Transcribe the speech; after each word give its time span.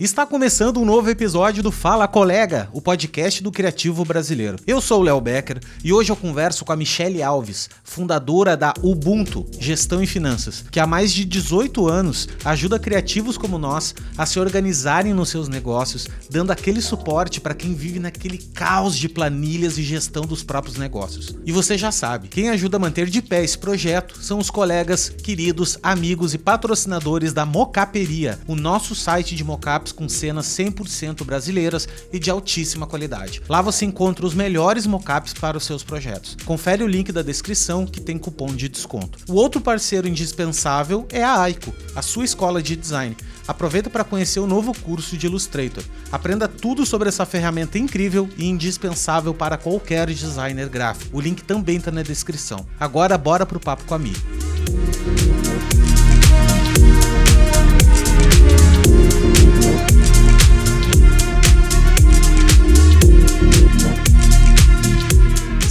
Está 0.00 0.24
começando 0.24 0.80
um 0.80 0.84
novo 0.86 1.10
episódio 1.10 1.62
do 1.62 1.70
Fala 1.70 2.08
Colega, 2.08 2.70
o 2.72 2.80
podcast 2.80 3.42
do 3.42 3.52
criativo 3.52 4.02
brasileiro. 4.02 4.56
Eu 4.66 4.80
sou 4.80 5.00
o 5.00 5.02
Léo 5.02 5.20
Becker 5.20 5.60
e 5.84 5.92
hoje 5.92 6.10
eu 6.10 6.16
converso 6.16 6.64
com 6.64 6.72
a 6.72 6.76
Michelle 6.76 7.22
Alves, 7.22 7.68
fundadora 7.84 8.56
da 8.56 8.72
Ubuntu 8.82 9.44
Gestão 9.58 10.02
e 10.02 10.06
Finanças, 10.06 10.64
que 10.70 10.80
há 10.80 10.86
mais 10.86 11.12
de 11.12 11.22
18 11.26 11.86
anos 11.86 12.26
ajuda 12.42 12.78
criativos 12.78 13.36
como 13.36 13.58
nós 13.58 13.94
a 14.16 14.24
se 14.24 14.40
organizarem 14.40 15.12
nos 15.12 15.28
seus 15.28 15.48
negócios, 15.48 16.08
dando 16.30 16.50
aquele 16.50 16.80
suporte 16.80 17.38
para 17.38 17.52
quem 17.52 17.74
vive 17.74 17.98
naquele 17.98 18.38
caos 18.38 18.96
de 18.96 19.06
planilhas 19.06 19.76
e 19.76 19.82
gestão 19.82 20.22
dos 20.22 20.42
próprios 20.42 20.78
negócios. 20.78 21.36
E 21.44 21.52
você 21.52 21.76
já 21.76 21.92
sabe, 21.92 22.28
quem 22.28 22.48
ajuda 22.48 22.78
a 22.78 22.80
manter 22.80 23.10
de 23.10 23.20
pé 23.20 23.44
esse 23.44 23.58
projeto 23.58 24.18
são 24.22 24.38
os 24.38 24.48
colegas, 24.48 25.10
queridos, 25.10 25.76
amigos 25.82 26.32
e 26.32 26.38
patrocinadores 26.38 27.34
da 27.34 27.44
Mocaperia, 27.44 28.38
o 28.46 28.56
nosso 28.56 28.94
site 28.94 29.36
de 29.36 29.44
mocaps 29.44 29.89
com 29.92 30.08
cenas 30.08 30.46
100% 30.46 31.24
brasileiras 31.24 31.88
e 32.12 32.18
de 32.18 32.30
altíssima 32.30 32.86
qualidade. 32.86 33.42
Lá 33.48 33.62
você 33.62 33.84
encontra 33.84 34.26
os 34.26 34.34
melhores 34.34 34.86
mockups 34.86 35.34
para 35.34 35.56
os 35.56 35.64
seus 35.64 35.82
projetos. 35.82 36.36
Confere 36.44 36.82
o 36.82 36.86
link 36.86 37.12
da 37.12 37.22
descrição 37.22 37.86
que 37.86 38.00
tem 38.00 38.18
cupom 38.18 38.54
de 38.54 38.68
desconto. 38.68 39.18
O 39.28 39.34
outro 39.34 39.60
parceiro 39.60 40.08
indispensável 40.08 41.06
é 41.10 41.22
a 41.22 41.40
Aiko, 41.40 41.74
a 41.94 42.02
sua 42.02 42.24
escola 42.24 42.62
de 42.62 42.76
design. 42.76 43.16
Aproveita 43.46 43.90
para 43.90 44.04
conhecer 44.04 44.38
o 44.38 44.46
novo 44.46 44.72
curso 44.78 45.16
de 45.16 45.26
Illustrator. 45.26 45.82
Aprenda 46.12 46.46
tudo 46.46 46.86
sobre 46.86 47.08
essa 47.08 47.26
ferramenta 47.26 47.78
incrível 47.78 48.28
e 48.36 48.46
indispensável 48.46 49.34
para 49.34 49.58
qualquer 49.58 50.06
designer 50.08 50.68
gráfico. 50.68 51.16
O 51.16 51.20
link 51.20 51.42
também 51.42 51.78
está 51.78 51.90
na 51.90 52.02
descrição. 52.02 52.64
Agora 52.78 53.18
bora 53.18 53.44
pro 53.44 53.58
papo 53.58 53.84
com 53.84 53.94
a 53.94 53.98
Mi. 53.98 54.12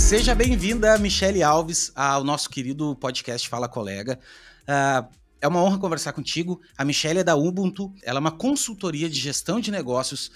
Seja 0.09 0.33
bem-vinda, 0.33 0.97
Michele 0.97 1.43
Alves, 1.43 1.91
ao 1.93 2.23
nosso 2.23 2.49
querido 2.49 2.95
podcast 2.95 3.47
Fala 3.47 3.69
Colega. 3.69 4.19
Uh, 4.63 5.07
é 5.39 5.47
uma 5.47 5.61
honra 5.61 5.77
conversar 5.77 6.13
contigo. 6.13 6.59
A 6.75 6.83
Michelle 6.83 7.19
é 7.19 7.23
da 7.23 7.35
Ubuntu, 7.35 7.93
ela 8.01 8.17
é 8.17 8.19
uma 8.19 8.31
consultoria 8.31 9.07
de 9.07 9.19
gestão 9.19 9.59
de 9.59 9.69
negócios 9.69 10.31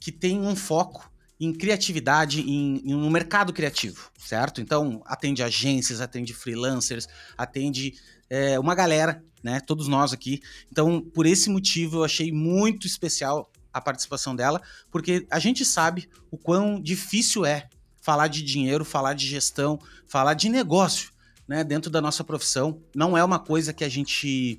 que 0.00 0.10
tem 0.10 0.40
um 0.40 0.56
foco 0.56 1.12
em 1.38 1.52
criatividade, 1.52 2.40
em, 2.40 2.80
em 2.82 2.94
um 2.94 3.10
mercado 3.10 3.52
criativo, 3.52 4.10
certo? 4.18 4.58
Então, 4.58 5.02
atende 5.04 5.42
agências, 5.42 6.00
atende 6.00 6.32
freelancers, 6.32 7.06
atende 7.36 7.92
é, 8.30 8.58
uma 8.58 8.74
galera, 8.74 9.22
né? 9.42 9.60
Todos 9.60 9.86
nós 9.86 10.14
aqui. 10.14 10.40
Então, 10.72 10.98
por 10.98 11.26
esse 11.26 11.50
motivo, 11.50 11.98
eu 11.98 12.04
achei 12.04 12.32
muito 12.32 12.86
especial 12.86 13.52
a 13.70 13.82
participação 13.82 14.34
dela, 14.34 14.62
porque 14.90 15.26
a 15.30 15.38
gente 15.38 15.62
sabe 15.62 16.08
o 16.30 16.38
quão 16.38 16.80
difícil 16.80 17.44
é 17.44 17.68
falar 18.00 18.28
de 18.28 18.42
dinheiro, 18.42 18.84
falar 18.84 19.14
de 19.14 19.26
gestão, 19.26 19.78
falar 20.06 20.34
de 20.34 20.48
negócio, 20.48 21.10
né, 21.46 21.62
dentro 21.62 21.90
da 21.90 22.00
nossa 22.00 22.24
profissão. 22.24 22.82
Não 22.94 23.16
é 23.16 23.22
uma 23.24 23.38
coisa 23.38 23.72
que 23.72 23.84
a 23.84 23.88
gente 23.88 24.58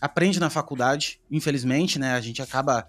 aprende 0.00 0.40
na 0.40 0.48
faculdade, 0.48 1.20
infelizmente, 1.30 1.98
né? 1.98 2.14
A 2.14 2.20
gente 2.20 2.40
acaba 2.40 2.88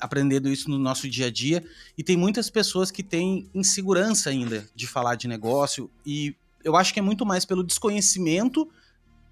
aprendendo 0.00 0.48
isso 0.48 0.70
no 0.70 0.78
nosso 0.78 1.08
dia 1.08 1.26
a 1.26 1.30
dia 1.30 1.64
e 1.96 2.04
tem 2.04 2.16
muitas 2.16 2.48
pessoas 2.48 2.90
que 2.90 3.02
têm 3.02 3.48
insegurança 3.54 4.30
ainda 4.30 4.66
de 4.74 4.86
falar 4.86 5.16
de 5.16 5.26
negócio 5.26 5.90
e 6.06 6.36
eu 6.62 6.76
acho 6.76 6.92
que 6.92 7.00
é 7.00 7.02
muito 7.02 7.26
mais 7.26 7.44
pelo 7.44 7.64
desconhecimento 7.64 8.68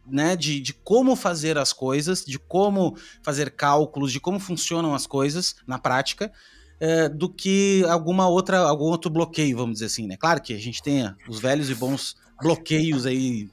né, 0.06 0.36
de, 0.36 0.60
de 0.60 0.72
como 0.72 1.16
fazer 1.16 1.58
as 1.58 1.72
coisas, 1.72 2.24
de 2.24 2.38
como 2.38 2.96
fazer 3.22 3.50
cálculos, 3.50 4.12
de 4.12 4.20
como 4.20 4.38
funcionam 4.38 4.94
as 4.94 5.06
coisas 5.06 5.56
na 5.66 5.78
prática, 5.78 6.32
é, 6.80 7.08
do 7.08 7.28
que 7.28 7.84
alguma 7.88 8.28
outra, 8.28 8.58
algum 8.58 8.84
outro 8.84 9.10
bloqueio, 9.10 9.56
vamos 9.56 9.74
dizer 9.74 9.86
assim, 9.86 10.06
né? 10.06 10.16
Claro 10.16 10.42
que 10.42 10.54
a 10.54 10.58
gente 10.58 10.82
tem 10.82 11.14
os 11.28 11.40
velhos 11.40 11.70
e 11.70 11.74
bons 11.74 12.16
bloqueios 12.40 13.06
aí 13.06 13.48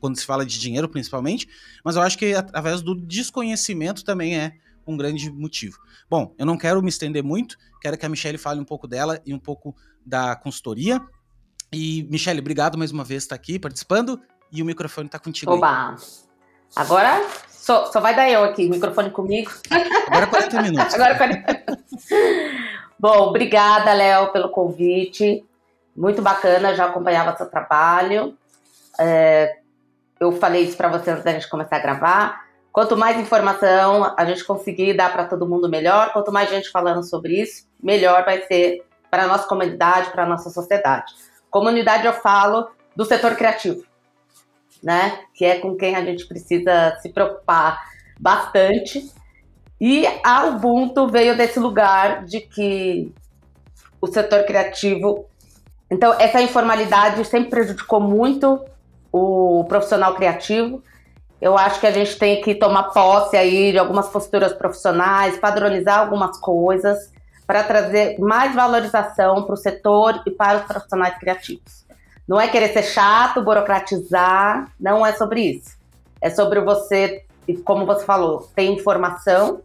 quando 0.00 0.18
se 0.18 0.26
fala 0.26 0.44
de 0.44 0.58
dinheiro, 0.58 0.88
principalmente, 0.88 1.48
mas 1.82 1.96
eu 1.96 2.02
acho 2.02 2.18
que 2.18 2.34
através 2.34 2.82
do 2.82 2.94
desconhecimento 2.94 4.04
também 4.04 4.38
é 4.38 4.52
um 4.86 4.96
grande 4.96 5.30
motivo. 5.30 5.78
Bom, 6.08 6.34
eu 6.38 6.46
não 6.46 6.56
quero 6.56 6.82
me 6.82 6.88
estender 6.88 7.24
muito, 7.24 7.56
quero 7.80 7.96
que 7.96 8.06
a 8.06 8.08
Michelle 8.08 8.38
fale 8.38 8.60
um 8.60 8.64
pouco 8.64 8.86
dela 8.86 9.20
e 9.26 9.34
um 9.34 9.38
pouco 9.38 9.74
da 10.04 10.36
consultoria. 10.36 11.00
E, 11.72 12.06
Michelle, 12.10 12.40
obrigado 12.40 12.78
mais 12.78 12.92
uma 12.92 13.02
vez 13.02 13.24
por 13.24 13.26
estar 13.26 13.34
aqui 13.34 13.58
participando 13.58 14.20
e 14.52 14.62
o 14.62 14.64
microfone 14.64 15.06
está 15.06 15.18
contigo. 15.18 15.52
Oba! 15.52 15.90
Aí. 15.90 15.96
Agora 16.76 17.26
só, 17.48 17.90
só 17.90 18.00
vai 18.00 18.14
dar 18.14 18.30
eu 18.30 18.44
aqui, 18.44 18.68
microfone 18.68 19.10
comigo. 19.10 19.50
Agora 20.06 20.26
40 20.28 20.62
minutos. 20.62 20.94
Agora 20.94 21.16
40 21.16 21.76
Bom, 22.98 23.28
obrigada, 23.28 23.92
Léo, 23.92 24.32
pelo 24.32 24.48
convite. 24.48 25.44
Muito 25.96 26.22
bacana, 26.22 26.74
já 26.74 26.86
acompanhava 26.86 27.36
seu 27.36 27.46
trabalho. 27.46 28.36
É, 28.98 29.58
eu 30.18 30.32
falei 30.32 30.62
isso 30.62 30.76
para 30.76 30.88
você 30.88 31.10
antes 31.10 31.24
da 31.24 31.32
gente 31.32 31.48
começar 31.48 31.76
a 31.76 31.80
gravar. 31.80 32.46
Quanto 32.72 32.96
mais 32.96 33.18
informação 33.18 34.14
a 34.16 34.24
gente 34.24 34.44
conseguir 34.44 34.94
dar 34.94 35.12
para 35.12 35.24
todo 35.24 35.48
mundo, 35.48 35.68
melhor. 35.68 36.12
Quanto 36.12 36.32
mais 36.32 36.50
gente 36.50 36.70
falando 36.70 37.02
sobre 37.02 37.40
isso, 37.40 37.66
melhor 37.82 38.24
vai 38.24 38.42
ser 38.42 38.84
para 39.10 39.24
a 39.24 39.26
nossa 39.26 39.48
comunidade, 39.48 40.10
para 40.10 40.24
a 40.24 40.28
nossa 40.28 40.50
sociedade. 40.50 41.14
Comunidade, 41.50 42.06
eu 42.06 42.12
falo 42.12 42.68
do 42.94 43.04
setor 43.04 43.34
criativo 43.36 43.84
né? 44.82 45.20
Que 45.34 45.44
é 45.44 45.58
com 45.58 45.76
quem 45.76 45.96
a 45.96 46.04
gente 46.04 46.26
precisa 46.26 46.96
se 47.00 47.08
preocupar 47.08 47.82
bastante. 48.18 49.10
E 49.80 50.06
a 50.24 50.46
Ubuntu 50.46 51.06
veio 51.08 51.36
desse 51.36 51.58
lugar 51.58 52.24
de 52.24 52.40
que 52.40 53.12
o 54.00 54.06
setor 54.06 54.44
criativo. 54.44 55.26
Então, 55.90 56.14
essa 56.18 56.40
informalidade 56.40 57.24
sempre 57.24 57.50
prejudicou 57.50 58.00
muito 58.00 58.64
o 59.12 59.64
profissional 59.68 60.14
criativo. 60.14 60.82
Eu 61.40 61.56
acho 61.56 61.78
que 61.78 61.86
a 61.86 61.92
gente 61.92 62.18
tem 62.18 62.40
que 62.40 62.54
tomar 62.54 62.84
posse 62.84 63.36
aí 63.36 63.72
de 63.72 63.78
algumas 63.78 64.08
posturas 64.08 64.52
profissionais, 64.52 65.38
padronizar 65.38 65.98
algumas 65.98 66.38
coisas 66.38 67.12
para 67.46 67.62
trazer 67.62 68.18
mais 68.18 68.54
valorização 68.54 69.44
para 69.44 69.54
o 69.54 69.56
setor 69.56 70.22
e 70.26 70.30
para 70.30 70.58
os 70.58 70.64
profissionais 70.64 71.16
criativos. 71.18 71.86
Não 72.26 72.40
é 72.40 72.48
querer 72.48 72.72
ser 72.72 72.82
chato, 72.82 73.42
burocratizar, 73.42 74.72
não 74.80 75.06
é 75.06 75.12
sobre 75.12 75.42
isso. 75.42 75.76
É 76.20 76.28
sobre 76.30 76.60
você, 76.60 77.24
como 77.54 77.86
você 77.86 78.04
falou, 78.04 78.50
ter 78.54 78.64
informação 78.64 79.62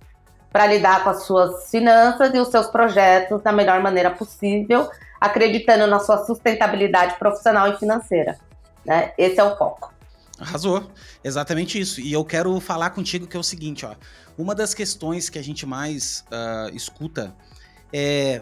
para 0.52 0.68
lidar 0.68 1.04
com 1.04 1.10
as 1.10 1.24
suas 1.24 1.70
finanças 1.70 2.34
e 2.34 2.40
os 2.40 2.50
seus 2.50 2.68
projetos 2.68 3.42
da 3.42 3.52
melhor 3.52 3.82
maneira 3.82 4.12
possível, 4.12 4.90
acreditando 5.20 5.88
na 5.88 6.00
sua 6.00 6.26
sustentabilidade 6.26 7.18
profissional 7.18 7.70
e 7.70 7.78
financeira. 7.78 8.38
Né? 8.86 9.14
Esse 9.18 9.40
é 9.40 9.44
o 9.44 9.56
foco. 9.56 9.94
Arrasou, 10.40 10.90
exatamente 11.24 11.80
isso. 11.80 12.02
E 12.02 12.12
eu 12.12 12.26
quero 12.26 12.60
falar 12.60 12.90
contigo 12.90 13.28
que 13.28 13.38
é 13.38 13.40
o 13.40 13.44
seguinte, 13.44 13.86
ó. 13.86 13.96
Uma 14.38 14.56
das 14.56 14.74
questões 14.74 15.30
que 15.30 15.38
a 15.38 15.44
gente 15.44 15.66
mais 15.66 16.26
uh, 16.32 16.76
escuta 16.76 17.36
é 17.94 18.42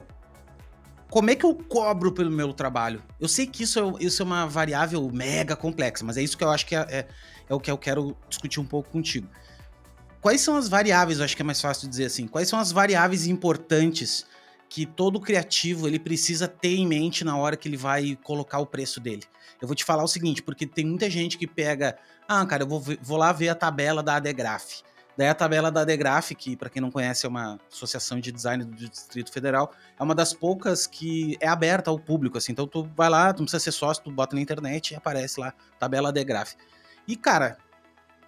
como 1.10 1.32
é 1.32 1.36
que 1.36 1.44
eu 1.44 1.56
cobro 1.56 2.12
pelo 2.12 2.30
meu 2.30 2.54
trabalho? 2.54 3.02
Eu 3.20 3.28
sei 3.28 3.48
que 3.48 3.64
isso 3.64 3.80
é, 3.80 4.06
isso 4.06 4.22
é 4.22 4.26
uma 4.26 4.46
variável 4.46 5.10
mega 5.12 5.56
complexa, 5.56 6.06
mas 6.06 6.18
é 6.18 6.22
isso 6.22 6.38
que 6.38 6.44
eu 6.44 6.52
acho 6.52 6.66
que 6.68 6.76
é, 6.76 6.86
é, 6.90 7.08
é, 7.50 7.54
o 7.54 7.60
que 7.60 7.72
eu 7.72 7.78
quero 7.78 8.16
discutir 8.30 8.60
um 8.60 8.66
pouco 8.66 8.90
contigo. 8.90 9.28
Quais 10.22 10.42
são 10.42 10.56
as 10.56 10.68
variáveis, 10.70 11.20
eu 11.20 11.26
acho 11.26 11.36
que 11.36 11.42
é 11.42 11.46
mais 11.46 11.62
fácil 11.62 11.90
dizer 11.90 12.06
assim, 12.06 12.28
quais 12.28 12.48
são 12.48 12.60
as 12.60 12.72
variáveis 12.72 13.26
importantes 13.26 14.26
que 14.70 14.86
todo 14.86 15.20
criativo 15.20 15.88
ele 15.88 15.98
precisa 15.98 16.48
ter 16.48 16.76
em 16.76 16.86
mente 16.86 17.24
na 17.24 17.36
hora 17.38 17.58
que 17.58 17.68
ele 17.68 17.78
vai 17.78 18.18
colocar 18.24 18.60
o 18.60 18.66
preço 18.66 19.00
dele? 19.00 19.24
Eu 19.62 19.68
vou 19.68 19.76
te 19.76 19.84
falar 19.84 20.04
o 20.04 20.08
seguinte, 20.08 20.44
porque 20.44 20.68
tem 20.68 20.86
muita 20.86 21.10
gente 21.10 21.38
que 21.38 21.48
pega, 21.48 21.98
ah, 22.28 22.46
cara, 22.46 22.64
eu 22.64 22.68
vou, 22.68 22.84
vou 23.02 23.18
lá 23.18 23.32
ver 23.32 23.50
a 23.50 23.56
tabela 23.56 24.04
da 24.04 24.16
Adegraph. 24.16 24.82
Daí 25.20 25.28
a 25.28 25.36
tabela 25.36 25.70
da 25.70 25.84
Degraph, 25.84 26.32
que 26.32 26.56
para 26.56 26.70
quem 26.70 26.82
não 26.82 26.90
conhece 26.90 27.26
é 27.26 27.30
uma 27.30 27.60
associação 27.70 28.22
de 28.22 28.32
design 28.32 28.64
do 28.64 28.74
Distrito 28.74 29.34
Federal, 29.34 29.74
é 30.00 30.02
uma 30.02 30.16
das 30.16 30.32
poucas 30.32 30.88
que 30.88 31.38
é 31.42 31.48
aberta 31.50 31.90
ao 31.90 32.00
público, 32.00 32.38
assim. 32.38 32.54
Então 32.54 32.66
tu 32.66 32.90
vai 32.96 33.10
lá, 33.10 33.34
tu 33.34 33.40
não 33.40 33.46
precisa 33.46 33.60
ser 33.62 33.74
sócio, 33.74 34.02
tu 34.02 34.12
bota 34.12 34.34
na 34.34 34.42
internet 34.42 34.92
e 34.92 34.96
aparece 34.96 35.38
lá, 35.38 35.54
tabela 35.78 36.14
Degraph. 36.14 36.54
E 37.08 37.16
cara, 37.16 37.58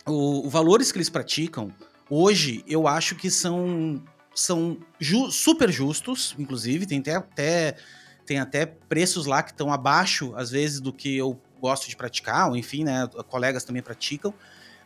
os 0.05 0.51
valores 0.51 0.91
que 0.91 0.97
eles 0.97 1.09
praticam, 1.09 1.71
hoje 2.09 2.63
eu 2.67 2.87
acho 2.87 3.15
que 3.15 3.29
são, 3.29 4.03
são 4.33 4.77
ju 4.99 5.31
super 5.31 5.71
justos, 5.71 6.35
inclusive, 6.37 6.85
tem 6.85 6.99
até, 6.99 7.15
até, 7.15 7.77
tem 8.25 8.39
até 8.39 8.65
preços 8.65 9.25
lá 9.25 9.43
que 9.43 9.51
estão 9.51 9.71
abaixo, 9.71 10.33
às 10.35 10.49
vezes, 10.49 10.79
do 10.79 10.91
que 10.91 11.15
eu 11.15 11.39
gosto 11.59 11.87
de 11.87 11.95
praticar, 11.95 12.49
ou 12.49 12.55
enfim, 12.55 12.83
né, 12.83 13.07
colegas 13.29 13.63
também 13.63 13.83
praticam. 13.83 14.33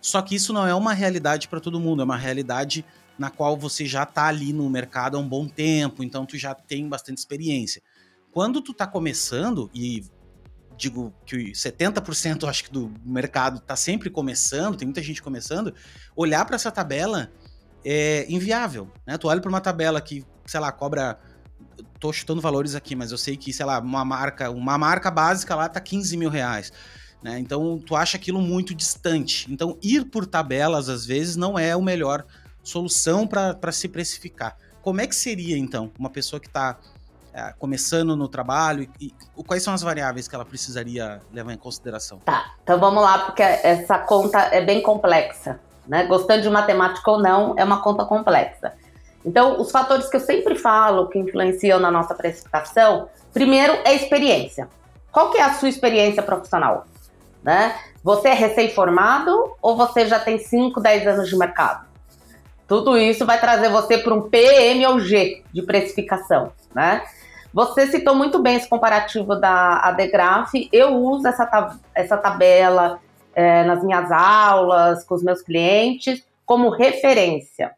Só 0.02 0.22
que 0.22 0.36
isso 0.36 0.54
não 0.54 0.68
é 0.68 0.76
uma 0.76 0.94
realidade 0.94 1.48
para 1.48 1.60
todo 1.60 1.80
mundo, 1.80 2.02
é 2.02 2.06
uma 2.06 2.18
realidade 2.18 2.86
na 3.18 3.30
qual 3.30 3.58
você 3.58 3.86
já 3.86 4.04
está 4.04 4.26
ali 4.26 4.52
no 4.52 4.70
mercado 4.70 5.18
há 5.18 5.20
um 5.20 5.28
bom 5.28 5.48
tempo, 5.48 6.04
então 6.04 6.26
tu 6.26 6.38
já 6.38 6.54
tem 6.54 6.88
bastante 6.88 7.18
experiência. 7.18 7.82
Quando 8.32 8.62
tu 8.62 8.74
está 8.74 8.86
começando 8.86 9.72
e 9.74 10.04
digo 10.78 11.14
que 11.26 11.52
70% 11.52 12.48
acho 12.48 12.66
que 12.66 12.72
do 12.72 12.92
mercado 13.04 13.58
está 13.58 13.76
sempre 13.76 14.10
começando, 14.10 14.78
tem 14.78 14.86
muita 14.86 15.02
gente 15.02 15.22
começando, 15.22 15.74
olhar 16.16 16.46
para 16.46 16.56
essa 16.56 16.72
tabela 16.72 17.32
é 17.84 18.26
inviável, 18.30 18.92
né? 19.06 19.18
Tu 19.18 19.28
olha 19.28 19.40
para 19.40 19.50
uma 19.50 19.62
tabela 19.62 20.02
que, 20.02 20.26
sei 20.46 20.60
lá, 20.60 20.72
cobra 20.72 21.20
tô 22.00 22.12
chutando 22.12 22.42
valores 22.42 22.76
aqui, 22.76 22.96
mas 22.96 23.12
eu 23.12 23.18
sei 23.18 23.38
que, 23.38 23.52
sei 23.54 23.66
lá, 23.66 23.80
uma 23.80 24.06
marca, 24.06 24.50
uma 24.52 24.78
marca 24.78 25.10
básica 25.10 25.56
lá 25.56 25.68
tá 25.70 25.80
15 25.80 26.18
mil 26.18 26.30
reais. 26.30 26.72
Né? 27.24 27.40
Então, 27.40 27.80
tu 27.80 27.96
acha 27.96 28.18
aquilo 28.18 28.42
muito 28.42 28.76
distante. 28.76 29.52
Então, 29.52 29.78
ir 29.82 30.06
por 30.06 30.26
tabelas, 30.26 30.90
às 30.90 31.06
vezes, 31.06 31.36
não 31.36 31.58
é 31.58 31.72
a 31.72 31.80
melhor 31.80 32.26
solução 32.64 33.28
para 33.28 33.72
se 33.72 33.88
precificar. 33.88 34.58
Como 34.82 35.02
é 35.02 35.08
que 35.08 35.16
seria, 35.16 35.58
então, 35.58 35.92
uma 35.98 36.10
pessoa 36.10 36.40
que 36.40 36.48
está 36.48 36.80
começando 37.60 38.16
no 38.16 38.28
trabalho 38.28 38.88
e, 39.00 39.14
e, 39.38 39.44
quais 39.44 39.62
são 39.64 39.74
as 39.74 39.82
variáveis 39.82 40.28
que 40.28 40.36
ela 40.36 40.46
precisaria 40.46 41.22
levar 41.34 41.54
em 41.54 41.58
consideração? 41.58 42.20
Tá, 42.20 42.54
então 42.64 42.80
vamos 42.80 43.04
lá, 43.04 43.20
porque 43.20 43.44
essa 43.44 43.98
conta 44.00 44.40
é 44.40 44.62
bem 44.62 44.82
complexa. 44.82 45.60
Né? 45.88 46.06
Gostando 46.06 46.42
de 46.42 46.50
matemática 46.50 47.12
ou 47.12 47.22
não, 47.22 47.54
é 47.58 47.64
uma 47.64 47.82
conta 47.82 48.06
complexa. 48.06 48.74
Então, 49.24 49.60
os 49.60 49.72
fatores 49.72 50.08
que 50.08 50.16
eu 50.16 50.22
sempre 50.22 50.56
falo 50.56 51.08
que 51.10 51.18
influenciam 51.18 51.80
na 51.80 51.92
nossa 51.92 52.14
precificação, 52.14 53.10
primeiro 53.34 53.74
é 53.84 53.94
experiência. 53.94 54.70
Qual 55.12 55.32
que 55.32 55.38
é 55.38 55.44
a 55.44 55.54
sua 55.54 55.70
experiência 55.70 56.22
profissional? 56.22 56.86
Né? 57.44 57.76
Você 58.04 58.30
é 58.30 58.34
recém-formado 58.34 59.56
ou 59.62 59.76
você 59.76 60.08
já 60.08 60.20
tem 60.20 60.38
5, 60.38 60.80
10 60.80 61.08
anos 61.08 61.30
de 61.30 61.38
mercado? 61.38 61.86
Tudo 62.68 62.98
isso 62.98 63.26
vai 63.26 63.40
trazer 63.40 63.70
você 63.70 63.98
para 63.98 64.14
um 64.14 64.30
PM 64.30 64.86
ou 64.88 65.00
G 65.00 65.44
de 65.54 65.62
precificação, 65.62 66.52
né? 66.74 67.04
Você 67.56 67.88
citou 67.88 68.14
muito 68.14 68.40
bem 68.40 68.58
esse 68.58 68.68
comparativo 68.68 69.34
da 69.34 69.78
Adegraph. 69.78 70.52
Eu 70.74 70.94
uso 70.96 71.26
essa, 71.26 71.80
essa 71.96 72.18
tabela 72.18 73.00
é, 73.34 73.64
nas 73.64 73.82
minhas 73.82 74.12
aulas, 74.12 75.06
com 75.06 75.16
os 75.16 75.24
meus 75.24 75.42
clientes, 75.42 76.22
como 76.46 76.68
referência. 76.68 77.72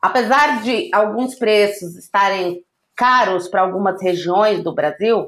Apesar 0.00 0.62
de 0.62 0.88
alguns 0.94 1.34
preços 1.34 1.96
estarem 1.96 2.64
caros 2.94 3.48
para 3.48 3.62
algumas 3.62 4.00
regiões 4.00 4.62
do 4.62 4.72
Brasil, 4.72 5.26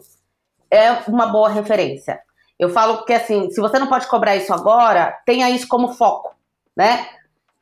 é 0.71 0.93
uma 1.09 1.27
boa 1.27 1.49
referência. 1.49 2.21
Eu 2.57 2.71
falo 2.71 3.05
que 3.05 3.13
assim, 3.13 3.51
se 3.51 3.61
você 3.61 3.81
não 3.81 3.89
pode 3.89 4.07
cobrar 4.07 4.37
isso 4.37 4.55
agora, 4.55 5.19
tenha 5.27 5.51
isso 5.51 5.67
como 5.67 5.95
foco, 5.95 6.37
né? 6.77 7.09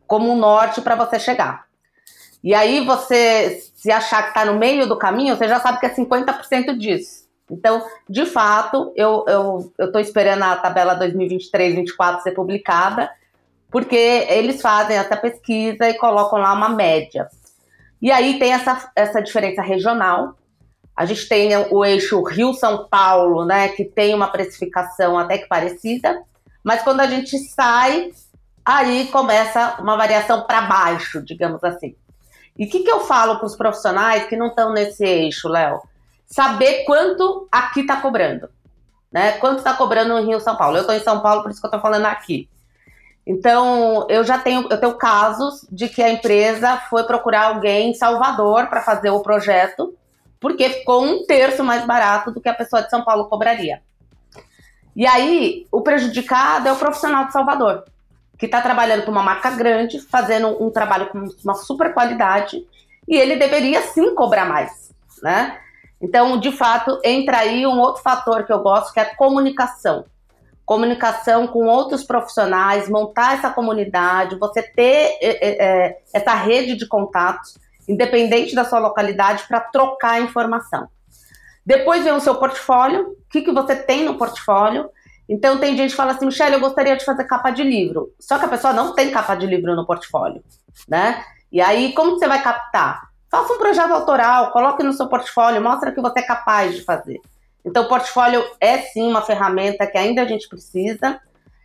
Como 0.06 0.30
um 0.30 0.36
norte 0.36 0.82
para 0.82 0.96
você 0.96 1.18
chegar. 1.18 1.64
E 2.44 2.54
aí 2.54 2.84
você, 2.84 3.62
se 3.80 3.90
achar 3.90 4.24
que 4.24 4.28
está 4.28 4.44
no 4.44 4.58
meio 4.58 4.86
do 4.86 4.94
caminho, 4.94 5.34
você 5.34 5.48
já 5.48 5.58
sabe 5.58 5.80
que 5.80 5.86
é 5.86 5.94
50% 5.94 6.76
disso. 6.76 7.24
Então, 7.50 7.82
de 8.06 8.26
fato, 8.26 8.92
eu 8.94 9.24
estou 9.70 9.92
eu, 9.94 10.00
esperando 10.00 10.42
a 10.42 10.56
tabela 10.56 10.98
2023-24 10.98 12.20
ser 12.20 12.32
publicada, 12.32 13.10
porque 13.70 13.96
eles 13.96 14.60
fazem 14.60 14.98
essa 14.98 15.16
pesquisa 15.16 15.88
e 15.88 15.94
colocam 15.94 16.38
lá 16.38 16.52
uma 16.52 16.68
média. 16.68 17.26
E 18.02 18.12
aí 18.12 18.38
tem 18.38 18.52
essa, 18.52 18.90
essa 18.94 19.22
diferença 19.22 19.62
regional. 19.62 20.36
A 20.94 21.06
gente 21.06 21.26
tem 21.26 21.56
o 21.70 21.82
eixo 21.82 22.22
Rio-São 22.22 22.86
Paulo, 22.86 23.46
né, 23.46 23.68
que 23.68 23.86
tem 23.86 24.14
uma 24.14 24.28
precificação 24.28 25.18
até 25.18 25.38
que 25.38 25.48
parecida, 25.48 26.22
mas 26.62 26.82
quando 26.82 27.00
a 27.00 27.06
gente 27.06 27.38
sai, 27.38 28.10
aí 28.62 29.06
começa 29.06 29.76
uma 29.80 29.96
variação 29.96 30.42
para 30.42 30.60
baixo, 30.60 31.22
digamos 31.24 31.64
assim. 31.64 31.96
E 32.58 32.66
o 32.66 32.68
que, 32.68 32.80
que 32.80 32.90
eu 32.90 33.00
falo 33.00 33.36
para 33.36 33.46
os 33.46 33.56
profissionais 33.56 34.26
que 34.26 34.36
não 34.36 34.48
estão 34.48 34.72
nesse 34.72 35.04
eixo, 35.04 35.48
Léo? 35.48 35.80
Saber 36.26 36.84
quanto 36.84 37.48
aqui 37.50 37.80
está 37.80 38.00
cobrando. 38.00 38.48
Né? 39.10 39.32
Quanto 39.32 39.58
está 39.58 39.74
cobrando 39.74 40.14
no 40.14 40.24
Rio 40.24 40.40
São 40.40 40.56
Paulo? 40.56 40.76
Eu 40.76 40.82
estou 40.82 40.94
em 40.94 41.02
São 41.02 41.20
Paulo, 41.20 41.42
por 41.42 41.50
isso 41.50 41.60
que 41.60 41.66
eu 41.66 41.68
estou 41.68 41.80
falando 41.80 42.06
aqui. 42.06 42.48
Então, 43.26 44.06
eu 44.08 44.24
já 44.24 44.38
tenho, 44.38 44.66
eu 44.70 44.78
tenho 44.78 44.94
casos 44.94 45.66
de 45.70 45.88
que 45.88 46.02
a 46.02 46.10
empresa 46.10 46.76
foi 46.88 47.04
procurar 47.04 47.46
alguém 47.46 47.90
em 47.90 47.94
Salvador 47.94 48.66
para 48.68 48.80
fazer 48.80 49.10
o 49.10 49.20
projeto, 49.20 49.94
porque 50.38 50.70
ficou 50.70 51.04
um 51.04 51.24
terço 51.26 51.62
mais 51.62 51.84
barato 51.84 52.30
do 52.30 52.40
que 52.40 52.48
a 52.48 52.54
pessoa 52.54 52.82
de 52.82 52.90
São 52.90 53.04
Paulo 53.04 53.28
cobraria. 53.28 53.82
E 54.96 55.06
aí, 55.06 55.66
o 55.70 55.80
prejudicado 55.82 56.68
é 56.68 56.72
o 56.72 56.76
profissional 56.76 57.26
de 57.26 57.32
Salvador, 57.32 57.84
que 58.40 58.46
está 58.46 58.62
trabalhando 58.62 59.04
com 59.04 59.10
uma 59.10 59.22
marca 59.22 59.50
grande, 59.50 60.00
fazendo 60.00 60.56
um 60.64 60.70
trabalho 60.70 61.10
com 61.10 61.28
uma 61.44 61.54
super 61.54 61.92
qualidade, 61.92 62.66
e 63.06 63.14
ele 63.14 63.36
deveria 63.36 63.82
sim 63.82 64.14
cobrar 64.14 64.46
mais, 64.46 64.90
né? 65.22 65.58
Então, 66.00 66.40
de 66.40 66.50
fato, 66.50 66.98
entra 67.04 67.40
aí 67.40 67.66
um 67.66 67.78
outro 67.78 68.02
fator 68.02 68.44
que 68.44 68.52
eu 68.52 68.60
gosto, 68.60 68.94
que 68.94 68.98
é 68.98 69.02
a 69.02 69.14
comunicação. 69.14 70.06
Comunicação 70.64 71.46
com 71.46 71.66
outros 71.66 72.02
profissionais, 72.02 72.88
montar 72.88 73.34
essa 73.34 73.50
comunidade, 73.50 74.38
você 74.38 74.62
ter 74.62 75.18
é, 75.20 75.66
é, 75.66 75.98
essa 76.14 76.32
rede 76.32 76.76
de 76.76 76.88
contatos, 76.88 77.58
independente 77.86 78.54
da 78.54 78.64
sua 78.64 78.78
localidade, 78.78 79.44
para 79.46 79.60
trocar 79.60 80.22
informação. 80.22 80.88
Depois 81.66 82.04
vem 82.04 82.14
o 82.14 82.20
seu 82.20 82.36
portfólio, 82.36 83.08
o 83.10 83.16
que, 83.28 83.42
que 83.42 83.52
você 83.52 83.76
tem 83.76 84.02
no 84.02 84.14
portfólio, 84.14 84.88
então 85.32 85.58
tem 85.58 85.76
gente 85.76 85.90
que 85.90 85.96
fala 85.96 86.10
assim, 86.10 86.26
Michelle, 86.26 86.54
eu 86.54 86.60
gostaria 86.60 86.96
de 86.96 87.04
fazer 87.04 87.22
capa 87.22 87.52
de 87.52 87.62
livro. 87.62 88.12
Só 88.18 88.36
que 88.36 88.46
a 88.46 88.48
pessoa 88.48 88.72
não 88.72 88.94
tem 88.94 89.12
capa 89.12 89.36
de 89.36 89.46
livro 89.46 89.76
no 89.76 89.86
portfólio, 89.86 90.42
né? 90.88 91.24
E 91.52 91.60
aí, 91.60 91.92
como 91.92 92.18
você 92.18 92.26
vai 92.26 92.42
captar? 92.42 93.08
Faça 93.30 93.52
um 93.52 93.58
projeto 93.58 93.92
autoral, 93.92 94.50
coloque 94.50 94.82
no 94.82 94.92
seu 94.92 95.06
portfólio, 95.06 95.62
mostra 95.62 95.92
que 95.92 96.00
você 96.00 96.18
é 96.18 96.22
capaz 96.22 96.74
de 96.74 96.82
fazer. 96.82 97.20
Então, 97.64 97.84
o 97.84 97.88
portfólio 97.88 98.44
é 98.60 98.78
sim 98.78 99.08
uma 99.08 99.22
ferramenta 99.22 99.86
que 99.86 99.96
ainda 99.96 100.22
a 100.22 100.26
gente 100.26 100.48
precisa. 100.48 101.20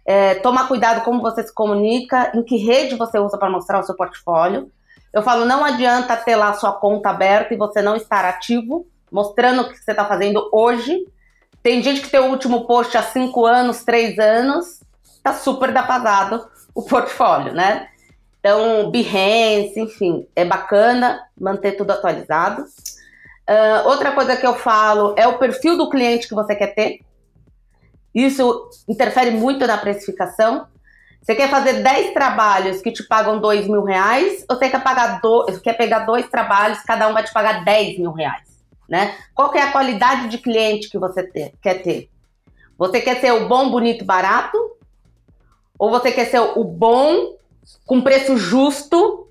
É, 0.06 0.36
tomar 0.36 0.68
cuidado 0.68 1.04
como 1.04 1.20
você 1.20 1.42
se 1.42 1.52
comunica, 1.52 2.32
em 2.36 2.44
que 2.44 2.58
rede 2.58 2.94
você 2.96 3.18
usa 3.18 3.36
para 3.36 3.50
mostrar 3.50 3.80
o 3.80 3.84
seu 3.84 3.96
portfólio. 3.96 4.72
Eu 5.12 5.24
falo, 5.24 5.44
não 5.44 5.66
adianta 5.66 6.16
ter 6.16 6.36
lá 6.36 6.54
sua 6.54 6.74
conta 6.74 7.10
aberta 7.10 7.52
e 7.52 7.58
você 7.58 7.82
não 7.82 7.96
estar 7.96 8.26
ativo, 8.26 8.86
mostrando 9.12 9.64
o 9.64 9.70
que 9.70 9.78
você 9.78 9.90
está 9.90 10.06
fazendo 10.06 10.48
hoje, 10.52 11.04
tem 11.66 11.82
gente 11.82 12.02
que 12.02 12.10
tem 12.12 12.20
o 12.20 12.30
último 12.30 12.68
post 12.68 12.96
há 12.96 13.02
cinco 13.02 13.44
anos, 13.44 13.84
três 13.84 14.20
anos, 14.20 14.82
tá 15.24 15.34
super 15.34 15.74
defasado 15.74 16.48
o 16.76 16.84
portfólio, 16.84 17.56
né? 17.56 17.88
Então, 18.40 18.92
Behance, 18.92 19.74
enfim, 19.80 20.28
é 20.36 20.46
bacana 20.46 21.20
manter 21.36 21.72
tudo 21.72 21.90
atualizado. 21.90 22.62
Uh, 22.62 23.88
outra 23.88 24.12
coisa 24.12 24.38
que 24.38 24.46
eu 24.46 24.54
falo 24.54 25.16
é 25.18 25.28
o 25.28 25.40
perfil 25.40 25.76
do 25.76 25.90
cliente 25.90 26.28
que 26.28 26.36
você 26.36 26.56
quer 26.56 26.76
ter. 26.76 27.00
Isso 28.14 28.70
interfere 28.88 29.32
muito 29.32 29.66
na 29.66 29.80
precificação. 29.80 30.68
Você 31.20 31.34
quer 31.34 31.50
fazer 31.50 31.82
10 31.82 32.14
trabalhos 32.14 32.80
que 32.80 32.92
te 32.92 33.02
pagam 33.02 33.40
2 33.40 33.68
mil 33.68 33.84
reais, 33.84 34.46
ou 34.48 34.56
você 34.56 34.70
quer, 34.70 34.84
pagar 34.84 35.20
do, 35.20 35.48
quer 35.64 35.74
pegar 35.74 36.06
dois 36.06 36.30
trabalhos, 36.30 36.78
cada 36.82 37.08
um 37.08 37.14
vai 37.14 37.24
te 37.24 37.34
pagar 37.34 37.66
10 37.66 37.98
mil 37.98 38.12
reais? 38.12 38.55
Né? 38.88 39.16
Qual 39.34 39.54
é 39.54 39.62
a 39.62 39.72
qualidade 39.72 40.30
de 40.30 40.38
cliente 40.38 40.90
que 40.90 40.98
você 40.98 41.24
ter, 41.24 41.54
quer 41.62 41.82
ter? 41.82 42.10
Você 42.78 43.02
quer 43.02 43.20
ser 43.20 43.32
o 43.32 43.48
bom, 43.48 43.70
bonito, 43.70 44.04
barato? 44.04 44.58
Ou 45.78 45.90
você 45.90 46.12
quer 46.12 46.26
ser 46.26 46.40
o 46.40 46.64
bom 46.64 47.36
com 47.86 48.02
preço 48.02 48.38
justo 48.38 49.30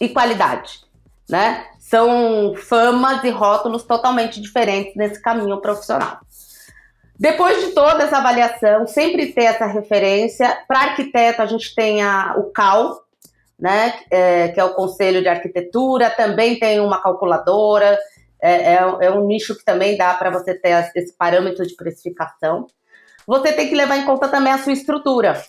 e 0.00 0.08
qualidade, 0.08 0.80
né? 1.28 1.66
São 1.78 2.54
famas 2.56 3.24
e 3.24 3.30
rótulos 3.30 3.82
totalmente 3.84 4.40
diferentes 4.40 4.94
nesse 4.94 5.20
caminho 5.20 5.60
profissional. 5.60 6.20
Depois 7.18 7.60
de 7.60 7.72
toda 7.72 8.04
essa 8.04 8.16
avaliação, 8.16 8.86
sempre 8.86 9.32
ter 9.32 9.44
essa 9.44 9.66
referência. 9.66 10.58
Para 10.66 10.80
arquiteto, 10.80 11.42
a 11.42 11.46
gente 11.46 11.74
tem 11.74 12.02
a, 12.02 12.34
o 12.38 12.44
CAL, 12.44 12.98
né, 13.58 13.92
é, 14.10 14.48
que 14.48 14.58
é 14.58 14.64
o 14.64 14.72
Conselho 14.72 15.20
de 15.20 15.28
Arquitetura, 15.28 16.08
também 16.08 16.58
tem 16.58 16.80
uma 16.80 17.02
calculadora, 17.02 17.98
é, 18.42 18.74
é, 18.74 18.76
é 18.76 19.10
um 19.10 19.26
nicho 19.26 19.56
que 19.56 19.64
também 19.64 19.96
dá 19.96 20.14
para 20.14 20.30
você 20.30 20.54
ter 20.54 20.90
esse 20.94 21.12
parâmetro 21.16 21.66
de 21.66 21.74
precificação. 21.74 22.66
Você 23.26 23.52
tem 23.52 23.68
que 23.68 23.74
levar 23.74 23.96
em 23.96 24.04
conta 24.04 24.28
também 24.28 24.52
a 24.52 24.58
sua 24.58 24.72
estrutura. 24.72 25.40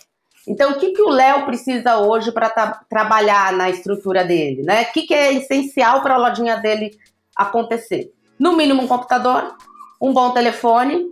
Então, 0.46 0.72
o 0.72 0.78
que, 0.78 0.92
que 0.92 1.02
o 1.02 1.08
Léo 1.08 1.44
precisa 1.44 1.98
hoje 1.98 2.32
para 2.32 2.50
tra 2.50 2.80
trabalhar 2.88 3.52
na 3.52 3.70
estrutura 3.70 4.24
dele? 4.24 4.62
Né? 4.62 4.82
O 4.82 4.92
que, 4.92 5.02
que 5.02 5.14
é 5.14 5.32
essencial 5.32 6.02
para 6.02 6.14
a 6.14 6.18
lojinha 6.18 6.56
dele 6.56 6.90
acontecer? 7.36 8.12
No 8.38 8.56
mínimo, 8.56 8.82
um 8.82 8.88
computador, 8.88 9.56
um 10.00 10.12
bom 10.12 10.32
telefone, 10.32 11.10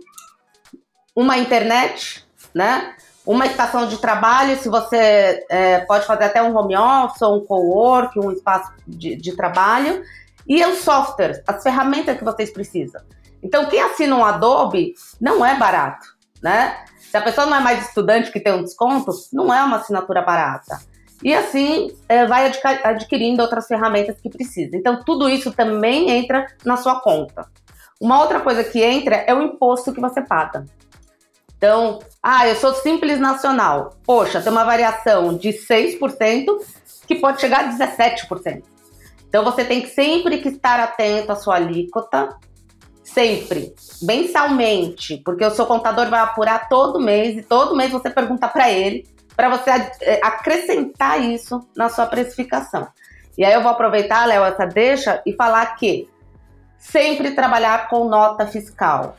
uma 1.15 1.37
internet, 1.37 2.25
né? 2.53 2.93
uma 3.25 3.45
estação 3.45 3.87
de 3.87 3.97
trabalho, 3.97 4.57
se 4.57 4.67
você 4.67 5.45
é, 5.49 5.79
pode 5.81 6.05
fazer 6.05 6.25
até 6.25 6.41
um 6.41 6.55
home 6.55 6.75
office, 6.75 7.21
ou 7.21 7.37
um 7.37 7.45
co-work, 7.45 8.19
um 8.19 8.31
espaço 8.31 8.73
de, 8.87 9.15
de 9.15 9.35
trabalho, 9.35 10.03
e 10.47 10.63
os 10.65 10.79
softwares, 10.79 11.41
as 11.47 11.63
ferramentas 11.63 12.17
que 12.17 12.23
vocês 12.23 12.51
precisam. 12.51 13.01
Então, 13.43 13.65
quem 13.65 13.81
assina 13.81 14.15
um 14.15 14.23
Adobe 14.25 14.93
não 15.19 15.45
é 15.45 15.57
barato, 15.57 16.05
né? 16.41 16.83
Se 16.99 17.17
a 17.17 17.21
pessoa 17.21 17.47
não 17.47 17.57
é 17.57 17.59
mais 17.59 17.87
estudante 17.87 18.31
que 18.31 18.39
tem 18.39 18.53
um 18.53 18.63
desconto, 18.63 19.11
não 19.33 19.53
é 19.53 19.61
uma 19.63 19.77
assinatura 19.77 20.21
barata. 20.21 20.79
E 21.23 21.33
assim 21.33 21.95
é, 22.09 22.25
vai 22.25 22.51
adquirindo 22.83 23.41
outras 23.41 23.67
ferramentas 23.67 24.19
que 24.19 24.29
precisa. 24.29 24.75
Então, 24.75 25.03
tudo 25.03 25.29
isso 25.29 25.51
também 25.51 26.09
entra 26.09 26.47
na 26.65 26.77
sua 26.77 26.99
conta. 26.99 27.47
Uma 27.99 28.19
outra 28.19 28.39
coisa 28.39 28.63
que 28.63 28.81
entra 28.81 29.17
é 29.27 29.33
o 29.33 29.41
imposto 29.41 29.93
que 29.93 30.01
você 30.01 30.21
paga. 30.21 30.65
Então, 31.55 31.99
ah, 32.23 32.47
eu 32.47 32.55
sou 32.55 32.73
simples 32.73 33.19
nacional. 33.19 33.95
Poxa, 34.03 34.41
tem 34.41 34.51
uma 34.51 34.63
variação 34.63 35.37
de 35.37 35.49
6% 35.49 36.45
que 37.05 37.15
pode 37.15 37.39
chegar 37.39 37.65
a 37.65 37.71
17%. 37.71 38.63
Então 39.31 39.45
você 39.45 39.63
tem 39.63 39.81
que 39.81 39.87
sempre 39.87 40.39
que 40.39 40.49
estar 40.49 40.77
atento 40.77 41.31
à 41.31 41.37
sua 41.37 41.55
alíquota, 41.55 42.35
sempre, 43.01 43.73
mensalmente, 44.01 45.21
porque 45.23 45.45
o 45.45 45.51
seu 45.51 45.65
contador 45.65 46.09
vai 46.09 46.19
apurar 46.19 46.67
todo 46.67 46.99
mês 46.99 47.37
e 47.37 47.41
todo 47.41 47.73
mês 47.73 47.93
você 47.93 48.09
pergunta 48.09 48.49
para 48.49 48.69
ele 48.69 49.07
para 49.37 49.47
você 49.47 49.69
eh, 50.01 50.19
acrescentar 50.21 51.21
isso 51.21 51.65
na 51.77 51.87
sua 51.87 52.05
precificação. 52.07 52.89
E 53.37 53.45
aí 53.45 53.53
eu 53.53 53.61
vou 53.61 53.71
aproveitar, 53.71 54.25
Léo, 54.25 54.43
essa 54.43 54.65
deixa 54.65 55.21
e 55.25 55.33
falar 55.33 55.65
que 55.77 56.09
sempre 56.77 57.31
trabalhar 57.31 57.87
com 57.87 58.03
nota 58.03 58.45
fiscal. 58.45 59.15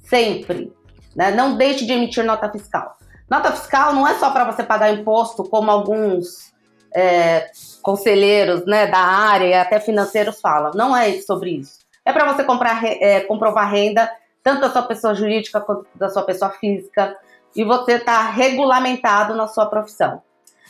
Sempre. 0.00 0.72
Né? 1.14 1.30
Não 1.30 1.56
deixe 1.56 1.86
de 1.86 1.92
emitir 1.92 2.24
nota 2.24 2.50
fiscal. 2.50 2.96
Nota 3.30 3.52
fiscal 3.52 3.94
não 3.94 4.08
é 4.08 4.18
só 4.18 4.30
para 4.32 4.50
você 4.50 4.64
pagar 4.64 4.92
imposto, 4.92 5.44
como 5.44 5.70
alguns 5.70 6.52
é, 6.94 7.48
conselheiros 7.82 8.64
né, 8.64 8.86
da 8.86 8.98
área 8.98 9.60
até 9.60 9.80
financeiros 9.80 10.40
falam. 10.40 10.72
Não 10.74 10.96
é 10.96 11.12
sobre 11.20 11.50
isso. 11.50 11.80
É 12.04 12.12
para 12.12 12.32
você 12.32 12.44
comprar, 12.44 12.82
é, 12.84 13.20
comprovar 13.20 13.70
renda, 13.70 14.10
tanto 14.42 14.62
da 14.62 14.70
sua 14.70 14.82
pessoa 14.82 15.14
jurídica 15.14 15.60
quanto 15.60 15.86
da 15.94 16.08
sua 16.08 16.22
pessoa 16.22 16.50
física, 16.50 17.16
e 17.54 17.62
você 17.64 17.92
está 17.92 18.22
regulamentado 18.30 19.34
na 19.34 19.46
sua 19.46 19.66
profissão. 19.66 20.22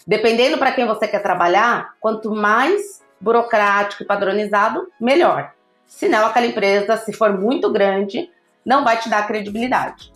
Dependendo 0.07 0.59
para 0.59 0.73
quem 0.73 0.87
você 0.87 1.07
quer 1.07 1.23
trabalhar, 1.23 1.95
quanto 2.01 2.35
mais 2.35 3.01
burocrático 3.21 4.03
e 4.03 4.07
padronizado, 4.07 4.89
melhor. 5.01 5.53
Senão, 5.87 6.27
aquela 6.27 6.47
empresa, 6.47 6.97
se 6.97 7.13
for 7.13 7.39
muito 7.39 7.71
grande, 7.71 8.29
não 8.65 8.83
vai 8.83 8.99
te 8.99 9.09
dar 9.09 9.27
credibilidade. 9.27 10.13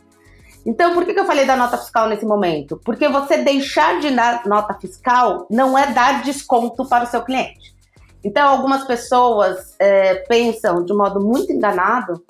Então, 0.67 0.93
por 0.95 1.07
que, 1.07 1.13
eu 1.13 1.25
falei 1.25 1.47
da 1.47 1.55
nota 1.55 1.79
fiscal 1.79 2.09
nesse 2.09 2.27
momento? 2.27 2.81
Porque 2.85 3.09
você 3.09 3.39
deixar 3.39 4.01
de 4.01 4.11
dar 4.11 4.45
nota 4.47 4.75
fiscal 4.75 5.47
não 5.49 5.79
é 5.79 5.93
dar 5.93 6.25
desconto 6.25 6.85
para 6.89 7.05
o 7.05 7.07
seu 7.07 7.23
cliente. 7.23 7.77
Então, 8.25 8.49
algumas 8.49 8.83
pessoas 8.85 9.77
é, 9.79 10.17
pensam 10.29 10.85
de 10.85 10.93
modo 10.93 11.21
muito 11.21 11.53
enganado 11.53 12.25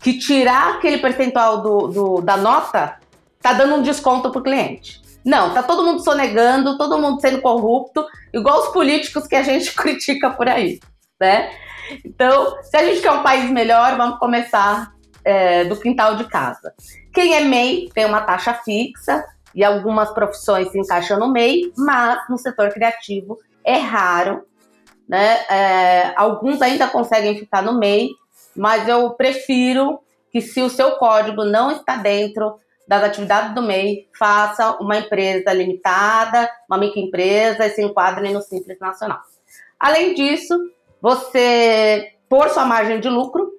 que 0.00 0.18
tirar 0.18 0.74
aquele 0.74 0.98
percentual 0.98 1.62
do, 1.62 1.86
do 1.86 2.20
da 2.20 2.36
nota 2.36 2.96
está 3.36 3.52
dando 3.52 3.76
um 3.76 3.82
desconto 3.82 4.30
para 4.30 4.40
o 4.40 4.42
cliente. 4.42 5.00
Não, 5.24 5.54
tá 5.54 5.62
todo 5.62 5.84
mundo 5.84 6.02
sonegando, 6.02 6.76
todo 6.76 6.98
mundo 6.98 7.20
sendo 7.20 7.40
corrupto, 7.40 8.04
igual 8.34 8.62
os 8.62 8.68
políticos 8.68 9.28
que 9.28 9.36
a 9.36 9.42
gente 9.42 9.72
critica 9.74 10.30
por 10.30 10.48
aí, 10.48 10.80
né? 11.20 11.52
Então, 12.04 12.56
se 12.62 12.76
a 12.76 12.84
gente 12.84 13.00
quer 13.00 13.12
um 13.12 13.22
país 13.22 13.48
melhor, 13.48 13.96
vamos 13.96 14.18
começar 14.18 14.92
é, 15.24 15.64
do 15.64 15.76
quintal 15.76 16.16
de 16.16 16.24
casa. 16.24 16.72
Quem 17.16 17.32
é 17.32 17.40
MEI 17.40 17.88
tem 17.94 18.04
uma 18.04 18.20
taxa 18.20 18.52
fixa 18.52 19.24
e 19.54 19.64
algumas 19.64 20.10
profissões 20.10 20.70
se 20.70 20.78
encaixam 20.78 21.18
no 21.18 21.32
MEI, 21.32 21.72
mas 21.74 22.28
no 22.28 22.36
setor 22.36 22.68
criativo 22.74 23.38
é 23.64 23.78
raro, 23.78 24.44
né? 25.08 25.38
É, 25.48 26.12
alguns 26.14 26.60
ainda 26.60 26.86
conseguem 26.86 27.38
ficar 27.38 27.62
no 27.62 27.78
MEI, 27.78 28.10
mas 28.54 28.86
eu 28.86 29.08
prefiro 29.12 29.98
que 30.30 30.42
se 30.42 30.60
o 30.60 30.68
seu 30.68 30.96
código 30.96 31.42
não 31.42 31.70
está 31.70 31.96
dentro 31.96 32.60
das 32.86 33.02
atividades 33.02 33.54
do 33.54 33.62
MEI, 33.62 34.06
faça 34.18 34.72
uma 34.72 34.98
empresa 34.98 35.54
limitada, 35.54 36.50
uma 36.68 36.76
microempresa 36.76 37.64
e 37.64 37.70
se 37.70 37.82
enquadre 37.82 38.30
no 38.30 38.42
Simples 38.42 38.78
Nacional. 38.78 39.22
Além 39.80 40.12
disso, 40.12 40.54
você, 41.00 42.12
por 42.28 42.50
sua 42.50 42.66
margem 42.66 43.00
de 43.00 43.08
lucro, 43.08 43.55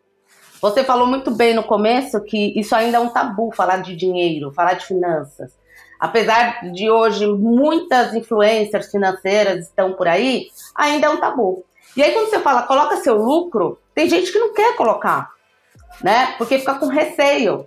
você 0.69 0.83
falou 0.83 1.07
muito 1.07 1.31
bem 1.31 1.53
no 1.53 1.63
começo 1.63 2.19
que 2.21 2.59
isso 2.59 2.75
ainda 2.75 2.97
é 2.97 3.00
um 3.00 3.09
tabu, 3.09 3.51
falar 3.55 3.77
de 3.77 3.95
dinheiro, 3.95 4.51
falar 4.51 4.74
de 4.74 4.86
finanças. 4.86 5.51
Apesar 5.97 6.71
de 6.71 6.89
hoje 6.89 7.25
muitas 7.25 8.13
influencers 8.13 8.91
financeiras 8.91 9.65
estão 9.65 9.93
por 9.93 10.07
aí, 10.07 10.47
ainda 10.75 11.07
é 11.07 11.09
um 11.09 11.19
tabu. 11.19 11.63
E 11.95 12.03
aí 12.03 12.12
quando 12.12 12.29
você 12.29 12.39
fala 12.39 12.63
coloca 12.63 12.97
seu 12.97 13.15
lucro, 13.15 13.79
tem 13.95 14.09
gente 14.09 14.31
que 14.31 14.39
não 14.39 14.53
quer 14.53 14.75
colocar, 14.75 15.31
né? 16.03 16.36
Porque 16.38 16.59
fica 16.59 16.75
com 16.75 16.88
receio. 16.88 17.65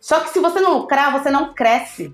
Só 0.00 0.18
que 0.20 0.30
se 0.30 0.40
você 0.40 0.60
não 0.60 0.78
lucrar, 0.78 1.12
você 1.12 1.30
não 1.30 1.54
cresce. 1.54 2.12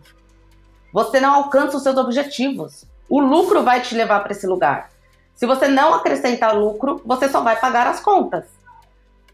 Você 0.93 1.19
não 1.19 1.35
alcança 1.35 1.77
os 1.77 1.83
seus 1.83 1.97
objetivos. 1.97 2.85
O 3.09 3.21
lucro 3.21 3.63
vai 3.63 3.81
te 3.81 3.95
levar 3.95 4.21
para 4.21 4.33
esse 4.33 4.47
lugar. 4.47 4.91
Se 5.35 5.47
você 5.47 5.67
não 5.67 5.95
acrescentar 5.95 6.57
lucro, 6.57 7.01
você 7.05 7.29
só 7.29 7.41
vai 7.41 7.57
pagar 7.57 7.87
as 7.87 8.01
contas. 8.01 8.56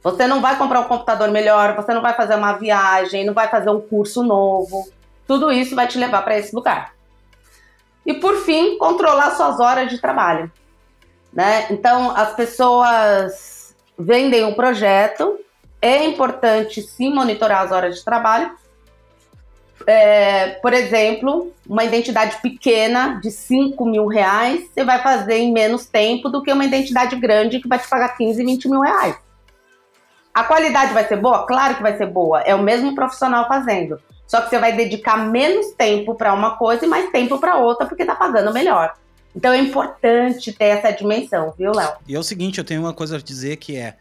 Você 0.02 0.26
não 0.26 0.40
vai 0.40 0.56
comprar 0.59 0.80
um 0.80 0.88
computador 0.88 1.30
melhor, 1.30 1.76
você 1.76 1.94
não 1.94 2.02
vai 2.02 2.14
fazer 2.14 2.35
uma 2.35 2.54
viagem, 2.54 3.25
não 3.25 3.35
vai 3.35 3.49
fazer 3.49 3.71
um 3.71 3.80
curso 3.80 4.23
novo. 4.23 4.88
Tudo 5.26 5.52
isso 5.52 5.76
vai 5.76 5.87
te 5.87 5.97
levar 5.97 6.23
para 6.23 6.38
esse 6.38 6.54
lugar. 6.54 6.92
E 8.04 8.14
por 8.14 8.37
fim, 8.38 8.76
controlar 8.78 9.30
suas 9.30 9.61
horas 9.61 9.88
de 9.88 9.99
trabalho. 9.99 10.50
Né? 11.32 11.66
Então, 11.71 12.11
as 12.16 12.35
pessoas 12.35 13.76
vendem 13.97 14.44
um 14.44 14.54
projeto, 14.54 15.38
é 15.80 16.04
importante 16.04 16.82
sim 16.82 17.14
monitorar 17.14 17.62
as 17.62 17.71
horas 17.71 17.97
de 17.97 18.04
trabalho. 18.04 18.50
É, 19.87 20.50
por 20.61 20.73
exemplo, 20.73 21.52
uma 21.66 21.85
identidade 21.85 22.37
pequena 22.42 23.21
de 23.21 23.30
5 23.30 23.85
mil 23.85 24.06
reais, 24.06 24.68
você 24.68 24.85
vai 24.85 25.00
fazer 25.00 25.38
em 25.38 25.52
menos 25.52 25.87
tempo 25.87 26.28
do 26.28 26.42
que 26.42 26.52
uma 26.52 26.64
identidade 26.64 27.16
grande 27.16 27.61
que 27.61 27.68
vai 27.68 27.78
te 27.78 27.88
pagar 27.88 28.16
15, 28.16 28.44
20 28.44 28.68
mil 28.68 28.80
reais. 28.80 29.16
A 30.35 30.45
qualidade 30.45 30.95
vai 30.95 31.07
ser 31.07 31.17
boa? 31.17 31.47
Claro 31.47 31.77
que 31.77 31.83
vai 31.83 31.97
ser 31.97 32.07
boa. 32.07 32.41
É 32.41 32.55
o 32.55 32.62
mesmo 32.62 32.95
profissional 32.95 33.47
fazendo. 33.47 34.01
Só 34.27 34.41
que 34.41 34.49
você 34.49 34.59
vai 34.59 34.75
dedicar 34.75 35.17
menos 35.17 35.73
tempo 35.73 36.15
para 36.15 36.33
uma 36.33 36.57
coisa 36.57 36.87
e 36.87 36.89
mais 36.89 37.11
tempo 37.11 37.39
para 37.39 37.59
outra 37.59 37.87
porque 37.87 38.05
tá 38.05 38.15
pagando 38.15 38.53
melhor. 38.53 38.95
Então 39.35 39.53
é 39.53 39.59
importante 39.59 40.53
ter 40.53 40.65
essa 40.65 40.91
dimensão, 40.91 41.53
viu, 41.57 41.73
Léo? 41.73 41.97
E 42.07 42.15
é 42.15 42.19
o 42.19 42.23
seguinte, 42.23 42.59
eu 42.59 42.65
tenho 42.65 42.81
uma 42.81 42.95
coisa 42.95 43.17
a 43.17 43.21
dizer 43.21 43.57
que 43.57 43.77
é 43.77 43.97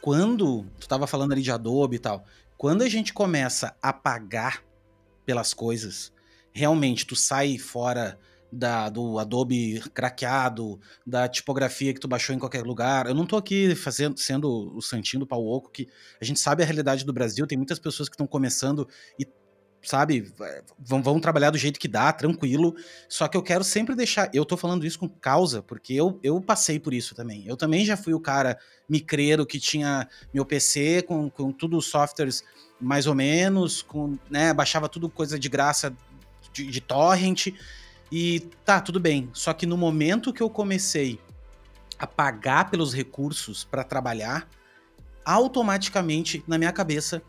quando 0.00 0.62
tu 0.78 0.82
estava 0.82 1.06
falando 1.06 1.32
ali 1.32 1.42
de 1.42 1.50
Adobe 1.50 1.96
e 1.96 1.98
tal, 1.98 2.24
quando 2.56 2.82
a 2.82 2.88
gente 2.88 3.12
começa 3.12 3.74
a 3.82 3.92
pagar 3.92 4.62
pelas 5.24 5.54
coisas, 5.54 6.12
realmente 6.52 7.06
tu 7.06 7.16
sai 7.16 7.58
fora 7.58 8.18
da, 8.52 8.90
do 8.90 9.18
Adobe 9.18 9.80
craqueado, 9.94 10.78
da 11.06 11.26
tipografia 11.26 11.94
que 11.94 12.00
tu 12.00 12.06
baixou 12.06 12.36
em 12.36 12.38
qualquer 12.38 12.64
lugar. 12.64 13.06
Eu 13.06 13.14
não 13.14 13.24
tô 13.24 13.36
aqui 13.36 13.74
fazendo, 13.74 14.18
sendo 14.18 14.76
o 14.76 14.82
santinho 14.82 15.20
do 15.20 15.26
pau 15.26 15.44
oco, 15.46 15.70
que 15.70 15.88
a 16.20 16.24
gente 16.24 16.38
sabe 16.38 16.62
a 16.62 16.66
realidade 16.66 17.04
do 17.04 17.12
Brasil, 17.12 17.46
tem 17.46 17.56
muitas 17.56 17.78
pessoas 17.78 18.08
que 18.08 18.14
estão 18.14 18.26
começando 18.26 18.86
e 19.18 19.26
sabe, 19.82 20.32
vão, 20.78 21.02
vão 21.02 21.18
trabalhar 21.18 21.50
do 21.50 21.58
jeito 21.58 21.80
que 21.80 21.88
dá, 21.88 22.12
tranquilo. 22.12 22.74
Só 23.08 23.26
que 23.26 23.36
eu 23.36 23.42
quero 23.42 23.64
sempre 23.64 23.94
deixar. 23.94 24.30
Eu 24.32 24.44
tô 24.44 24.56
falando 24.56 24.86
isso 24.86 24.98
com 24.98 25.08
causa, 25.08 25.62
porque 25.62 25.94
eu, 25.94 26.20
eu 26.22 26.40
passei 26.40 26.78
por 26.78 26.94
isso 26.94 27.14
também. 27.14 27.46
Eu 27.46 27.56
também 27.56 27.84
já 27.84 27.96
fui 27.96 28.14
o 28.14 28.20
cara 28.20 28.58
micreiro 28.88 29.46
que 29.46 29.58
tinha 29.58 30.08
meu 30.32 30.44
PC 30.44 31.02
com, 31.02 31.28
com 31.28 31.50
tudo 31.50 31.80
softwares 31.80 32.44
mais 32.80 33.06
ou 33.06 33.14
menos, 33.14 33.82
com, 33.82 34.18
né, 34.28 34.52
baixava 34.52 34.88
tudo 34.88 35.08
coisa 35.08 35.38
de 35.38 35.48
graça 35.48 35.96
de, 36.52 36.66
de 36.66 36.80
torrent. 36.80 37.48
E 38.12 38.40
tá, 38.62 38.78
tudo 38.78 39.00
bem. 39.00 39.30
Só 39.32 39.54
que 39.54 39.64
no 39.64 39.78
momento 39.78 40.34
que 40.34 40.42
eu 40.42 40.50
comecei 40.50 41.18
a 41.98 42.06
pagar 42.06 42.70
pelos 42.70 42.92
recursos 42.92 43.64
para 43.64 43.82
trabalhar, 43.82 44.46
automaticamente 45.24 46.44
na 46.46 46.58
minha 46.58 46.72
cabeça 46.72 47.22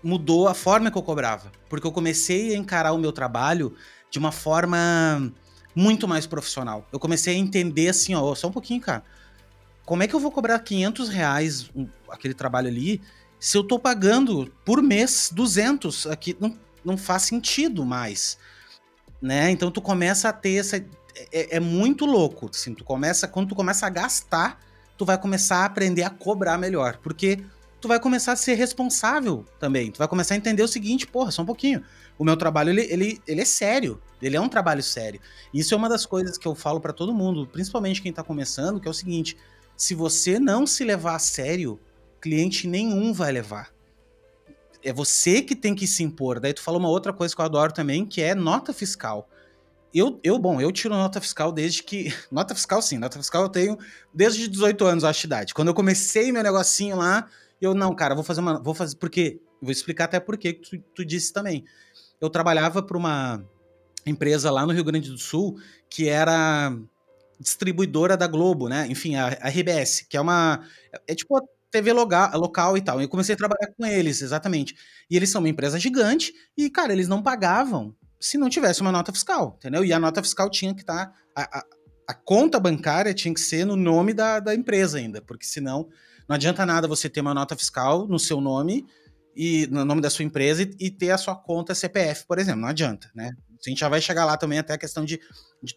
mudou 0.00 0.46
a 0.46 0.54
forma 0.54 0.92
que 0.92 0.96
eu 0.96 1.02
cobrava, 1.02 1.50
porque 1.68 1.84
eu 1.84 1.90
comecei 1.90 2.54
a 2.54 2.56
encarar 2.56 2.92
o 2.92 2.98
meu 2.98 3.10
trabalho 3.10 3.74
de 4.08 4.20
uma 4.20 4.30
forma 4.30 5.32
muito 5.74 6.06
mais 6.06 6.24
profissional. 6.24 6.86
Eu 6.92 7.00
comecei 7.00 7.34
a 7.34 7.38
entender 7.38 7.88
assim, 7.88 8.14
ó, 8.14 8.32
só 8.36 8.46
um 8.46 8.52
pouquinho, 8.52 8.80
cara. 8.80 9.02
Como 9.84 10.04
é 10.04 10.06
que 10.06 10.14
eu 10.14 10.20
vou 10.20 10.30
cobrar 10.30 10.60
500 10.60 11.08
reais 11.08 11.68
aquele 12.08 12.34
trabalho 12.34 12.68
ali 12.68 13.00
se 13.40 13.58
eu 13.58 13.64
tô 13.64 13.76
pagando 13.76 14.52
por 14.64 14.80
mês 14.80 15.32
200? 15.34 16.06
Aqui 16.06 16.36
não, 16.38 16.56
não 16.84 16.96
faz 16.96 17.22
sentido 17.22 17.84
mais 17.84 18.38
né? 19.26 19.50
Então 19.50 19.70
tu 19.70 19.82
começa 19.82 20.28
a 20.28 20.32
ter 20.32 20.54
essa. 20.54 20.76
É, 21.32 21.56
é, 21.56 21.60
muito 21.60 22.04
louco, 22.04 22.48
assim, 22.52 22.74
tu 22.74 22.84
começa, 22.84 23.26
quando 23.26 23.48
tu 23.48 23.54
começa 23.54 23.86
a 23.86 23.90
gastar, 23.90 24.60
tu 24.98 25.04
vai 25.04 25.18
começar 25.18 25.58
a 25.58 25.64
aprender 25.64 26.02
a 26.02 26.10
cobrar 26.10 26.58
melhor, 26.58 26.98
porque 27.02 27.42
tu 27.80 27.88
vai 27.88 27.98
começar 27.98 28.32
a 28.32 28.36
ser 28.36 28.54
responsável 28.54 29.44
também, 29.58 29.90
tu 29.90 29.96
vai 29.98 30.06
começar 30.06 30.34
a 30.34 30.36
entender 30.36 30.62
o 30.62 30.68
seguinte, 30.68 31.06
porra, 31.06 31.30
só 31.30 31.40
um 31.40 31.46
pouquinho, 31.46 31.82
o 32.18 32.24
meu 32.24 32.36
trabalho, 32.36 32.68
ele, 32.68 32.82
ele, 32.92 33.22
ele 33.26 33.40
é 33.40 33.44
sério, 33.46 34.00
ele 34.20 34.36
é 34.36 34.40
um 34.40 34.48
trabalho 34.48 34.82
sério, 34.82 35.18
isso 35.54 35.72
é 35.72 35.76
uma 35.76 35.88
das 35.88 36.04
coisas 36.04 36.36
que 36.36 36.46
eu 36.46 36.54
falo 36.54 36.80
para 36.80 36.92
todo 36.92 37.14
mundo, 37.14 37.48
principalmente 37.50 38.02
quem 38.02 38.12
tá 38.12 38.22
começando, 38.22 38.78
que 38.78 38.86
é 38.86 38.90
o 38.90 38.94
seguinte, 38.94 39.38
se 39.74 39.94
você 39.94 40.38
não 40.38 40.66
se 40.66 40.84
levar 40.84 41.14
a 41.14 41.18
sério, 41.18 41.80
cliente 42.20 42.68
nenhum 42.68 43.14
vai 43.14 43.32
levar, 43.32 43.70
é 44.86 44.92
você 44.92 45.42
que 45.42 45.56
tem 45.56 45.74
que 45.74 45.86
se 45.86 46.02
impor. 46.02 46.38
Daí 46.38 46.54
tu 46.54 46.62
falou 46.62 46.78
uma 46.78 46.88
outra 46.88 47.12
coisa 47.12 47.34
que 47.34 47.40
eu 47.40 47.44
adoro 47.44 47.72
também, 47.72 48.06
que 48.06 48.22
é 48.22 48.34
nota 48.34 48.72
fiscal. 48.72 49.28
Eu, 49.92 50.20
eu, 50.22 50.38
bom, 50.38 50.60
eu 50.60 50.70
tiro 50.70 50.94
nota 50.94 51.20
fiscal 51.20 51.50
desde 51.50 51.82
que. 51.82 52.14
Nota 52.30 52.54
fiscal, 52.54 52.82
sim, 52.82 52.98
nota 52.98 53.18
fiscal 53.18 53.42
eu 53.42 53.48
tenho 53.48 53.78
desde 54.12 54.46
18 54.46 54.84
anos, 54.84 55.04
acho 55.04 55.20
de 55.20 55.26
idade. 55.26 55.54
Quando 55.54 55.68
eu 55.68 55.74
comecei 55.74 56.30
meu 56.30 56.42
negocinho 56.42 56.96
lá, 56.96 57.26
eu, 57.60 57.74
não, 57.74 57.94
cara, 57.94 58.14
vou 58.14 58.22
fazer 58.22 58.40
uma. 58.40 58.62
Vou 58.62 58.74
fazer. 58.74 58.96
Porque. 58.96 59.40
Vou 59.60 59.72
explicar 59.72 60.04
até 60.04 60.20
por 60.20 60.36
que 60.36 60.52
tu, 60.52 60.78
tu 60.94 61.04
disse 61.04 61.32
também. 61.32 61.64
eu 62.20 62.28
trabalhava 62.28 62.82
para 62.82 62.96
uma 62.96 63.42
empresa 64.04 64.50
lá 64.50 64.66
no 64.66 64.72
Rio 64.72 64.84
Grande 64.84 65.10
do 65.10 65.18
Sul 65.18 65.58
que 65.88 66.08
era 66.08 66.76
distribuidora 67.40 68.16
da 68.16 68.26
Globo, 68.26 68.68
né? 68.68 68.86
Enfim, 68.88 69.16
a, 69.16 69.28
a 69.40 69.48
RBS, 69.48 70.02
que 70.08 70.16
é 70.16 70.20
uma. 70.20 70.60
É 71.08 71.14
tipo 71.14 71.36
a 71.38 71.42
TV 71.76 71.92
local, 71.92 72.76
e 72.76 72.80
tal. 72.80 73.00
Eu 73.00 73.08
comecei 73.08 73.34
a 73.34 73.38
trabalhar 73.38 73.72
com 73.76 73.84
eles, 73.84 74.22
exatamente. 74.22 74.74
E 75.10 75.16
eles 75.16 75.30
são 75.30 75.40
uma 75.40 75.48
empresa 75.48 75.78
gigante 75.78 76.32
e, 76.56 76.70
cara, 76.70 76.92
eles 76.92 77.08
não 77.08 77.22
pagavam 77.22 77.94
se 78.18 78.38
não 78.38 78.48
tivesse 78.48 78.80
uma 78.80 78.90
nota 78.90 79.12
fiscal, 79.12 79.54
entendeu? 79.58 79.84
E 79.84 79.92
a 79.92 79.98
nota 79.98 80.22
fiscal 80.22 80.50
tinha 80.50 80.74
que 80.74 80.80
estar. 80.80 81.06
Tá, 81.06 81.14
a, 81.34 81.64
a, 82.08 82.14
conta 82.14 82.58
bancária 82.58 83.12
tinha 83.12 83.34
que 83.34 83.40
ser 83.40 83.64
no 83.66 83.76
nome 83.76 84.14
da, 84.14 84.40
da 84.40 84.54
empresa 84.54 84.98
ainda, 84.98 85.20
porque 85.20 85.44
senão 85.44 85.88
não 86.28 86.34
adianta 86.34 86.64
nada 86.64 86.88
você 86.88 87.08
ter 87.08 87.20
uma 87.20 87.34
nota 87.34 87.54
fiscal 87.56 88.06
no 88.06 88.18
seu 88.18 88.40
nome 88.40 88.86
e 89.34 89.66
no 89.70 89.84
nome 89.84 90.00
da 90.00 90.08
sua 90.08 90.24
empresa 90.24 90.62
e, 90.62 90.86
e 90.86 90.90
ter 90.90 91.10
a 91.10 91.18
sua 91.18 91.36
conta 91.36 91.74
CPF, 91.74 92.26
por 92.26 92.38
exemplo. 92.38 92.62
Não 92.62 92.68
adianta, 92.68 93.10
né? 93.14 93.32
A 93.64 93.68
gente 93.68 93.78
já 93.80 93.88
vai 93.88 94.00
chegar 94.00 94.24
lá 94.24 94.36
também 94.36 94.58
até 94.58 94.74
a 94.74 94.78
questão 94.78 95.04
de, 95.04 95.20
de 95.62 95.74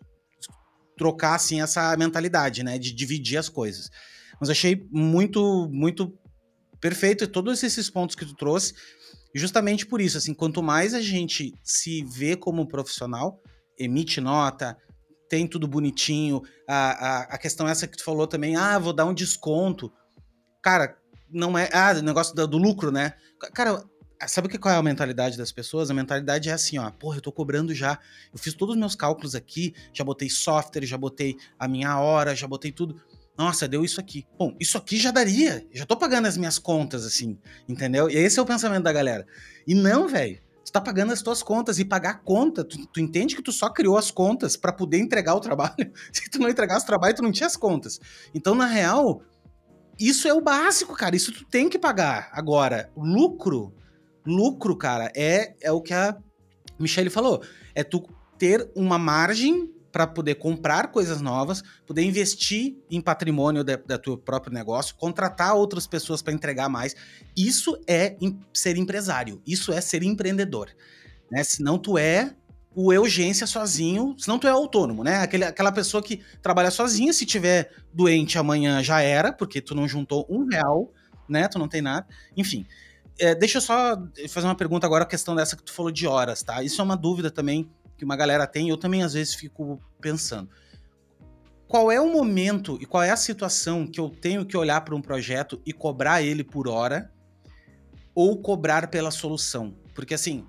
trocar 0.97 1.35
assim 1.35 1.61
essa 1.61 1.95
mentalidade, 1.97 2.63
né, 2.63 2.77
de 2.77 2.93
dividir 2.93 3.37
as 3.37 3.49
coisas. 3.49 3.89
Mas 4.39 4.49
achei 4.49 4.87
muito 4.91 5.69
muito 5.71 6.17
perfeito 6.79 7.27
todos 7.27 7.61
esses 7.61 7.89
pontos 7.89 8.15
que 8.15 8.25
tu 8.25 8.35
trouxe, 8.35 8.73
justamente 9.35 9.85
por 9.85 9.99
isso, 9.99 10.17
assim, 10.17 10.33
quanto 10.33 10.63
mais 10.63 10.93
a 10.93 11.01
gente 11.01 11.53
se 11.63 12.03
vê 12.05 12.35
como 12.35 12.67
profissional, 12.67 13.41
emite 13.77 14.21
nota, 14.21 14.77
tem 15.29 15.45
tudo 15.45 15.67
bonitinho, 15.67 16.41
a, 16.67 16.75
a, 16.75 17.21
a 17.23 17.37
questão 17.37 17.67
essa 17.67 17.87
que 17.87 17.97
tu 17.97 18.03
falou 18.03 18.25
também, 18.25 18.55
ah, 18.55 18.79
vou 18.79 18.93
dar 18.93 19.05
um 19.05 19.13
desconto. 19.13 19.91
Cara, 20.63 20.97
não 21.29 21.57
é. 21.57 21.69
Ah, 21.71 21.93
negócio 21.93 22.33
do, 22.33 22.47
do 22.47 22.57
lucro, 22.57 22.91
né? 22.91 23.13
Cara, 23.53 23.83
Sabe 24.27 24.49
que 24.49 24.57
qual 24.57 24.75
é 24.75 24.77
a 24.77 24.83
mentalidade 24.83 25.37
das 25.37 25.49
pessoas? 25.49 25.89
A 25.89 25.93
mentalidade 25.93 26.49
é 26.49 26.51
assim, 26.51 26.77
ó, 26.77 26.91
porra, 26.91 27.17
eu 27.17 27.21
tô 27.21 27.31
cobrando 27.31 27.73
já. 27.73 27.97
Eu 28.33 28.37
fiz 28.37 28.53
todos 28.53 28.75
os 28.75 28.79
meus 28.79 28.93
cálculos 28.93 29.33
aqui, 29.33 29.73
já 29.93 30.03
botei 30.03 30.29
software, 30.29 30.85
já 30.85 30.97
botei 30.97 31.37
a 31.57 31.69
minha 31.69 31.97
hora, 31.97 32.35
já 32.35 32.45
botei 32.45 32.69
tudo. 32.69 33.01
Nossa, 33.39 33.67
deu 33.67 33.85
isso 33.85 34.01
aqui. 34.01 34.27
Bom, 34.37 34.53
isso 34.59 34.77
aqui 34.77 34.97
já 34.97 35.11
daria. 35.11 35.65
Já 35.71 35.85
tô 35.85 35.95
pagando 35.95 36.27
as 36.27 36.35
minhas 36.35 36.59
contas, 36.59 37.05
assim, 37.05 37.39
entendeu? 37.69 38.09
E 38.09 38.17
esse 38.17 38.37
é 38.37 38.41
o 38.41 38.45
pensamento 38.45 38.83
da 38.83 38.91
galera. 38.91 39.25
E 39.65 39.73
não, 39.73 40.07
velho. 40.07 40.41
Tu 40.65 40.71
tá 40.71 40.81
pagando 40.81 41.13
as 41.13 41.21
tuas 41.21 41.41
contas 41.41 41.79
e 41.79 41.85
pagar 41.85 42.09
a 42.09 42.17
conta. 42.17 42.65
Tu, 42.65 42.85
tu 42.87 42.99
entende 42.99 43.35
que 43.35 43.41
tu 43.41 43.53
só 43.53 43.69
criou 43.69 43.97
as 43.97 44.11
contas 44.11 44.57
para 44.57 44.73
poder 44.73 44.99
entregar 44.99 45.35
o 45.35 45.39
trabalho. 45.39 45.91
Se 46.11 46.29
tu 46.29 46.37
não 46.37 46.49
entregasse 46.49 46.83
o 46.83 46.87
trabalho, 46.87 47.15
tu 47.15 47.23
não 47.23 47.31
tinha 47.31 47.47
as 47.47 47.55
contas. 47.55 47.99
Então, 48.35 48.53
na 48.53 48.65
real, 48.65 49.21
isso 49.97 50.27
é 50.27 50.33
o 50.33 50.41
básico, 50.41 50.93
cara. 50.93 51.15
Isso 51.15 51.31
tu 51.31 51.45
tem 51.45 51.69
que 51.69 51.79
pagar. 51.79 52.29
Agora, 52.33 52.91
lucro 52.95 53.73
lucro, 54.29 54.75
cara, 54.75 55.11
é, 55.15 55.55
é 55.61 55.71
o 55.71 55.81
que 55.81 55.93
a 55.93 56.15
Michelle 56.77 57.09
falou. 57.09 57.41
É 57.73 57.83
tu 57.83 58.07
ter 58.37 58.69
uma 58.75 58.97
margem 58.97 59.73
para 59.91 60.05
poder 60.07 60.35
comprar 60.35 60.91
coisas 60.91 61.21
novas, 61.21 61.63
poder 61.85 62.03
investir 62.03 62.75
em 62.89 63.01
patrimônio 63.01 63.63
da, 63.63 63.97
teu 63.97 64.17
próprio 64.17 64.53
negócio, 64.53 64.95
contratar 64.95 65.55
outras 65.55 65.87
pessoas 65.87 66.21
para 66.21 66.33
entregar 66.33 66.69
mais. 66.69 66.95
Isso 67.35 67.79
é 67.87 68.15
ser 68.53 68.77
empresário, 68.77 69.41
isso 69.45 69.71
é 69.71 69.81
ser 69.81 70.03
empreendedor. 70.03 70.69
Né? 71.31 71.43
Senão 71.43 71.77
tu 71.77 71.97
é 71.97 72.35
o 72.75 72.93
urgência 72.93 73.47
sozinho, 73.47 74.15
senão 74.17 74.37
tu 74.37 74.47
é 74.47 74.51
autônomo, 74.51 75.03
né? 75.03 75.17
Aquele, 75.17 75.43
aquela 75.43 75.71
pessoa 75.71 76.01
que 76.01 76.21
trabalha 76.41 76.71
sozinha, 76.71 77.11
se 77.11 77.25
tiver 77.25 77.71
doente 77.91 78.37
amanhã 78.37 78.81
já 78.83 79.01
era, 79.01 79.33
porque 79.33 79.59
tu 79.59 79.73
não 79.75 79.87
juntou 79.87 80.25
um 80.29 80.47
real, 80.47 80.93
né? 81.27 81.47
Tu 81.47 81.57
não 81.59 81.67
tem 81.67 81.81
nada. 81.81 82.07
Enfim, 82.37 82.65
é, 83.19 83.35
deixa 83.35 83.57
eu 83.57 83.61
só 83.61 84.01
fazer 84.29 84.47
uma 84.47 84.55
pergunta 84.55 84.87
agora, 84.87 85.03
a 85.03 85.07
questão 85.07 85.35
dessa 85.35 85.57
que 85.57 85.63
tu 85.63 85.73
falou 85.73 85.91
de 85.91 86.07
horas, 86.07 86.41
tá? 86.41 86.63
Isso 86.63 86.79
é 86.79 86.83
uma 86.83 86.95
dúvida 86.95 87.29
também 87.29 87.69
que 87.99 88.05
uma 88.05 88.15
galera 88.15 88.47
tem, 88.47 88.69
eu 88.69 88.77
também 88.77 89.03
às 89.03 89.13
vezes 89.13 89.35
fico 89.35 89.79
pensando. 89.99 90.49
Qual 91.67 91.91
é 91.91 91.99
o 91.99 92.11
momento 92.11 92.79
e 92.81 92.85
qual 92.85 93.03
é 93.03 93.11
a 93.11 93.17
situação 93.17 93.85
que 93.85 93.99
eu 93.99 94.09
tenho 94.09 94.45
que 94.45 94.57
olhar 94.57 94.81
para 94.81 94.95
um 94.95 95.01
projeto 95.01 95.61
e 95.65 95.73
cobrar 95.73 96.21
ele 96.21 96.43
por 96.43 96.67
hora 96.67 97.11
ou 98.15 98.41
cobrar 98.41 98.87
pela 98.87 99.11
solução? 99.11 99.75
Porque 99.93 100.13
assim, 100.13 100.47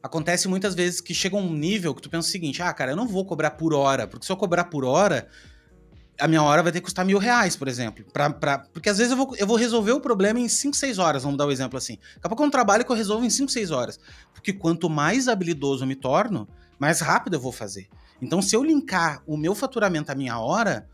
acontece 0.00 0.46
muitas 0.48 0.74
vezes 0.74 1.00
que 1.00 1.12
chega 1.12 1.36
um 1.36 1.52
nível 1.52 1.94
que 1.94 2.00
tu 2.00 2.08
pensa 2.08 2.28
o 2.28 2.30
seguinte: 2.30 2.62
ah, 2.62 2.72
cara, 2.72 2.92
eu 2.92 2.96
não 2.96 3.06
vou 3.06 3.26
cobrar 3.26 3.50
por 3.50 3.74
hora, 3.74 4.06
porque 4.06 4.24
se 4.24 4.32
eu 4.32 4.36
cobrar 4.36 4.64
por 4.64 4.84
hora, 4.84 5.28
a 6.18 6.26
minha 6.26 6.42
hora 6.42 6.62
vai 6.62 6.72
ter 6.72 6.80
que 6.80 6.84
custar 6.84 7.04
mil 7.04 7.18
reais, 7.18 7.54
por 7.54 7.68
exemplo. 7.68 8.04
Pra, 8.12 8.28
pra, 8.30 8.58
porque 8.58 8.88
às 8.88 8.98
vezes 8.98 9.12
eu 9.12 9.16
vou, 9.16 9.36
eu 9.36 9.46
vou 9.46 9.56
resolver 9.56 9.92
o 9.92 10.00
problema 10.00 10.40
em 10.40 10.48
5, 10.48 10.76
6 10.76 10.98
horas, 10.98 11.22
vamos 11.22 11.38
dar 11.38 11.46
um 11.46 11.50
exemplo 11.50 11.78
assim. 11.78 11.96
Daqui 12.14 12.26
a 12.26 12.28
pouco 12.28 12.42
é 12.42 12.46
um 12.46 12.50
trabalho 12.50 12.84
que 12.84 12.90
eu 12.90 12.96
resolvo 12.96 13.24
em 13.24 13.30
5, 13.30 13.50
6 13.50 13.70
horas. 13.70 14.00
Porque 14.32 14.52
quanto 14.52 14.90
mais 14.90 15.28
habilidoso 15.28 15.84
eu 15.84 15.88
me 15.88 15.94
torno, 15.94 16.48
mais 16.78 17.00
rápido 17.00 17.34
eu 17.34 17.40
vou 17.40 17.52
fazer. 17.52 17.88
Então, 18.20 18.42
se 18.42 18.56
eu 18.56 18.64
linkar 18.64 19.22
o 19.26 19.36
meu 19.36 19.54
faturamento 19.54 20.10
à 20.10 20.14
minha 20.14 20.38
hora, 20.38 20.88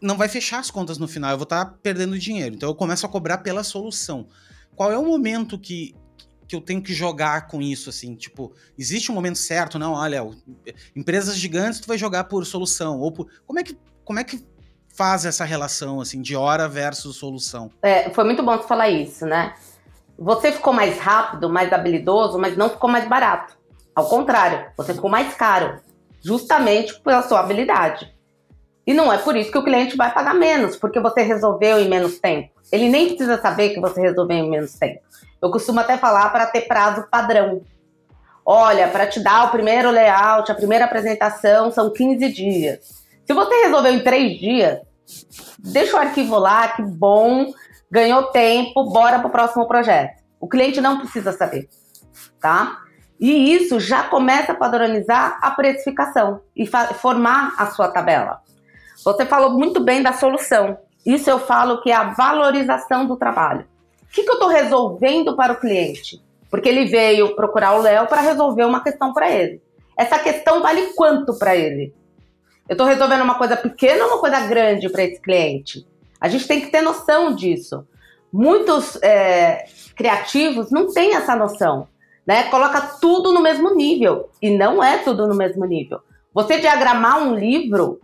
não 0.00 0.16
vai 0.16 0.28
fechar 0.28 0.58
as 0.58 0.70
contas 0.70 0.98
no 0.98 1.08
final, 1.08 1.30
eu 1.30 1.38
vou 1.38 1.44
estar 1.44 1.64
tá 1.64 1.74
perdendo 1.82 2.18
dinheiro. 2.18 2.54
Então, 2.54 2.68
eu 2.68 2.74
começo 2.74 3.06
a 3.06 3.08
cobrar 3.08 3.38
pela 3.38 3.64
solução. 3.64 4.28
Qual 4.76 4.92
é 4.92 4.98
o 4.98 5.06
momento 5.06 5.58
que, 5.58 5.94
que 6.46 6.54
eu 6.54 6.60
tenho 6.60 6.82
que 6.82 6.92
jogar 6.92 7.46
com 7.46 7.62
isso, 7.62 7.88
assim, 7.88 8.14
tipo, 8.14 8.52
existe 8.76 9.10
um 9.10 9.14
momento 9.14 9.38
certo, 9.38 9.78
não, 9.78 9.92
olha, 9.92 10.22
empresas 10.94 11.36
gigantes 11.36 11.80
tu 11.80 11.86
vai 11.86 11.96
jogar 11.96 12.24
por 12.24 12.44
solução, 12.44 12.98
ou 12.98 13.10
por, 13.10 13.28
como 13.46 13.58
é 13.58 13.62
que 13.62 13.76
como 14.04 14.18
é 14.18 14.24
que 14.24 14.44
faz 14.94 15.24
essa 15.24 15.44
relação 15.44 16.00
assim 16.00 16.20
de 16.20 16.36
hora 16.36 16.68
versus 16.68 17.16
solução? 17.16 17.70
É, 17.82 18.10
foi 18.10 18.24
muito 18.24 18.42
bom 18.42 18.56
você 18.56 18.68
falar 18.68 18.90
isso, 18.90 19.24
né? 19.24 19.54
Você 20.18 20.52
ficou 20.52 20.72
mais 20.72 20.98
rápido, 20.98 21.48
mais 21.48 21.72
habilidoso, 21.72 22.38
mas 22.38 22.56
não 22.56 22.68
ficou 22.68 22.88
mais 22.88 23.08
barato. 23.08 23.56
Ao 23.94 24.06
contrário, 24.08 24.66
você 24.76 24.94
ficou 24.94 25.10
mais 25.10 25.34
caro, 25.34 25.80
justamente 26.22 26.98
pela 27.00 27.22
sua 27.22 27.40
habilidade. 27.40 28.12
E 28.86 28.92
não 28.92 29.12
é 29.12 29.18
por 29.18 29.36
isso 29.36 29.50
que 29.50 29.58
o 29.58 29.64
cliente 29.64 29.96
vai 29.96 30.12
pagar 30.12 30.34
menos, 30.34 30.76
porque 30.76 31.00
você 31.00 31.22
resolveu 31.22 31.78
em 31.78 31.88
menos 31.88 32.18
tempo. 32.18 32.50
Ele 32.70 32.88
nem 32.88 33.08
precisa 33.08 33.40
saber 33.40 33.70
que 33.70 33.80
você 33.80 34.00
resolveu 34.00 34.36
em 34.36 34.50
menos 34.50 34.74
tempo. 34.74 35.00
Eu 35.40 35.50
costumo 35.50 35.80
até 35.80 35.96
falar 35.98 36.30
para 36.30 36.46
ter 36.46 36.62
prazo 36.62 37.06
padrão. 37.10 37.62
Olha, 38.44 38.88
para 38.88 39.06
te 39.06 39.20
dar 39.20 39.46
o 39.46 39.50
primeiro 39.50 39.90
layout, 39.90 40.50
a 40.50 40.54
primeira 40.54 40.84
apresentação 40.84 41.70
são 41.70 41.92
15 41.92 42.32
dias. 42.32 43.01
Se 43.26 43.32
você 43.32 43.54
resolveu 43.64 43.92
em 43.92 44.00
três 44.00 44.38
dias, 44.38 44.80
deixa 45.58 45.96
o 45.96 46.00
arquivo 46.00 46.38
lá, 46.38 46.68
que 46.68 46.82
bom, 46.82 47.52
ganhou 47.90 48.24
tempo, 48.24 48.84
bora 48.90 49.18
para 49.18 49.28
o 49.28 49.32
próximo 49.32 49.66
projeto. 49.66 50.22
O 50.40 50.48
cliente 50.48 50.80
não 50.80 50.98
precisa 50.98 51.32
saber, 51.32 51.68
tá? 52.40 52.78
E 53.20 53.54
isso 53.54 53.78
já 53.78 54.02
começa 54.02 54.50
a 54.52 54.56
padronizar 54.56 55.38
a 55.40 55.52
precificação 55.52 56.40
e 56.56 56.66
formar 56.66 57.54
a 57.56 57.66
sua 57.66 57.88
tabela. 57.88 58.40
Você 59.04 59.24
falou 59.24 59.50
muito 59.50 59.80
bem 59.80 60.02
da 60.02 60.12
solução. 60.12 60.76
Isso 61.06 61.30
eu 61.30 61.38
falo 61.38 61.80
que 61.80 61.90
é 61.90 61.94
a 61.94 62.12
valorização 62.14 63.06
do 63.06 63.16
trabalho. 63.16 63.66
O 64.02 64.12
que, 64.12 64.24
que 64.24 64.28
eu 64.28 64.34
estou 64.34 64.48
resolvendo 64.48 65.36
para 65.36 65.52
o 65.52 65.60
cliente? 65.60 66.20
Porque 66.50 66.68
ele 66.68 66.86
veio 66.86 67.34
procurar 67.36 67.74
o 67.74 67.82
Léo 67.82 68.06
para 68.06 68.20
resolver 68.20 68.64
uma 68.64 68.82
questão 68.82 69.12
para 69.12 69.30
ele. 69.30 69.62
Essa 69.96 70.18
questão 70.18 70.60
vale 70.60 70.92
quanto 70.94 71.38
para 71.38 71.54
ele? 71.54 71.94
Eu 72.72 72.74
estou 72.74 72.86
resolvendo 72.86 73.20
uma 73.20 73.34
coisa 73.34 73.54
pequena 73.54 74.04
ou 74.04 74.12
uma 74.12 74.18
coisa 74.18 74.40
grande 74.46 74.88
para 74.88 75.02
esse 75.02 75.20
cliente? 75.20 75.86
A 76.18 76.26
gente 76.26 76.48
tem 76.48 76.58
que 76.58 76.70
ter 76.70 76.80
noção 76.80 77.34
disso. 77.34 77.86
Muitos 78.32 78.96
é, 79.02 79.66
criativos 79.94 80.70
não 80.70 80.90
têm 80.90 81.14
essa 81.14 81.36
noção, 81.36 81.86
né? 82.26 82.44
Coloca 82.44 82.80
tudo 82.98 83.30
no 83.30 83.42
mesmo 83.42 83.74
nível 83.74 84.30
e 84.40 84.48
não 84.48 84.82
é 84.82 84.96
tudo 84.98 85.28
no 85.28 85.34
mesmo 85.34 85.66
nível. 85.66 86.00
Você 86.32 86.58
diagramar 86.60 87.22
um 87.22 87.34
livro 87.34 88.00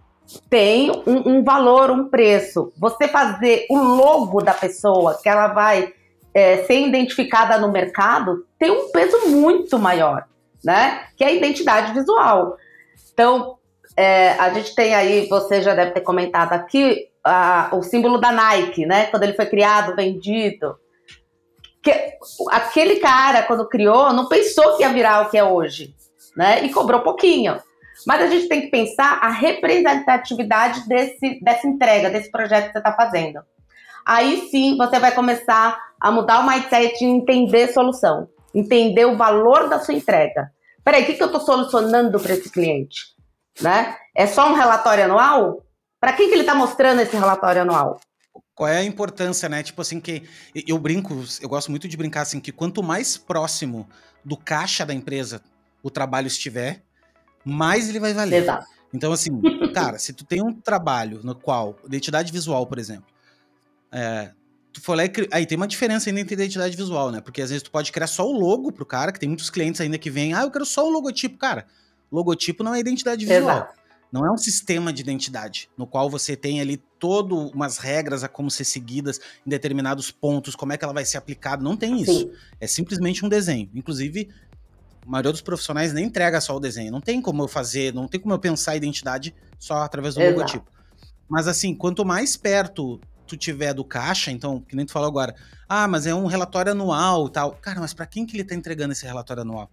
tem 0.51 0.91
um, 1.07 1.39
um 1.39 1.43
valor, 1.43 1.91
um 1.91 2.11
preço. 2.11 2.71
Você 2.77 3.09
fazer 3.09 3.65
o 3.71 3.79
logo 3.79 4.43
da 4.43 4.53
pessoa 4.53 5.19
que 5.23 5.31
ela 5.31 5.49
vai 5.49 5.95
é, 6.35 6.59
ser 6.65 6.87
identificada 6.87 7.59
no 7.59 7.73
mercado 7.73 8.45
tem 8.59 8.71
um 8.71 8.93
peso 8.93 9.31
muito 9.31 9.79
maior, 9.79 10.27
né? 10.63 11.07
Que 11.17 11.25
é 11.25 11.29
a 11.29 11.33
identidade 11.33 11.95
visual. 11.95 12.59
Então, 13.15 13.58
é, 13.99 14.31
a 14.39 14.51
gente 14.51 14.77
tem 14.77 14.95
aí, 14.95 15.27
você 15.27 15.61
já 15.61 15.75
deve 15.75 15.91
ter 15.91 16.03
comentado 16.03 16.53
aqui, 16.53 17.09
a, 17.25 17.69
o 17.73 17.83
símbolo 17.83 18.17
da 18.17 18.31
Nike, 18.31 18.87
né? 18.87 19.07
Quando 19.07 19.25
ele 19.25 19.33
foi 19.33 19.47
criado, 19.47 19.97
vendido. 19.97 20.77
Que, 21.83 22.13
aquele 22.53 23.01
cara, 23.01 23.43
quando 23.43 23.69
criou, 23.69 24.13
não 24.13 24.29
pensou 24.29 24.77
que 24.77 24.85
ia 24.85 24.93
virar 24.93 25.23
o 25.23 25.31
que 25.31 25.37
é 25.37 25.43
hoje, 25.43 25.97
né? 26.37 26.65
E 26.65 26.73
cobrou 26.73 27.01
pouquinho. 27.01 27.61
Mas 28.07 28.23
a 28.23 28.29
gente 28.29 28.47
tem 28.47 28.61
que 28.61 28.69
pensar 28.69 29.19
a 29.21 29.31
representatividade 29.31 30.89
desse, 30.89 31.41
dessa 31.43 31.67
entrega, 31.67 32.09
desse 32.09 32.31
projeto 32.31 32.67
que 32.67 32.73
você 32.75 32.79
está 32.79 32.93
fazendo. 32.93 33.41
Aí 34.07 34.49
sim 34.49 34.77
você 34.77 35.01
vai 35.01 35.11
começar 35.11 35.77
a 36.01 36.13
mudar 36.13 36.39
o 36.39 36.47
mindset 36.49 37.05
e 37.05 37.09
entender 37.09 37.67
solução, 37.73 38.29
entender 38.55 39.07
o 39.07 39.17
valor 39.17 39.69
da 39.69 39.81
sua 39.81 39.95
entrega. 39.95 40.53
Peraí, 40.85 41.03
o 41.03 41.07
que, 41.07 41.15
que 41.15 41.23
eu 41.23 41.27
estou 41.27 41.41
solucionando 41.41 42.21
para 42.21 42.35
esse 42.35 42.49
cliente? 42.49 43.18
Né? 43.61 43.97
É 44.15 44.27
só 44.27 44.51
um 44.51 44.55
relatório 44.55 45.05
anual? 45.05 45.65
Para 46.01 46.13
quem 46.13 46.29
que 46.29 46.35
ele 46.35 46.43
está 46.43 46.55
mostrando 46.55 47.01
esse 47.01 47.17
relatório 47.17 47.63
anual? 47.63 48.01
Qual 48.55 48.69
é 48.69 48.79
a 48.79 48.85
importância, 48.85 49.49
né? 49.49 49.63
Tipo 49.63 49.83
assim, 49.83 50.01
que 50.01 50.29
eu 50.67 50.79
brinco, 50.79 51.25
eu 51.41 51.49
gosto 51.49 51.71
muito 51.71 51.87
de 51.89 51.97
brincar 51.97 52.23
assim, 52.23 52.41
que 52.41 52.53
quanto 52.53 52.83
mais 52.83 53.17
próximo 53.17 53.89
do 54.25 54.37
caixa 54.37 54.85
da 54.85 54.95
empresa 54.95 55.41
o 55.83 55.91
trabalho 55.91 56.27
estiver, 56.27 56.83
mais 57.45 57.89
ele 57.89 58.01
vai 58.01 58.13
valer. 58.13 58.43
Exato. 58.43 58.67
Então, 58.93 59.13
assim, 59.13 59.31
cara, 59.75 59.99
se 59.99 60.13
tu 60.13 60.25
tem 60.25 60.43
um 60.43 60.53
trabalho 60.53 61.21
no 61.23 61.35
qual, 61.35 61.77
identidade 61.87 62.33
visual, 62.33 62.67
por 62.67 62.79
exemplo, 62.79 63.07
é, 63.93 64.33
tu 64.73 64.81
for 64.81 64.97
lá 64.97 65.05
e 65.05 65.09
cri... 65.09 65.29
aí 65.31 65.47
tem 65.47 65.57
uma 65.57 65.67
diferença 65.67 66.09
ainda 66.11 66.21
entre 66.21 66.35
identidade 66.35 66.77
visual, 66.77 67.11
né? 67.11 67.21
Porque 67.21 67.43
às 67.43 67.51
vezes 67.51 67.63
tu 67.63 67.71
pode 67.71 67.93
criar 67.93 68.07
só 68.07 68.27
o 68.27 68.33
logo 68.33 68.73
pro 68.73 68.87
cara, 68.87 69.13
que 69.13 69.21
tem 69.21 69.29
muitos 69.29 69.51
clientes 69.51 69.81
ainda 69.81 69.99
que 69.99 70.11
vêm, 70.11 70.35
ah, 70.35 70.43
eu 70.43 70.51
quero 70.51 70.67
só 70.67 70.87
o 70.87 70.91
logotipo. 70.91 71.39
Cara, 71.39 71.67
logotipo 72.17 72.63
não 72.63 72.75
é 72.75 72.81
identidade 72.81 73.25
visual. 73.25 73.57
Exato. 73.57 73.79
Não 74.11 74.25
é 74.25 74.31
um 74.31 74.39
sistema 74.39 74.91
de 74.91 75.03
identidade 75.03 75.69
no 75.77 75.87
qual 75.87 76.09
você 76.09 76.35
tem 76.35 76.61
ali 76.61 76.79
todo 76.99 77.37
umas 77.51 77.77
regras 77.77 78.25
a 78.25 78.29
como 78.29 78.51
ser 78.51 78.65
seguidas 78.65 79.21
em 79.47 79.51
determinados 79.51 80.11
pontos, 80.11 80.57
como 80.57 80.73
é 80.73 80.79
que 80.79 80.85
ela 80.85 80.95
vai 80.95 81.05
ser 81.05 81.19
aplicada. 81.19 81.63
Não 81.63 81.77
tem 81.77 82.01
isso. 82.01 82.21
Sim. 82.21 82.33
É 82.59 82.67
simplesmente 82.67 83.25
um 83.25 83.29
desenho. 83.29 83.71
Inclusive, 83.75 84.31
a 85.07 85.11
maioria 85.11 85.33
dos 85.33 85.43
profissionais 85.43 85.93
nem 85.93 86.07
entrega 86.07 86.41
só 86.41 86.57
o 86.57 86.61
desenho. 86.61 86.91
Não 86.91 87.03
tem 87.03 87.21
como 87.21 87.43
eu 87.43 87.49
fazer, 87.49 87.93
não 87.93 88.09
tem 88.09 88.19
como 88.19 88.33
eu 88.33 88.39
pensar 88.39 88.73
a 88.73 88.77
identidade 88.77 89.35
só 89.59 89.83
através 89.83 90.15
do 90.15 90.23
Exato. 90.23 90.39
logotipo. 90.39 90.71
Mas 91.29 91.47
assim, 91.47 91.75
quanto 91.75 92.05
mais 92.05 92.35
perto 92.35 92.99
tu 93.27 93.37
tiver 93.37 93.75
do 93.75 93.85
caixa, 93.85 94.31
então, 94.31 94.63
que 94.63 94.75
nem 94.75 94.87
tu 94.87 94.93
falou 94.93 95.09
agora, 95.09 95.35
ah, 95.69 95.87
mas 95.87 96.07
é 96.07 96.15
um 96.15 96.25
relatório 96.25 96.73
anual 96.73 97.27
e 97.27 97.31
tal. 97.31 97.53
Cara, 97.53 97.79
mas 97.79 97.93
para 97.93 98.07
quem 98.07 98.25
que 98.25 98.35
ele 98.35 98.45
tá 98.45 98.55
entregando 98.55 98.93
esse 98.93 99.05
relatório 99.05 99.43
anual? 99.43 99.71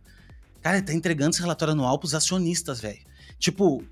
Cara, 0.66 0.78
ele 0.78 0.86
tá 0.88 0.94
entregando 0.94 1.30
esse 1.30 1.42
relatório 1.42 1.74
anual 1.74 2.00
pros 2.00 2.16
acionistas, 2.16 2.80
velho. 2.80 2.98
Tipo, 3.38 3.84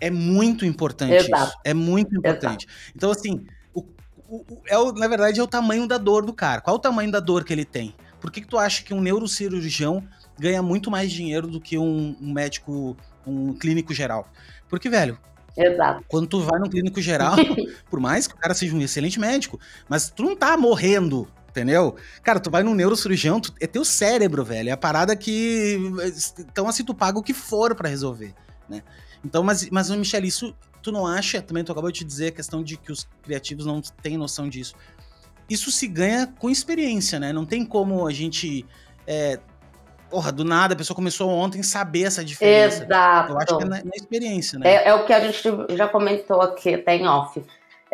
é 0.00 0.10
muito 0.10 0.64
importante 0.64 1.12
Exato. 1.12 1.44
isso. 1.44 1.58
É 1.62 1.74
muito 1.74 2.16
importante. 2.16 2.64
Exato. 2.64 2.92
Então, 2.96 3.10
assim, 3.10 3.46
o, 3.74 3.84
o, 4.26 4.62
é 4.66 4.78
o, 4.78 4.92
na 4.92 5.06
verdade, 5.06 5.40
é 5.40 5.42
o 5.42 5.46
tamanho 5.46 5.86
da 5.86 5.98
dor 5.98 6.24
do 6.24 6.32
cara. 6.32 6.62
Qual 6.62 6.76
o 6.76 6.78
tamanho 6.78 7.12
da 7.12 7.20
dor 7.20 7.44
que 7.44 7.52
ele 7.52 7.66
tem? 7.66 7.94
Por 8.18 8.30
que, 8.30 8.40
que 8.40 8.46
tu 8.46 8.56
acha 8.56 8.82
que 8.82 8.94
um 8.94 9.00
neurocirurgião 9.02 10.02
ganha 10.38 10.62
muito 10.62 10.90
mais 10.90 11.12
dinheiro 11.12 11.46
do 11.46 11.60
que 11.60 11.76
um, 11.76 12.16
um 12.18 12.32
médico, 12.32 12.96
um 13.26 13.52
clínico 13.52 13.92
geral? 13.92 14.26
Porque, 14.70 14.88
velho, 14.88 15.18
Exato. 15.54 16.02
Quando 16.08 16.26
tu 16.26 16.40
vai 16.40 16.58
no 16.58 16.70
clínico 16.70 16.98
geral, 17.02 17.36
por 17.90 18.00
mais 18.00 18.26
que 18.26 18.32
o 18.32 18.38
cara 18.38 18.54
seja 18.54 18.74
um 18.74 18.80
excelente 18.80 19.20
médico, 19.20 19.60
mas 19.86 20.08
tu 20.08 20.22
não 20.22 20.34
tá 20.34 20.56
morrendo, 20.56 21.28
entendeu? 21.54 21.94
Cara, 22.22 22.40
tu 22.40 22.50
vai 22.50 22.64
num 22.64 22.74
neurocirurgião, 22.74 23.40
tu, 23.40 23.54
é 23.60 23.66
teu 23.66 23.84
cérebro, 23.84 24.44
velho. 24.44 24.68
É 24.68 24.72
a 24.72 24.76
parada 24.76 25.14
que. 25.14 25.78
Então, 26.40 26.66
assim, 26.66 26.84
tu 26.84 26.92
paga 26.92 27.16
o 27.16 27.22
que 27.22 27.32
for 27.32 27.76
para 27.76 27.88
resolver, 27.88 28.34
né? 28.68 28.82
Então, 29.24 29.44
mas, 29.44 29.70
mas 29.70 29.88
Michele, 29.90 30.26
isso 30.26 30.54
tu 30.82 30.90
não 30.90 31.06
acha? 31.06 31.40
Também 31.40 31.62
tu 31.62 31.70
acabou 31.70 31.92
de 31.92 32.04
dizer 32.04 32.28
a 32.28 32.32
questão 32.32 32.62
de 32.62 32.76
que 32.76 32.90
os 32.90 33.08
criativos 33.22 33.64
não 33.64 33.80
têm 33.80 34.18
noção 34.18 34.48
disso. 34.48 34.74
Isso 35.48 35.70
se 35.70 35.86
ganha 35.86 36.26
com 36.26 36.50
experiência, 36.50 37.20
né? 37.20 37.32
Não 37.32 37.46
tem 37.46 37.64
como 37.64 38.06
a 38.06 38.12
gente. 38.12 38.66
É, 39.06 39.38
porra, 40.10 40.32
do 40.32 40.44
nada, 40.44 40.74
a 40.74 40.76
pessoa 40.76 40.94
começou 40.94 41.30
ontem 41.30 41.62
saber 41.62 42.02
essa 42.02 42.24
diferença. 42.24 42.84
Exato. 42.84 43.32
Eu 43.32 43.38
acho 43.38 43.58
que 43.58 43.62
é 43.62 43.66
na, 43.66 43.76
na 43.76 43.92
experiência, 43.94 44.58
né? 44.58 44.68
É, 44.68 44.88
é, 44.88 44.94
o 44.94 45.06
que 45.06 45.12
a 45.12 45.20
gente 45.20 45.42
já 45.76 45.86
comentou 45.86 46.40
aqui, 46.40 46.74
até 46.74 46.96
em 46.96 47.06
off. 47.06 47.40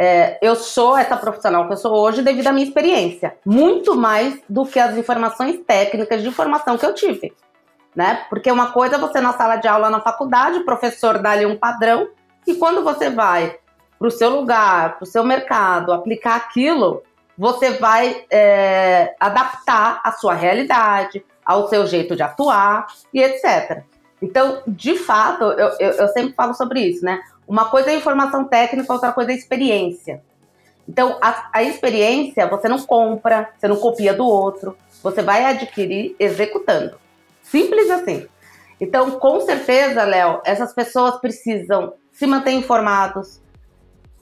É, 0.02 0.38
eu 0.40 0.56
sou 0.56 0.96
essa 0.96 1.14
profissional 1.14 1.66
que 1.66 1.74
eu 1.74 1.76
sou 1.76 1.94
hoje 1.94 2.22
devido 2.22 2.46
à 2.46 2.52
minha 2.54 2.66
experiência. 2.66 3.36
Muito 3.44 3.94
mais 3.94 4.40
do 4.48 4.64
que 4.64 4.78
as 4.80 4.96
informações 4.96 5.60
técnicas 5.66 6.22
de 6.22 6.30
formação 6.30 6.78
que 6.78 6.86
eu 6.86 6.94
tive. 6.94 7.34
Né? 7.94 8.24
Porque 8.30 8.50
uma 8.50 8.72
coisa 8.72 8.96
é 8.96 8.98
você 8.98 9.20
na 9.20 9.34
sala 9.34 9.56
de 9.56 9.68
aula 9.68 9.90
na 9.90 10.00
faculdade, 10.00 10.60
o 10.60 10.64
professor 10.64 11.18
dá 11.18 11.32
ali 11.32 11.44
um 11.44 11.58
padrão, 11.58 12.08
e 12.46 12.54
quando 12.54 12.82
você 12.82 13.10
vai 13.10 13.58
para 13.98 14.08
o 14.08 14.10
seu 14.10 14.30
lugar, 14.30 14.96
para 14.96 15.04
o 15.04 15.06
seu 15.06 15.22
mercado, 15.22 15.92
aplicar 15.92 16.36
aquilo, 16.36 17.02
você 17.36 17.72
vai 17.72 18.24
é, 18.30 19.14
adaptar 19.20 20.00
a 20.02 20.12
sua 20.12 20.32
realidade, 20.32 21.22
ao 21.44 21.68
seu 21.68 21.86
jeito 21.86 22.16
de 22.16 22.22
atuar 22.22 22.86
e 23.12 23.22
etc. 23.22 23.82
Então, 24.22 24.62
de 24.66 24.96
fato, 24.96 25.44
eu, 25.44 25.68
eu, 25.78 25.90
eu 25.92 26.08
sempre 26.08 26.34
falo 26.34 26.54
sobre 26.54 26.80
isso, 26.80 27.04
né? 27.04 27.20
Uma 27.48 27.66
coisa 27.66 27.90
é 27.90 27.96
informação 27.96 28.44
técnica, 28.44 28.92
outra 28.92 29.12
coisa 29.12 29.32
é 29.32 29.34
experiência. 29.34 30.22
Então, 30.88 31.18
a, 31.20 31.50
a, 31.52 31.62
experiência 31.62 32.46
você 32.46 32.68
não 32.68 32.78
compra, 32.80 33.50
você 33.58 33.68
não 33.68 33.76
copia 33.76 34.12
do 34.12 34.26
outro, 34.26 34.76
você 35.02 35.22
vai 35.22 35.44
adquirir 35.44 36.14
executando. 36.18 36.98
Simples 37.42 37.90
assim. 37.90 38.26
Então, 38.80 39.12
com 39.12 39.40
certeza, 39.40 40.04
Léo, 40.04 40.40
essas 40.44 40.72
pessoas 40.72 41.16
precisam 41.20 41.94
se 42.12 42.26
manter 42.26 42.52
informados, 42.52 43.40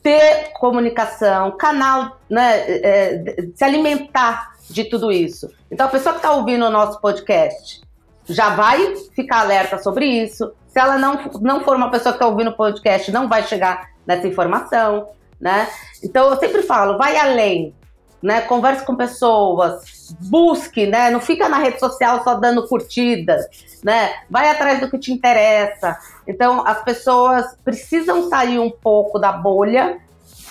ter 0.03 0.53
comunicação, 0.53 1.53
canal, 1.53 2.19
né, 2.29 2.61
é, 2.69 3.25
se 3.55 3.65
alimentar 3.65 4.53
de 4.69 4.85
tudo 4.85 5.11
isso. 5.11 5.51
Então, 5.71 5.87
a 5.87 5.91
pessoa 5.91 6.13
que 6.13 6.19
está 6.19 6.33
ouvindo 6.33 6.65
o 6.65 6.71
nosso 6.71 7.01
podcast 7.01 7.81
já 8.29 8.51
vai 8.51 8.97
ficar 9.15 9.41
alerta 9.41 9.79
sobre 9.79 10.07
isso. 10.07 10.53
Se 10.69 10.79
ela 10.79 10.99
não, 10.99 11.19
não 11.41 11.65
for 11.65 11.77
uma 11.77 11.91
pessoa 11.91 12.13
que 12.13 12.17
está 12.17 12.27
ouvindo 12.27 12.51
o 12.51 12.57
podcast, 12.57 13.11
não 13.11 13.29
vai 13.29 13.43
chegar 13.43 13.91
nessa 14.07 14.27
informação, 14.27 15.09
né? 15.41 15.69
Então, 16.03 16.31
eu 16.31 16.39
sempre 16.39 16.63
falo, 16.63 16.99
vai 16.99 17.17
além, 17.17 17.75
né? 18.23 18.43
Converse 18.43 18.85
com 18.85 18.95
pessoas, 18.95 20.15
busque, 20.21 20.87
né? 20.87 21.11
Não 21.11 21.21
fica 21.21 21.49
na 21.49 21.59
rede 21.59 21.81
social 21.81 22.23
só 22.23 22.35
dando 22.35 22.67
curtidas, 22.69 23.47
né? 23.83 24.13
Vai 24.29 24.51
atrás 24.51 24.81
do 24.81 24.91
que 24.91 24.99
te 24.99 25.13
interessa. 25.13 25.97
Então, 26.27 26.67
as 26.67 26.83
pessoas 26.83 27.57
precisam 27.65 28.29
sair 28.29 28.59
um 28.59 28.71
pouco 28.71 29.19
da 29.19 29.33
bolha 29.33 29.99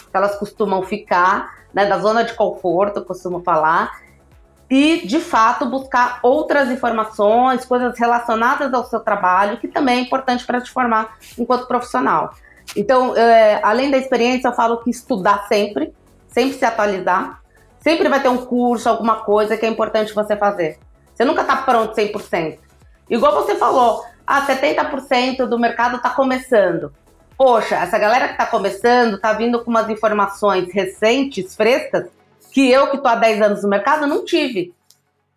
que 0.09 0.17
elas 0.17 0.35
costumam 0.37 0.81
ficar, 0.83 1.65
né? 1.73 1.85
Da 1.85 1.99
zona 1.99 2.23
de 2.23 2.33
conforto, 2.33 3.03
costumo 3.03 3.41
falar, 3.41 3.91
e, 4.69 5.08
de 5.08 5.19
fato, 5.19 5.65
buscar 5.65 6.19
outras 6.21 6.69
informações, 6.69 7.65
coisas 7.65 7.97
relacionadas 7.97 8.73
ao 8.73 8.86
seu 8.86 8.99
trabalho, 8.99 9.58
que 9.58 9.67
também 9.67 9.99
é 9.99 10.01
importante 10.01 10.45
para 10.45 10.60
te 10.60 10.69
formar 10.69 11.17
enquanto 11.38 11.67
profissional. 11.67 12.34
Então, 12.75 13.15
é, 13.15 13.62
além 13.63 13.89
da 13.89 13.97
experiência, 13.97 14.49
eu 14.49 14.53
falo 14.53 14.84
que 14.84 14.89
estudar 14.89 15.47
sempre, 15.47 15.93
sempre 16.27 16.58
se 16.58 16.65
atualizar, 16.65 17.41
sempre 17.80 18.10
vai 18.10 18.21
ter 18.21 18.27
um 18.27 18.45
curso, 18.45 18.89
alguma 18.89 19.21
coisa 19.21 19.56
que 19.56 19.65
é 19.65 19.69
importante 19.69 20.13
você 20.13 20.36
fazer. 20.36 20.77
Você 21.15 21.23
nunca 21.23 21.41
está 21.41 21.56
pronto 21.58 21.95
100%. 21.95 22.60
Igual 23.10 23.34
você 23.34 23.56
falou, 23.56 24.03
ah, 24.25 24.45
70% 24.45 25.45
do 25.45 25.58
mercado 25.58 25.95
está 25.95 26.10
começando. 26.10 26.91
Poxa, 27.38 27.75
essa 27.75 27.97
galera 27.97 28.27
que 28.27 28.34
está 28.34 28.45
começando 28.45 29.15
está 29.15 29.32
vindo 29.32 29.63
com 29.63 29.69
umas 29.69 29.89
informações 29.89 30.73
recentes, 30.73 31.56
frescas, 31.56 32.10
que 32.57 32.71
eu, 32.71 32.89
que 32.89 32.97
estou 32.97 33.11
há 33.11 33.15
10 33.15 33.39
anos 33.39 33.61
no 33.61 33.69
mercado, 33.69 34.07
não 34.07 34.25
tive. 34.25 34.73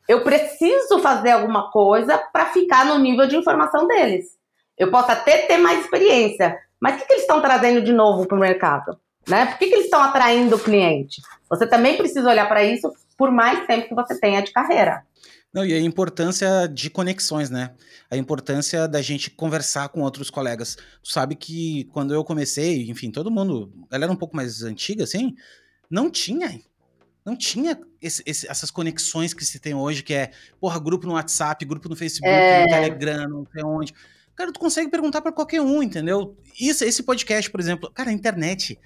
Eu 0.09 0.22
preciso 0.22 1.00
fazer 1.00 1.33
alguma 1.33 1.70
coisa 1.70 2.16
para 2.16 2.46
ficar 2.46 2.87
no 2.87 2.98
nível 2.98 3.26
de 3.26 3.37
informação 3.37 3.87
deles. 3.87 4.38
Eu 4.78 4.90
posso 4.90 5.12
até 5.12 5.42
ter 5.42 5.59
mais 5.59 5.85
experiência, 5.85 6.59
mas 6.80 6.94
o 6.94 6.98
que, 6.98 7.04
que 7.04 7.12
eles 7.12 7.24
estão 7.24 7.42
trazendo 7.42 7.83
de 7.83 7.92
novo 7.92 8.26
para 8.26 8.38
o 8.38 8.40
mercado? 8.40 8.98
Né? 9.28 9.44
Por 9.44 9.59
que, 9.59 9.66
que 9.66 9.74
eles 9.74 9.85
estão 9.85 10.00
atraindo 10.00 10.56
o 10.56 10.59
cliente? 10.59 11.20
Você 11.50 11.66
também 11.66 11.98
precisa 11.98 12.26
olhar 12.26 12.48
para 12.48 12.64
isso 12.64 12.90
por 13.18 13.30
mais 13.30 13.66
tempo 13.66 13.88
que 13.88 13.94
você 13.94 14.18
tenha 14.18 14.40
de 14.40 14.50
carreira. 14.50 15.02
Não, 15.52 15.62
e 15.62 15.74
a 15.74 15.80
importância 15.80 16.66
de 16.72 16.88
conexões, 16.88 17.50
né? 17.50 17.72
A 18.11 18.16
importância 18.16 18.88
da 18.88 19.02
gente 19.02 19.30
conversar 19.30 19.90
com 19.90 20.00
outros 20.00 20.30
colegas. 20.30 20.78
Sabe 21.04 21.35
que 21.35 21.85
quando 21.92 22.14
eu 22.14 22.24
comecei, 22.24 22.88
enfim, 22.88 23.11
todo 23.11 23.30
mundo, 23.30 23.70
ela 23.90 24.04
era 24.04 24.12
um 24.12 24.16
pouco 24.16 24.35
mais 24.35 24.62
antiga, 24.62 25.04
assim, 25.04 25.37
não 25.90 26.09
tinha 26.09 26.48
não 27.24 27.37
tinha 27.37 27.78
esse, 28.00 28.22
esse, 28.24 28.48
essas 28.48 28.70
conexões 28.70 29.35
que 29.35 29.44
se 29.44 29.59
tem 29.59 29.74
hoje, 29.74 30.02
que 30.02 30.14
é, 30.14 30.30
porra, 30.61 30.78
grupo 30.78 31.06
no 31.06 31.14
WhatsApp, 31.14 31.64
grupo 31.64 31.88
no 31.88 31.96
Facebook, 31.96 32.30
é... 32.30 32.62
no 32.62 32.68
Telegram, 32.68 33.28
não 33.28 33.46
sei 33.52 33.62
onde. 33.62 33.94
Cara, 34.35 34.52
tu 34.52 34.61
consegue 34.61 34.90
perguntar 34.90 35.20
para 35.20 35.33
qualquer 35.33 35.61
um, 35.61 35.83
entendeu? 35.83 36.37
Isso, 36.59 36.85
esse 36.85 37.02
podcast, 37.02 37.50
por 37.50 37.61
exemplo, 37.61 37.90
cara, 37.92 38.11
a 38.11 38.12
internet 38.12 38.78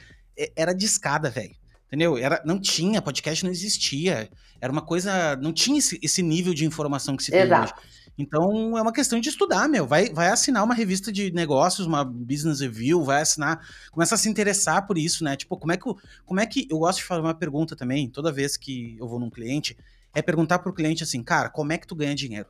era 0.57 0.73
de 0.73 0.85
escada, 0.85 1.31
velho. 1.31 1.55
Entendeu? 1.87 2.19
Era, 2.19 2.43
não 2.45 2.59
tinha, 2.59 3.01
podcast 3.01 3.45
não 3.45 3.53
existia. 3.53 4.29
Era 4.61 4.73
uma 4.73 4.83
coisa. 4.83 5.37
Não 5.37 5.53
tinha 5.53 5.79
esse, 5.79 5.99
esse 6.03 6.23
nível 6.23 6.53
de 6.53 6.65
informação 6.65 7.17
que 7.17 7.23
se 7.23 7.31
tem 7.31 7.43
Exato. 7.43 7.73
hoje. 7.73 7.89
Então 8.17 8.79
é 8.79 8.83
uma 8.83 8.93
questão 8.93 9.19
de 9.19 9.29
estudar, 9.29 9.69
meu. 9.69 9.87
Vai, 9.87 10.11
vai 10.11 10.29
assinar 10.29 10.63
uma 10.63 10.75
revista 10.75 11.13
de 11.13 11.33
negócios, 11.33 11.87
uma 11.87 12.05
business 12.05 12.61
review, 12.61 13.03
vai 13.03 13.23
assinar, 13.23 13.67
começa 13.91 14.15
a 14.15 14.19
se 14.19 14.29
interessar 14.29 14.87
por 14.87 14.97
isso, 14.97 15.25
né? 15.25 15.37
Tipo, 15.37 15.57
como 15.57 15.73
é 15.73 15.77
que, 15.77 15.85
como 16.25 16.41
é 16.41 16.47
que 16.47 16.67
eu 16.71 16.79
gosto 16.79 16.99
de 16.99 17.05
fazer 17.05 17.21
uma 17.21 17.35
pergunta 17.35 17.75
também, 17.75 18.09
toda 18.09 18.33
vez 18.33 18.57
que 18.57 18.97
eu 18.99 19.09
vou 19.09 19.19
num 19.19 19.31
cliente, 19.31 19.77
é 20.15 20.23
perguntar 20.23 20.61
pro 20.61 20.73
cliente 20.73 21.03
assim, 21.03 21.23
cara, 21.23 21.49
como 21.49 21.73
é 21.73 21.79
que 21.79 21.87
tu 21.87 21.97
ganha 21.97 22.15
dinheiro? 22.15 22.49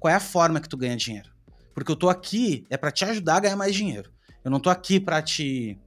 Qual 0.00 0.12
é 0.12 0.16
a 0.16 0.20
forma 0.20 0.60
que 0.60 0.68
tu 0.68 0.76
ganha 0.76 0.96
dinheiro? 0.96 1.30
Porque 1.72 1.90
eu 1.90 1.96
tô 1.96 2.08
aqui 2.08 2.66
é 2.68 2.76
para 2.76 2.90
te 2.90 3.04
ajudar 3.04 3.36
a 3.36 3.40
ganhar 3.40 3.56
mais 3.56 3.74
dinheiro. 3.74 4.10
Eu 4.44 4.50
não 4.50 4.60
tô 4.60 4.68
aqui 4.68 5.00
para 5.00 5.22
te 5.22 5.78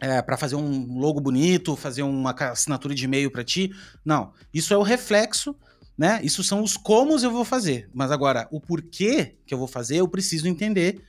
é, 0.00 0.22
para 0.22 0.36
fazer 0.36 0.56
um 0.56 0.98
logo 0.98 1.20
bonito, 1.20 1.76
fazer 1.76 2.02
uma 2.02 2.30
assinatura 2.30 2.94
de 2.94 3.04
e-mail 3.04 3.30
para 3.30 3.44
ti. 3.44 3.70
Não, 4.04 4.32
isso 4.52 4.72
é 4.72 4.76
o 4.76 4.82
reflexo 4.82 5.54
né? 6.00 6.18
Isso 6.22 6.42
são 6.42 6.62
os 6.62 6.78
comos 6.78 7.22
eu 7.22 7.30
vou 7.30 7.44
fazer. 7.44 7.90
Mas 7.92 8.10
agora, 8.10 8.48
o 8.50 8.58
porquê 8.58 9.36
que 9.44 9.52
eu 9.52 9.58
vou 9.58 9.68
fazer, 9.68 9.96
eu 9.96 10.08
preciso 10.08 10.48
entender 10.48 11.04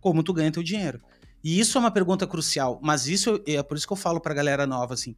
como 0.00 0.22
tu 0.22 0.32
ganha 0.32 0.52
teu 0.52 0.62
dinheiro. 0.62 1.00
E 1.42 1.58
isso 1.58 1.76
é 1.76 1.80
uma 1.80 1.90
pergunta 1.90 2.24
crucial, 2.24 2.78
mas 2.80 3.08
isso 3.08 3.42
é 3.44 3.60
por 3.64 3.76
isso 3.76 3.84
que 3.84 3.92
eu 3.92 3.96
falo 3.96 4.20
pra 4.20 4.32
galera 4.32 4.64
nova, 4.64 4.94
assim, 4.94 5.16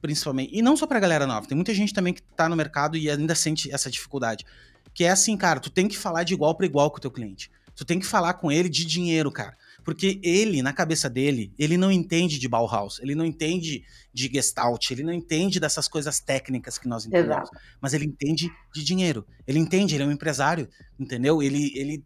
principalmente. 0.00 0.56
E 0.56 0.62
não 0.62 0.78
só 0.78 0.86
pra 0.86 0.98
galera 0.98 1.26
nova, 1.26 1.46
tem 1.46 1.54
muita 1.54 1.74
gente 1.74 1.92
também 1.92 2.14
que 2.14 2.22
tá 2.22 2.48
no 2.48 2.56
mercado 2.56 2.96
e 2.96 3.10
ainda 3.10 3.34
sente 3.34 3.70
essa 3.70 3.90
dificuldade. 3.90 4.46
que 4.94 5.04
é 5.04 5.10
assim, 5.10 5.36
cara, 5.36 5.60
tu 5.60 5.68
tem 5.68 5.86
que 5.86 5.98
falar 5.98 6.22
de 6.22 6.32
igual 6.32 6.54
para 6.54 6.64
igual 6.64 6.90
com 6.90 6.96
o 6.96 7.00
teu 7.00 7.10
cliente. 7.10 7.50
Tu 7.76 7.84
tem 7.84 8.00
que 8.00 8.06
falar 8.06 8.32
com 8.32 8.50
ele 8.50 8.70
de 8.70 8.86
dinheiro, 8.86 9.30
cara. 9.30 9.58
Porque 9.84 10.18
ele, 10.22 10.62
na 10.62 10.72
cabeça 10.72 11.10
dele, 11.10 11.52
ele 11.58 11.76
não 11.76 11.92
entende 11.92 12.38
de 12.38 12.48
Bauhaus, 12.48 12.98
ele 13.00 13.14
não 13.14 13.24
entende 13.24 13.84
de 14.12 14.30
Gestalt, 14.32 14.90
ele 14.90 15.02
não 15.02 15.12
entende 15.12 15.60
dessas 15.60 15.86
coisas 15.86 16.20
técnicas 16.20 16.78
que 16.78 16.88
nós 16.88 17.04
entendemos. 17.04 17.36
Exato. 17.36 17.50
Mas 17.80 17.92
ele 17.92 18.06
entende 18.06 18.50
de 18.72 18.82
dinheiro. 18.82 19.26
Ele 19.46 19.58
entende, 19.58 19.94
ele 19.94 20.04
é 20.04 20.06
um 20.06 20.12
empresário, 20.12 20.68
entendeu? 20.98 21.42
Ele, 21.42 21.70
ele. 21.76 22.04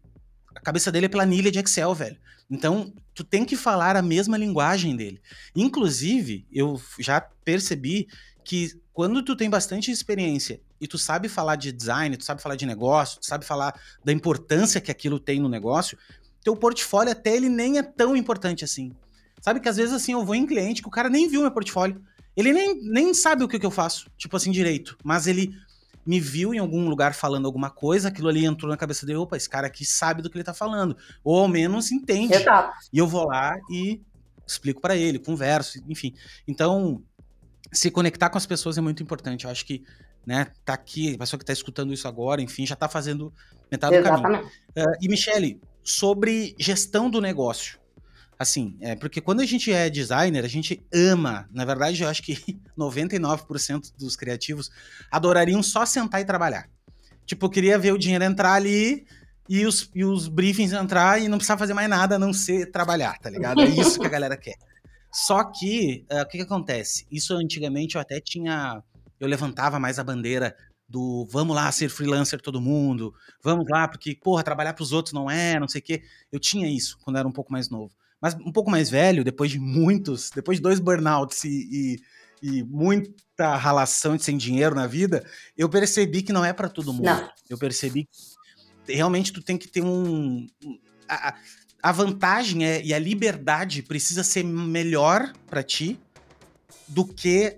A 0.53 0.59
cabeça 0.59 0.91
dele 0.91 1.05
é 1.05 1.09
planilha 1.09 1.51
de 1.51 1.59
Excel, 1.59 1.95
velho. 1.95 2.17
Então, 2.51 2.91
tu 3.13 3.23
tem 3.23 3.45
que 3.45 3.55
falar 3.55 3.95
a 3.95 4.01
mesma 4.01 4.37
linguagem 4.37 4.95
dele. 4.95 5.21
Inclusive, 5.55 6.45
eu 6.51 6.81
já 6.99 7.21
percebi 7.21 8.07
que 8.43 8.73
quando 8.91 9.23
tu 9.23 9.35
tem 9.35 9.49
bastante 9.49 9.91
experiência 9.91 10.59
e 10.81 10.87
tu 10.87 10.97
sabe 10.97 11.29
falar 11.29 11.55
de 11.55 11.71
design, 11.71 12.17
tu 12.17 12.25
sabe 12.25 12.41
falar 12.41 12.55
de 12.55 12.65
negócio, 12.65 13.19
tu 13.19 13.25
sabe 13.25 13.45
falar 13.45 13.79
da 14.03 14.11
importância 14.11 14.81
que 14.81 14.91
aquilo 14.91 15.19
tem 15.19 15.39
no 15.39 15.47
negócio, 15.47 15.97
teu 16.43 16.55
portfólio 16.55 17.11
até 17.11 17.35
ele 17.35 17.49
nem 17.49 17.77
é 17.77 17.83
tão 17.83 18.15
importante 18.15 18.63
assim. 18.63 18.91
Sabe 19.41 19.59
que 19.59 19.69
às 19.69 19.77
vezes 19.77 19.93
assim 19.93 20.13
eu 20.13 20.25
vou 20.25 20.35
em 20.35 20.45
cliente 20.45 20.81
que 20.81 20.87
o 20.87 20.91
cara 20.91 21.09
nem 21.09 21.27
viu 21.27 21.41
meu 21.41 21.51
portfólio. 21.51 22.01
Ele 22.35 22.53
nem, 22.53 22.81
nem 22.81 23.13
sabe 23.13 23.43
o 23.43 23.47
que, 23.47 23.59
que 23.59 23.65
eu 23.65 23.71
faço, 23.71 24.09
tipo 24.17 24.37
assim, 24.37 24.51
direito. 24.51 24.97
Mas 25.03 25.27
ele 25.27 25.53
me 26.05 26.19
viu 26.19 26.53
em 26.53 26.57
algum 26.57 26.87
lugar 26.87 27.13
falando 27.13 27.45
alguma 27.45 27.69
coisa, 27.69 28.07
aquilo 28.07 28.29
ali 28.29 28.45
entrou 28.45 28.69
na 28.69 28.77
cabeça 28.77 29.05
dele, 29.05 29.17
opa, 29.17 29.35
esse 29.35 29.49
cara 29.49 29.67
aqui 29.67 29.85
sabe 29.85 30.21
do 30.21 30.29
que 30.29 30.37
ele 30.37 30.43
tá 30.43 30.53
falando. 30.53 30.95
Ou 31.23 31.39
ao 31.39 31.47
menos 31.47 31.91
entende. 31.91 32.33
Exato. 32.33 32.73
E 32.91 32.97
eu 32.97 33.07
vou 33.07 33.27
lá 33.27 33.57
e 33.69 34.01
explico 34.47 34.81
para 34.81 34.95
ele, 34.95 35.19
converso, 35.19 35.79
enfim. 35.87 36.13
Então, 36.47 37.03
se 37.71 37.91
conectar 37.91 38.29
com 38.29 38.37
as 38.37 38.45
pessoas 38.45 38.77
é 38.77 38.81
muito 38.81 39.03
importante. 39.03 39.45
Eu 39.45 39.51
acho 39.51 39.65
que, 39.65 39.83
né, 40.25 40.47
tá 40.65 40.73
aqui, 40.73 41.13
a 41.15 41.17
pessoa 41.17 41.39
que 41.39 41.45
tá 41.45 41.53
escutando 41.53 41.93
isso 41.93 42.07
agora, 42.07 42.41
enfim, 42.41 42.65
já 42.65 42.75
tá 42.75 42.89
fazendo 42.89 43.33
metade 43.71 43.95
Exatamente. 43.95 44.23
do 44.23 44.31
caminho. 44.31 44.87
Uh, 44.87 44.97
e, 45.01 45.07
Michele, 45.07 45.61
sobre 45.83 46.55
gestão 46.57 47.09
do 47.09 47.21
negócio. 47.21 47.79
Assim, 48.37 48.77
é, 48.79 48.95
porque 48.95 49.19
quando 49.19 49.41
a 49.41 49.45
gente 49.45 49.71
é 49.71 49.89
designer, 49.89 50.45
a 50.45 50.47
gente 50.47 50.81
ama. 50.93 51.49
Na 51.51 51.65
verdade, 51.65 52.01
eu 52.01 52.07
acho 52.07 52.23
que 52.23 52.37
99% 52.77 53.91
dos 53.97 54.15
criativos 54.15 54.71
adorariam 55.11 55.61
só 55.61 55.85
sentar 55.85 56.21
e 56.21 56.25
trabalhar. 56.25 56.69
Tipo, 57.25 57.49
queria 57.49 57.77
ver 57.77 57.91
o 57.91 57.97
dinheiro 57.97 58.23
entrar 58.23 58.53
ali 58.53 59.05
e 59.49 59.65
os, 59.65 59.89
e 59.93 60.05
os 60.05 60.27
briefings 60.27 60.71
entrar 60.71 61.21
e 61.21 61.27
não 61.27 61.37
precisar 61.37 61.57
fazer 61.57 61.73
mais 61.73 61.89
nada 61.89 62.15
a 62.15 62.19
não 62.19 62.31
ser 62.31 62.71
trabalhar, 62.71 63.17
tá 63.19 63.29
ligado? 63.29 63.61
É 63.61 63.65
isso 63.65 63.99
que 63.99 64.05
a 64.05 64.09
galera 64.09 64.37
quer. 64.37 64.55
Só 65.11 65.43
que, 65.43 66.05
uh, 66.11 66.21
o 66.21 66.25
que, 66.25 66.37
que 66.37 66.43
acontece? 66.43 67.05
Isso 67.11 67.35
antigamente 67.35 67.95
eu 67.95 68.01
até 68.01 68.19
tinha. 68.19 68.81
Eu 69.19 69.27
levantava 69.27 69.79
mais 69.79 69.99
a 69.99 70.03
bandeira 70.03 70.55
do 70.89 71.25
vamos 71.29 71.55
lá 71.55 71.71
ser 71.71 71.89
freelancer 71.89 72.41
todo 72.41 72.59
mundo, 72.59 73.13
vamos 73.43 73.65
lá, 73.69 73.87
porque, 73.87 74.15
porra, 74.15 74.43
trabalhar 74.43 74.73
para 74.73 74.83
os 74.83 74.91
outros 74.91 75.13
não 75.13 75.29
é, 75.29 75.59
não 75.59 75.67
sei 75.67 75.79
o 75.79 75.83
quê. 75.83 76.01
Eu 76.31 76.39
tinha 76.39 76.67
isso 76.67 76.97
quando 77.03 77.17
era 77.17 77.27
um 77.27 77.31
pouco 77.31 77.51
mais 77.51 77.69
novo. 77.69 77.93
Mas 78.19 78.33
um 78.33 78.51
pouco 78.51 78.71
mais 78.71 78.89
velho, 78.89 79.23
depois 79.23 79.51
de 79.51 79.59
muitos, 79.59 80.31
depois 80.31 80.57
de 80.57 80.63
dois 80.63 80.79
burnouts 80.79 81.43
e, 81.45 81.99
e, 82.41 82.49
e 82.59 82.63
muita 82.63 83.55
ralação 83.55 84.17
de 84.17 84.23
sem 84.23 84.35
dinheiro 84.35 84.75
na 84.75 84.87
vida, 84.87 85.23
eu 85.55 85.69
percebi 85.69 86.23
que 86.23 86.33
não 86.33 86.43
é 86.43 86.51
para 86.51 86.67
todo 86.67 86.91
mundo. 86.91 87.05
Não. 87.05 87.29
Eu 87.49 87.57
percebi 87.57 88.09
que 88.85 88.93
realmente 88.93 89.31
tu 89.31 89.41
tem 89.41 89.57
que 89.57 89.67
ter 89.67 89.83
um. 89.83 90.47
A, 91.07 91.35
a 91.81 91.91
vantagem 91.91 92.65
é, 92.65 92.83
e 92.83 92.93
a 92.93 92.99
liberdade 92.99 93.81
precisa 93.83 94.23
ser 94.23 94.43
melhor 94.43 95.31
para 95.47 95.63
ti 95.63 95.97
do 96.87 97.05
que 97.05 97.57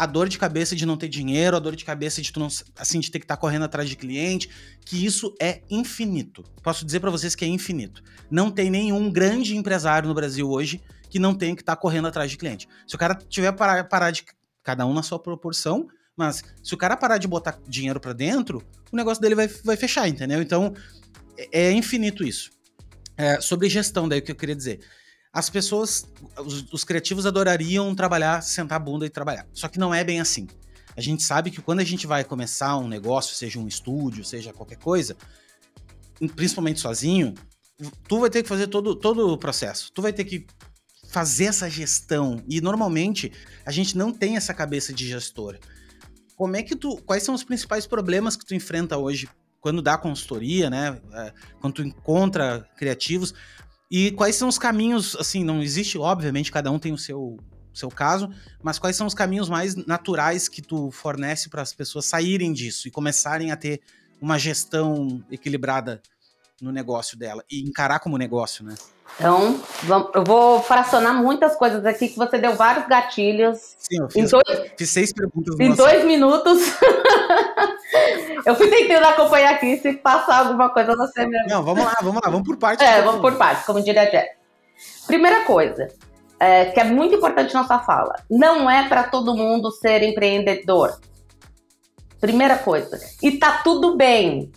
a 0.00 0.06
dor 0.06 0.30
de 0.30 0.38
cabeça 0.38 0.74
de 0.74 0.86
não 0.86 0.96
ter 0.96 1.08
dinheiro, 1.08 1.54
a 1.54 1.60
dor 1.60 1.76
de 1.76 1.84
cabeça 1.84 2.22
de 2.22 2.32
tu 2.32 2.40
não, 2.40 2.48
assim, 2.78 3.00
de 3.00 3.10
ter 3.10 3.18
que 3.18 3.26
estar 3.26 3.36
tá 3.36 3.40
correndo 3.40 3.66
atrás 3.66 3.86
de 3.86 3.96
cliente, 3.96 4.48
que 4.82 5.04
isso 5.04 5.34
é 5.38 5.60
infinito. 5.68 6.42
Posso 6.62 6.86
dizer 6.86 7.00
para 7.00 7.10
vocês 7.10 7.34
que 7.34 7.44
é 7.44 7.48
infinito. 7.48 8.02
Não 8.30 8.50
tem 8.50 8.70
nenhum 8.70 9.12
grande 9.12 9.54
empresário 9.54 10.08
no 10.08 10.14
Brasil 10.14 10.48
hoje 10.48 10.80
que 11.10 11.18
não 11.18 11.34
tenha 11.34 11.54
que 11.54 11.60
estar 11.60 11.76
tá 11.76 11.82
correndo 11.82 12.08
atrás 12.08 12.30
de 12.30 12.38
cliente. 12.38 12.66
Se 12.86 12.94
o 12.94 12.98
cara 12.98 13.14
tiver 13.14 13.52
parar, 13.52 13.84
parar 13.90 14.10
de 14.10 14.24
cada 14.62 14.86
um 14.86 14.94
na 14.94 15.02
sua 15.02 15.18
proporção, 15.18 15.86
mas 16.16 16.42
se 16.62 16.72
o 16.72 16.78
cara 16.78 16.96
parar 16.96 17.18
de 17.18 17.28
botar 17.28 17.60
dinheiro 17.68 18.00
para 18.00 18.14
dentro, 18.14 18.66
o 18.90 18.96
negócio 18.96 19.20
dele 19.20 19.34
vai, 19.34 19.48
vai 19.48 19.76
fechar, 19.76 20.08
entendeu? 20.08 20.40
Então 20.40 20.72
é, 21.36 21.64
é 21.64 21.72
infinito 21.72 22.24
isso. 22.24 22.50
É, 23.18 23.38
sobre 23.38 23.68
gestão, 23.68 24.08
daí 24.08 24.20
o 24.20 24.22
que 24.22 24.32
eu 24.32 24.36
queria 24.36 24.56
dizer 24.56 24.80
as 25.32 25.48
pessoas, 25.48 26.06
os, 26.38 26.72
os, 26.72 26.84
criativos 26.84 27.24
adorariam 27.24 27.94
trabalhar, 27.94 28.42
sentar 28.42 28.76
a 28.76 28.80
bunda 28.80 29.06
e 29.06 29.10
trabalhar. 29.10 29.46
Só 29.52 29.68
que 29.68 29.78
não 29.78 29.94
é 29.94 30.02
bem 30.02 30.20
assim. 30.20 30.48
A 30.96 31.00
gente 31.00 31.22
sabe 31.22 31.50
que 31.50 31.62
quando 31.62 31.80
a 31.80 31.84
gente 31.84 32.06
vai 32.06 32.24
começar 32.24 32.76
um 32.76 32.88
negócio, 32.88 33.34
seja 33.34 33.58
um 33.58 33.68
estúdio, 33.68 34.24
seja 34.24 34.52
qualquer 34.52 34.76
coisa, 34.76 35.16
principalmente 36.34 36.80
sozinho, 36.80 37.34
tu 38.08 38.18
vai 38.18 38.28
ter 38.28 38.42
que 38.42 38.48
fazer 38.48 38.66
todo, 38.66 38.94
todo 38.96 39.32
o 39.32 39.38
processo. 39.38 39.92
Tu 39.92 40.02
vai 40.02 40.12
ter 40.12 40.24
que 40.24 40.46
fazer 41.10 41.44
essa 41.44 41.70
gestão. 41.70 42.42
E 42.48 42.60
normalmente 42.60 43.32
a 43.64 43.70
gente 43.70 43.96
não 43.96 44.12
tem 44.12 44.36
essa 44.36 44.52
cabeça 44.52 44.92
de 44.92 45.06
gestor. 45.08 45.58
Como 46.36 46.56
é 46.56 46.62
que 46.62 46.74
tu. 46.74 46.96
Quais 47.02 47.22
são 47.22 47.34
os 47.34 47.44
principais 47.44 47.86
problemas 47.86 48.34
que 48.34 48.44
tu 48.44 48.54
enfrenta 48.54 48.96
hoje 48.96 49.28
quando 49.60 49.82
dá 49.82 49.98
consultoria, 49.98 50.70
né? 50.70 51.00
É, 51.12 51.32
quando 51.60 51.74
tu 51.74 51.82
encontra 51.82 52.66
criativos? 52.76 53.34
E 53.90 54.12
quais 54.12 54.36
são 54.36 54.48
os 54.48 54.58
caminhos, 54.58 55.16
assim, 55.16 55.42
não 55.42 55.62
existe, 55.62 55.98
obviamente, 55.98 56.52
cada 56.52 56.70
um 56.70 56.78
tem 56.78 56.92
o 56.92 56.98
seu, 56.98 57.38
seu 57.74 57.88
caso, 57.88 58.30
mas 58.62 58.78
quais 58.78 58.94
são 58.94 59.06
os 59.06 59.14
caminhos 59.14 59.48
mais 59.48 59.74
naturais 59.74 60.48
que 60.48 60.62
tu 60.62 60.90
fornece 60.92 61.48
para 61.48 61.62
as 61.62 61.72
pessoas 61.72 62.04
saírem 62.04 62.52
disso 62.52 62.86
e 62.86 62.90
começarem 62.90 63.50
a 63.50 63.56
ter 63.56 63.80
uma 64.20 64.38
gestão 64.38 65.24
equilibrada 65.30 66.00
no 66.60 66.70
negócio 66.70 67.18
dela 67.18 67.42
e 67.50 67.62
encarar 67.62 67.98
como 68.00 68.16
negócio, 68.18 68.64
né? 68.64 68.74
Então, 69.18 69.60
eu 70.14 70.24
vou 70.24 70.62
fracionar 70.62 71.14
muitas 71.14 71.56
coisas 71.56 71.84
aqui 71.84 72.08
que 72.08 72.16
você 72.16 72.38
deu 72.38 72.54
vários 72.54 72.86
gatilhos. 72.86 73.58
Sim, 73.78 74.00
eu 74.00 74.10
fiz, 74.10 74.30
dois, 74.30 74.72
fiz 74.78 74.90
seis 74.90 75.12
perguntas. 75.12 75.58
Em 75.58 75.74
dois 75.74 76.04
minutos. 76.04 76.58
eu 78.46 78.54
fui 78.54 78.68
tentando 78.68 79.04
acompanhar 79.04 79.54
aqui 79.54 79.76
se 79.78 79.94
passar 79.94 80.46
alguma 80.46 80.70
coisa 80.70 80.96
você 80.96 81.26
mesmo. 81.26 81.48
Não, 81.48 81.62
vamos 81.62 81.84
lá, 81.84 81.96
vamos 82.00 82.20
lá, 82.22 82.30
vamos 82.30 82.46
por 82.46 82.56
partes. 82.56 82.86
É, 82.86 83.02
vamos 83.02 83.20
por 83.20 83.36
partes, 83.36 83.64
como 83.64 83.82
diria 83.82 84.02
a 84.02 84.06
Jess. 84.06 84.28
Primeira 85.06 85.44
coisa, 85.44 85.88
é, 86.38 86.66
que 86.66 86.80
é 86.80 86.84
muito 86.84 87.14
importante 87.14 87.52
na 87.52 87.64
sua 87.64 87.80
fala, 87.80 88.14
não 88.30 88.70
é 88.70 88.88
para 88.88 89.04
todo 89.04 89.36
mundo 89.36 89.70
ser 89.70 90.02
empreendedor. 90.02 90.98
Primeira 92.20 92.58
coisa. 92.58 92.98
E 93.22 93.32
tá 93.32 93.60
tudo 93.64 93.96
bem. 93.96 94.50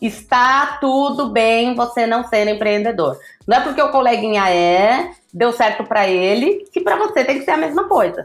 Está 0.00 0.78
tudo 0.80 1.30
bem 1.30 1.74
você 1.74 2.06
não 2.06 2.24
ser 2.24 2.46
empreendedor. 2.48 3.18
Não 3.46 3.56
é 3.56 3.60
porque 3.60 3.80
o 3.80 3.90
coleguinha 3.90 4.50
é, 4.50 5.10
deu 5.32 5.52
certo 5.52 5.84
para 5.84 6.06
ele, 6.06 6.64
que 6.72 6.80
para 6.80 6.96
você 6.96 7.24
tem 7.24 7.38
que 7.38 7.44
ser 7.44 7.52
a 7.52 7.56
mesma 7.56 7.88
coisa. 7.88 8.22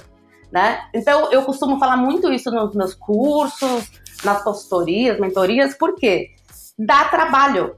Né? 0.51 0.81
Então, 0.93 1.31
eu 1.31 1.43
costumo 1.43 1.79
falar 1.79 1.95
muito 1.95 2.33
isso 2.33 2.49
nos 2.51 2.75
meus 2.75 2.95
cursos, 2.95 3.89
nas 4.23 4.43
consultorias, 4.43 5.19
mentorias, 5.19 5.75
porque 5.75 6.31
dá 6.77 7.05
trabalho. 7.05 7.75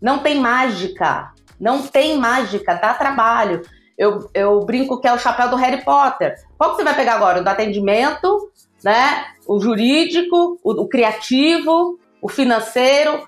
Não 0.00 0.18
tem 0.18 0.38
mágica. 0.40 1.32
Não 1.58 1.82
tem 1.82 2.18
mágica, 2.18 2.74
dá 2.74 2.94
trabalho. 2.94 3.62
Eu, 3.96 4.28
eu 4.34 4.60
brinco 4.64 5.00
que 5.00 5.06
é 5.06 5.12
o 5.12 5.18
chapéu 5.18 5.48
do 5.48 5.56
Harry 5.56 5.84
Potter. 5.84 6.34
Qual 6.58 6.70
que 6.70 6.76
você 6.76 6.84
vai 6.84 6.96
pegar 6.96 7.14
agora? 7.14 7.40
O 7.40 7.44
do 7.44 7.48
atendimento, 7.48 8.50
né? 8.82 9.26
O 9.46 9.60
jurídico, 9.60 10.58
o, 10.62 10.82
o 10.82 10.88
criativo, 10.88 11.98
o 12.20 12.28
financeiro 12.28 13.26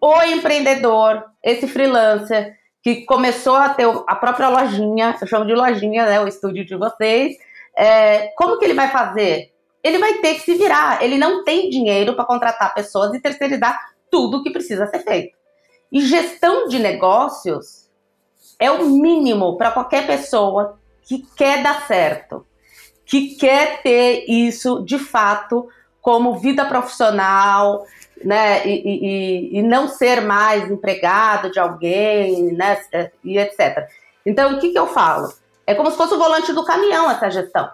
o 0.00 0.22
empreendedor, 0.22 1.24
esse 1.42 1.66
freelancer 1.66 2.54
que 2.82 3.04
começou 3.04 3.56
a 3.56 3.70
ter 3.70 3.86
a 4.06 4.14
própria 4.14 4.48
lojinha, 4.48 5.16
eu 5.20 5.26
chamo 5.26 5.44
de 5.44 5.54
lojinha, 5.54 6.06
né, 6.06 6.20
o 6.20 6.28
estúdio 6.28 6.64
de 6.64 6.76
vocês, 6.76 7.36
é, 7.76 8.28
como 8.36 8.58
que 8.58 8.64
ele 8.64 8.74
vai 8.74 8.88
fazer? 8.88 9.50
Ele 9.86 9.98
vai 9.98 10.14
ter 10.14 10.34
que 10.34 10.40
se 10.40 10.54
virar. 10.54 11.00
Ele 11.00 11.16
não 11.16 11.44
tem 11.44 11.70
dinheiro 11.70 12.16
para 12.16 12.24
contratar 12.24 12.74
pessoas 12.74 13.14
e 13.14 13.20
terceirizar 13.20 13.78
tudo 14.10 14.42
que 14.42 14.50
precisa 14.50 14.88
ser 14.88 15.04
feito. 15.04 15.36
E 15.92 16.00
gestão 16.00 16.66
de 16.66 16.80
negócios 16.80 17.88
é 18.58 18.68
o 18.68 18.84
mínimo 18.86 19.56
para 19.56 19.70
qualquer 19.70 20.04
pessoa 20.04 20.76
que 21.02 21.24
quer 21.36 21.62
dar 21.62 21.86
certo, 21.86 22.44
que 23.04 23.36
quer 23.36 23.80
ter 23.82 24.24
isso 24.28 24.82
de 24.84 24.98
fato 24.98 25.68
como 26.02 26.40
vida 26.40 26.64
profissional, 26.64 27.84
né, 28.24 28.66
e, 28.66 28.72
e, 28.72 29.58
e, 29.58 29.62
não 29.62 29.86
ser 29.86 30.20
mais 30.20 30.68
empregado 30.68 31.48
de 31.50 31.60
alguém, 31.60 32.52
né, 32.54 32.80
e 33.22 33.38
etc. 33.38 33.86
Então, 34.24 34.56
o 34.56 34.58
que, 34.58 34.70
que 34.70 34.78
eu 34.78 34.88
falo? 34.88 35.32
É 35.64 35.74
como 35.76 35.90
se 35.92 35.96
fosse 35.96 36.14
o 36.14 36.18
volante 36.18 36.52
do 36.52 36.64
caminhão 36.64 37.08
essa 37.08 37.30
gestão. 37.30 37.70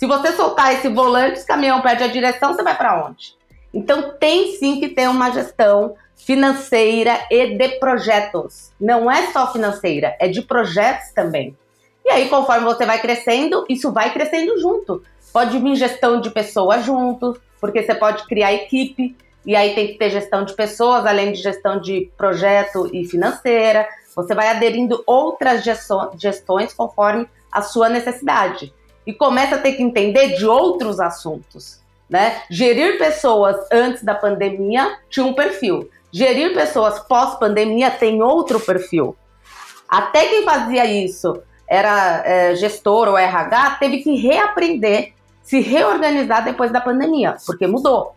Se 0.00 0.06
você 0.06 0.32
soltar 0.32 0.72
esse 0.72 0.88
volante, 0.88 1.34
esse 1.34 1.46
caminhão 1.46 1.82
perde 1.82 2.02
a 2.02 2.06
direção, 2.06 2.54
você 2.54 2.62
vai 2.62 2.74
para 2.74 3.04
onde? 3.06 3.36
Então, 3.72 4.14
tem 4.18 4.56
sim 4.56 4.80
que 4.80 4.88
ter 4.88 5.06
uma 5.06 5.30
gestão 5.30 5.94
financeira 6.16 7.20
e 7.30 7.54
de 7.54 7.68
projetos. 7.78 8.72
Não 8.80 9.10
é 9.10 9.30
só 9.30 9.52
financeira, 9.52 10.16
é 10.18 10.26
de 10.26 10.40
projetos 10.40 11.12
também. 11.12 11.54
E 12.02 12.08
aí, 12.08 12.30
conforme 12.30 12.64
você 12.64 12.86
vai 12.86 12.98
crescendo, 12.98 13.66
isso 13.68 13.92
vai 13.92 14.10
crescendo 14.10 14.58
junto. 14.58 15.02
Pode 15.34 15.58
vir 15.58 15.76
gestão 15.76 16.18
de 16.18 16.30
pessoas 16.30 16.82
junto, 16.82 17.38
porque 17.60 17.82
você 17.82 17.94
pode 17.94 18.26
criar 18.26 18.54
equipe 18.54 19.14
e 19.44 19.54
aí 19.54 19.74
tem 19.74 19.88
que 19.88 19.98
ter 19.98 20.08
gestão 20.08 20.46
de 20.46 20.54
pessoas, 20.54 21.04
além 21.04 21.30
de 21.30 21.42
gestão 21.42 21.78
de 21.78 22.10
projeto 22.16 22.88
e 22.90 23.04
financeira. 23.04 23.86
Você 24.16 24.34
vai 24.34 24.48
aderindo 24.48 25.04
outras 25.06 25.62
gestões 26.16 26.72
conforme 26.72 27.28
a 27.52 27.60
sua 27.60 27.90
necessidade. 27.90 28.72
E 29.10 29.14
começa 29.14 29.56
a 29.56 29.58
ter 29.58 29.72
que 29.72 29.82
entender 29.82 30.36
de 30.36 30.46
outros 30.46 31.00
assuntos. 31.00 31.80
Né? 32.08 32.42
Gerir 32.48 32.96
pessoas 32.96 33.56
antes 33.72 34.04
da 34.04 34.14
pandemia 34.14 34.98
tinha 35.08 35.26
um 35.26 35.34
perfil. 35.34 35.90
Gerir 36.12 36.54
pessoas 36.54 37.00
pós-pandemia 37.00 37.90
tem 37.90 38.22
outro 38.22 38.60
perfil. 38.60 39.16
Até 39.88 40.26
quem 40.26 40.44
fazia 40.44 40.84
isso 40.84 41.42
era 41.68 42.22
é, 42.24 42.54
gestor 42.54 43.08
ou 43.08 43.18
RH, 43.18 43.78
teve 43.80 43.98
que 43.98 44.14
reaprender, 44.14 45.12
se 45.42 45.58
reorganizar 45.58 46.44
depois 46.44 46.70
da 46.70 46.80
pandemia, 46.80 47.36
porque 47.44 47.66
mudou, 47.66 48.14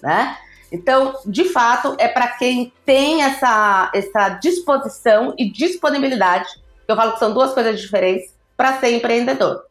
né? 0.00 0.36
Então, 0.70 1.16
de 1.26 1.44
fato, 1.44 1.96
é 1.98 2.06
para 2.06 2.28
quem 2.28 2.72
tem 2.84 3.22
essa, 3.22 3.90
essa 3.92 4.28
disposição 4.30 5.34
e 5.36 5.50
disponibilidade, 5.50 6.48
eu 6.86 6.94
falo 6.94 7.12
que 7.12 7.18
são 7.18 7.34
duas 7.34 7.52
coisas 7.52 7.80
diferentes, 7.80 8.32
para 8.56 8.78
ser 8.78 8.90
empreendedor. 8.92 9.62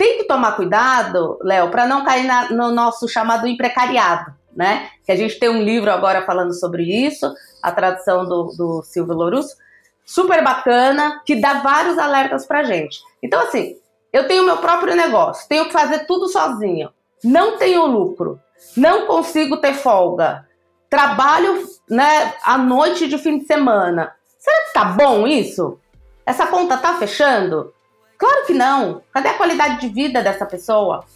Tem 0.00 0.16
que 0.16 0.24
tomar 0.24 0.56
cuidado, 0.56 1.38
Léo, 1.42 1.70
para 1.70 1.86
não 1.86 2.02
cair 2.02 2.24
na, 2.24 2.48
no 2.48 2.72
nosso 2.72 3.06
chamado 3.06 3.46
imprecariado, 3.46 4.32
né? 4.56 4.88
Que 5.04 5.12
a 5.12 5.14
gente 5.14 5.38
tem 5.38 5.50
um 5.50 5.62
livro 5.62 5.90
agora 5.92 6.24
falando 6.24 6.54
sobre 6.54 6.84
isso, 6.84 7.30
a 7.62 7.70
tradução 7.70 8.24
do, 8.24 8.44
do 8.56 8.82
Silvio 8.82 9.12
Lourusso, 9.12 9.54
super 10.02 10.42
bacana, 10.42 11.20
que 11.26 11.36
dá 11.36 11.60
vários 11.60 11.98
alertas 11.98 12.46
pra 12.46 12.62
gente. 12.62 12.98
Então, 13.22 13.42
assim, 13.42 13.76
eu 14.10 14.26
tenho 14.26 14.42
meu 14.42 14.56
próprio 14.56 14.96
negócio, 14.96 15.46
tenho 15.46 15.66
que 15.66 15.72
fazer 15.72 16.06
tudo 16.06 16.28
sozinho, 16.28 16.88
não 17.22 17.58
tenho 17.58 17.84
lucro, 17.84 18.40
não 18.74 19.06
consigo 19.06 19.58
ter 19.58 19.74
folga, 19.74 20.46
trabalho 20.88 21.68
né, 21.90 22.32
à 22.42 22.56
noite 22.56 23.06
de 23.06 23.18
fim 23.18 23.36
de 23.36 23.44
semana. 23.44 24.14
Será 24.38 24.64
que 24.64 24.72
tá 24.72 24.84
bom 24.86 25.26
isso? 25.26 25.78
Essa 26.24 26.46
conta 26.46 26.78
tá 26.78 26.94
fechando? 26.94 27.74
Claro 28.20 28.46
que 28.46 28.52
não. 28.52 29.00
Cadê 29.10 29.30
a 29.30 29.34
qualidade 29.34 29.80
de 29.80 29.88
vida 29.88 30.22
dessa 30.22 30.44
pessoa? 30.44 31.06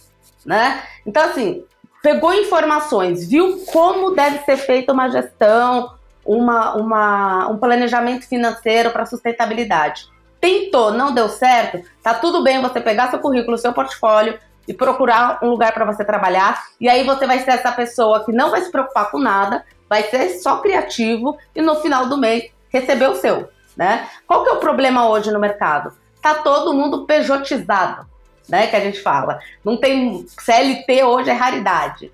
Né? 0.43 0.81
Então, 1.05 1.23
assim, 1.23 1.63
pegou 2.01 2.33
informações, 2.33 3.27
viu 3.29 3.63
como 3.71 4.11
deve 4.11 4.39
ser 4.39 4.57
feita 4.57 4.91
uma 4.91 5.07
gestão, 5.07 5.93
uma, 6.25 6.75
uma, 6.75 7.47
um 7.47 7.57
planejamento 7.57 8.27
financeiro 8.27 8.89
para 8.89 9.05
sustentabilidade. 9.05 10.07
Tentou, 10.41 10.91
não 10.91 11.13
deu 11.13 11.29
certo, 11.29 11.87
tá 12.01 12.15
tudo 12.15 12.43
bem 12.43 12.61
você 12.61 12.81
pegar 12.81 13.11
seu 13.11 13.19
currículo, 13.19 13.57
seu 13.57 13.71
portfólio 13.71 14.39
e 14.67 14.73
procurar 14.73 15.39
um 15.43 15.49
lugar 15.49 15.73
para 15.73 15.85
você 15.85 16.03
trabalhar. 16.03 16.63
E 16.81 16.89
aí 16.89 17.03
você 17.03 17.27
vai 17.27 17.39
ser 17.39 17.51
essa 17.51 17.71
pessoa 17.71 18.25
que 18.25 18.31
não 18.31 18.49
vai 18.49 18.61
se 18.61 18.71
preocupar 18.71 19.11
com 19.11 19.19
nada, 19.19 19.63
vai 19.87 20.03
ser 20.03 20.29
só 20.39 20.57
criativo 20.57 21.37
e 21.55 21.61
no 21.61 21.75
final 21.75 22.07
do 22.07 22.17
mês 22.17 22.51
receber 22.69 23.07
o 23.07 23.15
seu, 23.15 23.47
né? 23.77 24.07
Qual 24.27 24.43
que 24.43 24.49
é 24.49 24.53
o 24.53 24.59
problema 24.59 25.07
hoje 25.07 25.31
no 25.31 25.39
mercado? 25.39 25.93
Tá 26.25 26.33
todo 26.33 26.73
mundo 26.73 27.05
pejotizado, 27.05 28.03
né? 28.49 28.65
Que 28.65 28.75
a 28.75 28.79
gente 28.79 28.99
fala. 28.99 29.39
Não 29.63 29.77
tem 29.77 30.25
CLT 30.27 31.03
hoje 31.03 31.29
é 31.29 31.33
raridade. 31.33 32.11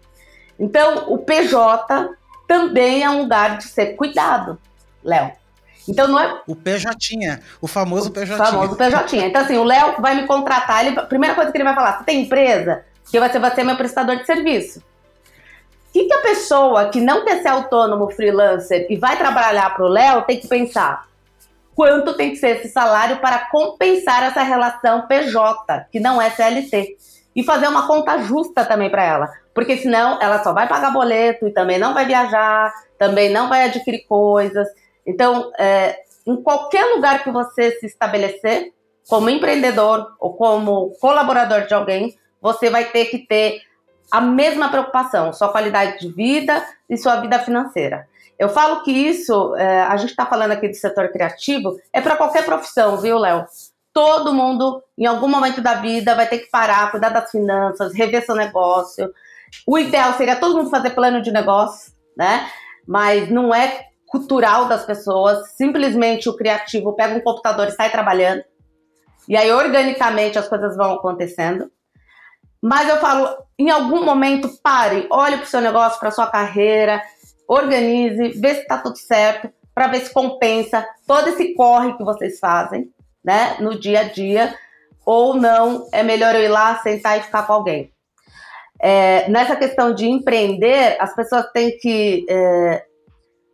Então, 0.59 1.05
o 1.07 1.19
PJ 1.19 2.09
também 2.45 3.03
é 3.03 3.09
um 3.09 3.21
lugar 3.21 3.57
de 3.57 3.63
ser 3.63 3.95
cuidado, 3.95 4.59
Léo. 5.01 5.31
Então 5.87 6.09
não 6.09 6.19
é. 6.19 6.41
O 6.45 6.57
PJ, 6.57 7.39
o 7.61 7.67
famoso 7.67 8.11
PJ. 8.11 8.35
O 8.35 8.37
famoso 8.37 8.75
PJ. 8.75 9.17
Então, 9.17 9.43
assim, 9.43 9.55
o 9.55 9.63
Léo 9.63 10.01
vai 10.01 10.13
me 10.13 10.27
contratar. 10.27 10.85
Ele, 10.85 10.99
a 10.99 11.03
primeira 11.03 11.33
coisa 11.33 11.49
que 11.49 11.57
ele 11.57 11.63
vai 11.63 11.73
falar: 11.73 11.99
você 11.99 12.03
tem 12.03 12.23
empresa? 12.23 12.83
Que 13.09 13.17
você 13.17 13.39
vai 13.39 13.55
ser 13.55 13.63
meu 13.63 13.77
prestador 13.77 14.17
de 14.17 14.25
serviço. 14.25 14.79
O 14.79 15.93
que, 15.93 16.03
que 16.03 16.13
a 16.13 16.21
pessoa 16.21 16.89
que 16.89 16.99
não 16.99 17.23
quer 17.23 17.41
ser 17.41 17.47
autônomo, 17.47 18.11
freelancer 18.11 18.87
e 18.89 18.97
vai 18.97 19.17
trabalhar 19.17 19.73
para 19.73 19.85
o 19.85 19.87
Léo 19.87 20.23
tem 20.23 20.37
que 20.37 20.49
pensar? 20.49 21.09
Quanto 21.75 22.15
tem 22.15 22.31
que 22.31 22.35
ser 22.35 22.57
esse 22.57 22.69
salário 22.69 23.17
para 23.17 23.49
compensar 23.49 24.23
essa 24.23 24.43
relação 24.43 25.07
PJ, 25.07 25.87
que 25.91 25.99
não 25.99 26.21
é 26.21 26.29
CLT? 26.29 26.97
E 27.35 27.43
fazer 27.43 27.67
uma 27.67 27.87
conta 27.87 28.17
justa 28.19 28.65
também 28.65 28.89
para 28.89 29.03
ela. 29.03 29.31
Porque 29.53 29.77
senão 29.77 30.21
ela 30.21 30.43
só 30.43 30.53
vai 30.53 30.67
pagar 30.67 30.91
boleto 30.91 31.47
e 31.47 31.51
também 31.51 31.79
não 31.79 31.93
vai 31.93 32.05
viajar, 32.05 32.73
também 32.97 33.29
não 33.29 33.47
vai 33.47 33.63
adquirir 33.63 34.05
coisas. 34.05 34.67
Então, 35.05 35.51
é, 35.57 35.99
em 36.25 36.41
qualquer 36.41 36.85
lugar 36.95 37.23
que 37.23 37.31
você 37.31 37.71
se 37.79 37.85
estabelecer, 37.85 38.73
como 39.07 39.29
empreendedor 39.29 40.15
ou 40.19 40.33
como 40.33 40.91
colaborador 40.99 41.67
de 41.67 41.73
alguém, 41.73 42.15
você 42.41 42.69
vai 42.69 42.85
ter 42.85 43.05
que 43.05 43.19
ter 43.19 43.61
a 44.11 44.19
mesma 44.19 44.69
preocupação, 44.69 45.31
sua 45.31 45.49
qualidade 45.49 45.99
de 45.99 46.11
vida 46.11 46.65
e 46.89 46.97
sua 46.97 47.17
vida 47.21 47.39
financeira. 47.39 48.07
Eu 48.41 48.49
falo 48.49 48.81
que 48.81 48.91
isso, 48.91 49.55
é, 49.55 49.83
a 49.83 49.95
gente 49.97 50.09
está 50.09 50.25
falando 50.25 50.49
aqui 50.49 50.67
do 50.67 50.73
setor 50.73 51.09
criativo, 51.11 51.77
é 51.93 52.01
para 52.01 52.15
qualquer 52.15 52.43
profissão, 52.43 52.97
viu, 52.97 53.19
Léo? 53.19 53.45
Todo 53.93 54.33
mundo, 54.33 54.81
em 54.97 55.05
algum 55.05 55.27
momento 55.27 55.61
da 55.61 55.75
vida, 55.75 56.15
vai 56.15 56.25
ter 56.25 56.39
que 56.39 56.49
parar, 56.49 56.89
cuidar 56.89 57.09
das 57.09 57.29
finanças, 57.29 57.93
rever 57.93 58.25
seu 58.25 58.33
negócio, 58.33 59.13
o 59.67 59.77
ideal 59.77 60.13
seria 60.13 60.37
todo 60.37 60.57
mundo 60.57 60.71
fazer 60.71 60.89
plano 60.89 61.21
de 61.21 61.31
negócio, 61.31 61.93
né? 62.17 62.49
Mas 62.87 63.29
não 63.29 63.53
é 63.53 63.85
cultural 64.07 64.65
das 64.65 64.85
pessoas. 64.85 65.51
Simplesmente 65.51 66.27
o 66.27 66.35
criativo 66.35 66.93
pega 66.93 67.13
um 67.13 67.21
computador 67.21 67.67
e 67.67 67.71
sai 67.73 67.91
trabalhando. 67.91 68.43
E 69.29 69.37
aí, 69.37 69.51
organicamente, 69.51 70.39
as 70.39 70.47
coisas 70.47 70.75
vão 70.75 70.93
acontecendo. 70.93 71.69
Mas 72.59 72.89
eu 72.89 72.97
falo, 72.97 73.37
em 73.59 73.69
algum 73.69 74.03
momento, 74.03 74.49
pare, 74.63 75.05
olhe 75.11 75.37
para 75.37 75.45
o 75.45 75.49
seu 75.49 75.61
negócio, 75.61 75.99
para 75.99 76.09
sua 76.09 76.25
carreira, 76.25 77.03
organize, 77.51 78.29
vê 78.39 78.55
se 78.55 78.61
está 78.61 78.77
tudo 78.77 78.97
certo, 78.97 79.51
para 79.75 79.87
ver 79.87 80.01
se 80.01 80.13
compensa 80.13 80.87
todo 81.05 81.27
esse 81.27 81.53
corre 81.53 81.97
que 81.97 82.03
vocês 82.03 82.39
fazem, 82.39 82.89
né, 83.23 83.57
no 83.59 83.77
dia 83.77 84.01
a 84.01 84.03
dia, 84.03 84.55
ou 85.05 85.35
não, 85.35 85.87
é 85.91 86.01
melhor 86.01 86.33
eu 86.33 86.43
ir 86.43 86.47
lá, 86.47 86.79
sentar 86.81 87.17
e 87.17 87.23
ficar 87.23 87.45
com 87.45 87.53
alguém. 87.53 87.91
É, 88.79 89.29
nessa 89.29 89.55
questão 89.55 89.93
de 89.93 90.07
empreender, 90.07 90.97
as 90.99 91.13
pessoas 91.13 91.45
têm 91.51 91.77
que 91.77 92.25
é, 92.29 92.85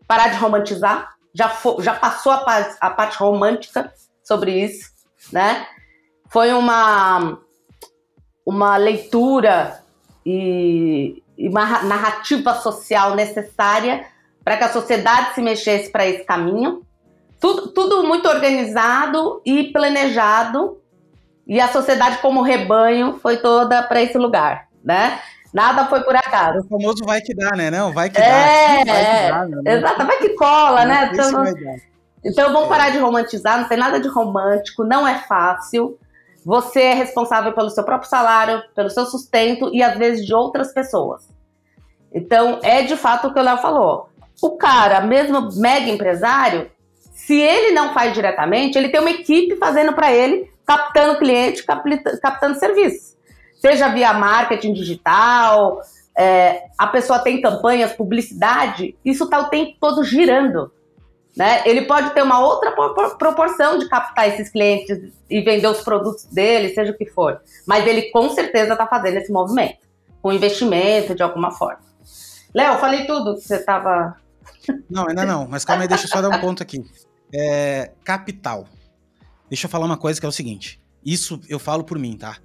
parar 0.07 0.29
de 0.29 0.37
romantizar. 0.37 1.15
Já, 1.33 1.51
já 1.79 1.93
passou 1.95 2.31
a, 2.31 2.37
parte, 2.37 2.77
a 2.79 2.89
parte 2.89 3.17
romântica 3.17 3.91
sobre 4.23 4.51
isso, 4.51 4.91
né? 5.31 5.67
Foi 6.29 6.53
uma, 6.53 7.39
uma 8.45 8.77
leitura 8.77 9.83
e, 10.25 11.23
e 11.37 11.47
uma 11.47 11.83
narrativa 11.83 12.55
social 12.55 13.15
necessária 13.15 14.05
para 14.43 14.57
que 14.57 14.63
a 14.63 14.69
sociedade 14.69 15.35
se 15.35 15.41
mexesse 15.41 15.91
para 15.91 16.05
esse 16.07 16.23
caminho. 16.23 16.81
Tudo, 17.39 17.67
tudo 17.67 18.03
muito 18.03 18.27
organizado 18.27 19.41
e 19.45 19.65
planejado, 19.65 20.81
e 21.45 21.59
a 21.61 21.67
sociedade, 21.67 22.17
como 22.17 22.41
rebanho, 22.41 23.19
foi 23.21 23.37
toda 23.37 23.83
para 23.83 24.01
esse 24.01 24.17
lugar 24.17 24.67
né? 24.87 25.19
Nada 25.53 25.85
foi 25.87 26.01
por 26.01 26.15
acaso. 26.15 26.59
O 26.59 26.69
famoso 26.69 27.03
vai 27.05 27.19
que 27.19 27.35
dá, 27.35 27.51
né? 27.55 27.69
Não, 27.69 27.91
vai 27.91 28.09
que 28.09 28.19
é, 28.19 28.85
dá. 28.85 28.93
Vai 28.93 29.05
que 29.05 29.31
dá, 29.31 29.45
né? 29.45 29.73
Exato, 29.73 30.05
vai 30.05 30.17
que 30.17 30.29
cola, 30.29 30.85
né? 30.85 31.09
Então, 31.11 31.43
então 32.23 32.53
vamos 32.53 32.69
parar 32.69 32.89
de 32.89 32.97
romantizar, 32.97 33.59
não 33.59 33.67
tem 33.67 33.77
nada 33.77 33.99
de 33.99 34.07
romântico, 34.07 34.83
não 34.83 35.07
é 35.07 35.19
fácil. 35.19 35.97
Você 36.47 36.81
é 36.81 36.93
responsável 36.93 37.51
pelo 37.51 37.69
seu 37.69 37.83
próprio 37.83 38.09
salário, 38.09 38.63
pelo 38.73 38.89
seu 38.89 39.05
sustento 39.05 39.69
e 39.73 39.83
às 39.83 39.97
vezes 39.97 40.25
de 40.25 40.33
outras 40.33 40.73
pessoas. 40.73 41.27
Então, 42.13 42.59
é 42.63 42.83
de 42.83 42.95
fato 42.95 43.27
o 43.27 43.33
que 43.33 43.39
o 43.39 43.43
Léo 43.43 43.57
falou. 43.57 44.07
O 44.41 44.51
cara, 44.51 45.01
mesmo 45.01 45.49
mega 45.59 45.89
empresário, 45.89 46.71
se 47.13 47.37
ele 47.37 47.73
não 47.73 47.93
faz 47.93 48.13
diretamente, 48.13 48.77
ele 48.77 48.87
tem 48.87 49.01
uma 49.01 49.11
equipe 49.11 49.57
fazendo 49.57 49.91
para 49.91 50.13
ele, 50.13 50.49
captando 50.65 51.19
cliente, 51.19 51.65
captando 51.65 52.57
serviço 52.57 53.17
seja 53.59 53.89
via 53.89 54.13
marketing 54.13 54.73
digital, 54.73 55.81
é, 56.17 56.63
a 56.77 56.87
pessoa 56.87 57.19
tem 57.19 57.41
campanhas, 57.41 57.93
publicidade, 57.93 58.95
isso 59.03 59.25
está 59.25 59.39
o 59.39 59.49
tempo 59.49 59.75
todo 59.79 60.03
girando. 60.03 60.71
Né? 61.37 61.61
Ele 61.65 61.83
pode 61.83 62.13
ter 62.15 62.23
uma 62.23 62.39
outra 62.39 62.71
proporção 63.17 63.77
de 63.77 63.87
captar 63.87 64.27
esses 64.27 64.49
clientes 64.49 65.13
e 65.29 65.41
vender 65.41 65.67
os 65.67 65.81
produtos 65.81 66.25
dele, 66.25 66.73
seja 66.73 66.91
o 66.91 66.97
que 66.97 67.05
for. 67.05 67.39
Mas 67.65 67.85
ele 67.85 68.09
com 68.09 68.29
certeza 68.29 68.73
está 68.73 68.87
fazendo 68.87 69.17
esse 69.17 69.31
movimento, 69.31 69.77
com 70.21 70.33
investimento 70.33 71.13
de 71.13 71.21
alguma 71.21 71.51
forma. 71.51 71.81
Léo, 72.53 72.79
falei 72.79 73.05
tudo 73.05 73.35
que 73.35 73.41
você 73.41 73.57
estava. 73.57 74.17
Não, 74.89 75.07
ainda 75.07 75.25
não, 75.25 75.47
mas 75.47 75.63
calma 75.63 75.83
aí, 75.83 75.87
deixa 75.87 76.05
eu 76.05 76.09
só 76.09 76.21
dar 76.21 76.29
um 76.29 76.41
ponto 76.41 76.63
aqui. 76.63 76.83
É, 77.33 77.91
capital. 78.03 78.65
Deixa 79.47 79.67
eu 79.67 79.69
falar 79.69 79.85
uma 79.85 79.97
coisa 79.97 80.19
que 80.19 80.25
é 80.25 80.29
o 80.29 80.31
seguinte. 80.31 80.81
Isso 81.05 81.39
eu 81.47 81.59
falo 81.59 81.83
por 81.83 81.99
mim, 81.99 82.17
tá? 82.17 82.37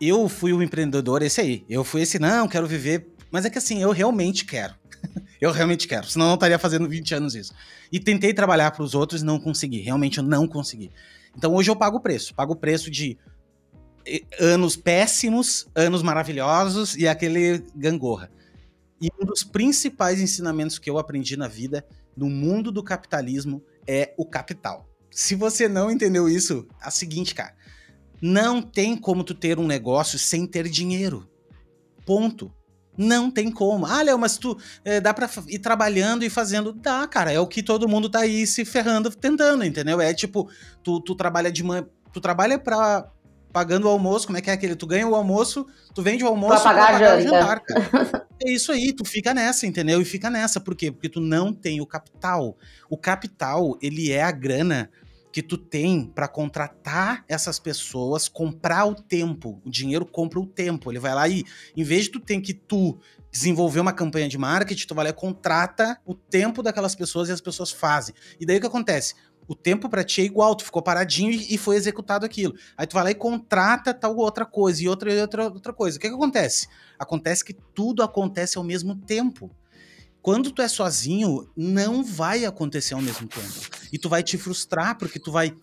eu 0.00 0.28
fui 0.28 0.52
o 0.52 0.62
empreendedor 0.62 1.22
esse 1.22 1.40
aí. 1.40 1.64
Eu 1.68 1.84
fui 1.84 2.02
esse, 2.02 2.18
não, 2.18 2.48
quero 2.48 2.66
viver. 2.66 3.08
Mas 3.30 3.44
é 3.44 3.50
que 3.50 3.58
assim, 3.58 3.82
eu 3.82 3.90
realmente 3.90 4.44
quero. 4.44 4.74
eu 5.40 5.50
realmente 5.50 5.86
quero. 5.86 6.06
Senão 6.06 6.26
eu 6.26 6.28
não 6.28 6.34
estaria 6.34 6.58
fazendo 6.58 6.88
20 6.88 7.14
anos 7.14 7.34
isso. 7.34 7.52
E 7.90 8.00
tentei 8.00 8.32
trabalhar 8.32 8.70
para 8.70 8.82
os 8.82 8.94
outros 8.94 9.22
e 9.22 9.24
não 9.24 9.38
consegui. 9.38 9.80
Realmente 9.80 10.18
eu 10.18 10.24
não 10.24 10.46
consegui. 10.46 10.90
Então 11.36 11.54
hoje 11.54 11.70
eu 11.70 11.76
pago 11.76 11.98
o 11.98 12.00
preço. 12.00 12.34
Pago 12.34 12.52
o 12.52 12.56
preço 12.56 12.90
de 12.90 13.18
anos 14.38 14.76
péssimos, 14.76 15.66
anos 15.74 16.02
maravilhosos 16.02 16.94
e 16.96 17.08
aquele 17.08 17.64
gangorra. 17.74 18.30
E 19.00 19.08
um 19.20 19.24
dos 19.24 19.42
principais 19.42 20.20
ensinamentos 20.20 20.78
que 20.78 20.88
eu 20.88 20.98
aprendi 20.98 21.36
na 21.36 21.48
vida, 21.48 21.84
no 22.16 22.28
mundo 22.28 22.70
do 22.70 22.82
capitalismo, 22.82 23.62
é 23.86 24.14
o 24.16 24.24
capital. 24.24 24.88
Se 25.10 25.34
você 25.34 25.68
não 25.68 25.90
entendeu 25.90 26.28
isso, 26.28 26.66
é 26.82 26.88
o 26.88 26.90
seguinte, 26.90 27.34
cara. 27.34 27.54
Não 28.20 28.62
tem 28.62 28.96
como 28.96 29.24
tu 29.24 29.34
ter 29.34 29.58
um 29.58 29.66
negócio 29.66 30.18
sem 30.18 30.46
ter 30.46 30.68
dinheiro. 30.68 31.28
Ponto. 32.06 32.52
Não 32.96 33.30
tem 33.30 33.50
como. 33.50 33.86
Ah, 33.86 34.02
Léo, 34.02 34.18
mas 34.18 34.38
tu 34.38 34.56
é, 34.84 35.00
dá 35.00 35.12
pra 35.12 35.28
ir 35.48 35.58
trabalhando 35.58 36.24
e 36.24 36.30
fazendo. 36.30 36.72
Dá, 36.72 37.06
cara. 37.06 37.32
É 37.32 37.40
o 37.40 37.46
que 37.46 37.62
todo 37.62 37.88
mundo 37.88 38.08
tá 38.08 38.20
aí 38.20 38.46
se 38.46 38.64
ferrando, 38.64 39.10
tentando, 39.10 39.64
entendeu? 39.64 40.00
É 40.00 40.14
tipo, 40.14 40.48
tu, 40.82 41.00
tu 41.00 41.14
trabalha 41.14 41.50
de 41.50 41.62
manhã. 41.62 41.86
Tu 42.12 42.20
trabalha 42.20 42.58
pra, 42.58 43.08
pagando 43.54 43.86
o 43.86 43.88
almoço, 43.88 44.26
como 44.26 44.36
é 44.36 44.40
que 44.40 44.50
é 44.50 44.52
aquele? 44.52 44.74
Tu 44.74 44.84
ganha 44.84 45.06
o 45.06 45.14
almoço, 45.14 45.64
tu 45.94 46.02
vende 46.02 46.24
o 46.24 46.26
almoço 46.26 46.60
pra 46.60 46.74
pagar, 46.74 46.86
pra 46.86 46.92
pagar 46.94 47.18
o 47.18 47.22
jantar, 47.22 47.60
cara. 47.60 48.26
é 48.44 48.50
isso 48.50 48.72
aí, 48.72 48.92
tu 48.92 49.04
fica 49.04 49.32
nessa, 49.32 49.64
entendeu? 49.64 50.02
E 50.02 50.04
fica 50.04 50.28
nessa, 50.28 50.58
por 50.60 50.74
quê? 50.74 50.90
Porque 50.90 51.08
tu 51.08 51.20
não 51.20 51.52
tem 51.52 51.80
o 51.80 51.86
capital. 51.86 52.58
O 52.90 52.98
capital, 52.98 53.78
ele 53.80 54.10
é 54.10 54.22
a 54.22 54.32
grana 54.32 54.90
que 55.34 55.42
tu 55.42 55.58
tem 55.58 56.06
para 56.06 56.28
contratar 56.28 57.24
essas 57.26 57.58
pessoas, 57.58 58.28
comprar 58.28 58.84
o 58.84 58.94
tempo. 58.94 59.60
O 59.64 59.68
dinheiro 59.68 60.06
compra 60.06 60.38
o 60.38 60.46
tempo. 60.46 60.92
Ele 60.92 61.00
vai 61.00 61.12
lá 61.12 61.28
e, 61.28 61.42
em 61.76 61.82
vez 61.82 62.04
de 62.04 62.10
tu 62.10 62.20
ter 62.20 62.40
que 62.40 62.54
tu 62.54 62.96
desenvolver 63.32 63.80
uma 63.80 63.92
campanha 63.92 64.28
de 64.28 64.38
marketing, 64.38 64.86
tu 64.86 64.94
vai 64.94 65.06
lá 65.06 65.10
e 65.10 65.12
contrata 65.12 65.98
o 66.06 66.14
tempo 66.14 66.62
daquelas 66.62 66.94
pessoas 66.94 67.28
e 67.28 67.32
as 67.32 67.40
pessoas 67.40 67.72
fazem. 67.72 68.14
E 68.38 68.46
daí 68.46 68.58
o 68.58 68.60
que 68.60 68.66
acontece? 68.68 69.16
O 69.48 69.56
tempo 69.56 69.88
para 69.88 70.04
ti 70.04 70.20
é 70.20 70.24
igual, 70.24 70.54
tu 70.54 70.64
ficou 70.64 70.80
paradinho 70.80 71.32
e, 71.32 71.58
foi 71.58 71.74
executado 71.74 72.24
aquilo. 72.24 72.54
Aí 72.76 72.86
tu 72.86 72.94
vai 72.94 73.02
lá 73.02 73.10
e 73.10 73.14
contrata 73.16 73.92
tal 73.92 74.16
outra 74.16 74.46
coisa 74.46 74.84
e 74.84 74.88
outra 74.88 75.12
outra 75.20 75.44
outra 75.46 75.72
coisa. 75.72 75.98
O 75.98 76.00
que 76.00 76.08
que 76.08 76.14
acontece? 76.14 76.68
Acontece 76.96 77.44
que 77.44 77.54
tudo 77.74 78.04
acontece 78.04 78.56
ao 78.56 78.62
mesmo 78.62 78.94
tempo. 78.94 79.50
Quando 80.24 80.50
tu 80.50 80.62
é 80.62 80.68
sozinho, 80.68 81.46
não 81.54 82.02
vai 82.02 82.46
acontecer 82.46 82.94
ao 82.94 83.02
mesmo 83.02 83.28
tempo. 83.28 83.68
E 83.92 83.98
tu 83.98 84.08
vai 84.08 84.22
te 84.22 84.38
frustrar, 84.38 84.96
porque 84.96 85.18
tu 85.18 85.30
vai 85.30 85.54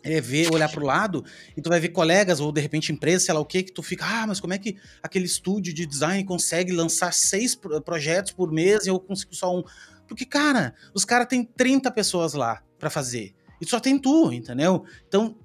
é, 0.00 0.20
ver, 0.20 0.54
olhar 0.54 0.70
pro 0.70 0.86
lado, 0.86 1.24
e 1.56 1.60
tu 1.60 1.68
vai 1.68 1.80
ver 1.80 1.88
colegas, 1.88 2.38
ou 2.38 2.52
de 2.52 2.60
repente 2.60 2.92
empresas, 2.92 3.24
sei 3.24 3.34
lá 3.34 3.40
o 3.40 3.44
que, 3.44 3.64
que 3.64 3.72
tu 3.72 3.82
fica, 3.82 4.04
ah, 4.06 4.24
mas 4.24 4.38
como 4.38 4.54
é 4.54 4.58
que 4.58 4.76
aquele 5.02 5.24
estúdio 5.24 5.74
de 5.74 5.84
design 5.84 6.22
consegue 6.22 6.70
lançar 6.70 7.12
seis 7.12 7.58
projetos 7.84 8.30
por 8.30 8.52
mês 8.52 8.86
e 8.86 8.90
eu 8.90 9.00
consigo 9.00 9.34
só 9.34 9.52
um? 9.52 9.64
Porque, 10.06 10.24
cara, 10.24 10.72
os 10.94 11.04
caras 11.04 11.26
têm 11.26 11.42
30 11.42 11.90
pessoas 11.90 12.32
lá 12.32 12.62
para 12.78 12.88
fazer. 12.88 13.34
E 13.60 13.68
só 13.68 13.80
tem 13.80 13.98
tu, 13.98 14.30
entendeu? 14.30 14.84
Então, 15.08 15.36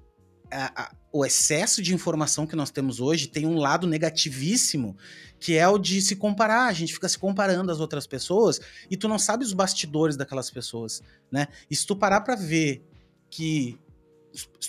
a, 0.52 0.82
a, 0.82 0.92
o 1.12 1.26
excesso 1.26 1.82
de 1.82 1.92
informação 1.92 2.46
que 2.46 2.54
nós 2.54 2.70
temos 2.70 3.00
hoje 3.00 3.26
tem 3.26 3.44
um 3.44 3.56
lado 3.56 3.88
negativíssimo, 3.88 4.96
que 5.42 5.58
é 5.58 5.66
o 5.66 5.76
de 5.76 6.00
se 6.00 6.14
comparar. 6.14 6.68
A 6.68 6.72
gente 6.72 6.94
fica 6.94 7.08
se 7.08 7.18
comparando 7.18 7.72
às 7.72 7.80
outras 7.80 8.06
pessoas 8.06 8.60
e 8.88 8.96
tu 8.96 9.08
não 9.08 9.18
sabe 9.18 9.44
os 9.44 9.52
bastidores 9.52 10.16
daquelas 10.16 10.48
pessoas, 10.48 11.02
né? 11.32 11.48
E 11.68 11.74
se 11.74 11.84
tu 11.84 11.96
parar 11.96 12.20
para 12.20 12.36
ver 12.36 12.86
que 13.28 13.76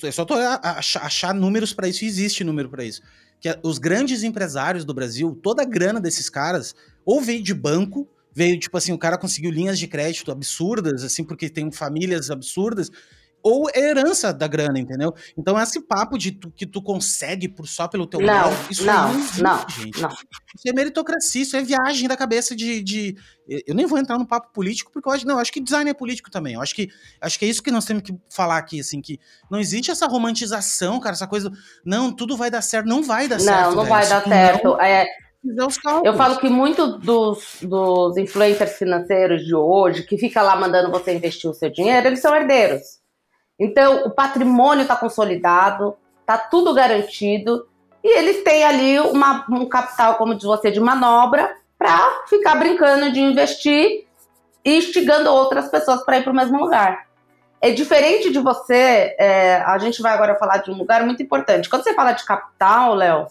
é 0.02 0.12
só 0.12 0.26
tu 0.26 0.34
achar, 0.34 1.04
achar 1.04 1.34
números 1.34 1.74
para 1.74 1.88
isso, 1.88 2.04
existe 2.04 2.44
número 2.44 2.70
para 2.70 2.84
isso. 2.84 3.04
Que 3.40 3.56
os 3.62 3.78
grandes 3.78 4.24
empresários 4.24 4.84
do 4.84 4.96
Brasil, 4.96 5.40
toda 5.44 5.62
a 5.62 5.66
grana 5.66 6.02
desses 6.02 6.28
caras, 6.28 6.74
ou 7.06 7.22
veio 7.22 7.44
de 7.44 7.54
banco, 7.54 8.10
veio 8.34 8.60
tipo 8.60 8.76
assim, 8.76 8.94
o 8.94 8.98
cara 8.98 9.16
conseguiu 9.16 9.52
linhas 9.52 9.78
de 9.78 9.88
crédito 9.88 10.32
absurdas, 10.32 11.04
assim, 11.04 11.24
porque 11.24 11.52
tem 11.52 11.72
famílias 11.72 12.32
absurdas, 12.32 12.90
ou 13.44 13.70
é 13.74 13.89
herança 13.89 14.34
da 14.34 14.48
grana, 14.48 14.80
entendeu? 14.80 15.14
Então 15.38 15.60
esse 15.60 15.82
papo 15.82 16.18
de 16.18 16.32
tu, 16.32 16.50
que 16.50 16.66
tu 16.66 16.82
consegue 16.82 17.50
por 17.50 17.68
só 17.68 17.88
pelo 17.88 18.08
teu 18.08 18.22
não, 18.22 18.52
isso 18.72 18.86
não, 18.86 19.14
não, 19.39 19.70
gente. 19.70 20.02
Não. 20.02 20.10
Isso 20.10 20.68
é 20.68 20.74
meritocracia, 20.74 21.41
isso 21.41 21.58
é 21.58 21.62
viagem 21.62 22.08
da 22.08 22.16
cabeça 22.16 22.56
de, 22.56 22.82
de, 22.82 23.18
eu 23.68 23.76
nem 23.76 23.86
vou 23.86 24.00
entrar 24.00 24.18
no 24.18 24.26
papo 24.26 24.54
político 24.54 24.91
porque 24.91 25.10
eu 25.10 25.14
acho, 25.14 25.28
não, 25.28 25.36
eu 25.36 25.41
acho 25.41 25.52
que 25.52 25.60
design 25.60 25.89
é 25.89 25.94
político 25.94 26.32
também. 26.32 26.54
Eu 26.54 26.62
acho 26.62 26.74
que 26.74 26.89
acho 27.20 27.38
que 27.38 27.44
é 27.44 27.48
isso 27.50 27.62
que 27.62 27.72
nós 27.72 27.86
temos 27.86 28.04
que 28.04 28.16
falar 28.30 28.58
aqui 28.58 28.80
assim, 28.80 29.02
que 29.02 29.20
não 29.52 29.60
existe 29.60 29.91
essa 29.91 30.08
romantização, 30.08 31.00
cara, 31.02 31.14
essa 31.14 31.28
coisa, 31.28 31.52
não, 31.86 32.16
tudo 32.16 32.38
vai 32.38 32.50
dar 32.50 32.62
certo, 32.62 32.88
não 32.88 33.04
vai 33.04 33.28
dar 33.28 33.38
não, 33.38 33.44
certo. 33.44 33.70
Não, 33.70 33.76
não 33.76 33.86
vai 33.86 34.08
dar 34.08 34.24
certo. 34.24 34.64
Não... 34.70 34.82
É, 34.82 35.06
eu 36.06 36.14
falo 36.16 36.38
que 36.38 36.48
muito 36.48 36.98
dos, 37.00 37.58
dos 37.62 38.16
influencers 38.16 38.78
financeiros 38.78 39.44
de 39.44 39.54
hoje, 39.54 40.04
que 40.04 40.18
fica 40.18 40.41
lá 40.41 40.56
mandando 40.56 40.89
você 40.89 41.14
investir 41.14 41.50
o 41.50 41.54
seu 41.54 41.70
dinheiro, 41.70 42.08
eles 42.08 42.22
são 42.22 42.34
herdeiros. 42.34 43.03
Então, 43.64 44.03
o 44.05 44.09
patrimônio 44.09 44.82
está 44.82 44.93
consolidado, 44.93 45.95
está 46.20 46.38
tudo 46.38 46.74
garantido, 46.74 47.66
e 48.03 48.18
eles 48.18 48.43
têm 48.43 48.61
ali 48.66 48.99
uma, 48.99 49.45
um 49.49 49.66
capital, 49.66 50.16
como 50.16 50.36
diz 50.36 50.43
você, 50.43 50.70
de 50.70 50.82
manobra 50.82 51.55
para 51.80 52.26
ficar 52.28 52.55
brincando 52.55 53.09
de 53.14 53.22
investir 53.22 54.05
e 54.66 54.78
instigando 54.78 55.32
outras 55.32 55.70
pessoas 55.70 56.03
para 56.03 56.18
ir 56.18 56.24
para 56.24 56.34
o 56.34 56.36
mesmo 56.36 56.59
lugar. 56.59 57.07
É 57.61 57.72
diferente 57.72 58.34
de 58.34 58.39
você, 58.39 59.16
é, 59.18 59.64
a 59.66 59.78
gente 59.78 60.01
vai 60.01 60.14
agora 60.14 60.36
falar 60.36 60.57
de 60.57 60.70
um 60.70 60.78
lugar 60.78 61.05
muito 61.05 61.24
importante. 61.24 61.70
Quando 61.70 61.84
você 61.84 61.93
fala 61.93 62.11
de 62.11 62.26
capital, 62.26 62.93
Léo, 62.93 63.28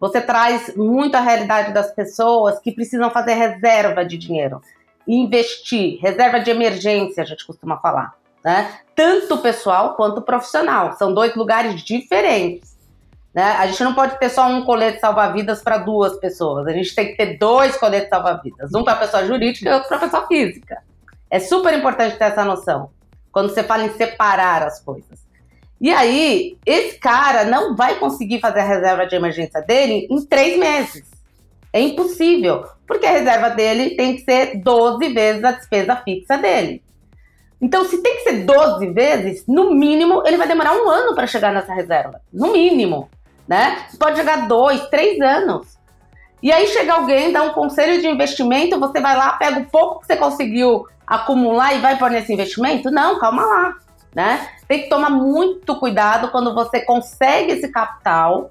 você 0.00 0.18
traz 0.18 0.74
muito 0.74 1.14
a 1.14 1.20
realidade 1.20 1.74
das 1.74 1.92
pessoas 1.92 2.58
que 2.58 2.72
precisam 2.72 3.10
fazer 3.10 3.34
reserva 3.34 4.02
de 4.02 4.16
dinheiro, 4.16 4.62
investir, 5.06 5.98
reserva 6.00 6.40
de 6.40 6.50
emergência, 6.50 7.22
a 7.22 7.26
gente 7.26 7.46
costuma 7.46 7.76
falar 7.76 8.23
né? 8.44 8.78
Tanto 8.94 9.38
pessoal 9.38 9.94
quanto 9.94 10.20
profissional. 10.20 10.92
São 10.92 11.14
dois 11.14 11.34
lugares 11.34 11.82
diferentes. 11.82 12.74
Né? 13.32 13.42
A 13.42 13.66
gente 13.66 13.82
não 13.82 13.94
pode 13.94 14.18
ter 14.20 14.28
só 14.28 14.46
um 14.46 14.64
colete 14.64 15.00
salva-vidas 15.00 15.62
para 15.62 15.78
duas 15.78 16.16
pessoas. 16.18 16.66
A 16.66 16.72
gente 16.72 16.94
tem 16.94 17.08
que 17.08 17.16
ter 17.16 17.38
dois 17.38 17.76
coletes 17.76 18.10
salva-vidas. 18.10 18.72
Um 18.74 18.84
para 18.84 18.92
a 18.92 18.98
pessoa 18.98 19.26
jurídica 19.26 19.68
e 19.68 19.72
outro 19.72 19.88
para 19.88 19.96
a 19.96 20.00
pessoa 20.00 20.26
física. 20.26 20.82
É 21.30 21.40
super 21.40 21.76
importante 21.76 22.16
ter 22.16 22.26
essa 22.26 22.44
noção. 22.44 22.90
Quando 23.32 23.48
você 23.52 23.64
fala 23.64 23.84
em 23.84 23.92
separar 23.94 24.62
as 24.62 24.80
coisas. 24.80 25.24
E 25.80 25.90
aí, 25.90 26.56
esse 26.64 26.98
cara 26.98 27.44
não 27.44 27.74
vai 27.74 27.96
conseguir 27.96 28.38
fazer 28.40 28.60
a 28.60 28.64
reserva 28.64 29.06
de 29.06 29.16
emergência 29.16 29.60
dele 29.60 30.06
em 30.08 30.24
três 30.26 30.56
meses. 30.56 31.10
É 31.72 31.80
impossível. 31.80 32.64
Porque 32.86 33.04
a 33.04 33.10
reserva 33.10 33.50
dele 33.50 33.96
tem 33.96 34.14
que 34.14 34.22
ser 34.22 34.58
12 34.62 35.12
vezes 35.12 35.42
a 35.42 35.50
despesa 35.50 35.96
fixa 35.96 36.38
dele. 36.38 36.83
Então, 37.60 37.84
se 37.84 38.02
tem 38.02 38.16
que 38.16 38.22
ser 38.22 38.44
12 38.44 38.86
vezes, 38.90 39.44
no 39.46 39.74
mínimo, 39.74 40.22
ele 40.26 40.36
vai 40.36 40.46
demorar 40.46 40.74
um 40.74 40.88
ano 40.88 41.14
para 41.14 41.26
chegar 41.26 41.52
nessa 41.52 41.72
reserva. 41.72 42.20
No 42.32 42.52
mínimo. 42.52 43.08
Né? 43.48 43.86
Você 43.88 43.96
pode 43.96 44.16
jogar 44.16 44.48
dois, 44.48 44.86
três 44.88 45.20
anos. 45.20 45.78
E 46.42 46.52
aí 46.52 46.66
chega 46.66 46.92
alguém, 46.92 47.32
dá 47.32 47.42
um 47.42 47.54
conselho 47.54 48.00
de 48.00 48.06
investimento, 48.06 48.78
você 48.78 49.00
vai 49.00 49.16
lá, 49.16 49.32
pega 49.32 49.60
o 49.60 49.64
pouco 49.64 50.00
que 50.00 50.06
você 50.06 50.16
conseguiu 50.16 50.86
acumular 51.06 51.74
e 51.74 51.80
vai 51.80 51.96
pôr 51.96 52.10
nesse 52.10 52.32
investimento? 52.32 52.90
Não, 52.90 53.18
calma 53.18 53.44
lá. 53.44 53.74
Né? 54.14 54.48
Tem 54.68 54.82
que 54.82 54.88
tomar 54.88 55.10
muito 55.10 55.74
cuidado 55.78 56.30
quando 56.30 56.54
você 56.54 56.80
consegue 56.80 57.52
esse 57.52 57.68
capital, 57.68 58.50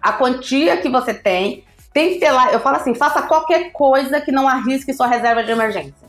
a 0.00 0.12
quantia 0.12 0.76
que 0.76 0.88
você 0.88 1.12
tem. 1.12 1.64
Tem 1.92 2.14
que 2.14 2.20
ter 2.20 2.30
lá, 2.30 2.52
eu 2.52 2.60
falo 2.60 2.76
assim, 2.76 2.94
faça 2.94 3.22
qualquer 3.22 3.72
coisa 3.72 4.20
que 4.20 4.30
não 4.30 4.48
arrisque 4.48 4.94
sua 4.94 5.08
reserva 5.08 5.42
de 5.42 5.50
emergência. 5.50 6.08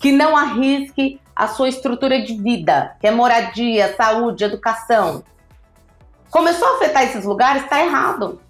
Que 0.00 0.10
não 0.10 0.36
arrisque 0.36 1.20
a 1.34 1.48
sua 1.48 1.68
estrutura 1.68 2.20
de 2.20 2.34
vida, 2.34 2.96
que 3.00 3.06
é 3.06 3.10
moradia, 3.10 3.94
saúde, 3.96 4.44
educação. 4.44 5.24
Começou 6.30 6.66
a 6.68 6.76
afetar 6.76 7.04
esses 7.04 7.24
lugares, 7.24 7.64
está 7.64 7.82
errado, 7.84 8.40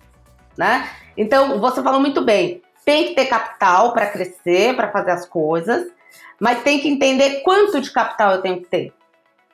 né? 0.56 0.88
Então, 1.16 1.60
você 1.60 1.82
falou 1.82 2.00
muito 2.00 2.22
bem, 2.22 2.62
tem 2.84 3.08
que 3.08 3.14
ter 3.14 3.26
capital 3.26 3.92
para 3.92 4.06
crescer, 4.06 4.74
para 4.74 4.90
fazer 4.90 5.10
as 5.12 5.26
coisas, 5.26 5.86
mas 6.40 6.62
tem 6.62 6.80
que 6.80 6.88
entender 6.88 7.40
quanto 7.42 7.80
de 7.80 7.90
capital 7.90 8.32
eu 8.32 8.42
tenho 8.42 8.60
que 8.60 8.66
ter, 8.66 8.92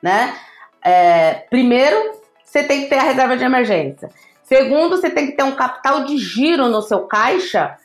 né? 0.01 0.35
É, 0.83 1.45
primeiro, 1.49 2.19
você 2.43 2.63
tem 2.63 2.83
que 2.83 2.89
ter 2.89 2.97
a 2.97 3.03
reserva 3.03 3.37
de 3.37 3.43
emergência. 3.43 4.09
Segundo, 4.43 4.97
você 4.97 5.09
tem 5.09 5.27
que 5.27 5.33
ter 5.33 5.43
um 5.43 5.55
capital 5.55 6.05
de 6.05 6.17
giro 6.17 6.67
no 6.67 6.81
seu 6.81 7.01
caixa 7.01 7.77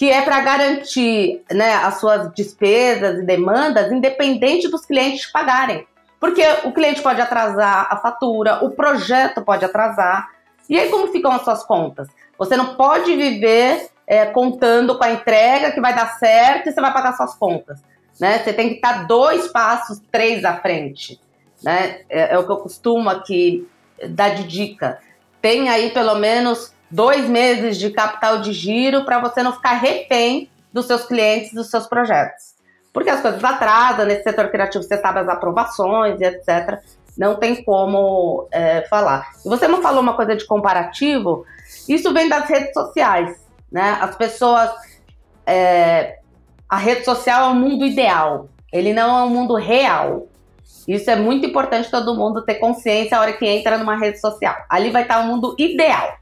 que 0.00 0.10
é 0.10 0.22
para 0.22 0.40
garantir 0.40 1.42
né, 1.52 1.74
as 1.74 2.00
suas 2.00 2.32
despesas 2.32 3.18
e 3.18 3.22
demandas, 3.22 3.92
independente 3.92 4.66
dos 4.66 4.86
clientes 4.86 5.30
pagarem. 5.30 5.86
Porque 6.18 6.42
o 6.64 6.72
cliente 6.72 7.02
pode 7.02 7.20
atrasar 7.20 7.86
a 7.90 7.98
fatura, 7.98 8.64
o 8.64 8.70
projeto 8.70 9.42
pode 9.42 9.62
atrasar. 9.62 10.30
E 10.70 10.78
aí, 10.78 10.88
como 10.88 11.08
ficam 11.08 11.30
as 11.30 11.42
suas 11.42 11.62
contas? 11.64 12.08
Você 12.38 12.56
não 12.56 12.76
pode 12.76 13.14
viver 13.14 13.90
é, 14.06 14.24
contando 14.24 14.96
com 14.96 15.04
a 15.04 15.12
entrega 15.12 15.70
que 15.70 15.82
vai 15.82 15.94
dar 15.94 16.18
certo 16.18 16.70
e 16.70 16.72
você 16.72 16.80
vai 16.80 16.94
pagar 16.94 17.14
suas 17.14 17.34
contas. 17.34 17.78
Né? 18.18 18.38
Você 18.38 18.54
tem 18.54 18.70
que 18.70 18.74
estar 18.76 19.06
dois 19.06 19.48
passos, 19.48 20.00
três 20.10 20.46
à 20.46 20.56
frente. 20.56 21.20
Né? 21.62 22.00
É, 22.08 22.36
é 22.36 22.38
o 22.38 22.46
que 22.46 22.52
eu 22.52 22.56
costumo 22.56 23.10
aqui 23.10 23.68
dar 24.08 24.30
de 24.30 24.44
dica. 24.44 24.98
Tem 25.42 25.68
aí 25.68 25.90
pelo 25.90 26.14
menos 26.14 26.72
dois 26.90 27.28
meses 27.28 27.76
de 27.76 27.90
capital 27.90 28.40
de 28.40 28.52
giro 28.52 29.04
para 29.04 29.20
você 29.20 29.42
não 29.42 29.52
ficar 29.52 29.74
refém 29.74 30.50
dos 30.72 30.86
seus 30.86 31.04
clientes, 31.04 31.52
dos 31.52 31.70
seus 31.70 31.86
projetos. 31.86 32.54
Porque 32.92 33.10
as 33.10 33.20
coisas 33.20 33.42
atrasam, 33.42 34.06
nesse 34.06 34.24
setor 34.24 34.48
criativo 34.50 34.82
você 34.82 34.98
sabe 34.98 35.20
as 35.20 35.28
aprovações 35.28 36.20
e 36.20 36.24
etc. 36.24 36.80
Não 37.16 37.36
tem 37.36 37.62
como 37.62 38.48
é, 38.50 38.82
falar. 38.88 39.30
E 39.44 39.48
você 39.48 39.68
não 39.68 39.80
falou 39.80 40.00
uma 40.00 40.14
coisa 40.14 40.34
de 40.34 40.44
comparativo, 40.44 41.44
isso 41.88 42.12
vem 42.12 42.28
das 42.28 42.48
redes 42.48 42.72
sociais, 42.72 43.38
né? 43.70 43.98
As 44.00 44.16
pessoas 44.16 44.70
é, 45.46 46.18
a 46.68 46.76
rede 46.76 47.04
social 47.04 47.50
é 47.50 47.52
um 47.52 47.54
mundo 47.54 47.84
ideal, 47.84 48.48
ele 48.72 48.92
não 48.92 49.18
é 49.18 49.22
um 49.24 49.30
mundo 49.30 49.54
real. 49.54 50.26
Isso 50.88 51.10
é 51.10 51.14
muito 51.14 51.46
importante 51.46 51.90
todo 51.90 52.16
mundo 52.16 52.42
ter 52.42 52.56
consciência 52.56 53.16
a 53.16 53.20
hora 53.20 53.32
que 53.32 53.46
entra 53.46 53.78
numa 53.78 53.96
rede 53.96 54.20
social. 54.20 54.56
Ali 54.68 54.90
vai 54.90 55.02
estar 55.02 55.20
o 55.20 55.26
mundo 55.26 55.54
ideal. 55.58 56.19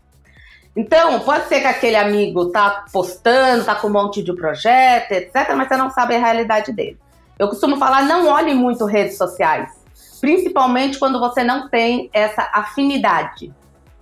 Então, 0.79 1.18
pode 1.18 1.49
ser 1.49 1.59
que 1.59 1.66
aquele 1.66 1.97
amigo 1.97 2.53
tá 2.53 2.85
postando, 2.93 3.64
tá 3.64 3.74
com 3.74 3.89
um 3.89 3.93
monte 3.93 4.22
de 4.22 4.33
projeto, 4.33 5.11
etc, 5.11 5.53
mas 5.57 5.66
você 5.66 5.76
não 5.76 5.91
sabe 5.91 6.14
a 6.14 6.20
realidade 6.20 6.70
dele. 6.70 6.97
Eu 7.37 7.49
costumo 7.49 7.76
falar, 7.79 8.05
não 8.05 8.29
olhe 8.29 8.55
muito 8.55 8.85
redes 8.85 9.18
sociais, 9.18 9.72
principalmente 10.20 10.97
quando 10.97 11.18
você 11.18 11.43
não 11.43 11.68
tem 11.68 12.09
essa 12.12 12.49
afinidade. 12.55 13.53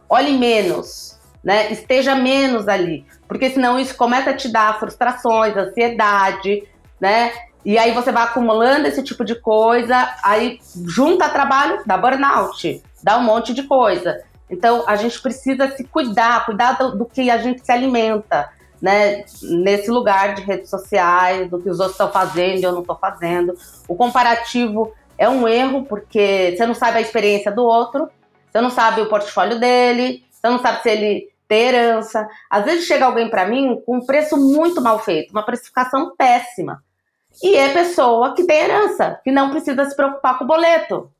Olhe 0.07 0.37
menos, 0.37 1.18
né? 1.43 1.72
Esteja 1.72 2.14
menos 2.14 2.68
ali, 2.68 3.07
porque 3.27 3.49
senão 3.49 3.81
isso 3.81 3.97
começa 3.97 4.29
a 4.29 4.37
te 4.37 4.49
dar 4.49 4.79
frustrações, 4.79 5.57
ansiedade, 5.57 6.62
né? 7.01 7.33
E 7.64 7.79
aí 7.79 7.93
você 7.93 8.12
vai 8.12 8.24
acumulando 8.24 8.87
esse 8.87 9.03
tipo 9.03 9.24
de 9.24 9.35
coisa, 9.35 10.14
aí 10.22 10.61
junta 10.87 11.27
trabalho, 11.31 11.81
dá 11.87 11.97
burnout, 11.97 12.83
dá 13.03 13.16
um 13.16 13.24
monte 13.24 13.55
de 13.55 13.62
coisa. 13.62 14.22
Então 14.51 14.84
a 14.86 14.97
gente 14.97 15.20
precisa 15.20 15.70
se 15.76 15.84
cuidar, 15.84 16.47
cuidar 16.47 16.72
do, 16.72 16.99
do 16.99 17.05
que 17.05 17.30
a 17.30 17.38
gente 17.38 17.64
se 17.64 17.72
alimenta 17.72 18.49
né, 18.80 19.24
nesse 19.42 19.90
lugar 19.90 20.34
de 20.34 20.42
redes 20.42 20.70
sociais, 20.70 21.51
do 21.51 21.61
que 21.61 21.68
os 21.68 21.78
outros 21.80 21.94
estão 21.94 22.11
fazendo 22.11 22.61
e 22.61 22.62
eu 22.62 22.72
não 22.72 22.80
estou 22.80 22.97
fazendo. 22.97 23.55
O 23.88 23.97
comparativo 23.97 24.92
é 25.18 25.28
um 25.28 25.49
erro, 25.49 25.84
porque 25.84 26.55
você 26.57 26.66
não 26.66 26.74
sabe 26.74 26.99
a 26.99 27.01
experiência 27.01 27.51
do 27.51 27.64
outro, 27.64 28.09
você 28.51 28.61
não 28.61 28.70
sabe 28.70 29.01
o 29.01 29.09
portfólio 29.09 29.59
dele, 29.59 30.24
você 30.30 30.49
não 30.49 30.59
sabe 30.59 30.82
se 30.82 30.90
ele 30.90 31.28
tem 31.49 31.68
herança. 31.68 32.28
Às 32.51 32.64
vezes 32.64 32.86
chega 32.86 33.07
alguém 33.07 33.28
para 33.30 33.47
mim 33.47 33.80
com 33.84 33.97
um 33.97 34.07
preço 34.07 34.36
muito 34.36 34.80
mal 34.80 34.99
feito, 34.99 35.30
uma 35.30 35.44
precificação 35.44 36.14
péssima. 36.16 36.82
E 37.42 37.55
é 37.55 37.72
pessoa 37.72 38.34
que 38.34 38.44
tem 38.44 38.61
herança, 38.61 39.20
que 39.22 39.30
não 39.30 39.51
precisa 39.51 39.84
se 39.84 39.94
preocupar 39.94 40.38
com 40.38 40.44
o 40.44 40.47
boleto. 40.47 41.11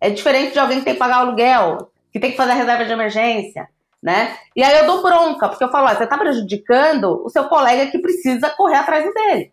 É 0.00 0.08
diferente 0.08 0.52
de 0.52 0.58
alguém 0.58 0.78
que 0.78 0.84
tem 0.84 0.94
que 0.94 0.98
pagar 0.98 1.18
aluguel, 1.18 1.90
que 2.12 2.20
tem 2.20 2.30
que 2.30 2.36
fazer 2.36 2.52
a 2.52 2.54
reserva 2.54 2.84
de 2.84 2.92
emergência 2.92 3.68
né? 4.02 4.36
E 4.54 4.62
aí 4.62 4.78
eu 4.78 4.86
dou 4.86 5.02
bronca, 5.02 5.48
porque 5.48 5.64
eu 5.64 5.70
falo, 5.70 5.88
ah, 5.88 5.96
você 5.96 6.04
está 6.04 6.16
prejudicando 6.16 7.20
o 7.24 7.28
seu 7.28 7.44
colega 7.44 7.90
que 7.90 7.98
precisa 7.98 8.50
correr 8.50 8.76
atrás 8.76 9.12
dele. 9.12 9.52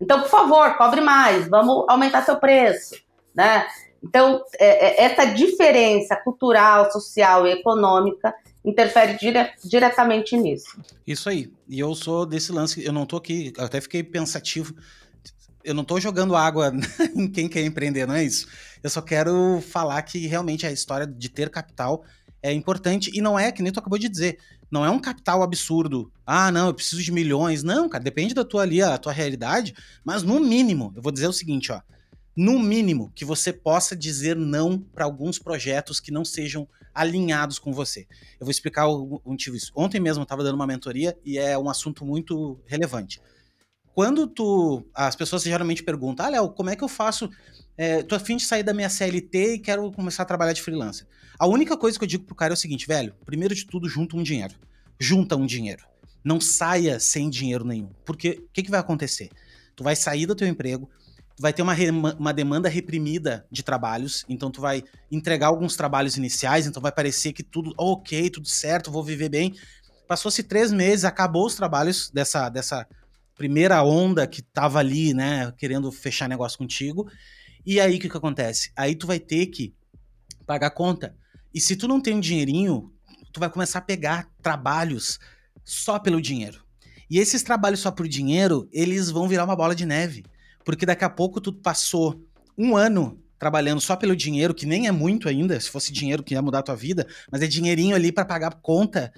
Então, 0.00 0.20
por 0.20 0.28
favor, 0.28 0.76
cobre 0.76 1.00
mais, 1.00 1.48
vamos 1.48 1.84
aumentar 1.88 2.22
seu 2.22 2.36
preço, 2.36 2.96
né? 3.34 3.66
Então, 4.02 4.42
é, 4.58 5.04
é, 5.04 5.04
essa 5.04 5.24
diferença 5.24 6.16
cultural, 6.16 6.90
social 6.92 7.46
e 7.46 7.52
econômica 7.52 8.34
interfere 8.64 9.16
dire 9.16 9.52
diretamente 9.64 10.36
nisso. 10.36 10.78
Isso 11.06 11.28
aí. 11.28 11.50
E 11.68 11.78
eu 11.78 11.94
sou 11.94 12.26
desse 12.26 12.52
lance, 12.52 12.84
eu 12.84 12.92
não 12.92 13.06
tô 13.06 13.16
aqui, 13.16 13.52
até 13.58 13.80
fiquei 13.80 14.02
pensativo. 14.02 14.74
Eu 15.66 15.74
não 15.74 15.84
tô 15.84 15.98
jogando 15.98 16.36
água 16.36 16.72
em 17.14 17.28
quem 17.28 17.48
quer 17.48 17.64
empreender, 17.64 18.06
não 18.06 18.14
é 18.14 18.22
isso? 18.22 18.46
Eu 18.82 18.88
só 18.88 19.02
quero 19.02 19.60
falar 19.60 20.00
que 20.02 20.26
realmente 20.28 20.64
a 20.64 20.70
história 20.70 21.04
de 21.04 21.28
ter 21.28 21.50
capital 21.50 22.04
é 22.40 22.52
importante 22.52 23.10
e 23.12 23.20
não 23.20 23.36
é, 23.36 23.50
que 23.50 23.62
nem 23.62 23.72
tu 23.72 23.80
acabou 23.80 23.98
de 23.98 24.08
dizer, 24.08 24.38
não 24.70 24.84
é 24.84 24.90
um 24.90 25.00
capital 25.00 25.42
absurdo. 25.42 26.12
Ah, 26.24 26.52
não, 26.52 26.68
eu 26.68 26.74
preciso 26.74 27.02
de 27.02 27.10
milhões. 27.10 27.64
Não, 27.64 27.88
cara, 27.88 28.04
depende 28.04 28.32
da 28.32 28.44
tua 28.44 28.62
ali, 28.62 28.80
a 28.80 28.96
tua 28.96 29.12
realidade, 29.12 29.74
mas 30.04 30.22
no 30.22 30.38
mínimo, 30.38 30.92
eu 30.94 31.02
vou 31.02 31.10
dizer 31.10 31.26
o 31.26 31.32
seguinte, 31.32 31.72
ó, 31.72 31.80
no 32.36 32.60
mínimo 32.60 33.10
que 33.12 33.24
você 33.24 33.52
possa 33.52 33.96
dizer 33.96 34.36
não 34.36 34.78
para 34.78 35.04
alguns 35.04 35.36
projetos 35.36 35.98
que 35.98 36.12
não 36.12 36.24
sejam 36.24 36.68
alinhados 36.94 37.58
com 37.58 37.72
você. 37.72 38.06
Eu 38.38 38.46
vou 38.46 38.50
explicar 38.50 38.86
o, 38.86 39.20
motivo 39.24 39.56
isso. 39.56 39.72
Ontem 39.74 39.98
mesmo 39.98 40.20
eu 40.20 40.24
estava 40.24 40.44
dando 40.44 40.54
uma 40.54 40.66
mentoria 40.66 41.16
e 41.24 41.38
é 41.38 41.58
um 41.58 41.68
assunto 41.68 42.04
muito 42.04 42.60
relevante. 42.66 43.20
Quando 43.96 44.26
tu, 44.26 44.86
as 44.94 45.16
pessoas 45.16 45.42
geralmente 45.42 45.82
perguntam, 45.82 46.26
ah, 46.26 46.28
Léo, 46.28 46.50
como 46.50 46.68
é 46.68 46.76
que 46.76 46.84
eu 46.84 46.88
faço 46.88 47.30
é, 47.78 48.02
tô 48.02 48.14
afim 48.14 48.36
de 48.36 48.44
sair 48.44 48.62
da 48.62 48.74
minha 48.74 48.90
CLT 48.90 49.54
e 49.54 49.58
quero 49.58 49.90
começar 49.90 50.22
a 50.22 50.26
trabalhar 50.26 50.52
de 50.52 50.60
freelancer. 50.60 51.06
A 51.38 51.46
única 51.46 51.78
coisa 51.78 51.98
que 51.98 52.04
eu 52.04 52.08
digo 52.08 52.24
pro 52.24 52.34
cara 52.34 52.52
é 52.52 52.56
o 52.56 52.58
seguinte, 52.58 52.86
velho, 52.86 53.14
primeiro 53.24 53.54
de 53.54 53.64
tudo, 53.64 53.88
junta 53.88 54.14
um 54.14 54.22
dinheiro. 54.22 54.54
Junta 55.00 55.34
um 55.34 55.46
dinheiro. 55.46 55.82
Não 56.22 56.38
saia 56.38 57.00
sem 57.00 57.30
dinheiro 57.30 57.64
nenhum. 57.64 57.88
Porque 58.04 58.42
o 58.46 58.52
que, 58.52 58.64
que 58.64 58.70
vai 58.70 58.80
acontecer? 58.80 59.30
Tu 59.74 59.82
vai 59.82 59.96
sair 59.96 60.26
do 60.26 60.34
teu 60.34 60.46
emprego, 60.46 60.90
tu 61.34 61.40
vai 61.40 61.54
ter 61.54 61.62
uma, 61.62 61.74
uma 62.18 62.34
demanda 62.34 62.68
reprimida 62.68 63.46
de 63.50 63.62
trabalhos, 63.62 64.26
então 64.28 64.50
tu 64.50 64.60
vai 64.60 64.84
entregar 65.10 65.46
alguns 65.46 65.74
trabalhos 65.74 66.18
iniciais, 66.18 66.66
então 66.66 66.82
vai 66.82 66.92
parecer 66.92 67.32
que 67.32 67.42
tudo 67.42 67.72
ok, 67.78 68.28
tudo 68.28 68.46
certo, 68.46 68.90
vou 68.90 69.02
viver 69.02 69.30
bem. 69.30 69.54
Passou-se 70.06 70.42
três 70.42 70.70
meses, 70.70 71.06
acabou 71.06 71.46
os 71.46 71.54
trabalhos 71.54 72.10
dessa, 72.10 72.50
dessa 72.50 72.86
primeira 73.36 73.82
onda 73.82 74.26
que 74.26 74.42
tava 74.42 74.78
ali, 74.78 75.14
né, 75.14 75.52
querendo 75.56 75.92
fechar 75.92 76.28
negócio 76.28 76.58
contigo, 76.58 77.08
e 77.64 77.80
aí 77.80 77.96
o 77.96 78.00
que, 78.00 78.08
que 78.08 78.16
acontece? 78.16 78.70
Aí 78.74 78.94
tu 78.94 79.06
vai 79.06 79.18
ter 79.20 79.46
que 79.46 79.74
pagar 80.46 80.70
conta. 80.70 81.14
E 81.54 81.60
se 81.60 81.76
tu 81.76 81.86
não 81.86 82.00
tem 82.00 82.14
um 82.14 82.20
dinheirinho, 82.20 82.92
tu 83.32 83.40
vai 83.40 83.50
começar 83.50 83.80
a 83.80 83.82
pegar 83.82 84.28
trabalhos 84.42 85.18
só 85.64 85.98
pelo 85.98 86.20
dinheiro. 86.20 86.64
E 87.10 87.18
esses 87.18 87.42
trabalhos 87.42 87.80
só 87.80 87.90
por 87.90 88.08
dinheiro, 88.08 88.68
eles 88.72 89.10
vão 89.10 89.28
virar 89.28 89.44
uma 89.44 89.56
bola 89.56 89.74
de 89.74 89.84
neve. 89.84 90.24
Porque 90.64 90.86
daqui 90.86 91.04
a 91.04 91.10
pouco 91.10 91.40
tu 91.40 91.52
passou 91.52 92.20
um 92.56 92.76
ano 92.76 93.20
trabalhando 93.38 93.80
só 93.80 93.96
pelo 93.96 94.16
dinheiro, 94.16 94.54
que 94.54 94.66
nem 94.66 94.86
é 94.86 94.92
muito 94.92 95.28
ainda, 95.28 95.60
se 95.60 95.70
fosse 95.70 95.92
dinheiro 95.92 96.22
que 96.22 96.34
ia 96.34 96.42
mudar 96.42 96.60
a 96.60 96.62
tua 96.62 96.76
vida, 96.76 97.06
mas 97.30 97.42
é 97.42 97.46
dinheirinho 97.46 97.94
ali 97.94 98.10
para 98.10 98.24
pagar 98.24 98.54
conta. 98.62 99.12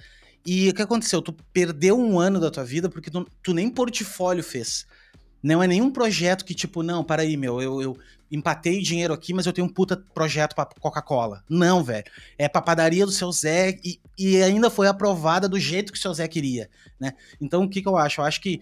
E 0.45 0.69
o 0.69 0.73
que 0.73 0.81
aconteceu? 0.81 1.21
Tu 1.21 1.33
perdeu 1.53 1.99
um 1.99 2.19
ano 2.19 2.39
da 2.39 2.49
tua 2.49 2.63
vida 2.63 2.89
porque 2.89 3.11
tu, 3.11 3.27
tu 3.43 3.53
nem 3.53 3.69
portfólio 3.69 4.43
fez. 4.43 4.85
Não 5.41 5.63
é 5.63 5.67
nenhum 5.67 5.91
projeto 5.91 6.43
que, 6.43 6.53
tipo, 6.53 6.83
não, 6.83 7.03
para 7.03 7.21
aí, 7.21 7.37
meu, 7.37 7.61
eu, 7.61 7.81
eu 7.81 7.97
empatei 8.31 8.81
dinheiro 8.81 9.13
aqui, 9.13 9.33
mas 9.33 9.45
eu 9.45 9.53
tenho 9.53 9.67
um 9.67 9.73
puta 9.73 9.97
projeto 10.13 10.53
pra 10.53 10.65
Coca-Cola. 10.65 11.43
Não, 11.49 11.83
velho. 11.83 12.05
É 12.37 12.47
pra 12.47 12.61
padaria 12.61 13.05
do 13.05 13.11
seu 13.11 13.31
Zé 13.31 13.79
e, 13.83 13.99
e, 14.17 14.41
ainda 14.41 14.69
foi 14.69 14.87
aprovada 14.87 15.47
do 15.47 15.59
jeito 15.59 15.91
que 15.91 15.97
o 15.97 16.01
seu 16.01 16.13
Zé 16.13 16.27
queria, 16.27 16.69
né? 16.99 17.13
Então, 17.39 17.63
o 17.63 17.69
que, 17.69 17.81
que 17.81 17.87
eu 17.87 17.97
acho? 17.97 18.21
Eu 18.21 18.25
acho 18.25 18.41
que 18.41 18.61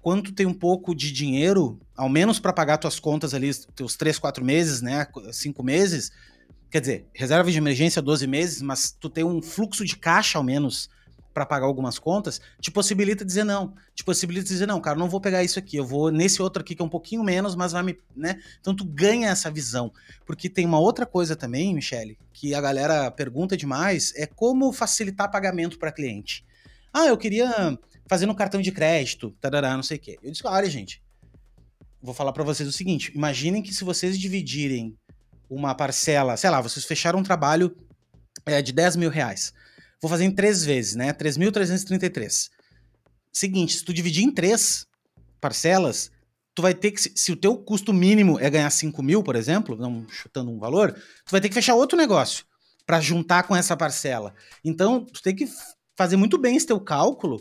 quando 0.00 0.24
tu 0.24 0.32
tem 0.32 0.46
um 0.46 0.54
pouco 0.54 0.94
de 0.94 1.12
dinheiro, 1.12 1.80
ao 1.96 2.08
menos 2.08 2.38
para 2.38 2.52
pagar 2.52 2.78
tuas 2.78 2.98
contas 2.98 3.34
ali, 3.34 3.50
teus 3.74 3.96
3, 3.96 4.18
4 4.18 4.44
meses, 4.44 4.82
né? 4.82 5.06
5 5.30 5.62
meses, 5.62 6.10
quer 6.70 6.80
dizer, 6.80 7.06
reserva 7.14 7.50
de 7.50 7.56
emergência 7.56 8.02
12 8.02 8.26
meses, 8.26 8.62
mas 8.62 8.90
tu 8.90 9.08
tem 9.08 9.24
um 9.24 9.40
fluxo 9.40 9.84
de 9.84 9.96
caixa 9.96 10.38
ao 10.38 10.44
menos 10.44 10.90
para 11.32 11.46
pagar 11.46 11.66
algumas 11.66 11.98
contas, 11.98 12.40
te 12.60 12.70
possibilita 12.70 13.24
dizer 13.24 13.44
não. 13.44 13.74
Te 13.94 14.04
possibilita 14.04 14.46
dizer, 14.46 14.66
não, 14.66 14.80
cara, 14.80 14.98
não 14.98 15.08
vou 15.08 15.20
pegar 15.20 15.42
isso 15.42 15.58
aqui, 15.58 15.76
eu 15.76 15.86
vou 15.86 16.10
nesse 16.10 16.42
outro 16.42 16.62
aqui 16.62 16.74
que 16.74 16.82
é 16.82 16.84
um 16.84 16.88
pouquinho 16.88 17.22
menos, 17.22 17.54
mas 17.54 17.72
vai 17.72 17.82
me. 17.82 17.98
né? 18.16 18.40
Então 18.60 18.74
tu 18.74 18.84
ganha 18.84 19.28
essa 19.28 19.50
visão. 19.50 19.92
Porque 20.26 20.48
tem 20.48 20.66
uma 20.66 20.78
outra 20.78 21.06
coisa 21.06 21.34
também, 21.34 21.74
Michele, 21.74 22.18
que 22.32 22.54
a 22.54 22.60
galera 22.60 23.10
pergunta 23.10 23.56
demais, 23.56 24.12
é 24.16 24.26
como 24.26 24.72
facilitar 24.72 25.30
pagamento 25.30 25.78
para 25.78 25.92
cliente. 25.92 26.44
Ah, 26.92 27.06
eu 27.06 27.16
queria 27.16 27.78
fazer 28.06 28.26
no 28.26 28.34
cartão 28.34 28.60
de 28.60 28.70
crédito, 28.70 29.34
tarará, 29.40 29.74
não 29.74 29.82
sei 29.82 29.96
o 29.96 30.00
quê. 30.00 30.18
Eu 30.22 30.30
disse, 30.30 30.46
olha, 30.46 30.68
gente, 30.68 31.02
vou 32.02 32.12
falar 32.12 32.32
para 32.32 32.44
vocês 32.44 32.68
o 32.68 32.72
seguinte: 32.72 33.12
imaginem 33.14 33.62
que 33.62 33.72
se 33.72 33.84
vocês 33.84 34.18
dividirem 34.18 34.94
uma 35.48 35.74
parcela, 35.74 36.36
sei 36.36 36.50
lá, 36.50 36.60
vocês 36.60 36.84
fecharam 36.84 37.20
um 37.20 37.22
trabalho 37.22 37.74
é, 38.46 38.60
de 38.60 38.72
10 38.72 38.96
mil 38.96 39.10
reais. 39.10 39.52
Vou 40.02 40.10
fazer 40.10 40.24
em 40.24 40.32
três 40.32 40.64
vezes, 40.64 40.96
né? 40.96 41.12
3.333. 41.12 42.50
Seguinte, 43.32 43.76
se 43.76 43.84
tu 43.84 43.94
dividir 43.94 44.24
em 44.24 44.32
três 44.32 44.84
parcelas, 45.40 46.10
tu 46.54 46.60
vai 46.60 46.74
ter 46.74 46.90
que, 46.90 47.00
se 47.00 47.30
o 47.30 47.36
teu 47.36 47.56
custo 47.56 47.92
mínimo 47.92 48.38
é 48.40 48.50
ganhar 48.50 48.68
5 48.68 49.00
mil, 49.00 49.22
por 49.22 49.36
exemplo, 49.36 49.76
não 49.76 50.04
chutando 50.08 50.50
um 50.50 50.58
valor, 50.58 50.92
tu 50.92 51.30
vai 51.30 51.40
ter 51.40 51.48
que 51.48 51.54
fechar 51.54 51.76
outro 51.76 51.96
negócio 51.96 52.44
para 52.84 53.00
juntar 53.00 53.44
com 53.44 53.54
essa 53.54 53.76
parcela. 53.76 54.34
Então, 54.64 55.04
tu 55.04 55.22
tem 55.22 55.36
que 55.36 55.48
fazer 55.96 56.16
muito 56.16 56.36
bem 56.36 56.56
esse 56.56 56.66
teu 56.66 56.80
cálculo 56.80 57.40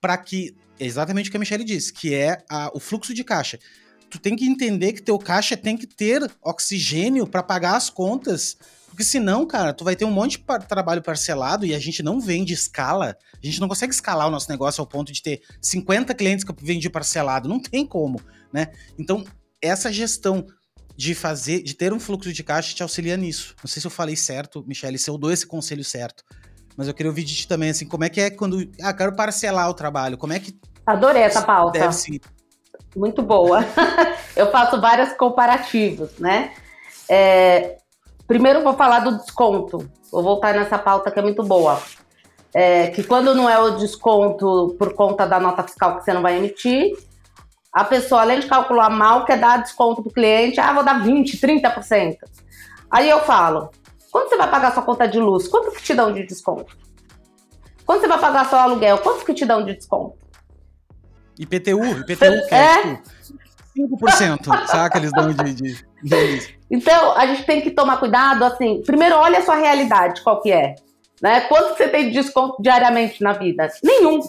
para 0.00 0.16
que, 0.16 0.56
é 0.78 0.86
exatamente 0.86 1.28
o 1.28 1.30
que 1.32 1.36
a 1.36 1.40
Michelle 1.40 1.64
disse, 1.64 1.92
que 1.92 2.14
é 2.14 2.38
a, 2.48 2.70
o 2.72 2.78
fluxo 2.78 3.12
de 3.12 3.24
caixa. 3.24 3.58
Tu 4.08 4.20
tem 4.20 4.36
que 4.36 4.46
entender 4.46 4.92
que 4.92 5.02
teu 5.02 5.18
caixa 5.18 5.56
tem 5.56 5.76
que 5.76 5.88
ter 5.88 6.30
oxigênio 6.40 7.26
para 7.26 7.42
pagar 7.42 7.74
as 7.74 7.90
contas 7.90 8.56
porque 8.96 9.04
senão, 9.04 9.46
cara, 9.46 9.74
tu 9.74 9.84
vai 9.84 9.94
ter 9.94 10.06
um 10.06 10.10
monte 10.10 10.38
de 10.38 10.66
trabalho 10.66 11.02
parcelado 11.02 11.66
e 11.66 11.74
a 11.74 11.78
gente 11.78 12.02
não 12.02 12.18
vende 12.18 12.54
escala. 12.54 13.14
A 13.34 13.44
gente 13.44 13.60
não 13.60 13.68
consegue 13.68 13.92
escalar 13.92 14.26
o 14.26 14.30
nosso 14.30 14.50
negócio 14.50 14.80
ao 14.80 14.86
ponto 14.86 15.12
de 15.12 15.22
ter 15.22 15.42
50 15.60 16.14
clientes 16.14 16.46
que 16.46 16.50
eu 16.50 16.56
vendi 16.58 16.88
parcelado. 16.88 17.46
Não 17.46 17.60
tem 17.60 17.86
como, 17.86 18.18
né? 18.50 18.68
Então, 18.98 19.22
essa 19.60 19.92
gestão 19.92 20.46
de 20.96 21.14
fazer, 21.14 21.62
de 21.62 21.74
ter 21.74 21.92
um 21.92 22.00
fluxo 22.00 22.32
de 22.32 22.42
caixa 22.42 22.74
te 22.74 22.82
auxilia 22.82 23.18
nisso. 23.18 23.54
Não 23.62 23.68
sei 23.68 23.82
se 23.82 23.86
eu 23.86 23.90
falei 23.90 24.16
certo, 24.16 24.64
Michele, 24.66 24.96
se 24.96 25.10
eu 25.10 25.18
dou 25.18 25.30
esse 25.30 25.46
conselho 25.46 25.84
certo. 25.84 26.24
Mas 26.74 26.88
eu 26.88 26.94
queria 26.94 27.10
ouvir 27.10 27.24
de 27.24 27.34
ti 27.34 27.46
também, 27.46 27.68
assim, 27.68 27.86
como 27.86 28.04
é 28.04 28.08
que 28.08 28.22
é 28.22 28.30
quando. 28.30 28.66
Ah, 28.80 28.94
quero 28.94 29.14
parcelar 29.14 29.68
o 29.68 29.74
trabalho. 29.74 30.16
Como 30.16 30.32
é 30.32 30.40
que. 30.40 30.58
Adorei 30.86 31.20
essa 31.20 31.42
pauta. 31.42 31.78
Deve? 31.78 32.18
Muito 32.96 33.22
boa. 33.22 33.60
eu 34.34 34.50
faço 34.50 34.80
vários 34.80 35.12
comparativos, 35.12 36.12
né? 36.18 36.54
É, 37.10 37.76
Primeiro 38.26 38.62
vou 38.62 38.74
falar 38.74 39.00
do 39.00 39.18
desconto. 39.18 39.88
Vou 40.10 40.22
voltar 40.22 40.54
nessa 40.54 40.78
pauta 40.78 41.10
que 41.10 41.18
é 41.18 41.22
muito 41.22 41.42
boa. 41.42 41.80
É, 42.54 42.88
que 42.88 43.02
quando 43.02 43.34
não 43.34 43.48
é 43.48 43.58
o 43.58 43.76
desconto 43.76 44.74
por 44.78 44.94
conta 44.94 45.26
da 45.26 45.38
nota 45.38 45.62
fiscal 45.62 45.98
que 45.98 46.04
você 46.04 46.12
não 46.12 46.22
vai 46.22 46.38
emitir, 46.38 46.96
a 47.72 47.84
pessoa, 47.84 48.22
além 48.22 48.40
de 48.40 48.46
calcular 48.46 48.88
mal, 48.88 49.26
quer 49.26 49.38
dar 49.38 49.58
desconto 49.58 50.02
pro 50.02 50.10
cliente, 50.10 50.58
ah, 50.58 50.72
vou 50.72 50.82
dar 50.82 51.04
20, 51.04 51.36
30%. 51.36 52.16
Aí 52.90 53.10
eu 53.10 53.20
falo, 53.20 53.70
quando 54.10 54.30
você 54.30 54.36
vai 54.38 54.50
pagar 54.50 54.72
sua 54.72 54.82
conta 54.82 55.06
de 55.06 55.18
luz, 55.18 55.46
quanto 55.46 55.72
que 55.72 55.82
te 55.82 55.92
dão 55.92 56.10
de 56.10 56.24
desconto? 56.24 56.74
Quando 57.84 58.00
você 58.00 58.08
vai 58.08 58.18
pagar 58.18 58.46
seu 58.46 58.58
aluguel, 58.58 58.98
quanto 58.98 59.26
que 59.26 59.34
te 59.34 59.44
dão 59.44 59.62
de 59.62 59.74
desconto? 59.74 60.16
IPTU, 61.38 61.84
IPTU 61.84 62.48
que 62.48 62.54
é, 62.54 62.56
é 62.56 62.94
tipo 62.94 63.15
5%, 63.76 64.66
sabe 64.66 64.90
que 64.90 64.98
eles 64.98 65.12
dão 65.12 65.32
de, 65.32 65.54
de, 65.54 65.84
de, 66.02 66.58
Então, 66.70 67.12
a 67.16 67.26
gente 67.26 67.44
tem 67.44 67.60
que 67.60 67.70
tomar 67.70 67.98
cuidado, 67.98 68.44
assim, 68.44 68.82
primeiro 68.84 69.16
olha 69.16 69.38
a 69.38 69.42
sua 69.42 69.56
realidade, 69.56 70.22
qual 70.22 70.40
que 70.40 70.50
é. 70.50 70.74
Né? 71.20 71.42
Quanto 71.42 71.76
você 71.76 71.88
tem 71.88 72.08
de 72.08 72.12
desconto 72.12 72.62
diariamente 72.62 73.22
na 73.22 73.32
vida? 73.32 73.68
Nenhum. 73.82 74.20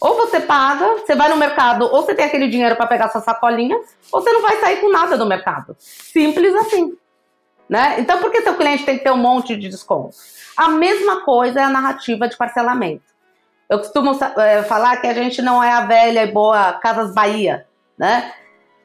Ou 0.00 0.16
você 0.16 0.40
paga, 0.40 0.96
você 0.96 1.14
vai 1.14 1.28
no 1.28 1.36
mercado, 1.36 1.84
ou 1.84 2.02
você 2.02 2.14
tem 2.14 2.24
aquele 2.24 2.48
dinheiro 2.48 2.74
para 2.74 2.86
pegar 2.86 3.10
sua 3.10 3.20
sacolinha, 3.20 3.78
ou 4.10 4.22
você 4.22 4.32
não 4.32 4.40
vai 4.40 4.58
sair 4.58 4.80
com 4.80 4.90
nada 4.90 5.16
do 5.16 5.26
mercado. 5.26 5.76
Simples 5.78 6.54
assim. 6.54 6.96
Né? 7.68 7.96
Então, 8.00 8.18
por 8.18 8.32
que 8.32 8.42
seu 8.42 8.56
cliente 8.56 8.84
tem 8.84 8.98
que 8.98 9.04
ter 9.04 9.12
um 9.12 9.18
monte 9.18 9.56
de 9.56 9.68
desconto? 9.68 10.16
A 10.56 10.68
mesma 10.68 11.22
coisa 11.24 11.60
é 11.60 11.64
a 11.64 11.70
narrativa 11.70 12.26
de 12.26 12.36
parcelamento. 12.36 13.04
Eu 13.68 13.78
costumo 13.78 14.18
é, 14.38 14.64
falar 14.64 14.96
que 14.96 15.06
a 15.06 15.14
gente 15.14 15.40
não 15.40 15.62
é 15.62 15.70
a 15.70 15.86
velha 15.86 16.24
e 16.24 16.32
boa 16.32 16.72
Casas 16.72 17.14
Bahia, 17.14 17.66
né? 17.96 18.32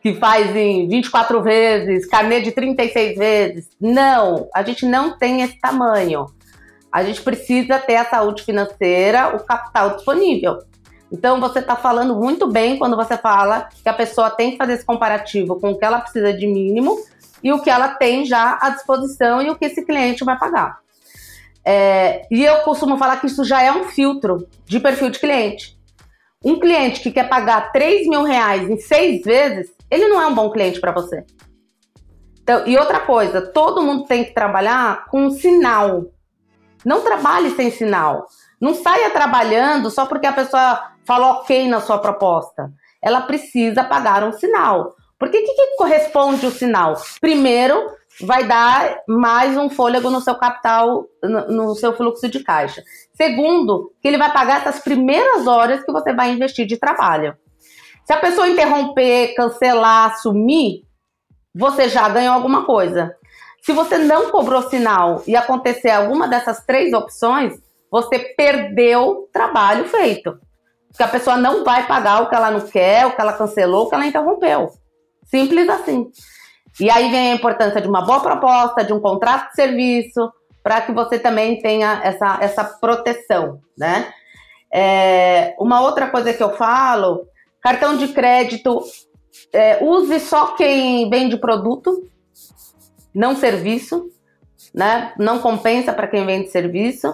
Que 0.06 0.14
faz 0.14 0.56
em 0.56 0.88
24 0.88 1.42
vezes, 1.42 2.06
carnê 2.06 2.40
de 2.40 2.52
36 2.52 3.18
vezes. 3.18 3.70
Não, 3.82 4.48
a 4.54 4.62
gente 4.62 4.86
não 4.86 5.18
tem 5.18 5.42
esse 5.42 5.60
tamanho. 5.60 6.28
A 6.92 7.04
gente 7.04 7.24
precisa 7.24 7.80
ter 7.80 7.96
a 7.96 8.06
saúde 8.06 8.44
financeira, 8.44 9.36
o 9.36 9.44
capital 9.44 9.96
disponível. 9.96 10.60
Então 11.12 11.40
você 11.40 11.58
está 11.58 11.76
falando 11.76 12.16
muito 12.16 12.46
bem 12.46 12.78
quando 12.78 12.96
você 12.96 13.18
fala 13.18 13.68
que 13.82 13.90
a 13.90 13.94
pessoa 13.94 14.30
tem 14.30 14.52
que 14.52 14.58
fazer 14.58 14.74
esse 14.74 14.86
comparativo 14.86 15.60
com 15.60 15.72
o 15.72 15.80
que 15.80 15.84
ela 15.84 16.00
precisa 16.00 16.32
de 16.32 16.46
mínimo 16.46 17.00
e 17.44 17.52
o 17.52 17.60
que 17.60 17.72
ela 17.72 17.88
tem 17.88 18.28
já 18.28 18.60
à 18.62 18.70
disposição 18.70 19.42
e 19.42 19.50
o 19.50 19.56
que 19.56 19.66
esse 19.66 19.84
cliente 19.84 20.24
vai 20.24 20.38
pagar. 20.38 20.78
É, 21.66 22.28
e 22.30 22.46
eu 22.46 22.60
costumo 22.60 22.96
falar 22.96 23.20
que 23.20 23.26
isso 23.26 23.44
já 23.44 23.64
é 23.64 23.72
um 23.72 23.86
filtro 23.86 24.48
de 24.68 24.80
perfil 24.80 25.10
de 25.10 25.18
cliente. 25.18 25.76
Um 26.44 26.60
cliente 26.60 27.02
que 27.02 27.10
quer 27.10 27.28
pagar 27.28 27.72
3 27.72 28.08
mil 28.08 28.22
reais 28.22 28.70
em 28.70 28.78
seis 28.78 29.24
vezes, 29.24 29.74
ele 29.90 30.08
não 30.08 30.22
é 30.22 30.28
um 30.28 30.36
bom 30.36 30.50
cliente 30.50 30.80
para 30.80 30.92
você. 30.92 31.26
Então, 32.42 32.66
e 32.68 32.78
outra 32.78 33.00
coisa, 33.00 33.42
todo 33.42 33.82
mundo 33.82 34.06
tem 34.06 34.24
que 34.24 34.34
trabalhar 34.34 35.06
com 35.06 35.26
um 35.26 35.32
sinal. 35.32 36.06
Não 36.86 37.02
trabalhe 37.02 37.50
sem 37.52 37.72
sinal. 37.72 38.28
Não 38.62 38.74
saia 38.74 39.10
trabalhando 39.10 39.90
só 39.90 40.06
porque 40.06 40.28
a 40.28 40.34
pessoa 40.34 40.92
falou 41.04 41.32
ok 41.32 41.68
na 41.68 41.82
sua 41.82 41.98
proposta. 41.98 42.72
Ela 43.02 43.22
precisa 43.22 43.84
pagar 43.84 44.24
um 44.24 44.32
sinal. 44.32 44.96
Porque 45.18 45.40
o 45.40 45.44
que, 45.44 45.54
que 45.54 45.76
corresponde 45.78 46.46
o 46.46 46.52
sinal? 46.52 46.96
Primeiro, 47.20 47.84
vai 48.22 48.44
dar 48.44 49.02
mais 49.08 49.58
um 49.58 49.70
fôlego 49.70 50.10
no 50.10 50.22
seu 50.22 50.36
capital, 50.36 51.06
no, 51.24 51.76
seu 51.76 51.96
fluxo 51.96 52.30
de 52.30 52.44
caixa. 52.44 52.84
Segundo, 53.14 53.92
que 54.02 54.08
ele 54.08 54.18
vai 54.18 54.32
pagar 54.32 54.62
essas 54.62 54.80
primeiras 54.80 55.48
horas 55.48 55.84
que 55.84 55.92
você 55.92 56.14
vai 56.14 56.32
investir 56.32 56.66
de 56.66 56.78
trabalho. 56.78 57.36
Se 58.06 58.14
a 58.14 58.18
pessoa 58.18 58.48
interromper, 58.48 59.34
cancelar, 59.36 60.18
sumir, 60.20 60.84
você 61.54 61.90
já 61.90 62.08
ganhou 62.08 62.36
alguma 62.36 62.64
coisa. 62.64 63.16
Se 63.62 63.74
você 63.74 63.98
não 63.98 64.30
cobrou 64.30 64.70
sinal 64.70 65.24
e 65.26 65.36
acontecer 65.36 65.90
alguma 65.90 66.28
dessas 66.28 66.64
três 66.64 66.94
opções, 66.94 67.54
você 67.90 68.20
perdeu 68.20 69.28
trabalho 69.34 69.86
feito. 69.86 70.38
Porque 70.90 71.02
a 71.02 71.08
pessoa 71.08 71.36
não 71.36 71.64
vai 71.64 71.88
pagar 71.88 72.22
o 72.22 72.30
que 72.30 72.36
ela 72.36 72.52
não 72.52 72.62
quer, 72.62 73.08
o 73.08 73.16
que 73.16 73.20
ela 73.20 73.34
cancelou, 73.34 73.86
o 73.86 73.90
que 73.90 73.96
ela 73.96 74.06
interrompeu. 74.06 74.70
Simples 75.26 75.68
assim. 75.68 76.12
E 76.80 76.92
aí 76.92 77.10
vem 77.10 77.32
a 77.32 77.36
importância 77.36 77.82
de 77.82 77.88
uma 77.88 78.06
boa 78.06 78.20
proposta, 78.20 78.84
de 78.84 78.94
um 78.94 79.00
contrato 79.00 79.50
de 79.50 79.56
serviço, 79.56 80.32
para 80.62 80.82
que 80.82 80.92
você 80.92 81.18
também 81.18 81.60
tenha 81.60 82.02
essa, 82.04 82.38
essa 82.40 82.64
proteção, 82.64 83.60
né? 83.78 84.14
É, 84.72 85.56
uma 85.60 85.82
outra 85.82 86.08
coisa 86.10 86.34
que 86.34 86.44
eu 86.44 86.56
falo, 86.56 87.26
cartão 87.66 87.98
de 87.98 88.10
crédito, 88.10 88.80
é, 89.52 89.84
use 89.84 90.20
só 90.20 90.56
quem 90.56 91.10
vende 91.10 91.36
produto, 91.36 92.08
não 93.12 93.36
serviço, 93.36 94.08
né? 94.72 95.14
Não 95.18 95.40
compensa 95.40 95.92
para 95.92 96.06
quem 96.08 96.24
vende 96.28 96.52
serviço, 96.52 97.12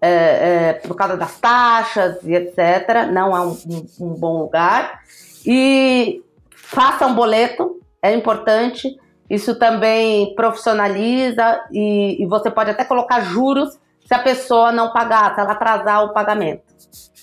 é, 0.00 0.08
é, 0.08 0.72
por 0.72 0.96
causa 0.96 1.18
das 1.18 1.38
taxas 1.38 2.16
e 2.24 2.34
etc. 2.34 3.10
Não 3.12 3.36
é 3.36 3.40
um, 3.40 3.50
um, 3.50 3.86
um 4.00 4.14
bom 4.14 4.38
lugar. 4.38 5.02
E 5.44 6.22
faça 6.56 7.06
um 7.06 7.14
boleto, 7.14 7.78
é 8.00 8.14
importante. 8.14 8.98
Isso 9.28 9.58
também 9.58 10.34
profissionaliza 10.34 11.62
e, 11.70 12.22
e, 12.22 12.26
você 12.26 12.50
pode 12.50 12.70
até 12.70 12.86
colocar 12.86 13.20
juros 13.20 13.78
se 14.06 14.14
a 14.14 14.18
pessoa 14.18 14.72
não 14.72 14.94
pagar, 14.94 15.34
se 15.34 15.40
ela 15.42 15.52
atrasar 15.52 16.04
o 16.04 16.14
pagamento, 16.14 16.62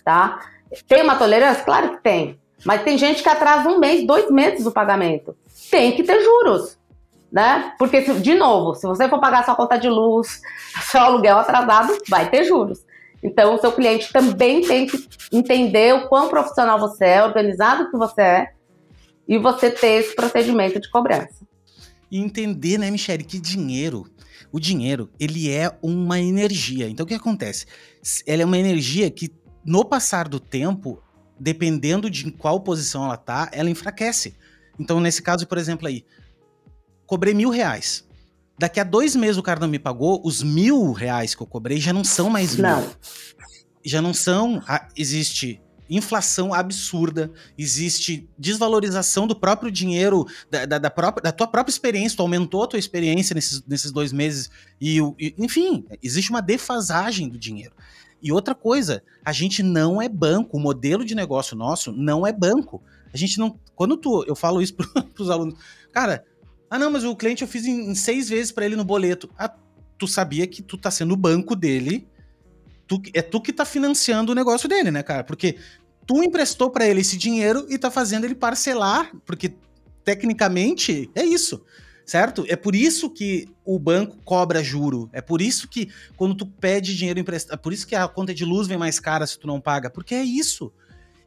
tá? 0.05 0.39
Tem 0.87 1.03
uma 1.03 1.15
tolerância? 1.15 1.63
Claro 1.63 1.91
que 1.91 2.03
tem. 2.03 2.39
Mas 2.65 2.83
tem 2.83 2.97
gente 2.97 3.23
que 3.23 3.29
atrasa 3.29 3.69
um 3.69 3.79
mês, 3.79 4.05
dois 4.05 4.29
meses 4.29 4.65
o 4.65 4.71
pagamento. 4.71 5.35
Tem 5.71 5.95
que 5.95 6.03
ter 6.03 6.21
juros, 6.21 6.77
né? 7.31 7.73
Porque, 7.77 8.01
de 8.01 8.35
novo, 8.35 8.75
se 8.75 8.85
você 8.85 9.07
for 9.07 9.19
pagar 9.19 9.45
sua 9.45 9.55
conta 9.55 9.77
de 9.77 9.87
luz, 9.87 10.41
seu 10.91 11.01
aluguel 11.01 11.37
atrasado, 11.37 11.97
vai 12.07 12.29
ter 12.29 12.43
juros. 12.43 12.79
Então, 13.21 13.55
o 13.55 13.59
seu 13.59 13.71
cliente 13.71 14.11
também 14.11 14.61
tem 14.61 14.87
que 14.87 14.97
entender 15.31 15.93
o 15.93 16.07
quão 16.07 16.29
profissional 16.29 16.79
você 16.79 17.05
é, 17.05 17.23
organizado 17.23 17.89
que 17.91 17.97
você 17.97 18.21
é, 18.21 18.53
e 19.27 19.37
você 19.37 19.69
ter 19.69 20.01
esse 20.01 20.15
procedimento 20.15 20.79
de 20.79 20.89
cobrança. 20.89 21.45
E 22.09 22.19
entender, 22.19 22.79
né, 22.79 22.89
Michele, 22.89 23.23
que 23.23 23.39
dinheiro, 23.39 24.07
o 24.51 24.59
dinheiro, 24.59 25.09
ele 25.19 25.51
é 25.51 25.71
uma 25.81 26.19
energia. 26.19 26.89
Então 26.89 27.03
o 27.03 27.07
que 27.07 27.13
acontece? 27.13 27.65
Ela 28.25 28.41
é 28.41 28.45
uma 28.45 28.57
energia 28.57 29.09
que, 29.11 29.29
no 29.63 29.83
passar 29.85 30.27
do 30.27 30.39
tempo, 30.39 31.01
dependendo 31.39 32.09
de 32.09 32.27
em 32.27 32.29
qual 32.29 32.59
posição 32.61 33.05
ela 33.05 33.17
tá, 33.17 33.49
ela 33.51 33.69
enfraquece. 33.69 34.35
Então, 34.79 34.99
nesse 34.99 35.21
caso, 35.21 35.45
por 35.47 35.57
exemplo, 35.57 35.87
aí, 35.87 36.05
cobrei 37.05 37.33
mil 37.33 37.49
reais. 37.49 38.07
Daqui 38.57 38.79
a 38.79 38.83
dois 38.83 39.15
meses 39.15 39.37
o 39.37 39.43
cara 39.43 39.59
não 39.59 39.67
me 39.67 39.79
pagou, 39.79 40.21
os 40.23 40.43
mil 40.43 40.91
reais 40.91 41.33
que 41.33 41.41
eu 41.41 41.47
cobrei 41.47 41.79
já 41.79 41.93
não 41.93 42.03
são 42.03 42.29
mais 42.29 42.55
mil. 42.55 42.63
Não. 42.63 42.91
Já 43.83 44.01
não 44.01 44.13
são. 44.13 44.61
Existe 44.95 45.61
inflação 45.89 46.53
absurda, 46.53 47.31
existe 47.57 48.29
desvalorização 48.37 49.25
do 49.25 49.35
próprio 49.35 49.71
dinheiro, 49.71 50.27
da, 50.51 50.65
da, 50.65 50.77
da, 50.77 50.89
própria, 50.89 51.23
da 51.23 51.31
tua 51.31 51.47
própria 51.47 51.71
experiência, 51.71 52.15
tu 52.15 52.21
aumentou 52.21 52.63
a 52.63 52.67
tua 52.67 52.77
experiência 52.77 53.33
nesses, 53.33 53.65
nesses 53.65 53.91
dois 53.91 54.13
meses, 54.13 54.51
e, 54.79 54.99
e, 55.17 55.33
enfim, 55.37 55.85
existe 56.03 56.29
uma 56.29 56.41
defasagem 56.41 57.27
do 57.27 57.39
dinheiro. 57.39 57.73
E 58.21 58.31
outra 58.31 58.53
coisa, 58.53 59.01
a 59.23 59.31
gente 59.31 59.63
não 59.63 60.01
é 60.01 60.09
banco, 60.09 60.57
o 60.57 60.59
modelo 60.59 61.05
de 61.05 61.15
negócio 61.15 61.55
nosso 61.55 61.91
não 61.91 62.25
é 62.25 62.31
banco. 62.31 62.81
A 63.13 63.17
gente 63.17 63.39
não. 63.39 63.59
Quando 63.75 63.97
tu. 63.97 64.23
Eu 64.27 64.35
falo 64.35 64.61
isso 64.61 64.75
para 64.75 65.05
os 65.17 65.29
alunos, 65.29 65.57
cara, 65.91 66.23
ah, 66.69 66.77
não, 66.77 66.91
mas 66.91 67.03
o 67.03 67.15
cliente 67.15 67.41
eu 67.41 67.47
fiz 67.47 67.65
em, 67.65 67.91
em 67.91 67.95
seis 67.95 68.29
vezes 68.29 68.51
para 68.51 68.65
ele 68.65 68.75
no 68.75 68.83
boleto. 68.83 69.29
Ah, 69.37 69.53
tu 69.97 70.07
sabia 70.07 70.45
que 70.47 70.61
tu 70.61 70.77
tá 70.77 70.91
sendo 70.91 71.13
o 71.13 71.17
banco 71.17 71.55
dele 71.55 72.07
tu, 72.89 72.99
é 73.13 73.21
tu 73.21 73.39
que 73.39 73.53
tá 73.53 73.63
financiando 73.63 74.31
o 74.31 74.35
negócio 74.35 74.67
dele, 74.67 74.89
né, 74.89 75.03
cara? 75.03 75.23
Porque 75.23 75.57
tu 76.07 76.23
emprestou 76.23 76.71
para 76.71 76.87
ele 76.87 77.01
esse 77.01 77.15
dinheiro 77.15 77.65
e 77.69 77.77
tá 77.77 77.91
fazendo 77.91 78.25
ele 78.25 78.33
parcelar, 78.33 79.11
porque 79.25 79.53
tecnicamente 80.03 81.09
é 81.13 81.23
isso, 81.23 81.63
certo? 82.09 82.43
É 82.47 82.55
por 82.55 82.75
isso 82.75 83.07
que 83.07 83.47
o 83.63 83.77
banco 83.77 84.17
cobra 84.25 84.63
juro, 84.63 85.09
é 85.13 85.21
por 85.21 85.41
isso 85.41 85.67
que 85.67 85.89
quando 86.17 86.33
tu 86.33 86.45
pede 86.45 86.97
dinheiro 86.97 87.19
emprestado, 87.19 87.53
é 87.53 87.57
por 87.57 87.71
isso 87.71 87.85
que 87.85 87.95
a 87.95 88.07
conta 88.07 88.33
de 88.33 88.43
luz 88.43 88.67
vem 88.67 88.79
mais 88.79 88.99
cara 88.99 89.27
se 89.27 89.37
tu 89.37 89.45
não 89.45 89.61
paga, 89.61 89.91
porque 89.91 90.15
é 90.15 90.23
isso. 90.23 90.73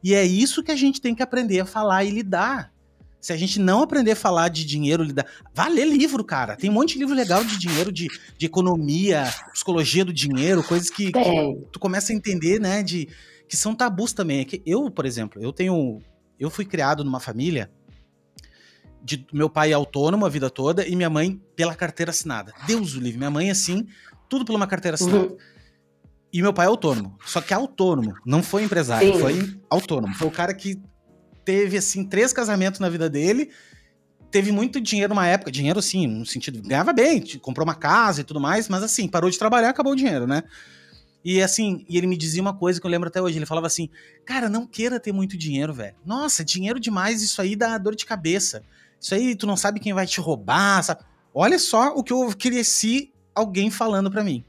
E 0.03 0.13
é 0.13 0.25
isso 0.25 0.61
que 0.61 0.71
a 0.71 0.75
gente 0.75 0.99
tem 0.99 1.15
que 1.15 1.23
aprender 1.23 1.61
a 1.61 1.65
falar 1.65 2.03
e 2.03 2.09
lidar. 2.09 2.73
Se 3.21 3.31
a 3.31 3.37
gente 3.37 3.57
não 3.57 3.81
aprender 3.81 4.11
a 4.11 4.15
falar 4.17 4.49
de 4.49 4.65
dinheiro, 4.65 5.01
lidar. 5.01 5.25
Vá 5.53 5.69
ler 5.69 5.87
livro, 5.87 6.25
cara. 6.25 6.57
Tem 6.57 6.69
um 6.69 6.73
monte 6.73 6.95
de 6.95 6.99
livro 6.99 7.15
legal 7.15 7.41
de 7.45 7.57
dinheiro, 7.57 7.89
de, 7.89 8.09
de 8.37 8.45
economia, 8.45 9.33
psicologia 9.53 10.03
do 10.03 10.11
dinheiro, 10.11 10.61
coisas 10.61 10.89
que, 10.89 11.13
que 11.13 11.67
tu 11.71 11.79
começa 11.79 12.11
a 12.11 12.15
entender, 12.15 12.59
né? 12.59 12.83
De 12.83 13.07
que 13.47 13.55
são 13.55 13.73
tabus 13.73 14.11
também. 14.11 14.41
É 14.41 14.43
que 14.43 14.61
eu, 14.65 14.91
por 14.91 15.05
exemplo, 15.05 15.41
eu 15.41 15.53
tenho. 15.53 16.01
Eu 16.37 16.49
fui 16.49 16.65
criado 16.65 17.05
numa 17.05 17.21
família 17.21 17.71
de 19.03 19.25
meu 19.33 19.49
pai 19.49 19.71
é 19.71 19.73
autônomo 19.73 20.25
a 20.25 20.29
vida 20.29 20.49
toda 20.49 20.87
e 20.87 20.95
minha 20.95 21.09
mãe 21.09 21.41
pela 21.55 21.75
carteira 21.75 22.11
assinada. 22.11 22.53
Deus 22.65 22.95
o 22.95 22.99
livre. 22.99 23.17
Minha 23.17 23.29
mãe, 23.29 23.51
assim, 23.51 23.85
tudo 24.29 24.45
pela 24.45 24.57
uma 24.57 24.67
carteira 24.67 24.95
assinada. 24.95 25.27
Uhum. 25.27 25.37
E 26.31 26.41
meu 26.41 26.53
pai 26.53 26.65
é 26.65 26.69
autônomo. 26.69 27.17
Só 27.25 27.41
que 27.41 27.53
é 27.53 27.55
autônomo. 27.55 28.15
Não 28.25 28.41
foi 28.41 28.63
empresário, 28.63 29.13
Sim. 29.13 29.19
foi 29.19 29.59
autônomo. 29.69 30.15
Foi 30.15 30.27
o 30.27 30.31
cara 30.31 30.53
que 30.53 30.81
teve, 31.43 31.77
assim, 31.77 32.05
três 32.05 32.31
casamentos 32.31 32.79
na 32.79 32.89
vida 32.89 33.09
dele, 33.09 33.51
teve 34.31 34.51
muito 34.51 34.81
dinheiro 34.81 35.13
numa 35.13 35.27
época, 35.27 35.51
dinheiro, 35.51 35.77
assim, 35.77 36.07
no 36.07 36.25
sentido, 36.25 36.61
ganhava 36.61 36.91
bem, 36.91 37.21
comprou 37.39 37.63
uma 37.63 37.75
casa 37.75 38.21
e 38.21 38.23
tudo 38.23 38.39
mais, 38.39 38.67
mas 38.67 38.81
assim, 38.81 39.07
parou 39.07 39.29
de 39.29 39.37
trabalhar, 39.37 39.69
acabou 39.69 39.93
o 39.93 39.95
dinheiro, 39.95 40.25
né? 40.25 40.41
E 41.23 41.41
assim, 41.41 41.85
e 41.87 41.97
ele 41.97 42.07
me 42.07 42.17
dizia 42.17 42.41
uma 42.41 42.53
coisa 42.53 42.81
que 42.81 42.85
eu 42.85 42.91
lembro 42.91 43.07
até 43.07 43.21
hoje. 43.21 43.37
Ele 43.37 43.45
falava 43.45 43.67
assim: 43.67 43.89
Cara, 44.25 44.49
não 44.49 44.67
queira 44.67 44.99
ter 44.99 45.13
muito 45.13 45.37
dinheiro, 45.37 45.73
velho. 45.73 45.95
Nossa, 46.05 46.43
dinheiro 46.43 46.79
demais, 46.79 47.21
isso 47.21 47.41
aí 47.41 47.55
dá 47.55 47.77
dor 47.77 47.95
de 47.95 48.05
cabeça. 48.05 48.61
Isso 49.03 49.13
aí 49.13 49.35
tu 49.35 49.45
não 49.45 49.57
sabe 49.57 49.81
quem 49.81 49.93
vai 49.93 50.07
te 50.07 50.21
roubar, 50.21 50.81
sabe? 50.81 51.03
Olha 51.33 51.59
só 51.59 51.89
o 51.89 52.01
que 52.01 52.13
eu 52.13 52.33
cresci 52.39 53.11
alguém 53.35 53.69
falando 53.69 54.09
para 54.09 54.23
mim. 54.23 54.45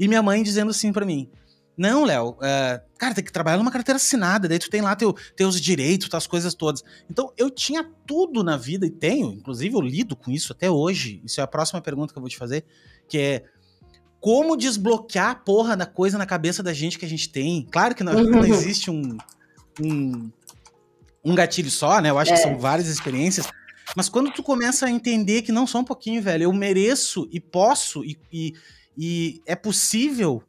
E 0.00 0.08
minha 0.08 0.22
mãe 0.22 0.42
dizendo 0.42 0.70
assim 0.70 0.90
para 0.92 1.04
mim: 1.04 1.28
Não, 1.76 2.04
Léo, 2.04 2.30
uh, 2.30 2.80
cara, 2.96 3.14
tem 3.14 3.22
que 3.22 3.30
trabalhar 3.30 3.58
numa 3.58 3.70
carteira 3.70 3.96
assinada, 3.96 4.48
daí 4.48 4.58
tu 4.58 4.70
tem 4.70 4.80
lá 4.80 4.96
teu, 4.96 5.14
teus 5.36 5.60
direitos, 5.60 6.08
tuas 6.08 6.26
coisas 6.26 6.54
todas. 6.54 6.82
Então 7.10 7.30
eu 7.36 7.50
tinha 7.50 7.84
tudo 8.06 8.42
na 8.42 8.56
vida 8.56 8.86
e 8.86 8.90
tenho, 8.90 9.30
inclusive 9.30 9.74
eu 9.74 9.80
lido 9.82 10.16
com 10.16 10.30
isso 10.30 10.52
até 10.52 10.70
hoje. 10.70 11.20
Isso 11.22 11.40
é 11.40 11.44
a 11.44 11.48
próxima 11.48 11.82
pergunta 11.82 12.14
que 12.14 12.18
eu 12.18 12.22
vou 12.22 12.30
te 12.30 12.38
fazer, 12.38 12.64
que 13.06 13.18
é 13.18 13.44
como 14.20 14.56
desbloquear 14.56 15.30
a 15.30 15.34
porra 15.34 15.76
da 15.76 15.84
coisa 15.84 16.16
na 16.16 16.24
cabeça 16.24 16.62
da 16.62 16.72
gente 16.72 16.98
que 16.98 17.04
a 17.04 17.08
gente 17.08 17.28
tem. 17.28 17.66
Claro 17.70 17.94
que 17.94 18.02
não, 18.02 18.14
não 18.14 18.42
existe 18.46 18.90
um, 18.90 19.18
um, 19.78 20.30
um, 21.22 21.34
gatilho 21.34 21.70
só, 21.70 22.00
né? 22.00 22.08
Eu 22.08 22.18
acho 22.18 22.32
é. 22.32 22.36
que 22.36 22.42
são 22.42 22.58
várias 22.58 22.88
experiências. 22.88 23.46
Mas 23.96 24.08
quando 24.08 24.30
tu 24.30 24.42
começa 24.42 24.86
a 24.86 24.90
entender 24.90 25.42
que 25.42 25.52
não 25.52 25.66
só 25.66 25.78
um 25.78 25.84
pouquinho, 25.84 26.22
velho, 26.22 26.44
eu 26.44 26.52
mereço 26.52 27.28
e 27.32 27.40
posso 27.40 28.04
e, 28.04 28.18
e, 28.32 28.52
e 28.96 29.42
é 29.46 29.56
possível 29.56 30.42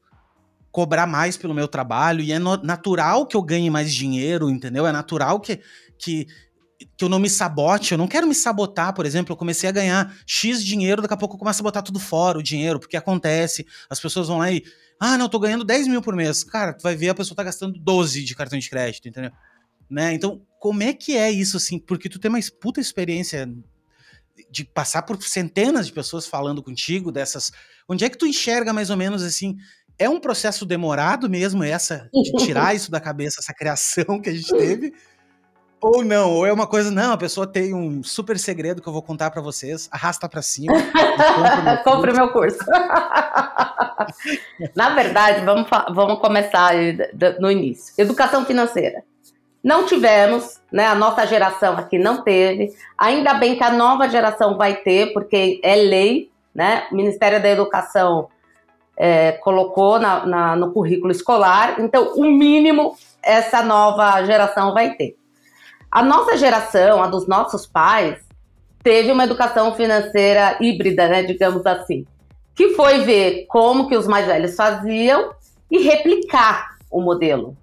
cobrar 0.72 1.08
mais 1.08 1.36
pelo 1.36 1.54
meu 1.54 1.68
trabalho 1.68 2.22
e 2.22 2.32
é 2.32 2.40
no, 2.40 2.58
natural 2.58 3.26
que 3.26 3.36
eu 3.36 3.42
ganhe 3.42 3.70
mais 3.70 3.94
dinheiro, 3.94 4.50
entendeu? 4.50 4.86
É 4.86 4.92
natural 4.92 5.40
que, 5.40 5.60
que 5.98 6.28
que 6.96 7.04
eu 7.04 7.10
não 7.10 7.20
me 7.20 7.30
sabote, 7.30 7.92
eu 7.92 7.98
não 7.98 8.08
quero 8.08 8.26
me 8.26 8.34
sabotar, 8.34 8.94
por 8.94 9.06
exemplo, 9.06 9.34
eu 9.34 9.38
comecei 9.38 9.68
a 9.68 9.72
ganhar 9.72 10.16
X 10.26 10.64
dinheiro, 10.64 11.02
daqui 11.02 11.14
a 11.14 11.18
pouco 11.18 11.36
eu 11.36 11.40
começo 11.40 11.62
a 11.62 11.64
botar 11.64 11.82
tudo 11.82 12.00
fora, 12.00 12.38
o 12.38 12.44
dinheiro, 12.44 12.80
porque 12.80 12.96
acontece, 12.96 13.66
as 13.90 14.00
pessoas 14.00 14.30
vão 14.30 14.38
lá 14.38 14.50
e, 14.50 14.64
ah, 15.00 15.18
não, 15.18 15.26
eu 15.26 15.30
tô 15.30 15.40
ganhando 15.40 15.66
10 15.66 15.88
mil 15.88 16.02
por 16.02 16.16
mês. 16.16 16.44
Cara, 16.44 16.74
tu 16.74 16.82
vai 16.82 16.96
ver 16.96 17.10
a 17.10 17.16
pessoa 17.16 17.36
tá 17.36 17.44
gastando 17.44 17.78
12 17.80 18.24
de 18.24 18.36
cartão 18.36 18.58
de 18.58 18.70
crédito, 18.70 19.08
entendeu? 19.08 19.32
Né? 19.90 20.14
Então, 20.14 20.42
como 20.60 20.84
é 20.84 20.94
que 20.94 21.18
é 21.18 21.32
isso, 21.32 21.58
assim? 21.58 21.80
Porque 21.80 22.10
tu 22.10 22.20
tem 22.20 22.30
uma 22.30 22.40
puta 22.62 22.82
experiência 22.82 23.50
de 24.52 24.66
passar 24.66 25.04
por 25.04 25.22
centenas 25.24 25.88
de 25.88 25.94
pessoas 25.94 26.28
falando 26.28 26.62
contigo 26.62 27.12
dessas. 27.12 27.52
Onde 27.88 28.06
é 28.06 28.10
que 28.10 28.18
tu 28.18 28.28
enxerga 28.28 28.74
mais 28.74 28.90
ou 28.90 28.98
menos 28.98 29.24
assim? 29.24 29.56
É 29.98 30.10
um 30.10 30.20
processo 30.20 30.66
demorado 30.66 31.30
mesmo, 31.30 31.64
essa, 31.64 32.10
de 32.14 32.46
tirar 32.46 32.76
isso 32.76 32.92
da 32.92 33.00
cabeça, 33.00 33.40
essa 33.40 33.54
criação 33.54 34.20
que 34.22 34.30
a 34.30 34.34
gente 34.34 34.50
teve? 34.50 34.94
Ou 35.82 36.04
não, 36.04 36.32
ou 36.32 36.46
é 36.46 36.52
uma 36.52 36.68
coisa, 36.68 36.92
não, 36.92 37.14
a 37.14 37.18
pessoa 37.18 37.48
tem 37.48 37.74
um 37.74 38.04
super 38.04 38.38
segredo 38.38 38.82
que 38.82 38.88
eu 38.88 38.94
vou 38.94 39.02
contar 39.02 39.32
para 39.32 39.42
vocês, 39.42 39.88
arrasta 39.92 40.28
para 40.28 40.42
cima. 40.42 40.74
Compre 41.86 42.12
o 42.16 42.16
meu 42.16 42.34
curso. 42.34 42.60
Na 44.76 44.94
verdade, 44.94 45.46
vamos, 45.46 45.70
vamos 45.94 46.20
começar 46.20 46.74
no 47.40 47.50
início. 47.50 47.94
Educação 47.98 48.46
financeira. 48.46 49.04
Não 49.64 49.86
tivemos, 49.86 50.60
né? 50.72 50.86
A 50.88 50.96
nossa 50.96 51.26
geração 51.28 51.78
aqui 51.78 51.98
não 51.98 52.24
teve. 52.24 52.74
Ainda 52.98 53.34
bem 53.34 53.58
que 53.58 53.64
a 53.64 53.72
nova 53.72 54.08
geração 54.08 54.58
vai 54.58 54.76
ter, 54.76 55.14
porque 55.14 55.60
é 55.64 55.76
lei, 55.76 56.32
né? 56.56 56.88
O 56.92 56.96
Ministério 56.96 57.42
da 57.42 57.50
Educação 57.50 58.30
é, 58.96 59.34
colocou 59.34 60.00
na, 60.00 60.26
na, 60.26 60.56
no 60.56 60.72
currículo 60.72 61.12
escolar. 61.12 61.80
Então, 61.80 62.14
o 62.16 62.24
mínimo 62.24 62.96
essa 63.22 63.62
nova 63.62 64.24
geração 64.24 64.74
vai 64.74 64.94
ter. 64.96 65.18
A 65.92 66.04
nossa 66.04 66.38
geração, 66.38 67.02
a 67.02 67.08
dos 67.08 67.28
nossos 67.28 67.66
pais, 67.66 68.18
teve 68.84 69.12
uma 69.12 69.24
educação 69.24 69.74
financeira 69.74 70.58
híbrida, 70.62 71.08
né, 71.08 71.24
digamos 71.24 71.66
assim, 71.66 72.06
que 72.56 72.70
foi 72.70 73.00
ver 73.00 73.46
como 73.48 73.88
que 73.88 73.98
os 73.98 74.08
mais 74.08 74.26
velhos 74.26 74.56
faziam 74.56 75.32
e 75.70 75.80
replicar 75.80 76.78
o 76.92 77.02
modelo. 77.02 77.58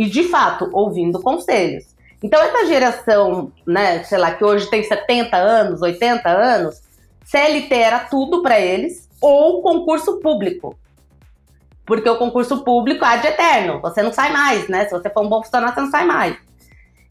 E 0.00 0.08
de 0.08 0.22
fato, 0.24 0.70
ouvindo 0.72 1.20
conselhos. 1.20 1.94
Então 2.22 2.40
essa 2.40 2.66
geração, 2.66 3.52
né, 3.66 4.02
sei 4.04 4.16
lá, 4.16 4.30
que 4.30 4.42
hoje 4.42 4.70
tem 4.70 4.82
70 4.82 5.36
anos, 5.36 5.82
80 5.82 6.26
anos, 6.26 6.80
CLT 7.22 7.74
era 7.74 7.98
tudo 7.98 8.42
para 8.42 8.58
eles 8.58 9.06
ou 9.20 9.60
concurso 9.60 10.18
público. 10.18 10.74
Porque 11.84 12.08
o 12.08 12.16
concurso 12.16 12.64
público 12.64 13.04
é 13.04 13.18
de 13.18 13.26
eterno, 13.26 13.78
você 13.82 14.02
não 14.02 14.10
sai 14.10 14.32
mais, 14.32 14.68
né? 14.68 14.86
Se 14.86 14.92
você 14.92 15.10
for 15.10 15.22
um 15.22 15.28
bom 15.28 15.42
funcionário, 15.42 15.74
você 15.74 15.80
não 15.82 15.90
sai 15.90 16.06
mais. 16.06 16.36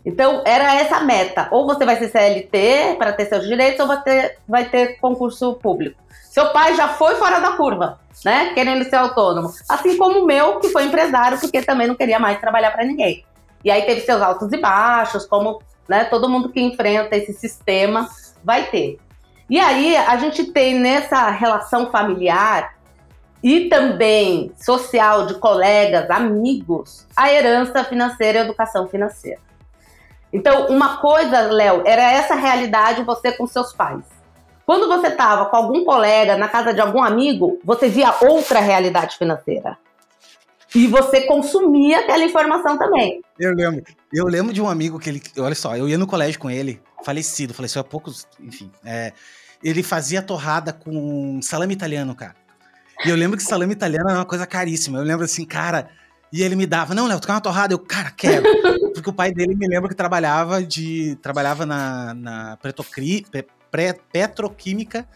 Então, 0.04 0.42
era 0.44 0.74
essa 0.74 0.96
a 0.96 1.04
meta. 1.04 1.48
Ou 1.52 1.68
você 1.68 1.86
vai 1.86 1.96
ser 1.98 2.10
CLT 2.10 2.96
para 2.98 3.14
ter 3.14 3.26
seus 3.28 3.46
direitos, 3.46 3.88
ou 3.88 3.98
ter, 3.98 4.38
vai 4.48 4.68
ter 4.68 4.98
concurso 5.00 5.54
público. 5.56 6.02
Seu 6.30 6.51
pai 6.51 6.75
já 6.75 6.88
foi 6.88 7.15
fora 7.15 7.39
da 7.39 7.53
curva, 7.53 7.99
né? 8.23 8.53
Querendo 8.53 8.88
ser 8.88 8.97
autônomo. 8.97 9.51
Assim 9.67 9.97
como 9.97 10.19
o 10.19 10.25
meu, 10.27 10.59
que 10.59 10.69
foi 10.69 10.86
empresário, 10.86 11.39
porque 11.39 11.59
também 11.63 11.88
não 11.88 11.95
queria 11.95 12.19
mais 12.19 12.39
trabalhar 12.39 12.69
para 12.69 12.86
ninguém. 12.86 13.25
E 13.65 13.71
aí 13.71 13.82
teve 13.82 14.01
seus 14.01 14.21
altos 14.21 14.53
e 14.53 14.57
baixos, 14.57 15.25
como 15.25 15.59
né, 15.88 16.05
todo 16.05 16.30
mundo 16.30 16.49
que 16.49 16.61
enfrenta 16.61 17.15
esse 17.15 17.34
sistema 17.34 18.07
vai 18.43 18.67
ter. 18.67 18.99
E 19.49 19.59
aí 19.59 19.97
a 19.97 20.17
gente 20.17 20.51
tem 20.51 20.80
nessa 20.80 21.32
relação 21.32 21.89
familiar 21.89 22.75
e 23.41 23.67
também 23.67 24.53
social 24.55 25.25
de 25.25 25.34
colegas, 25.34 26.11
amigos, 26.11 27.07
a 27.17 27.34
herança 27.34 27.84
financeira 27.84 28.38
e 28.38 28.41
a 28.41 28.45
educação 28.45 28.88
financeira. 28.88 29.39
Então, 30.32 30.67
uma 30.67 30.97
coisa, 30.97 31.41
Léo, 31.41 31.82
era 31.88 32.03
essa 32.03 32.36
realidade 32.36 33.01
você 33.01 33.32
com 33.32 33.47
seus 33.47 33.73
pais. 33.73 34.18
Quando 34.70 34.88
você 34.88 35.07
estava 35.07 35.47
com 35.47 35.55
algum 35.55 35.84
colega 35.84 36.38
na 36.38 36.47
casa 36.47 36.72
de 36.72 36.80
algum 36.80 37.01
amigo, 37.01 37.59
você 37.65 37.89
via 37.89 38.13
outra 38.22 38.59
realidade 38.59 39.17
financeira. 39.17 39.76
E 40.76 40.86
você 40.86 41.22
consumia 41.22 42.01
aquela 42.01 42.24
informação 42.24 42.78
também. 42.78 43.20
Eu 43.39 43.51
lembro. 43.55 43.84
Eu 44.13 44.28
lembro 44.28 44.53
de 44.53 44.61
um 44.61 44.70
amigo 44.70 44.99
que 44.99 45.09
ele. 45.09 45.24
Olha 45.39 45.55
só, 45.55 45.76
eu 45.76 45.89
ia 45.89 45.97
no 45.97 46.05
colégio 46.05 46.39
com 46.39 46.51
ele, 46.51 46.80
falecido, 47.03 47.51
faleceu 47.51 47.82
há 47.82 47.84
poucos. 47.84 48.28
Enfim. 48.39 48.72
É, 48.86 49.11
ele 49.63 49.82
fazia 49.82 50.22
torrada 50.22 50.72
com 50.72 51.39
salame 51.41 51.74
italiano, 51.74 52.13
cara. 52.13 52.36
E 53.03 53.09
eu 53.09 53.15
lembro 53.15 53.38
que 53.38 53.43
salame 53.43 53.74
italiano 53.74 54.07
era 54.07 54.20
uma 54.20 54.26
coisa 54.26 54.45
caríssima. 54.45 54.99
Eu 54.99 55.03
lembro 55.03 55.26
assim, 55.26 55.45
cara. 55.45 55.89
E 56.32 56.43
ele 56.43 56.55
me 56.55 56.67
dava, 56.67 56.93
não, 56.93 57.07
Léo, 57.07 57.20
tu 57.20 57.26
quer 57.26 57.34
uma 57.34 57.41
torrada? 57.41 57.74
Eu, 57.74 57.80
cara, 57.80 58.11
quero. 58.11 58.43
Porque 58.93 59.09
o 59.09 59.13
pai 59.13 59.32
dele 59.32 59.55
me 59.55 59.67
lembra 59.67 59.89
que 59.89 59.95
trabalhava 59.95 60.61
de. 60.61 61.17
trabalhava 61.24 61.65
na, 61.65 62.13
na 62.13 62.57
Pretocri, 62.57 63.26
petroquímica 63.72 65.07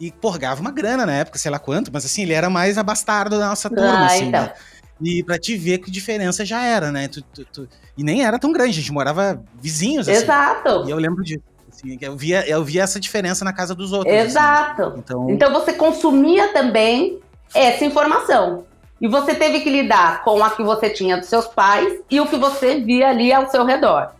e 0.00 0.10
porgava 0.10 0.60
uma 0.60 0.70
grana 0.70 1.06
na 1.06 1.12
época, 1.12 1.38
sei 1.38 1.50
lá 1.50 1.58
quanto, 1.58 1.90
mas 1.92 2.04
assim, 2.04 2.22
ele 2.22 2.32
era 2.32 2.50
mais 2.50 2.76
abastardo 2.76 3.38
da 3.38 3.48
nossa 3.48 3.68
turma, 3.68 4.00
ah, 4.00 4.06
assim, 4.06 4.26
então. 4.26 4.42
né? 4.42 4.52
E 5.00 5.22
pra 5.22 5.38
te 5.38 5.56
ver 5.56 5.78
que 5.78 5.90
diferença 5.90 6.44
já 6.44 6.62
era, 6.62 6.92
né? 6.92 7.08
Tu, 7.08 7.22
tu, 7.22 7.44
tu... 7.44 7.68
E 7.96 8.02
nem 8.02 8.24
era 8.24 8.38
tão 8.38 8.52
grande, 8.52 8.70
a 8.70 8.74
gente 8.74 8.92
morava 8.92 9.42
vizinhos, 9.60 10.08
assim. 10.08 10.22
Exato. 10.22 10.84
E 10.86 10.90
eu 10.90 10.96
lembro 10.96 11.22
disso. 11.22 11.42
Assim, 11.68 11.98
eu, 12.00 12.16
via, 12.16 12.48
eu 12.48 12.64
via 12.64 12.82
essa 12.82 13.00
diferença 13.00 13.44
na 13.44 13.52
casa 13.52 13.74
dos 13.74 13.92
outros. 13.92 14.14
Assim. 14.14 14.26
Exato. 14.26 14.82
Assim. 14.82 14.98
Então... 14.98 15.30
então 15.30 15.52
você 15.52 15.72
consumia 15.72 16.52
também 16.52 17.18
essa 17.52 17.84
informação. 17.84 18.64
E 19.00 19.08
você 19.08 19.34
teve 19.34 19.60
que 19.60 19.68
lidar 19.68 20.22
com 20.22 20.42
a 20.42 20.50
que 20.50 20.62
você 20.62 20.88
tinha 20.88 21.16
dos 21.16 21.28
seus 21.28 21.46
pais 21.46 22.00
e 22.08 22.20
o 22.20 22.26
que 22.26 22.36
você 22.36 22.80
via 22.80 23.10
ali 23.10 23.32
ao 23.32 23.50
seu 23.50 23.64
redor. 23.64 24.12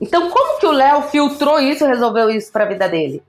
Então, 0.00 0.30
como 0.30 0.58
que 0.58 0.66
o 0.66 0.72
Léo 0.72 1.02
filtrou 1.02 1.58
isso 1.58 1.84
e 1.84 1.88
resolveu 1.88 2.30
isso 2.30 2.52
para 2.52 2.64
a 2.64 2.68
vida 2.68 2.88
dele? 2.88 3.22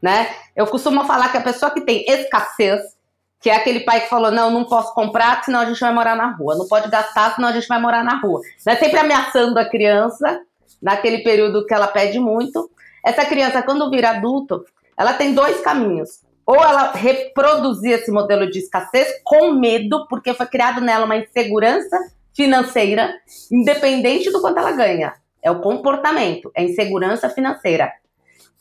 Né? 0.00 0.28
Eu 0.54 0.66
costumo 0.66 1.04
falar 1.04 1.30
que 1.30 1.38
a 1.38 1.42
pessoa 1.42 1.70
que 1.70 1.80
tem 1.80 2.04
escassez, 2.06 2.80
que 3.40 3.50
é 3.50 3.56
aquele 3.56 3.80
pai 3.80 4.02
que 4.02 4.08
falou: 4.08 4.30
não, 4.30 4.50
não 4.50 4.64
posso 4.64 4.92
comprar, 4.94 5.42
senão 5.44 5.60
a 5.60 5.66
gente 5.66 5.80
vai 5.80 5.92
morar 5.92 6.16
na 6.16 6.30
rua. 6.32 6.56
Não 6.56 6.66
pode 6.66 6.90
gastar, 6.90 7.34
senão 7.34 7.48
a 7.48 7.52
gente 7.52 7.66
vai 7.66 7.80
morar 7.80 8.04
na 8.04 8.20
rua. 8.20 8.40
Né? 8.66 8.76
Sempre 8.76 8.98
ameaçando 8.98 9.58
a 9.58 9.64
criança, 9.64 10.40
naquele 10.82 11.18
período 11.18 11.66
que 11.66 11.72
ela 11.72 11.88
pede 11.88 12.18
muito. 12.18 12.70
Essa 13.04 13.24
criança, 13.24 13.62
quando 13.62 13.90
vira 13.90 14.10
adulto, 14.10 14.64
ela 14.96 15.14
tem 15.14 15.34
dois 15.34 15.60
caminhos 15.60 16.24
ou 16.46 16.56
ela 16.56 16.92
reproduzir 16.92 17.92
esse 17.92 18.10
modelo 18.10 18.50
de 18.50 18.58
escassez 18.58 19.08
com 19.24 19.52
medo, 19.52 20.06
porque 20.08 20.34
foi 20.34 20.46
criado 20.46 20.80
nela 20.80 21.06
uma 21.06 21.16
insegurança 21.16 21.98
financeira, 22.34 23.14
independente 23.50 24.30
do 24.30 24.40
quanto 24.40 24.58
ela 24.58 24.72
ganha. 24.72 25.14
É 25.44 25.50
o 25.50 25.60
comportamento, 25.60 26.50
é 26.56 26.64
insegurança 26.64 27.28
financeira. 27.28 27.92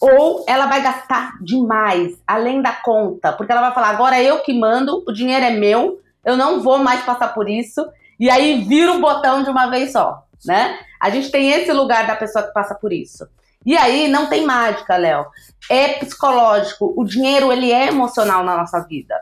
Ou 0.01 0.43
ela 0.47 0.65
vai 0.65 0.81
gastar 0.81 1.38
demais, 1.41 2.21
além 2.27 2.61
da 2.61 2.73
conta, 2.73 3.31
porque 3.31 3.51
ela 3.51 3.61
vai 3.61 3.73
falar: 3.73 3.89
agora 3.89 4.21
eu 4.21 4.39
que 4.39 4.53
mando, 4.53 5.01
o 5.07 5.13
dinheiro 5.13 5.45
é 5.45 5.51
meu, 5.51 6.01
eu 6.25 6.36
não 6.36 6.61
vou 6.61 6.77
mais 6.79 7.01
passar 7.03 7.34
por 7.34 7.49
isso, 7.49 7.88
e 8.19 8.29
aí 8.29 8.63
vira 8.63 8.91
o 8.91 8.99
botão 8.99 9.43
de 9.43 9.49
uma 9.49 9.67
vez 9.67 9.93
só, 9.93 10.23
né? 10.45 10.77
A 10.99 11.09
gente 11.09 11.31
tem 11.31 11.51
esse 11.51 11.71
lugar 11.71 12.05
da 12.05 12.17
pessoa 12.17 12.45
que 12.45 12.53
passa 12.53 12.75
por 12.75 12.91
isso. 12.91 13.25
E 13.65 13.77
aí 13.77 14.09
não 14.09 14.27
tem 14.27 14.45
mágica, 14.45 14.97
Léo. 14.97 15.25
É 15.69 15.93
psicológico. 15.93 16.93
O 16.97 17.05
dinheiro 17.05 17.51
ele 17.51 17.71
é 17.71 17.88
emocional 17.88 18.43
na 18.43 18.57
nossa 18.57 18.81
vida. 18.81 19.15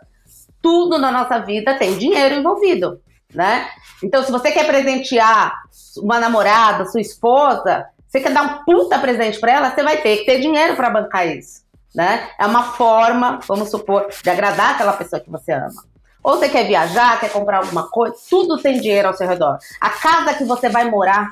Tudo 0.62 0.98
na 0.98 1.12
nossa 1.12 1.40
vida 1.40 1.76
tem 1.76 1.98
dinheiro 1.98 2.36
envolvido, 2.36 3.02
né? 3.34 3.68
Então, 4.04 4.24
se 4.24 4.32
você 4.32 4.52
quer 4.52 4.66
presentear 4.66 5.62
uma 5.98 6.20
namorada, 6.20 6.86
sua 6.86 7.02
esposa, 7.02 7.86
você 8.08 8.20
quer 8.20 8.34
dar 8.34 8.44
um 8.44 8.64
puta 8.66 9.00
presente 9.00 9.40
para 9.40 9.52
ela, 9.52 9.72
você 9.72 9.84
vai 9.84 9.98
ter 9.98 10.18
que 10.18 10.26
ter 10.26 10.40
dinheiro 10.40 10.76
para 10.76 10.90
bancar 10.90 11.28
isso, 11.28 11.62
né? 11.96 12.30
É 12.40 12.46
uma 12.46 12.64
forma, 12.74 13.40
vamos 13.48 13.70
supor, 13.70 14.08
de 14.22 14.30
agradar 14.30 14.72
aquela 14.72 14.94
pessoa 14.94 15.20
que 15.20 15.30
você 15.30 15.54
ama. 15.54 15.84
Ou 16.24 16.38
você 16.38 16.50
quer 16.50 16.68
viajar, 16.68 17.20
quer 17.20 17.32
comprar 17.32 17.58
alguma 17.58 17.90
coisa, 17.90 18.16
tudo 18.30 18.62
tem 18.62 18.80
dinheiro 18.80 19.08
ao 19.08 19.14
seu 19.14 19.28
redor. 19.28 19.58
A 19.80 19.90
casa 19.90 20.34
que 20.34 20.44
você 20.44 20.70
vai 20.70 20.90
morar, 20.90 21.30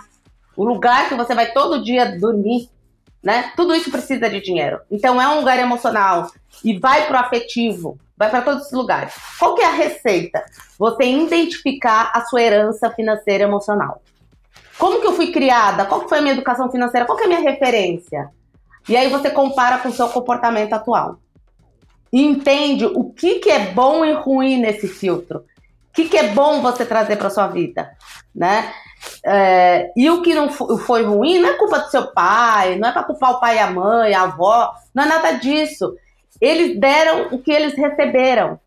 o 0.55 0.63
lugar 0.63 1.09
que 1.09 1.15
você 1.15 1.35
vai 1.35 1.51
todo 1.51 1.83
dia 1.83 2.17
dormir, 2.17 2.69
né? 3.23 3.51
Tudo 3.55 3.75
isso 3.75 3.91
precisa 3.91 4.29
de 4.29 4.41
dinheiro. 4.41 4.79
Então 4.89 5.21
é 5.21 5.27
um 5.27 5.39
lugar 5.39 5.59
emocional 5.59 6.31
e 6.63 6.77
vai 6.77 7.07
pro 7.07 7.17
afetivo, 7.17 7.97
vai 8.17 8.29
para 8.29 8.41
todos 8.41 8.67
os 8.67 8.71
lugares. 8.71 9.13
Qual 9.37 9.55
que 9.55 9.61
é 9.61 9.65
a 9.65 9.71
receita? 9.71 10.43
Você 10.77 11.03
identificar 11.03 12.11
a 12.13 12.25
sua 12.25 12.41
herança 12.41 12.89
financeira 12.91 13.43
emocional. 13.43 14.01
Como 14.77 15.01
que 15.01 15.07
eu 15.07 15.13
fui 15.13 15.31
criada? 15.31 15.85
Qual 15.85 16.07
foi 16.07 16.19
a 16.19 16.21
minha 16.21 16.33
educação 16.33 16.71
financeira? 16.71 17.05
Qual 17.05 17.17
que 17.17 17.23
é 17.23 17.25
a 17.25 17.29
minha 17.29 17.51
referência? 17.51 18.29
E 18.87 18.95
aí 18.95 19.09
você 19.09 19.29
compara 19.29 19.77
com 19.79 19.89
o 19.89 19.93
seu 19.93 20.07
comportamento 20.07 20.73
atual. 20.73 21.19
E 22.11 22.23
entende 22.23 22.85
o 22.85 23.11
que, 23.11 23.39
que 23.39 23.51
é 23.51 23.71
bom 23.71 24.03
e 24.03 24.13
ruim 24.13 24.57
nesse 24.57 24.87
filtro. 24.87 25.39
O 25.39 25.93
que, 25.93 26.07
que 26.07 26.17
é 26.17 26.29
bom 26.29 26.61
você 26.61 26.85
trazer 26.85 27.17
para 27.17 27.29
sua 27.29 27.47
vida, 27.47 27.91
né? 28.33 28.73
É, 29.25 29.91
e 29.95 30.09
o 30.09 30.21
que 30.21 30.33
não 30.33 30.49
foi 30.49 31.03
ruim 31.03 31.39
não 31.39 31.49
é 31.49 31.53
culpa 31.53 31.79
do 31.79 31.89
seu 31.89 32.07
pai, 32.11 32.77
não 32.77 32.89
é 32.89 32.91
para 32.91 33.03
culpar 33.03 33.31
o 33.31 33.39
pai 33.39 33.55
e 33.57 33.59
a 33.59 33.71
mãe, 33.71 34.13
a 34.13 34.23
avó, 34.23 34.73
não 34.93 35.03
é 35.03 35.07
nada 35.07 35.31
disso. 35.33 35.95
Eles 36.39 36.79
deram 36.79 37.27
o 37.31 37.39
que 37.39 37.51
eles 37.51 37.75
receberam. 37.75 38.59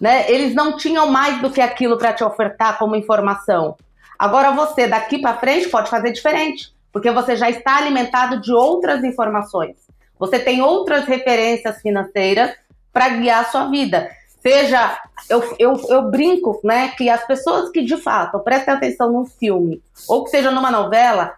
Né? 0.00 0.30
Eles 0.30 0.54
não 0.54 0.76
tinham 0.76 1.10
mais 1.10 1.40
do 1.42 1.50
que 1.50 1.60
aquilo 1.60 1.98
para 1.98 2.12
te 2.12 2.24
ofertar 2.24 2.78
como 2.78 2.96
informação. 2.96 3.76
Agora 4.18 4.50
você, 4.50 4.86
daqui 4.86 5.18
para 5.18 5.38
frente, 5.38 5.68
pode 5.68 5.90
fazer 5.90 6.12
diferente, 6.12 6.74
porque 6.92 7.10
você 7.10 7.36
já 7.36 7.50
está 7.50 7.76
alimentado 7.76 8.40
de 8.40 8.52
outras 8.52 9.04
informações. 9.04 9.76
Você 10.18 10.38
tem 10.38 10.60
outras 10.60 11.06
referências 11.06 11.80
financeiras 11.80 12.54
para 12.92 13.08
guiar 13.08 13.40
a 13.40 13.48
sua 13.48 13.70
vida. 13.70 14.10
Seja, 14.42 14.98
eu, 15.28 15.56
eu, 15.58 15.80
eu 15.88 16.10
brinco, 16.10 16.60
né, 16.64 16.88
que 16.96 17.10
as 17.10 17.26
pessoas 17.26 17.70
que 17.70 17.82
de 17.82 17.96
fato 17.96 18.38
prestem 18.40 18.74
atenção 18.74 19.12
num 19.12 19.26
filme, 19.26 19.82
ou 20.08 20.24
que 20.24 20.30
seja 20.30 20.50
numa 20.50 20.70
novela, 20.70 21.34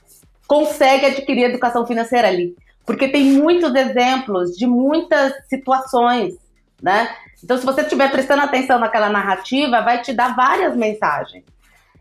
conseguem 0.47 1.11
adquirir 1.11 1.45
educação 1.45 1.87
financeira 1.87 2.29
ali. 2.29 2.55
Porque 2.87 3.09
tem 3.09 3.25
muitos 3.25 3.75
exemplos 3.75 4.57
de 4.57 4.67
muitas 4.67 5.33
situações, 5.49 6.35
né? 6.81 7.09
Então, 7.43 7.57
se 7.59 7.65
você 7.65 7.83
estiver 7.83 8.11
prestando 8.11 8.43
atenção 8.43 8.79
naquela 8.79 9.09
narrativa, 9.09 9.81
vai 9.81 10.01
te 10.03 10.13
dar 10.13 10.35
várias 10.35 10.77
mensagens. 10.77 11.45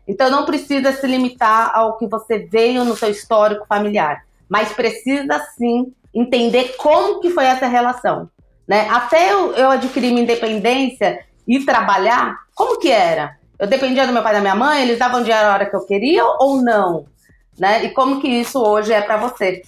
Então, 0.06 0.30
não 0.30 0.44
precisa 0.44 0.92
se 0.92 1.06
limitar 1.06 1.72
ao 1.74 1.96
que 1.98 2.06
você 2.06 2.38
veio 2.38 2.84
no 2.84 2.96
seu 2.96 3.10
histórico 3.10 3.66
familiar, 3.66 4.24
mas 4.48 4.72
precisa 4.72 5.38
sim 5.56 5.92
entender 6.14 6.76
como 6.76 7.20
que 7.20 7.30
foi 7.30 7.44
essa 7.44 7.66
relação. 7.66 8.28
Né? 8.66 8.88
Até 8.88 9.32
eu, 9.32 9.52
eu 9.52 9.70
adquirir 9.70 10.10
minha 10.10 10.22
independência 10.22 11.24
e 11.46 11.64
trabalhar, 11.64 12.38
como 12.54 12.78
que 12.78 12.90
era? 12.90 13.36
Eu 13.58 13.66
dependia 13.66 14.06
do 14.06 14.12
meu 14.12 14.22
pai 14.22 14.32
e 14.32 14.36
da 14.36 14.40
minha 14.40 14.54
mãe, 14.54 14.82
eles 14.82 14.98
davam 14.98 15.22
dinheiro 15.22 15.46
na 15.46 15.54
hora 15.54 15.66
que 15.66 15.76
eu 15.76 15.86
queria 15.86 16.24
ou 16.24 16.62
não? 16.62 17.06
Né? 17.58 17.84
E 17.84 17.90
como 17.90 18.20
que 18.20 18.28
isso 18.28 18.60
hoje 18.60 18.92
é 18.92 19.00
para 19.00 19.16
você? 19.16 19.62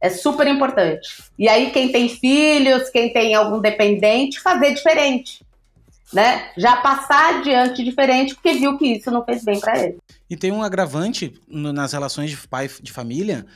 É 0.00 0.08
super 0.08 0.46
importante. 0.46 1.08
E 1.38 1.48
aí, 1.48 1.70
quem 1.70 1.92
tem 1.92 2.08
filhos, 2.08 2.88
quem 2.88 3.12
tem 3.12 3.34
algum 3.34 3.60
dependente, 3.60 4.40
fazer 4.40 4.74
diferente. 4.74 5.44
Né? 6.12 6.50
Já 6.56 6.76
passar 6.78 7.36
adiante 7.36 7.84
diferente, 7.84 8.34
porque 8.34 8.54
viu 8.54 8.76
que 8.78 8.86
isso 8.86 9.10
não 9.10 9.24
fez 9.24 9.44
bem 9.44 9.60
para 9.60 9.78
ele. 9.78 9.98
E 10.28 10.36
tem 10.36 10.50
um 10.50 10.62
agravante 10.62 11.34
nas 11.48 11.92
relações 11.92 12.30
de 12.30 12.48
pai 12.48 12.68
de 12.80 12.90
família, 12.90 13.46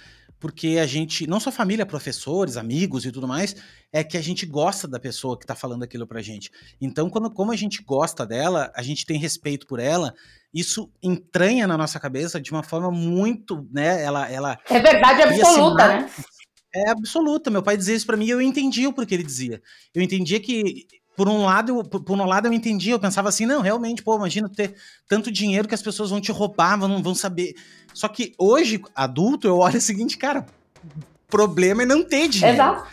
porque 0.45 0.77
a 0.79 0.85
gente, 0.85 1.27
não 1.27 1.41
só 1.41 1.51
família, 1.51 1.87
professores, 1.87 2.59
amigos 2.59 3.07
e 3.07 3.11
tudo 3.11 3.27
mais, 3.27 3.57
é 3.91 4.05
que 4.05 4.15
a 4.15 4.21
gente 4.21 4.45
gosta 4.45 4.87
da 4.87 5.01
pessoa 5.01 5.39
que 5.39 5.47
tá 5.47 5.55
falando 5.55 5.85
aquilo 5.85 6.07
pra 6.07 6.21
gente. 6.21 6.51
Então, 6.79 7.09
quando, 7.09 7.31
como 7.31 7.51
a 7.51 7.57
gente 7.57 7.83
gosta 7.83 8.27
dela, 8.27 8.71
a 8.77 8.83
gente 8.83 9.07
tem 9.07 9.19
respeito 9.19 9.67
por 9.67 9.81
ela, 9.81 10.13
isso 10.53 10.93
entranha 11.03 11.67
na 11.67 11.79
nossa 11.79 11.99
cabeça 11.99 12.39
de 12.39 12.51
uma 12.51 12.63
forma 12.63 12.91
muito, 12.91 13.67
né, 13.73 14.05
ela... 14.05 14.31
ela 14.31 14.59
é 14.69 14.81
verdade 14.81 15.23
absoluta, 15.23 15.89
né? 15.89 16.11
É 16.75 16.91
absoluta. 16.91 17.51
Meu 17.51 17.63
pai 17.63 17.79
dizia 17.79 17.95
isso 17.95 18.05
para 18.05 18.19
mim 18.19 18.27
e 18.27 18.31
eu 18.31 18.43
entendia 18.43 18.87
o 18.87 18.93
porquê 18.93 19.15
ele 19.15 19.23
dizia. 19.23 19.63
Eu 19.95 20.03
entendia 20.03 20.39
que 20.41 20.87
por 21.17 21.29
um 21.29 21.45
lado, 21.45 21.79
eu, 21.79 21.85
por 21.85 22.21
um 22.21 22.27
lado 22.27 22.49
eu 22.49 22.53
entendia, 22.53 22.93
eu 22.93 23.01
pensava 23.01 23.29
assim, 23.29 23.47
não, 23.47 23.61
realmente, 23.61 24.03
pô, 24.03 24.17
imagina 24.17 24.49
ter 24.49 24.75
tanto 25.09 25.31
dinheiro 25.31 25.69
que 25.69 25.75
as 25.75 25.83
pessoas 25.83 26.11
vão 26.11 26.21
te 26.21 26.33
roubar, 26.33 26.77
não 26.77 27.03
vão 27.03 27.15
saber. 27.15 27.55
Só 27.95 28.09
que 28.09 28.35
hoje, 28.37 28.83
adulto, 28.95 29.47
eu 29.47 29.59
olho 29.59 29.79
o 29.79 29.81
seguinte, 29.81 30.19
cara, 30.19 30.45
problema 31.29 31.83
é 31.83 31.87
não 31.87 32.05
ter 32.05 32.29
dinheiro. 32.29 32.57
Exato. 32.57 32.87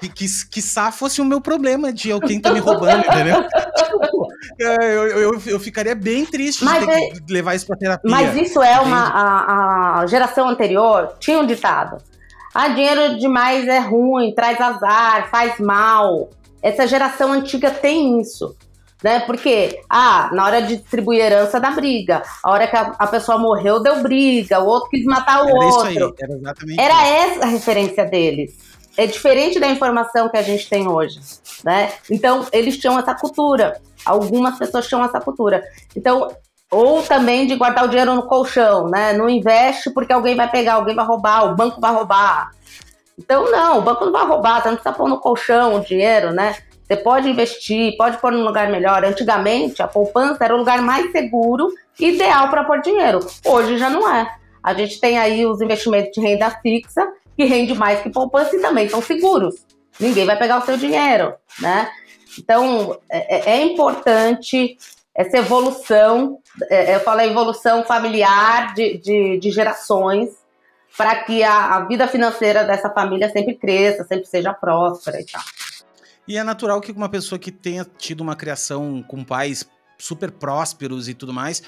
Que, 0.00 0.08
que, 0.08 0.26
que 0.50 0.62
fosse 0.92 1.20
o 1.20 1.24
meu 1.24 1.40
problema 1.40 1.92
de 1.92 2.12
alguém 2.12 2.40
tá 2.40 2.52
me 2.52 2.60
roubando, 2.60 3.04
entendeu? 3.04 3.42
tipo, 3.42 4.28
é, 4.62 4.94
eu, 4.94 5.06
eu, 5.06 5.42
eu, 5.44 5.60
ficaria 5.60 5.94
bem 5.94 6.24
triste 6.24 6.64
mas 6.64 6.80
de 6.80 6.86
ter 6.86 6.92
é, 6.92 7.10
que 7.10 7.32
levar 7.32 7.56
isso 7.56 7.66
pra 7.66 7.76
terapia. 7.76 8.08
Mas 8.08 8.36
isso 8.36 8.62
é 8.62 8.78
uma. 8.78 9.08
A, 9.08 10.00
a 10.00 10.06
geração 10.06 10.48
anterior 10.48 11.14
tinha 11.18 11.40
um 11.40 11.46
ditado. 11.46 11.98
Ah, 12.54 12.68
dinheiro 12.68 13.18
demais 13.18 13.66
é 13.66 13.80
ruim, 13.80 14.32
traz 14.34 14.60
azar, 14.60 15.28
faz 15.30 15.58
mal. 15.58 16.30
Essa 16.62 16.86
geração 16.86 17.32
antiga 17.32 17.70
tem 17.70 18.20
isso. 18.20 18.56
Né? 19.02 19.20
Porque, 19.20 19.80
ah, 19.88 20.30
na 20.32 20.44
hora 20.44 20.60
de 20.62 20.76
distribuir 20.76 21.20
herança 21.20 21.60
dá 21.60 21.70
briga. 21.70 22.22
A 22.42 22.50
hora 22.50 22.66
que 22.66 22.76
a, 22.76 22.94
a 22.98 23.06
pessoa 23.06 23.38
morreu, 23.38 23.80
deu 23.80 24.02
briga. 24.02 24.58
O 24.60 24.66
outro 24.66 24.90
quis 24.90 25.04
matar 25.04 25.44
o 25.44 25.48
era 25.48 25.56
outro. 25.56 25.90
Isso 25.90 26.06
aí, 26.06 26.14
era 26.20 26.32
exatamente 26.34 26.80
Era 26.80 26.94
isso. 26.94 27.32
essa 27.32 27.44
a 27.44 27.48
referência 27.48 28.04
deles. 28.04 28.56
É 28.96 29.06
diferente 29.06 29.60
da 29.60 29.68
informação 29.68 30.28
que 30.28 30.36
a 30.36 30.42
gente 30.42 30.68
tem 30.68 30.88
hoje. 30.88 31.20
Né? 31.64 31.92
Então, 32.10 32.46
eles 32.52 32.76
tinham 32.76 32.98
essa 32.98 33.14
cultura. 33.14 33.80
Algumas 34.04 34.58
pessoas 34.58 34.88
tinham 34.88 35.04
essa 35.04 35.20
cultura. 35.20 35.62
Então, 35.94 36.28
ou 36.70 37.02
também 37.02 37.46
de 37.46 37.56
guardar 37.56 37.84
o 37.84 37.88
dinheiro 37.88 38.14
no 38.14 38.24
colchão, 38.24 38.88
né? 38.88 39.12
Não 39.14 39.28
investe 39.28 39.90
porque 39.90 40.12
alguém 40.12 40.36
vai 40.36 40.50
pegar, 40.50 40.74
alguém 40.74 40.94
vai 40.94 41.04
roubar, 41.04 41.46
o 41.46 41.56
banco 41.56 41.80
vai 41.80 41.92
roubar. 41.92 42.50
Então, 43.18 43.50
não, 43.50 43.78
o 43.78 43.82
banco 43.82 44.04
não 44.04 44.12
vai 44.12 44.26
roubar, 44.26 44.62
você 44.62 44.68
não 44.68 44.76
precisa 44.76 44.94
pôr 44.94 45.08
no 45.08 45.18
colchão 45.18 45.76
o 45.76 45.80
dinheiro, 45.80 46.32
né? 46.32 46.56
Você 46.88 46.96
pode 46.96 47.28
investir, 47.28 47.96
pode 47.98 48.16
pôr 48.16 48.32
num 48.32 48.42
lugar 48.42 48.70
melhor. 48.70 49.04
Antigamente, 49.04 49.82
a 49.82 49.86
poupança 49.86 50.42
era 50.42 50.54
o 50.54 50.58
lugar 50.58 50.80
mais 50.80 51.12
seguro 51.12 51.68
ideal 52.00 52.48
para 52.48 52.64
pôr 52.64 52.80
dinheiro. 52.80 53.20
Hoje 53.44 53.76
já 53.76 53.90
não 53.90 54.10
é. 54.10 54.26
A 54.62 54.72
gente 54.72 54.98
tem 54.98 55.18
aí 55.18 55.44
os 55.44 55.60
investimentos 55.60 56.12
de 56.12 56.20
renda 56.20 56.50
fixa, 56.62 57.06
que 57.36 57.44
rende 57.44 57.74
mais 57.74 58.00
que 58.00 58.10
poupança 58.10 58.56
e 58.56 58.60
também 58.60 58.88
são 58.88 59.02
seguros. 59.02 59.54
Ninguém 60.00 60.24
vai 60.24 60.38
pegar 60.38 60.58
o 60.58 60.64
seu 60.64 60.78
dinheiro, 60.78 61.34
né? 61.60 61.90
Então, 62.38 62.98
é, 63.10 63.36
é, 63.36 63.56
é 63.56 63.62
importante 63.64 64.78
essa 65.14 65.38
evolução, 65.38 66.38
é, 66.70 66.94
eu 66.94 67.00
falo 67.00 67.20
a 67.20 67.26
evolução 67.26 67.84
familiar 67.84 68.72
de, 68.74 68.98
de, 68.98 69.38
de 69.38 69.50
gerações, 69.50 70.30
para 70.96 71.16
que 71.24 71.42
a, 71.42 71.76
a, 71.76 71.80
vida 71.86 72.08
financeira 72.08 72.64
dessa 72.64 72.88
família 72.90 73.28
sempre 73.30 73.54
cresça, 73.54 74.04
sempre 74.04 74.26
seja 74.26 74.54
próspera 74.54 75.20
e 75.20 75.26
tal. 75.26 75.42
E 76.28 76.36
é 76.36 76.44
natural 76.44 76.78
que 76.80 76.92
uma 76.92 77.08
pessoa 77.08 77.38
que 77.38 77.50
tenha 77.50 77.86
tido 77.96 78.20
uma 78.20 78.36
criação 78.36 79.02
com 79.02 79.24
pais 79.24 79.64
super 79.98 80.30
prósperos 80.30 81.08
e 81.08 81.14
tudo 81.14 81.32
mais, 81.32 81.62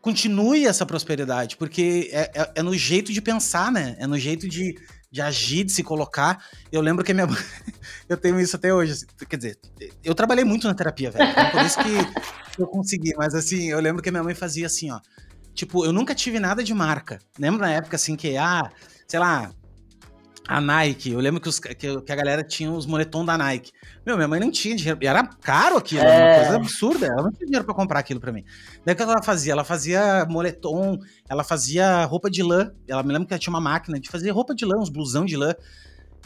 continue 0.00 0.64
essa 0.64 0.86
prosperidade, 0.86 1.56
porque 1.56 2.08
é, 2.12 2.30
é, 2.32 2.52
é 2.54 2.62
no 2.62 2.72
jeito 2.72 3.12
de 3.12 3.20
pensar, 3.20 3.72
né? 3.72 3.96
É 3.98 4.06
no 4.06 4.16
jeito 4.16 4.48
de, 4.48 4.76
de 5.10 5.20
agir, 5.20 5.64
de 5.64 5.72
se 5.72 5.82
colocar. 5.82 6.46
Eu 6.70 6.80
lembro 6.80 7.04
que 7.04 7.10
a 7.10 7.14
minha 7.14 7.26
mãe. 7.26 7.36
eu 8.08 8.16
tenho 8.16 8.38
isso 8.38 8.54
até 8.54 8.72
hoje. 8.72 8.92
Assim, 8.92 9.06
quer 9.28 9.36
dizer, 9.36 9.58
eu 10.04 10.14
trabalhei 10.14 10.44
muito 10.44 10.68
na 10.68 10.74
terapia, 10.74 11.10
velho. 11.10 11.28
Então 11.28 11.50
por 11.50 11.62
isso 11.62 11.78
que 11.80 11.90
eu 12.62 12.68
consegui. 12.68 13.12
Mas 13.16 13.34
assim, 13.34 13.70
eu 13.70 13.80
lembro 13.80 14.00
que 14.00 14.08
a 14.08 14.12
minha 14.12 14.22
mãe 14.22 14.36
fazia 14.36 14.66
assim, 14.66 14.92
ó. 14.92 15.00
Tipo, 15.52 15.84
eu 15.84 15.92
nunca 15.92 16.14
tive 16.14 16.38
nada 16.38 16.62
de 16.62 16.72
marca. 16.72 17.18
Lembra 17.36 17.66
na 17.66 17.72
época 17.72 17.96
assim 17.96 18.14
que, 18.14 18.36
ah, 18.36 18.70
sei 19.08 19.18
lá, 19.18 19.50
a 20.48 20.60
Nike. 20.60 21.12
Eu 21.12 21.20
lembro 21.20 21.40
que, 21.40 21.48
os, 21.48 21.58
que, 21.58 21.74
que, 21.74 22.12
a 22.12 22.16
galera 22.16 22.42
tinha 22.42 22.70
os 22.70 22.86
moletom 22.86 23.24
da 23.24 23.36
Nike. 23.36 23.72
Meu, 24.04 24.16
minha 24.16 24.28
mãe 24.28 24.38
não 24.38 24.50
tinha 24.50 24.76
dinheiro. 24.76 24.98
E 25.02 25.06
era 25.06 25.24
caro 25.24 25.76
aquilo, 25.76 26.02
é. 26.02 26.06
uma 26.06 26.36
coisa 26.36 26.56
absurda. 26.56 27.06
Ela 27.06 27.22
não 27.22 27.32
tinha 27.32 27.46
dinheiro 27.46 27.64
pra 27.64 27.74
comprar 27.74 27.98
aquilo 27.98 28.20
pra 28.20 28.32
mim. 28.32 28.44
Daí 28.84 28.94
o 28.94 28.96
que 28.96 29.02
ela 29.02 29.22
fazia? 29.22 29.52
Ela 29.52 29.64
fazia 29.64 30.26
moletom, 30.28 30.98
ela 31.28 31.42
fazia 31.42 32.04
roupa 32.04 32.30
de 32.30 32.42
lã. 32.42 32.72
Ela 32.88 33.02
me 33.02 33.12
lembra 33.12 33.26
que 33.26 33.34
ela 33.34 33.40
tinha 33.40 33.52
uma 33.52 33.60
máquina 33.60 33.98
de 33.98 34.08
fazer 34.08 34.30
roupa 34.30 34.54
de 34.54 34.64
lã, 34.64 34.76
uns 34.78 34.90
blusão 34.90 35.24
de 35.24 35.36
lã. 35.36 35.54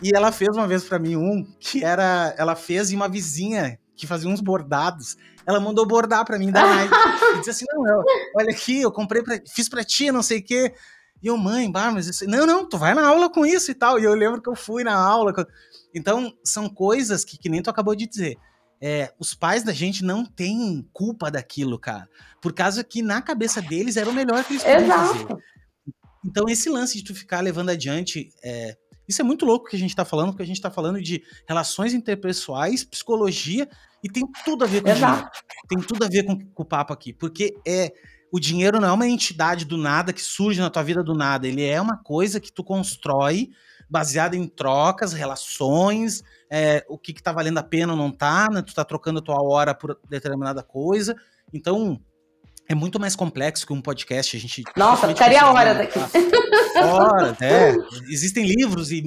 E 0.03 0.14
ela 0.14 0.33
fez 0.33 0.57
uma 0.57 0.66
vez 0.66 0.85
para 0.85 0.99
mim 0.99 1.16
um 1.16 1.45
que 1.59 1.85
era. 1.85 2.35
Ela 2.37 2.55
fez 2.55 2.91
e 2.91 2.97
uma 2.97 3.09
vizinha 3.09 3.79
que 3.97 4.07
fazia 4.07 4.31
uns 4.31 4.41
bordados 4.41 5.16
ela 5.47 5.59
mandou 5.59 5.87
bordar 5.87 6.25
para 6.25 6.39
mim 6.39 6.51
da 6.51 6.66
Nike. 6.66 6.95
e 7.35 7.39
disse 7.39 7.51
assim: 7.51 7.64
não, 7.73 7.87
eu, 7.87 8.05
olha 8.37 8.51
aqui, 8.51 8.81
eu 8.81 8.93
comprei, 8.93 9.23
pra, 9.23 9.39
fiz 9.53 9.68
para 9.68 9.85
ti, 9.85 10.11
não 10.12 10.23
sei 10.23 10.39
o 10.39 10.45
quê. 10.45 10.73
E 11.23 11.27
eu, 11.27 11.37
mãe, 11.37 11.71
bah, 11.71 11.91
mas 11.91 12.07
isso... 12.07 12.27
não, 12.27 12.47
não, 12.47 12.68
tu 12.68 12.79
vai 12.79 12.95
na 12.95 13.07
aula 13.07 13.29
com 13.31 13.45
isso 13.45 13.71
e 13.71 13.75
tal. 13.75 13.99
E 13.99 14.05
eu 14.05 14.14
lembro 14.14 14.41
que 14.41 14.49
eu 14.49 14.57
fui 14.57 14.83
na 14.83 14.95
aula. 14.95 15.35
Então, 15.95 16.33
são 16.45 16.68
coisas 16.68 17.25
que, 17.25 17.39
que 17.39 17.49
nem 17.49 17.62
tu 17.62 17.71
acabou 17.71 17.95
de 17.95 18.07
dizer. 18.07 18.37
É, 18.83 19.12
os 19.18 19.35
pais 19.35 19.62
da 19.62 19.73
gente 19.73 20.03
não 20.03 20.25
têm 20.25 20.89
culpa 20.93 21.31
daquilo, 21.31 21.79
cara. 21.79 22.09
Por 22.41 22.55
causa 22.55 22.83
que 22.83 23.03
na 23.03 23.21
cabeça 23.21 23.61
deles 23.61 23.97
era 23.97 24.09
o 24.09 24.12
melhor 24.12 24.43
que 24.45 24.55
eles 24.55 24.62
podiam 24.62 24.89
fazer. 24.89 25.27
Então, 26.25 26.49
esse 26.49 26.68
lance 26.68 26.97
de 26.97 27.05
tu 27.05 27.14
ficar 27.14 27.41
levando 27.41 27.71
adiante. 27.71 28.31
É, 28.43 28.77
isso 29.09 29.21
é 29.21 29.25
muito 29.25 29.45
louco 29.45 29.68
que 29.68 29.77
a 29.77 29.79
gente 29.79 29.95
tá 29.95 30.05
falando, 30.05 30.31
porque 30.31 30.43
a 30.43 30.47
gente 30.47 30.61
tá 30.61 30.71
falando 30.71 31.03
de 31.03 31.23
relações 31.47 31.93
interpessoais, 31.93 32.85
psicologia, 32.85 33.68
e 34.03 34.09
tem 34.09 34.23
tudo 34.45 34.64
a 34.64 34.66
ver 34.66 34.83
com 34.83 34.89
Exato. 34.89 35.39
tem 35.68 35.81
tudo 35.81 36.05
a 36.05 36.09
ver 36.09 36.23
com, 36.25 36.39
com 36.39 36.62
o 36.62 36.66
papo 36.66 36.93
aqui, 36.93 37.12
porque 37.12 37.55
é 37.66 37.93
o 38.33 38.39
dinheiro 38.39 38.81
não 38.81 38.89
é 38.89 38.93
uma 38.93 39.09
entidade 39.09 39.64
do 39.64 39.76
nada 39.76 40.12
que 40.12 40.22
surge 40.22 40.61
na 40.61 40.70
tua 40.70 40.83
vida 40.83 41.03
do 41.03 41.14
nada, 41.14 41.47
ele 41.47 41.64
é 41.64 41.81
uma 41.81 41.97
coisa 41.97 42.41
que 42.41 42.53
tu 42.53 42.62
constrói 42.62 43.51
baseada 43.89 44.37
em 44.37 44.47
trocas, 44.47 45.12
relações, 45.12 46.22
é, 46.49 46.85
o 46.89 46.97
que, 46.97 47.12
que 47.12 47.22
tá 47.22 47.33
valendo 47.33 47.59
a 47.59 47.62
pena 47.62 47.93
ou 47.93 47.99
não 47.99 48.11
tá, 48.12 48.49
né? 48.51 48.62
Tu 48.62 48.72
tá 48.72 48.85
trocando 48.85 49.18
a 49.18 49.22
tua 49.22 49.43
hora 49.43 49.74
por 49.74 49.99
determinada 50.09 50.62
coisa. 50.62 51.16
Então, 51.53 52.01
é 52.68 52.74
muito 52.74 53.01
mais 53.01 53.16
complexo 53.16 53.66
que 53.66 53.72
um 53.72 53.83
podcast. 53.83 54.37
A 54.37 54.41
gente 54.41 54.62
Nossa, 54.76 55.09
ficaria 55.09 55.45
horas 55.45 55.76
daqui. 55.76 55.99
Horas, 56.78 57.43
é. 57.43 57.74
Existem 58.09 58.47
livros 58.47 58.93
e 58.93 59.01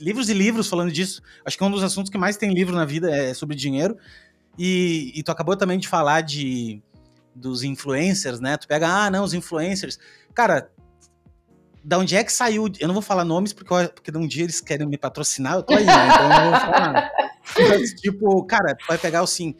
livros 0.00 0.30
e 0.30 0.34
livros 0.34 0.66
falando 0.66 0.90
disso. 0.90 1.20
Acho 1.44 1.58
que 1.58 1.62
é 1.62 1.66
um 1.66 1.70
dos 1.70 1.82
assuntos 1.82 2.10
que 2.10 2.16
mais 2.16 2.38
tem 2.38 2.54
livro 2.54 2.74
na 2.74 2.86
vida 2.86 3.14
é 3.14 3.34
sobre 3.34 3.54
dinheiro. 3.54 3.98
E, 4.58 5.12
e 5.14 5.22
tu 5.22 5.30
acabou 5.30 5.56
também 5.56 5.78
de 5.78 5.88
falar 5.88 6.22
de 6.22 6.82
dos 7.34 7.62
influencers, 7.62 8.40
né? 8.40 8.56
Tu 8.56 8.66
pega, 8.66 8.88
ah, 8.88 9.10
não, 9.10 9.24
os 9.24 9.34
influencers. 9.34 9.98
Cara, 10.34 10.70
da 11.82 11.98
onde 11.98 12.14
é 12.14 12.22
que 12.22 12.32
saiu? 12.32 12.70
Eu 12.78 12.88
não 12.88 12.94
vou 12.94 13.02
falar 13.02 13.24
nomes 13.24 13.52
porque, 13.52 13.88
porque 13.94 14.16
um 14.16 14.26
dia 14.26 14.44
eles 14.44 14.60
querem 14.60 14.86
me 14.86 14.98
patrocinar, 14.98 15.54
eu 15.54 15.62
tô 15.62 15.74
aí, 15.74 15.84
né? 15.84 16.08
Então 16.08 16.22
eu 16.22 16.28
não 16.28 16.50
vou 16.50 16.60
falar 16.60 16.80
nada. 16.80 17.10
Mas, 17.68 17.94
tipo, 17.94 18.44
cara, 18.44 18.76
vai 18.86 18.98
pegar 18.98 19.20
assim, 19.20 19.54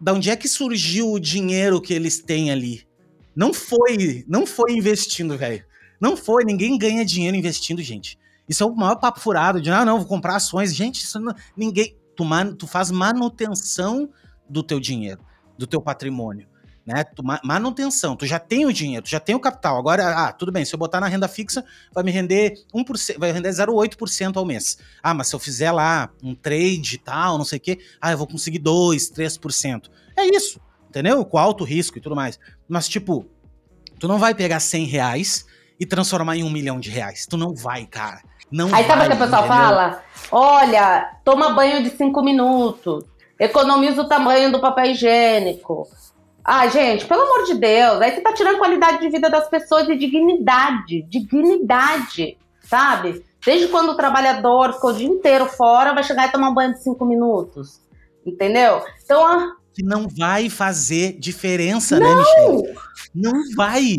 da 0.00 0.12
onde 0.12 0.30
é 0.30 0.36
que 0.36 0.48
surgiu 0.48 1.12
o 1.12 1.20
dinheiro 1.20 1.80
que 1.80 1.92
eles 1.92 2.20
têm 2.20 2.50
ali? 2.50 2.86
Não 3.34 3.52
foi, 3.52 4.24
não 4.28 4.46
foi 4.46 4.72
investindo, 4.72 5.36
velho. 5.36 5.64
Não 6.00 6.16
foi, 6.16 6.44
ninguém 6.44 6.78
ganha 6.78 7.04
dinheiro 7.04 7.36
investindo, 7.36 7.82
gente. 7.82 8.18
Isso 8.48 8.62
é 8.62 8.66
o 8.66 8.74
maior 8.74 8.96
papo 8.96 9.20
furado 9.20 9.60
de, 9.60 9.70
ah, 9.70 9.84
não, 9.84 9.98
vou 9.98 10.06
comprar 10.06 10.36
ações. 10.36 10.74
Gente, 10.74 11.02
isso 11.02 11.18
não, 11.18 11.34
ninguém, 11.56 11.96
tu, 12.14 12.24
man, 12.24 12.54
tu 12.54 12.66
faz 12.66 12.90
manutenção 12.90 14.08
do 14.48 14.62
teu 14.62 14.78
dinheiro, 14.78 15.20
do 15.58 15.66
teu 15.66 15.80
patrimônio 15.80 16.46
né? 16.86 17.02
Tu, 17.04 17.22
manutenção, 17.42 18.14
tu 18.14 18.26
já 18.26 18.38
tem 18.38 18.66
o 18.66 18.72
dinheiro, 18.72 19.04
tu 19.04 19.10
já 19.10 19.20
tem 19.20 19.34
o 19.34 19.40
capital. 19.40 19.78
Agora, 19.78 20.26
ah, 20.26 20.32
tudo 20.32 20.52
bem, 20.52 20.64
se 20.64 20.74
eu 20.74 20.78
botar 20.78 21.00
na 21.00 21.08
renda 21.08 21.26
fixa, 21.26 21.64
vai 21.92 22.04
me 22.04 22.10
render 22.10 22.54
1%, 22.74 23.18
vai 23.18 23.32
render 23.32 23.48
0,8% 23.48 24.36
ao 24.36 24.44
mês. 24.44 24.78
Ah, 25.02 25.14
mas 25.14 25.28
se 25.28 25.34
eu 25.34 25.38
fizer 25.38 25.72
lá 25.72 26.10
um 26.22 26.34
trade 26.34 26.96
e 26.96 26.98
tal, 26.98 27.38
não 27.38 27.44
sei 27.44 27.58
o 27.58 27.60
quê, 27.60 27.78
ah, 28.00 28.12
eu 28.12 28.18
vou 28.18 28.26
conseguir 28.26 28.58
2, 28.58 29.10
3%. 29.10 29.90
É 30.16 30.26
isso, 30.36 30.60
entendeu? 30.88 31.24
Com 31.24 31.38
alto 31.38 31.64
risco 31.64 31.98
e 31.98 32.00
tudo 32.00 32.14
mais. 32.14 32.38
Mas, 32.68 32.86
tipo, 32.86 33.26
tu 33.98 34.06
não 34.06 34.18
vai 34.18 34.34
pegar 34.34 34.60
100 34.60 34.84
reais 34.84 35.46
e 35.80 35.86
transformar 35.86 36.36
em 36.36 36.44
um 36.44 36.50
milhão 36.50 36.78
de 36.78 36.90
reais. 36.90 37.26
Tu 37.26 37.36
não 37.36 37.54
vai, 37.54 37.86
cara. 37.86 38.20
Não 38.50 38.66
Aí 38.66 38.84
vai, 38.84 38.86
sabe 38.86 39.02
o 39.02 39.06
que 39.06 39.12
a 39.12 39.16
pessoa 39.16 39.38
entendeu? 39.40 39.56
fala? 39.56 40.02
Olha, 40.30 41.16
toma 41.24 41.50
banho 41.54 41.82
de 41.82 41.90
5 41.90 42.22
minutos, 42.22 43.04
economiza 43.40 44.02
o 44.02 44.08
tamanho 44.08 44.52
do 44.52 44.60
papel 44.60 44.92
higiênico, 44.92 45.88
ah, 46.44 46.68
gente, 46.68 47.06
pelo 47.06 47.22
amor 47.22 47.46
de 47.46 47.54
Deus, 47.54 48.02
aí 48.02 48.14
você 48.14 48.20
tá 48.20 48.34
tirando 48.34 48.58
qualidade 48.58 49.00
de 49.00 49.08
vida 49.08 49.30
das 49.30 49.48
pessoas 49.48 49.88
e 49.88 49.96
dignidade, 49.96 51.02
dignidade, 51.08 52.36
sabe? 52.62 53.24
Desde 53.44 53.68
quando 53.68 53.90
o 53.90 53.96
trabalhador 53.96 54.74
ficou 54.74 54.90
o 54.90 54.94
dia 54.94 55.06
inteiro 55.06 55.46
fora, 55.46 55.94
vai 55.94 56.04
chegar 56.04 56.28
e 56.28 56.32
tomar 56.32 56.50
um 56.50 56.54
banho 56.54 56.74
de 56.74 56.82
cinco 56.82 57.06
minutos, 57.06 57.80
entendeu? 58.26 58.82
Então, 59.02 59.26
a... 59.26 59.56
que 59.72 59.82
não 59.82 60.06
vai 60.06 60.50
fazer 60.50 61.18
diferença, 61.18 61.98
né, 61.98 62.06
não. 62.06 62.16
né, 62.16 62.22
Michelle? 62.22 62.78
Não 63.14 63.54
vai. 63.56 63.96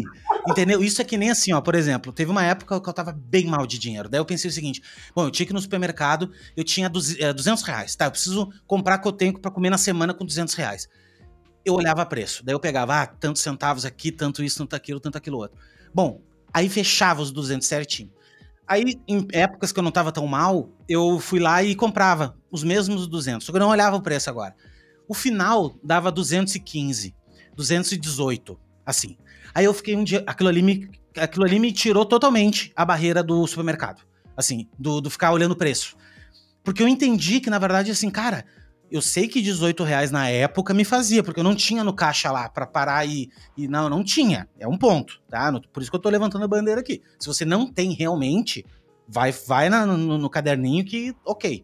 Entendeu? 0.48 0.84
Isso 0.84 1.02
é 1.02 1.06
que 1.06 1.18
nem 1.18 1.32
assim, 1.32 1.52
ó, 1.52 1.62
por 1.62 1.74
exemplo, 1.74 2.14
teve 2.14 2.30
uma 2.30 2.44
época 2.44 2.80
que 2.80 2.90
eu 2.90 2.94
tava 2.94 3.12
bem 3.12 3.48
mal 3.48 3.66
de 3.66 3.80
dinheiro. 3.80 4.08
Daí 4.08 4.20
eu 4.20 4.26
pensei 4.26 4.52
o 4.52 4.54
seguinte: 4.54 4.84
bom, 5.16 5.24
eu 5.24 5.32
tinha 5.32 5.48
que 5.48 5.52
ir 5.52 5.56
no 5.56 5.62
supermercado, 5.62 6.32
eu 6.56 6.64
tinha 6.64 6.90
200 6.90 7.64
reais, 7.64 7.96
tá? 7.96 8.06
Eu 8.06 8.12
preciso 8.12 8.52
comprar 8.68 9.00
o 9.00 9.02
que 9.02 9.08
eu 9.08 9.12
tenho 9.14 9.40
pra 9.40 9.50
comer 9.50 9.72
na 9.72 9.80
semana 9.80 10.14
com 10.14 10.24
200 10.24 10.54
reais 10.54 10.88
eu 11.66 11.74
olhava 11.74 12.06
preço. 12.06 12.46
Daí 12.46 12.54
eu 12.54 12.60
pegava, 12.60 13.02
ah, 13.02 13.08
tantos 13.08 13.42
centavos 13.42 13.86
aqui, 13.86 14.12
tanto 14.12 14.44
isso, 14.44 14.60
tanto 14.60 14.76
aquilo, 14.76 15.00
tanto 15.00 15.18
aquilo 15.18 15.38
outro. 15.38 15.58
Bom, 15.94 16.22
aí 16.54 16.70
fechava 16.70 17.22
os 17.22 17.32
200 17.32 17.68
certinho. 17.68 18.12
Aí, 18.68 19.00
em 19.08 19.28
épocas 19.32 19.72
que 19.72 19.80
eu 19.80 19.84
não 19.84 19.92
tava 19.92 20.12
tão 20.12 20.26
mal, 20.26 20.70
eu 20.90 21.20
fui 21.20 21.40
lá 21.40 21.64
e 21.64 21.76
comprava 21.76 22.36
os 22.52 22.64
mesmos 22.64 23.08
200. 23.08 23.46
Só 23.46 23.52
que 23.52 23.58
eu 23.58 23.60
não 23.60 23.70
olhava 23.70 23.96
o 23.96 24.02
preço 24.02 24.30
agora. 24.30 24.56
O 25.08 25.14
final 25.14 25.76
dava 25.84 26.12
215, 26.12 27.16
218, 27.56 28.60
assim. 28.84 29.18
Aí 29.54 29.66
eu 29.66 29.74
fiquei 29.74 29.96
um 29.96 30.04
dia. 30.04 30.24
Aquilo 30.26 30.50
ali 30.50 30.64
me, 30.64 30.90
aquilo 31.16 31.46
ali 31.46 31.60
me 31.60 31.72
tirou 31.72 32.06
totalmente 32.06 32.72
a 32.76 32.84
barreira 32.84 33.22
do 33.22 33.46
supermercado. 33.46 34.02
Assim, 34.36 34.68
do, 34.80 35.00
do 35.00 35.10
ficar 35.12 35.32
olhando 35.32 35.52
o 35.52 35.56
preço. 35.56 35.96
Porque 36.64 36.82
eu 36.82 36.88
entendi 36.88 37.40
que, 37.40 37.52
na 37.52 37.60
verdade, 37.60 37.92
assim, 37.92 38.10
cara, 38.10 38.46
eu 38.92 39.02
sei 39.02 39.28
que 39.28 39.42
18 39.42 39.84
reais 39.84 40.12
na 40.12 40.30
época 40.30 40.74
me 40.74 40.86
fazia, 40.86 41.24
porque 41.24 41.40
eu 41.40 41.44
não 41.44 41.56
tinha 41.56 41.84
no 41.84 41.94
caixa 41.94 42.32
lá 42.32 42.48
para 42.50 42.66
parar 42.66 43.08
e, 43.08 43.30
e. 43.58 43.68
Não, 43.68 43.90
não 43.90 44.04
tinha. 44.04 44.48
É 44.60 44.68
um 44.68 44.78
ponto, 44.78 45.22
tá? 45.30 45.52
Por 45.74 45.82
isso 45.82 45.92
que 45.92 45.96
eu 45.96 46.02
tô 46.02 46.10
levantando 46.10 46.46
a 46.46 46.48
bandeira 46.48 46.82
aqui. 46.82 47.02
Se 47.20 47.28
você 47.28 47.44
não 47.46 47.72
tem 47.72 47.94
realmente, 47.94 48.66
vai, 49.08 49.32
vai 49.32 49.70
na, 49.70 49.86
no, 49.86 50.18
no 50.18 50.30
caderninho 50.30 50.86
que, 50.86 51.16
ok. 51.26 51.64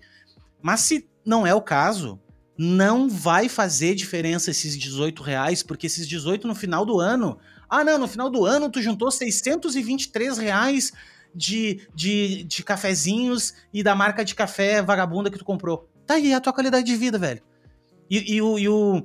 Mas 0.62 0.82
se 0.82 1.08
não 1.26 1.46
é 1.46 1.54
o 1.54 1.62
caso, 1.62 2.20
não 2.58 3.10
vai 3.10 3.48
fazer 3.50 3.96
diferença 3.96 4.52
esses 4.52 4.78
18 4.78 5.24
reais, 5.24 5.64
porque 5.64 5.88
esses 5.88 6.08
18 6.08 6.48
no 6.48 6.56
final 6.56 6.86
do 6.86 7.00
ano. 7.00 7.38
Ah, 7.70 7.84
não, 7.84 7.98
no 7.98 8.08
final 8.08 8.30
do 8.30 8.46
ano 8.46 8.70
tu 8.70 8.82
juntou 8.82 9.10
623 9.10 10.38
reais 10.38 10.92
de, 11.34 11.88
de, 11.96 12.44
de 12.44 12.64
cafezinhos 12.64 13.54
e 13.74 13.82
da 13.82 13.96
marca 13.96 14.26
de 14.26 14.36
café 14.36 14.82
vagabunda 14.82 15.32
que 15.32 15.38
tu 15.38 15.46
comprou. 15.46 15.90
Tá 16.12 16.18
aí 16.18 16.34
a 16.34 16.42
tua 16.42 16.52
qualidade 16.52 16.86
de 16.86 16.96
vida, 16.98 17.18
velho. 17.18 17.42
E, 18.10 18.36
e, 18.36 18.42
o, 18.42 18.60
e, 18.60 18.68
o, 18.68 19.04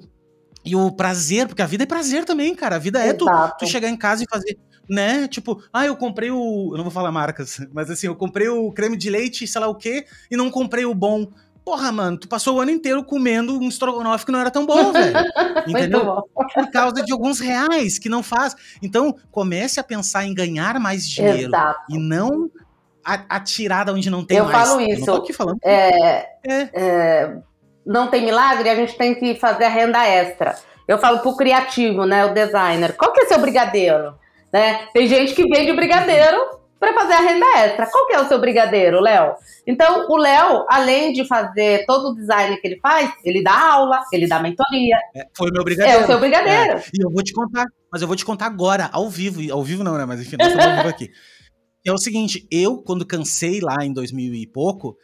e 0.65 0.75
o 0.75 0.91
prazer, 0.91 1.47
porque 1.47 1.63
a 1.63 1.67
vida 1.67 1.85
é 1.85 1.87
prazer 1.87 2.25
também, 2.25 2.53
cara. 2.53 2.75
A 2.75 2.81
vida 2.81 2.99
é 2.99 3.13
tu, 3.13 3.25
tu 3.61 3.67
chegar 3.67 3.89
em 3.89 3.97
casa 3.97 4.25
e 4.25 4.27
fazer 4.29 4.59
né? 4.89 5.27
Tipo, 5.27 5.61
ah, 5.73 5.85
eu 5.85 5.97
comprei 5.97 6.31
o. 6.31 6.71
Eu 6.73 6.77
não 6.77 6.85
vou 6.85 6.93
falar 6.93 7.11
marcas, 7.11 7.61
mas 7.75 7.91
assim, 7.91 8.07
eu 8.07 8.15
comprei 8.15 8.49
o 8.49 8.71
creme 8.73 8.97
de 8.97 9.11
leite, 9.11 9.47
sei 9.47 9.61
lá 9.61 9.67
o 9.67 9.75
quê, 9.75 10.07
e 10.31 10.37
não 10.37 10.51
comprei 10.51 10.85
o 10.85 10.95
bom. 10.95 11.29
Porra, 11.65 11.91
mano, 11.91 12.17
tu 12.17 12.29
passou 12.29 12.57
o 12.57 12.61
ano 12.61 12.71
inteiro 12.71 13.03
comendo 13.03 13.59
um 13.59 13.69
estrogonofe 13.69 14.25
que 14.25 14.31
não 14.31 14.39
era 14.39 14.51
tão 14.51 14.65
bom, 14.65 14.91
velho. 14.95 15.17
Entendeu? 15.67 16.05
Bom. 16.05 16.23
Por 16.33 16.71
causa 16.71 17.03
de 17.05 17.13
alguns 17.13 17.41
reais 17.41 17.99
que 17.99 18.09
não 18.09 18.23
faz. 18.23 18.55
Então, 18.81 19.17
comece 19.33 19.81
a 19.81 19.85
pensar 19.85 20.25
em 20.25 20.33
ganhar 20.33 20.79
mais 20.79 21.09
dinheiro 21.09 21.49
Exato. 21.49 21.81
e 21.91 21.99
não 21.99 22.49
atirada 23.07 23.93
onde 23.93 24.11
não 24.11 24.25
tem 24.25 24.39
eu 24.39 24.45
mais. 24.45 24.69
Falo 24.69 24.81
isso. 24.81 25.03
Eu 25.03 25.07
não 25.07 25.23
aqui 25.23 25.33
falando. 25.33 25.59
É, 25.65 26.29
é. 26.45 26.69
É, 26.75 27.37
não 27.87 28.09
tem 28.09 28.25
milagre, 28.25 28.69
a 28.69 28.75
gente 28.75 28.97
tem 28.97 29.15
que 29.15 29.37
fazer 29.37 29.65
a 29.65 29.69
renda 29.69 30.05
extra. 30.05 30.57
Eu 30.89 30.99
falo 30.99 31.21
pro 31.21 31.37
criativo, 31.37 32.05
né, 32.05 32.25
o 32.25 32.35
designer, 32.35 32.97
qual 32.97 33.13
que 33.13 33.21
é 33.21 33.27
seu 33.27 33.39
brigadeiro? 33.39 34.15
Né? 34.53 34.87
Tem 34.93 35.07
gente 35.07 35.35
que 35.35 35.49
vende 35.49 35.73
brigadeiro 35.73 36.39
para 36.79 36.93
fazer 36.93 37.15
a 37.15 37.21
renda 37.21 37.47
extra. 37.59 37.87
Qual 37.87 38.07
que 38.07 38.15
é 38.15 38.21
o 38.21 38.29
seu 38.29 38.39
brigadeiro, 38.39 39.01
Léo? 39.01 39.35
Então, 39.67 40.07
o 40.09 40.17
Léo, 40.17 40.65
além 40.69 41.13
de 41.13 41.27
fazer 41.27 41.85
todo 41.87 42.11
o 42.11 42.15
design 42.15 42.57
que 42.59 42.67
ele 42.67 42.79
faz, 42.81 43.11
ele 43.25 43.43
dá 43.43 43.73
aula, 43.73 44.01
ele 44.13 44.27
dá 44.29 44.41
mentoria. 44.41 44.97
É, 45.15 45.27
foi 45.37 45.51
o 45.51 45.53
meu 45.53 45.65
brigadeiro. 45.65 46.01
É 46.01 46.03
o 46.03 46.07
seu 46.07 46.19
brigadeiro. 46.19 46.79
É. 46.79 46.83
E 46.95 47.03
eu 47.03 47.11
vou 47.11 47.23
te 47.23 47.33
contar, 47.33 47.65
mas 47.91 48.03
eu 48.03 48.09
vou 48.09 48.17
te 48.17 48.25
contar 48.25 48.47
agora, 48.47 48.91
ao 48.93 49.09
vivo. 49.09 49.41
Ao 49.53 49.63
vivo 49.63 49.83
não, 49.83 49.97
né? 49.97 50.05
Mas 50.05 50.21
enfim, 50.21 50.37
nós 50.39 50.49
estamos 50.49 50.67
ao 50.67 50.77
vivo 50.77 50.89
aqui 50.89 51.11
é 51.89 51.93
o 51.93 51.99
seguinte, 51.99 52.47
eu, 52.51 52.79
quando 52.79 53.07
cansei 53.07 53.61
lá 53.61 53.85
em 53.85 53.93
2000 53.93 54.35
e 54.35 54.47
pouco, 54.47 54.97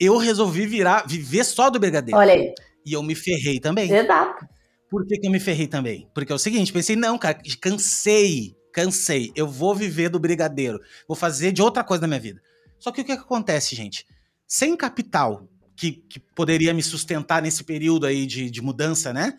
eu 0.00 0.16
resolvi 0.16 0.66
virar, 0.66 1.06
viver 1.06 1.44
só 1.44 1.70
do 1.70 1.78
brigadeiro. 1.78 2.18
Olha 2.18 2.32
aí. 2.32 2.54
E 2.84 2.92
eu 2.92 3.02
me 3.02 3.14
ferrei 3.14 3.60
também. 3.60 3.90
Exato. 3.90 4.46
Por 4.90 5.06
que, 5.06 5.18
que 5.18 5.26
eu 5.26 5.30
me 5.30 5.40
ferrei 5.40 5.66
também? 5.66 6.08
Porque 6.14 6.32
é 6.32 6.34
o 6.34 6.38
seguinte, 6.38 6.72
pensei, 6.72 6.96
não, 6.96 7.16
cara, 7.16 7.38
cansei, 7.60 8.56
cansei. 8.72 9.32
Eu 9.36 9.46
vou 9.46 9.74
viver 9.74 10.08
do 10.08 10.18
brigadeiro. 10.18 10.80
Vou 11.06 11.16
fazer 11.16 11.52
de 11.52 11.62
outra 11.62 11.84
coisa 11.84 12.02
na 12.02 12.08
minha 12.08 12.20
vida. 12.20 12.42
Só 12.78 12.90
que 12.90 13.00
o 13.00 13.04
que, 13.04 13.14
que 13.14 13.22
acontece, 13.22 13.76
gente? 13.76 14.06
Sem 14.46 14.76
capital, 14.76 15.46
que, 15.76 15.92
que 15.92 16.18
poderia 16.18 16.74
me 16.74 16.82
sustentar 16.82 17.40
nesse 17.40 17.62
período 17.62 18.06
aí 18.06 18.26
de, 18.26 18.50
de 18.50 18.60
mudança, 18.60 19.12
né? 19.12 19.34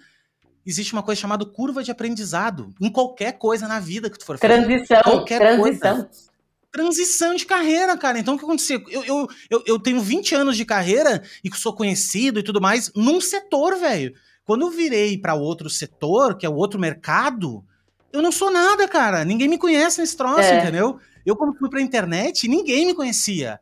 existe 0.65 0.93
uma 0.93 1.03
coisa 1.03 1.19
chamada 1.19 1.45
curva 1.45 1.83
de 1.83 1.91
aprendizado 1.91 2.73
em 2.79 2.89
qualquer 2.89 3.33
coisa 3.33 3.67
na 3.67 3.79
vida 3.79 4.09
que 4.09 4.17
tu 4.17 4.25
for 4.25 4.37
fazer. 4.37 4.53
Transição, 4.53 5.01
qualquer 5.01 5.39
transição. 5.39 5.95
Coisa 5.95 6.32
transição 6.73 7.35
de 7.35 7.45
carreira, 7.45 7.95
cara. 7.95 8.17
Então 8.17 8.33
o 8.33 8.37
que 8.37 8.43
aconteceu? 8.43 8.83
Eu, 8.89 9.05
eu, 9.05 9.27
eu, 9.47 9.63
eu 9.67 9.79
tenho 9.79 10.01
20 10.01 10.33
anos 10.33 10.57
de 10.57 10.65
carreira 10.65 11.21
e 11.43 11.55
sou 11.55 11.73
conhecido 11.73 12.39
e 12.39 12.43
tudo 12.43 12.59
mais 12.59 12.91
num 12.95 13.21
setor, 13.21 13.77
velho. 13.77 14.13
Quando 14.43 14.63
eu 14.63 14.71
virei 14.71 15.17
para 15.17 15.35
outro 15.35 15.69
setor, 15.69 16.35
que 16.35 16.47
é 16.47 16.49
o 16.49 16.55
outro 16.55 16.79
mercado, 16.79 17.63
eu 18.11 18.23
não 18.23 18.31
sou 18.31 18.51
nada, 18.51 18.87
cara. 18.87 19.23
Ninguém 19.23 19.47
me 19.47 19.59
conhece 19.59 20.01
nesse 20.01 20.17
troço, 20.17 20.41
é. 20.41 20.61
entendeu? 20.61 20.97
Eu, 21.23 21.35
quando 21.35 21.57
fui 21.57 21.69
pra 21.69 21.79
internet, 21.79 22.47
ninguém 22.47 22.87
me 22.87 22.95
conhecia. 22.95 23.59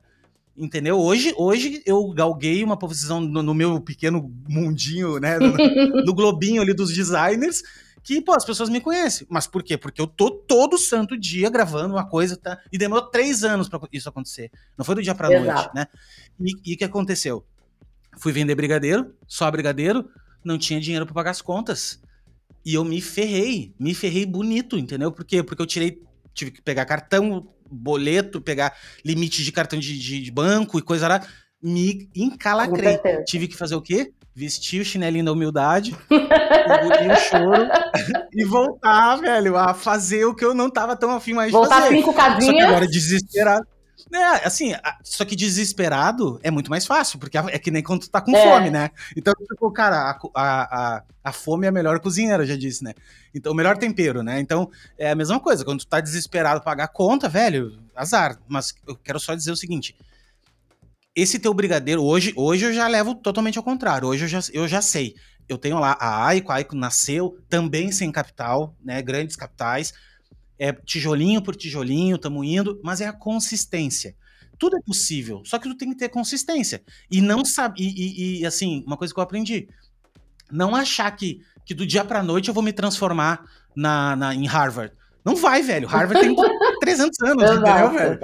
Entendeu? 0.57 0.97
Hoje, 0.97 1.33
hoje 1.37 1.81
eu 1.85 2.09
galguei 2.13 2.63
uma 2.63 2.77
posição 2.77 3.19
no, 3.19 3.43
no 3.43 3.53
meu 3.53 3.81
pequeno 3.81 4.31
mundinho, 4.47 5.19
né? 5.19 5.37
No, 5.37 5.51
no 6.05 6.13
globinho 6.13 6.61
ali 6.61 6.73
dos 6.73 6.93
designers 6.93 7.61
que, 8.03 8.21
pô, 8.21 8.33
as 8.33 8.45
pessoas 8.45 8.69
me 8.69 8.81
conhecem. 8.81 9.27
Mas 9.29 9.47
por 9.47 9.63
quê? 9.63 9.77
Porque 9.77 10.01
eu 10.01 10.07
tô 10.07 10.31
todo 10.31 10.77
santo 10.77 11.17
dia 11.17 11.49
gravando 11.49 11.93
uma 11.93 12.07
coisa, 12.07 12.35
tá? 12.35 12.59
E 12.71 12.77
demorou 12.77 13.07
três 13.07 13.43
anos 13.43 13.69
para 13.69 13.79
isso 13.91 14.09
acontecer. 14.09 14.51
Não 14.77 14.83
foi 14.83 14.95
do 14.95 15.03
dia 15.03 15.13
pra 15.13 15.31
Exato. 15.31 15.45
noite, 15.45 15.75
né? 15.75 15.87
E 16.65 16.73
o 16.73 16.77
que 16.77 16.83
aconteceu? 16.83 17.45
Fui 18.17 18.31
vender 18.31 18.55
brigadeiro, 18.55 19.15
só 19.27 19.49
brigadeiro, 19.49 20.09
não 20.43 20.57
tinha 20.57 20.79
dinheiro 20.79 21.05
para 21.05 21.13
pagar 21.13 21.31
as 21.31 21.41
contas. 21.41 21.99
E 22.65 22.73
eu 22.73 22.83
me 22.83 23.01
ferrei, 23.01 23.73
me 23.79 23.93
ferrei 23.93 24.25
bonito, 24.25 24.77
entendeu? 24.77 25.11
Por 25.11 25.25
quê? 25.25 25.43
Porque 25.43 25.61
eu 25.61 25.65
tirei, 25.67 26.01
tive 26.33 26.51
que 26.51 26.61
pegar 26.61 26.85
cartão, 26.85 27.47
boleto, 27.69 28.41
pegar 28.41 28.75
limite 29.05 29.43
de 29.43 29.51
cartão 29.51 29.79
de, 29.79 29.97
de, 29.97 30.21
de 30.21 30.31
banco 30.31 30.77
e 30.77 30.81
coisa 30.81 31.07
lá. 31.07 31.25
Me 31.61 32.09
encalacrei. 32.15 32.99
Tive 33.25 33.47
que 33.47 33.55
fazer 33.55 33.75
o 33.75 33.81
quê? 33.81 34.11
Vestir 34.33 34.81
o 34.81 34.85
chinelinho 34.85 35.25
da 35.25 35.31
humildade, 35.33 35.95
engolir 36.09 37.11
o 37.11 37.19
choro 37.19 37.67
e 38.33 38.45
voltar, 38.45 39.17
velho, 39.17 39.57
a 39.57 39.73
fazer 39.73 40.23
o 40.25 40.33
que 40.33 40.45
eu 40.45 40.53
não 40.53 40.69
tava 40.69 40.95
tão 40.95 41.11
afim 41.11 41.33
mais 41.33 41.51
de 41.51 41.57
fazer. 41.57 41.69
Voltar 41.69 41.89
cinco 41.89 42.13
casinhas. 42.13 42.45
Só 42.45 42.53
que 42.53 42.61
agora 42.61 42.87
desesperado. 42.87 43.67
É, 44.13 44.45
assim, 44.45 44.73
só 45.03 45.23
que 45.23 45.37
desesperado 45.37 46.39
é 46.43 46.51
muito 46.51 46.69
mais 46.69 46.85
fácil, 46.85 47.17
porque 47.17 47.37
é 47.37 47.57
que 47.57 47.71
nem 47.71 47.81
quando 47.81 48.01
tu 48.01 48.09
tá 48.09 48.19
com 48.19 48.35
é. 48.35 48.43
fome, 48.43 48.69
né? 48.69 48.91
Então, 49.15 49.33
tipo, 49.33 49.71
cara, 49.71 50.11
a, 50.11 50.19
a, 50.35 51.03
a, 51.23 51.31
fome 51.31 51.65
é 51.65 51.69
a 51.69 51.71
melhor 51.71 51.99
cozinheira, 51.99 52.45
já 52.45 52.57
disse, 52.57 52.83
né? 52.83 52.93
Então, 53.33 53.53
o 53.53 53.55
melhor 53.55 53.77
tempero, 53.77 54.21
né? 54.21 54.39
Então, 54.41 54.69
é 54.97 55.11
a 55.11 55.15
mesma 55.15 55.39
coisa, 55.39 55.63
quando 55.63 55.79
tu 55.79 55.87
tá 55.87 56.01
desesperado 56.01 56.61
pagar 56.61 56.89
conta, 56.89 57.29
velho, 57.29 57.79
azar. 57.95 58.37
Mas 58.49 58.73
eu 58.85 58.97
quero 58.97 59.19
só 59.19 59.33
dizer 59.33 59.51
o 59.51 59.57
seguinte: 59.57 59.95
esse 61.15 61.39
teu 61.39 61.53
brigadeiro, 61.53 62.03
hoje, 62.03 62.33
hoje 62.35 62.65
eu 62.65 62.73
já 62.73 62.87
levo 62.87 63.15
totalmente 63.15 63.57
ao 63.57 63.63
contrário. 63.63 64.07
Hoje 64.07 64.25
eu 64.25 64.29
já, 64.29 64.39
eu 64.53 64.67
já 64.67 64.81
sei. 64.81 65.15
Eu 65.47 65.57
tenho 65.57 65.79
lá 65.79 65.97
a 65.99 66.25
Aiko, 66.27 66.51
a 66.51 66.55
Aiko 66.55 66.75
nasceu 66.75 67.37
também 67.49 67.91
sem 67.91 68.11
capital, 68.11 68.75
né? 68.83 69.01
Grandes 69.01 69.35
capitais 69.35 69.93
é 70.57 70.71
tijolinho 70.71 71.41
por 71.41 71.55
tijolinho, 71.55 72.17
estamos 72.17 72.45
indo, 72.45 72.79
mas 72.83 73.01
é 73.01 73.07
a 73.07 73.13
consistência. 73.13 74.15
Tudo 74.59 74.77
é 74.77 74.81
possível, 74.81 75.41
só 75.43 75.57
que 75.57 75.67
tu 75.67 75.75
tem 75.75 75.89
que 75.89 75.97
ter 75.97 76.09
consistência. 76.09 76.83
E 77.09 77.19
não 77.19 77.43
sabe. 77.43 77.81
E, 77.81 77.87
e, 77.87 78.41
e, 78.41 78.45
assim, 78.45 78.83
uma 78.85 78.95
coisa 78.95 79.11
que 79.11 79.19
eu 79.19 79.23
aprendi: 79.23 79.67
não 80.51 80.75
achar 80.75 81.09
que, 81.11 81.41
que 81.65 81.73
do 81.73 81.85
dia 81.85 82.05
pra 82.05 82.21
noite 82.21 82.47
eu 82.47 82.53
vou 82.53 82.61
me 82.61 82.71
transformar 82.71 83.43
na, 83.75 84.15
na 84.15 84.35
em 84.35 84.45
Harvard. 84.45 84.93
Não 85.25 85.35
vai, 85.35 85.63
velho. 85.63 85.87
Harvard 85.87 86.21
tem 86.21 86.35
300 86.79 87.19
anos, 87.21 87.43
entendeu, 87.43 87.91
velho? 87.91 88.19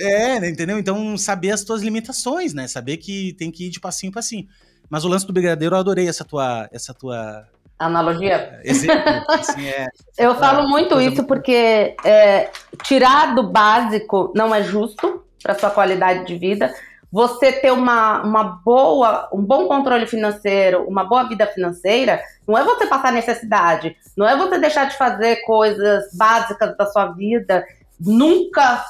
É, 0.00 0.48
entendeu? 0.48 0.78
Então, 0.78 1.16
saber 1.18 1.50
as 1.50 1.62
tuas 1.62 1.82
limitações, 1.82 2.54
né? 2.54 2.66
Saber 2.66 2.96
que 2.96 3.34
tem 3.34 3.50
que 3.50 3.66
ir 3.66 3.70
de 3.70 3.78
passinho 3.80 4.08
em 4.10 4.14
passinho. 4.14 4.46
Mas 4.88 5.04
o 5.04 5.08
lance 5.08 5.26
do 5.26 5.32
brigadeiro, 5.32 5.74
eu 5.74 5.78
adorei 5.78 6.08
essa 6.08 6.24
tua, 6.24 6.68
essa 6.72 6.94
tua 6.94 7.46
Analogia? 7.80 8.60
Exemplo, 8.62 9.24
assim, 9.28 9.66
é, 9.66 9.88
Eu 10.18 10.34
falo 10.34 10.68
muito 10.68 11.00
isso 11.00 11.24
porque 11.24 11.96
é, 12.04 12.50
tirar 12.84 13.34
do 13.34 13.42
básico 13.42 14.30
não 14.36 14.54
é 14.54 14.62
justo 14.62 15.24
para 15.42 15.58
sua 15.58 15.70
qualidade 15.70 16.26
de 16.26 16.36
vida. 16.36 16.74
Você 17.10 17.50
ter 17.50 17.72
uma, 17.72 18.22
uma 18.22 18.44
boa, 18.44 19.30
um 19.32 19.42
bom 19.42 19.66
controle 19.66 20.06
financeiro, 20.06 20.84
uma 20.86 21.04
boa 21.04 21.26
vida 21.26 21.46
financeira, 21.46 22.20
não 22.46 22.56
é 22.56 22.62
você 22.62 22.86
passar 22.86 23.12
necessidade, 23.12 23.96
não 24.14 24.28
é 24.28 24.36
você 24.36 24.58
deixar 24.58 24.84
de 24.84 24.96
fazer 24.98 25.36
coisas 25.36 26.14
básicas 26.14 26.76
da 26.76 26.86
sua 26.86 27.06
vida, 27.06 27.64
nunca 28.00 28.84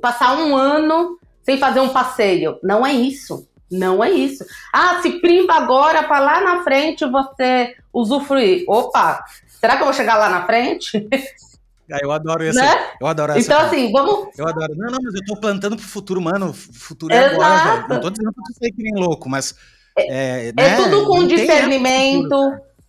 passar 0.00 0.36
um 0.36 0.54
ano 0.54 1.18
sem 1.42 1.58
fazer 1.58 1.80
um 1.80 1.88
passeio. 1.88 2.58
Não 2.62 2.86
é 2.86 2.92
isso. 2.92 3.48
Não 3.70 4.02
é 4.02 4.10
isso. 4.10 4.44
Ah, 4.72 5.00
se 5.00 5.20
priva 5.20 5.54
agora 5.54 6.02
para 6.02 6.18
lá 6.18 6.40
na 6.40 6.62
frente 6.64 7.04
você 7.06 7.76
usufruir. 7.92 8.64
Opa, 8.68 9.24
será 9.48 9.76
que 9.76 9.82
eu 9.82 9.86
vou 9.86 9.94
chegar 9.94 10.16
lá 10.16 10.28
na 10.28 10.46
frente? 10.46 11.08
Ah, 11.92 11.98
eu 12.00 12.12
adoro 12.12 12.44
essa. 12.44 12.60
Né? 12.60 12.86
Eu 13.00 13.06
adoro 13.08 13.32
essa. 13.32 13.40
Então, 13.40 13.56
cara. 13.56 13.68
assim, 13.68 13.90
vamos. 13.90 14.28
Eu 14.38 14.46
adoro. 14.46 14.76
Não, 14.76 14.92
não, 14.92 14.98
mas 15.02 15.12
eu 15.12 15.24
tô 15.24 15.36
plantando 15.36 15.76
pro 15.76 15.84
futuro, 15.84 16.20
mano. 16.20 16.52
Futuro 16.52 17.12
é 17.12 17.18
Exato. 17.18 17.42
agora, 17.42 17.74
velho. 17.74 17.88
Não 17.88 18.00
tô 18.00 18.10
dizendo 18.10 18.32
que 18.32 18.52
você 18.54 18.70
que 18.70 18.80
nem 18.80 18.94
louco, 18.94 19.28
mas. 19.28 19.56
É, 19.98 20.50
é, 20.50 20.52
né? 20.52 20.68
é 20.68 20.76
tudo 20.76 21.04
com 21.06 21.26
discernimento. 21.26 22.36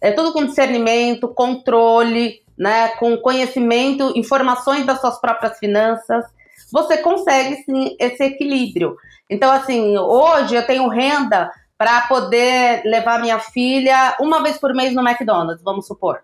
É 0.01 0.11
tudo 0.11 0.33
com 0.33 0.45
discernimento, 0.45 1.27
controle, 1.27 2.41
né? 2.57 2.89
Com 2.89 3.17
conhecimento, 3.17 4.11
informações 4.15 4.85
das 4.85 4.99
suas 4.99 5.19
próprias 5.21 5.57
finanças. 5.59 6.25
Você 6.71 6.97
consegue 6.97 7.57
sim 7.63 7.95
esse 7.99 8.23
equilíbrio. 8.23 8.95
Então, 9.29 9.51
assim, 9.51 9.97
hoje 9.97 10.55
eu 10.55 10.65
tenho 10.65 10.87
renda 10.87 11.51
para 11.77 12.01
poder 12.01 12.83
levar 12.85 13.19
minha 13.19 13.39
filha 13.39 14.15
uma 14.19 14.43
vez 14.43 14.57
por 14.57 14.73
mês 14.73 14.93
no 14.93 15.01
McDonald's, 15.01 15.63
vamos 15.63 15.87
supor. 15.87 16.21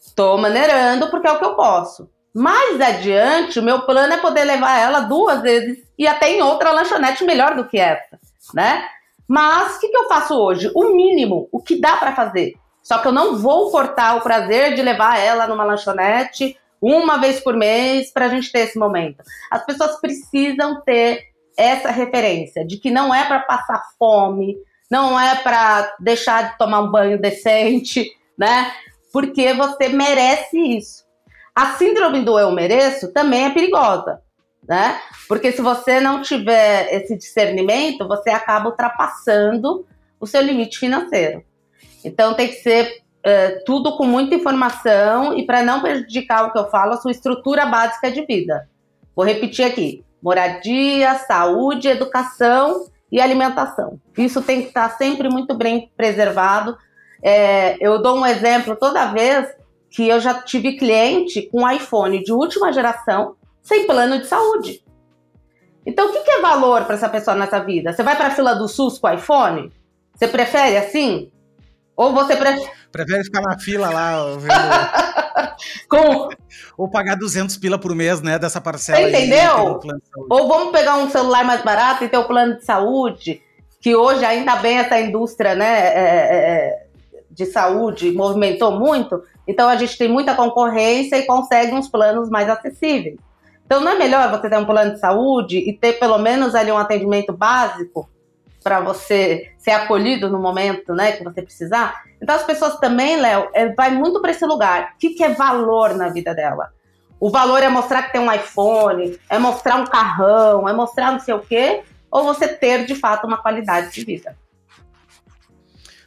Estou 0.00 0.38
maneirando 0.38 1.10
porque 1.10 1.28
é 1.28 1.32
o 1.32 1.38
que 1.38 1.44
eu 1.44 1.54
posso. 1.54 2.10
Mais 2.34 2.80
adiante, 2.80 3.58
o 3.58 3.62
meu 3.62 3.82
plano 3.82 4.14
é 4.14 4.16
poder 4.16 4.44
levar 4.44 4.78
ela 4.78 5.00
duas 5.00 5.42
vezes 5.42 5.78
e 5.98 6.06
até 6.06 6.30
em 6.30 6.40
outra 6.40 6.72
lanchonete 6.72 7.24
melhor 7.24 7.54
do 7.54 7.66
que 7.66 7.78
essa, 7.78 8.18
né? 8.54 8.88
Mas 9.28 9.76
o 9.76 9.80
que, 9.80 9.88
que 9.88 9.96
eu 9.96 10.08
faço 10.08 10.34
hoje? 10.34 10.72
O 10.74 10.94
mínimo, 10.94 11.48
o 11.52 11.60
que 11.60 11.78
dá 11.78 11.98
para 11.98 12.16
fazer. 12.16 12.54
Só 12.82 12.98
que 12.98 13.06
eu 13.06 13.12
não 13.12 13.36
vou 13.36 13.70
cortar 13.70 14.16
o 14.16 14.22
prazer 14.22 14.74
de 14.74 14.80
levar 14.80 15.18
ela 15.18 15.46
numa 15.46 15.64
lanchonete 15.64 16.58
uma 16.80 17.18
vez 17.18 17.40
por 17.40 17.54
mês 17.54 18.10
para 18.10 18.26
a 18.26 18.28
gente 18.28 18.50
ter 18.50 18.60
esse 18.60 18.78
momento. 18.78 19.22
As 19.50 19.64
pessoas 19.66 20.00
precisam 20.00 20.80
ter 20.82 21.24
essa 21.56 21.90
referência 21.90 22.64
de 22.64 22.78
que 22.78 22.90
não 22.90 23.14
é 23.14 23.26
para 23.26 23.40
passar 23.40 23.82
fome, 23.98 24.56
não 24.90 25.20
é 25.20 25.34
para 25.36 25.94
deixar 26.00 26.52
de 26.52 26.58
tomar 26.58 26.80
um 26.80 26.90
banho 26.90 27.20
decente, 27.20 28.10
né? 28.38 28.72
Porque 29.12 29.52
você 29.52 29.88
merece 29.88 30.58
isso. 30.58 31.04
A 31.54 31.72
síndrome 31.74 32.24
do 32.24 32.38
eu 32.38 32.52
mereço 32.52 33.12
também 33.12 33.46
é 33.46 33.50
perigosa, 33.50 34.22
né? 34.66 35.00
Porque 35.28 35.52
se 35.52 35.62
você 35.62 36.00
não 36.00 36.22
tiver 36.22 36.92
esse 36.94 37.16
discernimento, 37.16 38.06
você 38.06 38.30
acaba 38.30 38.68
ultrapassando 38.68 39.86
o 40.20 40.26
seu 40.26 40.42
limite 40.42 40.78
financeiro. 40.78 41.42
Então 42.04 42.34
tem 42.34 42.48
que 42.48 42.54
ser 42.54 43.02
é, 43.22 43.62
tudo 43.66 43.96
com 43.96 44.04
muita 44.04 44.34
informação 44.34 45.36
e 45.36 45.44
para 45.44 45.62
não 45.62 45.80
prejudicar 45.80 46.46
o 46.46 46.52
que 46.52 46.58
eu 46.58 46.70
falo, 46.70 46.92
a 46.92 46.96
sua 46.96 47.10
estrutura 47.10 47.66
básica 47.66 48.10
de 48.10 48.24
vida. 48.24 48.68
Vou 49.14 49.24
repetir 49.24 49.64
aqui: 49.64 50.04
moradia, 50.22 51.14
saúde, 51.14 51.88
educação 51.88 52.86
e 53.10 53.20
alimentação. 53.20 54.00
Isso 54.16 54.42
tem 54.42 54.62
que 54.62 54.68
estar 54.68 54.90
sempre 54.96 55.28
muito 55.28 55.54
bem 55.54 55.90
preservado. 55.96 56.76
É, 57.22 57.76
eu 57.80 58.00
dou 58.00 58.16
um 58.18 58.26
exemplo 58.26 58.76
toda 58.76 59.12
vez 59.12 59.48
que 59.90 60.06
eu 60.06 60.20
já 60.20 60.34
tive 60.34 60.76
cliente 60.76 61.42
com 61.50 61.68
iPhone 61.68 62.22
de 62.22 62.32
última 62.32 62.72
geração 62.72 63.34
sem 63.68 63.86
plano 63.86 64.18
de 64.18 64.26
saúde. 64.26 64.82
Então, 65.84 66.08
o 66.08 66.12
que, 66.12 66.30
é 66.30 66.40
valor 66.40 66.84
para 66.84 66.94
essa 66.94 67.08
pessoa 67.08 67.36
nessa 67.36 67.60
vida? 67.60 67.92
Você 67.92 68.02
vai 68.02 68.16
para 68.16 68.28
a 68.28 68.30
fila 68.30 68.54
do 68.54 68.66
SUS 68.66 68.98
com 68.98 69.12
iPhone? 69.12 69.70
Você 70.14 70.26
prefere 70.26 70.76
assim? 70.78 71.30
Ou 71.94 72.12
você 72.12 72.34
prefere. 72.34 72.70
Prefere 72.90 73.24
ficar 73.24 73.42
na 73.42 73.58
fila 73.58 73.90
lá 73.90 74.24
vendo. 74.36 75.58
Com... 75.88 76.28
Ou 76.76 76.88
pagar 76.88 77.16
200 77.16 77.56
pila 77.56 77.78
por 77.78 77.94
mês, 77.94 78.22
né, 78.22 78.38
dessa 78.38 78.60
parcela. 78.60 78.98
Você 79.00 79.08
entendeu? 79.08 79.80
Ou 80.30 80.48
vamos 80.48 80.72
pegar 80.72 80.96
um 80.96 81.10
celular 81.10 81.44
mais 81.44 81.62
barato 81.62 82.04
e 82.04 82.08
ter 82.08 82.16
o 82.16 82.22
um 82.22 82.24
plano 82.24 82.56
de 82.56 82.64
saúde, 82.64 83.42
que 83.80 83.94
hoje 83.94 84.24
ainda 84.24 84.56
bem 84.56 84.78
essa 84.78 84.98
indústria, 85.00 85.54
né, 85.54 85.66
é, 85.66 85.98
é, 85.98 86.36
é, 86.36 86.86
de 87.30 87.46
saúde 87.46 88.12
movimentou 88.12 88.72
muito. 88.72 89.22
Então 89.46 89.68
a 89.68 89.76
gente 89.76 89.98
tem 89.98 90.08
muita 90.08 90.34
concorrência 90.34 91.16
e 91.16 91.26
consegue 91.26 91.72
uns 91.74 91.88
planos 91.88 92.30
mais 92.30 92.48
acessíveis. 92.48 93.16
Então 93.68 93.82
não 93.82 93.92
é 93.92 93.98
melhor 93.98 94.30
você 94.30 94.48
ter 94.48 94.56
um 94.56 94.64
plano 94.64 94.94
de 94.94 94.98
saúde 94.98 95.58
e 95.58 95.74
ter 95.74 95.98
pelo 95.98 96.16
menos 96.16 96.54
ali 96.54 96.72
um 96.72 96.78
atendimento 96.78 97.34
básico 97.34 98.08
para 98.64 98.80
você 98.80 99.52
ser 99.58 99.72
acolhido 99.72 100.30
no 100.30 100.40
momento, 100.40 100.94
né, 100.94 101.12
que 101.12 101.22
você 101.22 101.42
precisar. 101.42 102.02
Então 102.20 102.34
as 102.34 102.44
pessoas 102.44 102.78
também, 102.78 103.18
Léo, 103.18 103.50
é, 103.52 103.68
vai 103.74 103.90
muito 103.90 104.22
para 104.22 104.30
esse 104.30 104.46
lugar. 104.46 104.94
O 104.94 104.98
que, 104.98 105.10
que 105.10 105.22
é 105.22 105.34
valor 105.34 105.94
na 105.94 106.08
vida 106.08 106.34
dela? 106.34 106.72
O 107.20 107.28
valor 107.28 107.62
é 107.62 107.68
mostrar 107.68 108.04
que 108.04 108.12
tem 108.12 108.22
um 108.22 108.32
iPhone, 108.32 109.20
é 109.28 109.38
mostrar 109.38 109.76
um 109.76 109.84
carrão, 109.84 110.66
é 110.66 110.72
mostrar 110.72 111.12
não 111.12 111.20
sei 111.20 111.34
o 111.34 111.40
quê, 111.40 111.82
ou 112.10 112.24
você 112.24 112.48
ter 112.48 112.86
de 112.86 112.94
fato 112.94 113.26
uma 113.26 113.36
qualidade 113.36 113.92
de 113.92 114.02
vida. 114.02 114.34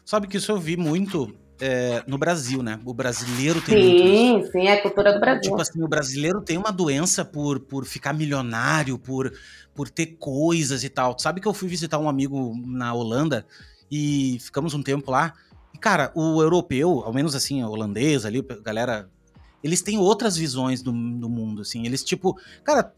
Sabe 0.03 0.27
que 0.27 0.37
isso 0.37 0.51
eu 0.51 0.57
vi 0.57 0.75
muito 0.75 1.31
é, 1.61 2.03
no 2.07 2.17
Brasil, 2.17 2.63
né? 2.63 2.79
O 2.83 2.91
brasileiro 2.91 3.61
tem 3.61 3.79
Sim, 3.79 4.33
muito 4.33 4.51
sim, 4.51 4.67
é 4.67 4.73
a 4.73 4.81
cultura 4.81 5.13
do 5.13 5.19
Brasil. 5.19 5.43
Tipo 5.43 5.61
assim, 5.61 5.83
o 5.83 5.87
brasileiro 5.87 6.41
tem 6.41 6.57
uma 6.57 6.71
doença 6.71 7.23
por, 7.23 7.59
por 7.59 7.85
ficar 7.85 8.13
milionário, 8.13 8.97
por, 8.97 9.31
por 9.75 9.87
ter 9.87 10.17
coisas 10.17 10.83
e 10.83 10.89
tal. 10.89 11.17
Sabe 11.19 11.39
que 11.39 11.47
eu 11.47 11.53
fui 11.53 11.69
visitar 11.69 11.99
um 11.99 12.09
amigo 12.09 12.59
na 12.65 12.91
Holanda 12.91 13.45
e 13.91 14.39
ficamos 14.41 14.73
um 14.73 14.81
tempo 14.81 15.11
lá. 15.11 15.33
E, 15.71 15.77
cara, 15.77 16.11
o 16.15 16.41
europeu, 16.41 17.03
ao 17.05 17.13
menos 17.13 17.35
assim, 17.35 17.63
holandês 17.63 18.25
ali, 18.25 18.43
a 18.49 18.55
galera, 18.55 19.07
eles 19.63 19.83
têm 19.83 19.99
outras 19.99 20.35
visões 20.35 20.81
do, 20.81 20.91
do 20.91 21.29
mundo, 21.29 21.61
assim. 21.61 21.85
Eles, 21.85 22.03
tipo, 22.03 22.39
cara, 22.63 22.91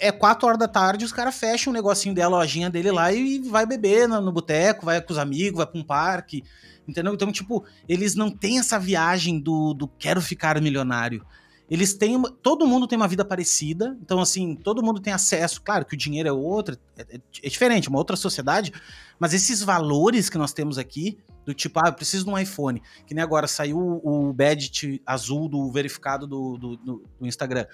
é 0.00 0.10
quatro 0.10 0.48
horas 0.48 0.58
da 0.58 0.66
tarde, 0.66 1.04
os 1.04 1.12
caras 1.12 1.36
fecham 1.36 1.70
um 1.70 1.74
negocinho 1.74 2.14
dela, 2.14 2.36
a 2.36 2.40
lojinha 2.40 2.70
dele 2.70 2.90
lá 2.90 3.12
e 3.12 3.38
vai 3.38 3.66
beber 3.66 4.08
no, 4.08 4.20
no 4.20 4.32
boteco, 4.32 4.86
vai 4.86 5.00
com 5.00 5.12
os 5.12 5.18
amigos, 5.18 5.58
vai 5.58 5.66
pra 5.66 5.78
um 5.78 5.84
parque. 5.84 6.42
Entendeu? 6.88 7.14
Então, 7.14 7.30
tipo, 7.30 7.64
eles 7.88 8.14
não 8.14 8.30
têm 8.30 8.58
essa 8.58 8.78
viagem 8.78 9.38
do, 9.38 9.74
do 9.74 9.86
quero 9.86 10.20
ficar 10.20 10.60
milionário. 10.60 11.24
eles 11.70 11.94
têm. 11.94 12.20
Todo 12.42 12.66
mundo 12.66 12.88
tem 12.88 12.96
uma 12.96 13.06
vida 13.06 13.24
parecida, 13.24 13.96
então, 14.02 14.20
assim, 14.20 14.56
todo 14.56 14.82
mundo 14.82 15.00
tem 15.00 15.12
acesso. 15.12 15.62
Claro 15.62 15.84
que 15.84 15.94
o 15.94 15.98
dinheiro 15.98 16.28
é 16.28 16.32
outro, 16.32 16.76
é, 16.96 17.02
é, 17.02 17.20
é 17.42 17.48
diferente, 17.48 17.88
uma 17.88 17.98
outra 17.98 18.16
sociedade, 18.16 18.72
mas 19.20 19.34
esses 19.34 19.62
valores 19.62 20.28
que 20.28 20.38
nós 20.38 20.52
temos 20.52 20.78
aqui, 20.78 21.18
do 21.44 21.54
tipo, 21.54 21.78
ah, 21.78 21.88
eu 21.88 21.92
preciso 21.92 22.24
de 22.24 22.30
um 22.30 22.38
iPhone, 22.38 22.82
que 23.06 23.14
nem 23.14 23.22
agora 23.22 23.46
saiu 23.46 23.78
o 24.02 24.32
badge 24.32 25.00
azul 25.06 25.48
do 25.48 25.70
verificado 25.70 26.26
do, 26.26 26.56
do, 26.56 26.76
do, 26.76 27.04
do 27.20 27.26
Instagram. 27.26 27.66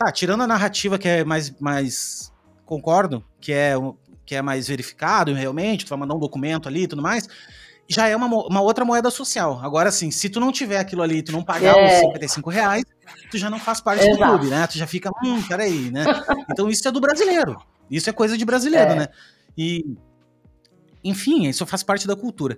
Tá, 0.00 0.10
tirando 0.10 0.42
a 0.42 0.46
narrativa 0.46 0.98
que 0.98 1.06
é 1.06 1.24
mais. 1.24 1.54
mais 1.60 2.32
concordo, 2.64 3.22
que 3.40 3.52
é, 3.52 3.74
que 4.24 4.34
é 4.34 4.40
mais 4.40 4.68
verificado 4.68 5.34
realmente, 5.34 5.84
tu 5.84 5.88
vai 5.90 5.98
mandar 5.98 6.14
um 6.14 6.18
documento 6.18 6.68
ali 6.68 6.84
e 6.84 6.86
tudo 6.88 7.02
mais 7.02 7.28
já 7.90 8.06
é 8.06 8.14
uma, 8.14 8.28
uma 8.28 8.60
outra 8.60 8.84
moeda 8.84 9.10
social. 9.10 9.58
Agora, 9.60 9.90
sim, 9.90 10.12
se 10.12 10.28
tu 10.28 10.38
não 10.38 10.52
tiver 10.52 10.78
aquilo 10.78 11.02
ali, 11.02 11.22
tu 11.22 11.32
não 11.32 11.42
pagar 11.42 11.76
é. 11.76 11.94
os 11.94 11.98
55 11.98 12.48
reais, 12.48 12.84
tu 13.28 13.36
já 13.36 13.50
não 13.50 13.58
faz 13.58 13.80
parte 13.80 14.06
Exato. 14.06 14.16
do 14.16 14.28
clube, 14.28 14.46
né? 14.46 14.64
Tu 14.68 14.78
já 14.78 14.86
fica, 14.86 15.10
hum, 15.24 15.42
peraí, 15.42 15.90
né? 15.90 16.04
Então 16.48 16.70
isso 16.70 16.86
é 16.86 16.92
do 16.92 17.00
brasileiro. 17.00 17.60
Isso 17.90 18.08
é 18.08 18.12
coisa 18.12 18.38
de 18.38 18.44
brasileiro, 18.44 18.92
é. 18.92 18.94
né? 18.94 19.08
E, 19.58 19.96
enfim, 21.02 21.48
isso 21.48 21.66
faz 21.66 21.82
parte 21.82 22.06
da 22.06 22.14
cultura. 22.14 22.56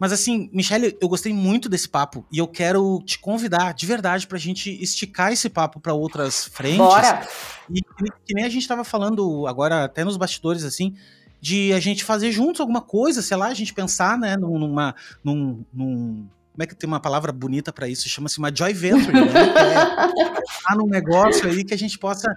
Mas 0.00 0.12
assim, 0.12 0.48
Michele, 0.50 0.96
eu 0.98 1.06
gostei 1.10 1.30
muito 1.30 1.68
desse 1.68 1.86
papo 1.86 2.24
e 2.32 2.38
eu 2.38 2.48
quero 2.48 3.02
te 3.04 3.18
convidar 3.18 3.74
de 3.74 3.84
verdade 3.84 4.26
pra 4.26 4.38
gente 4.38 4.70
esticar 4.82 5.30
esse 5.30 5.50
papo 5.50 5.78
para 5.78 5.92
outras 5.92 6.46
frentes. 6.46 6.78
Bora! 6.78 7.28
E 7.68 7.82
que 8.24 8.34
nem 8.34 8.46
a 8.46 8.48
gente 8.48 8.66
tava 8.66 8.82
falando 8.82 9.46
agora, 9.46 9.84
até 9.84 10.02
nos 10.02 10.16
bastidores, 10.16 10.64
assim, 10.64 10.96
de 11.38 11.74
a 11.74 11.80
gente 11.80 12.02
fazer 12.02 12.32
juntos 12.32 12.62
alguma 12.62 12.80
coisa, 12.80 13.20
sei 13.20 13.36
lá, 13.36 13.48
a 13.48 13.54
gente 13.54 13.74
pensar, 13.74 14.16
né, 14.16 14.38
numa, 14.38 14.94
num, 15.22 15.62
num 15.70 16.26
como 16.50 16.62
é 16.62 16.66
que 16.66 16.74
tem 16.74 16.88
uma 16.88 17.00
palavra 17.00 17.30
bonita 17.30 17.70
para 17.70 17.86
isso? 17.86 18.08
Chama-se 18.08 18.38
uma 18.38 18.54
joy 18.54 18.72
venture, 18.72 19.12
né? 19.12 19.20
é, 20.70 20.74
num 20.74 20.86
negócio 20.86 21.46
aí 21.46 21.62
que 21.62 21.74
a 21.74 21.78
gente 21.78 21.98
possa. 21.98 22.34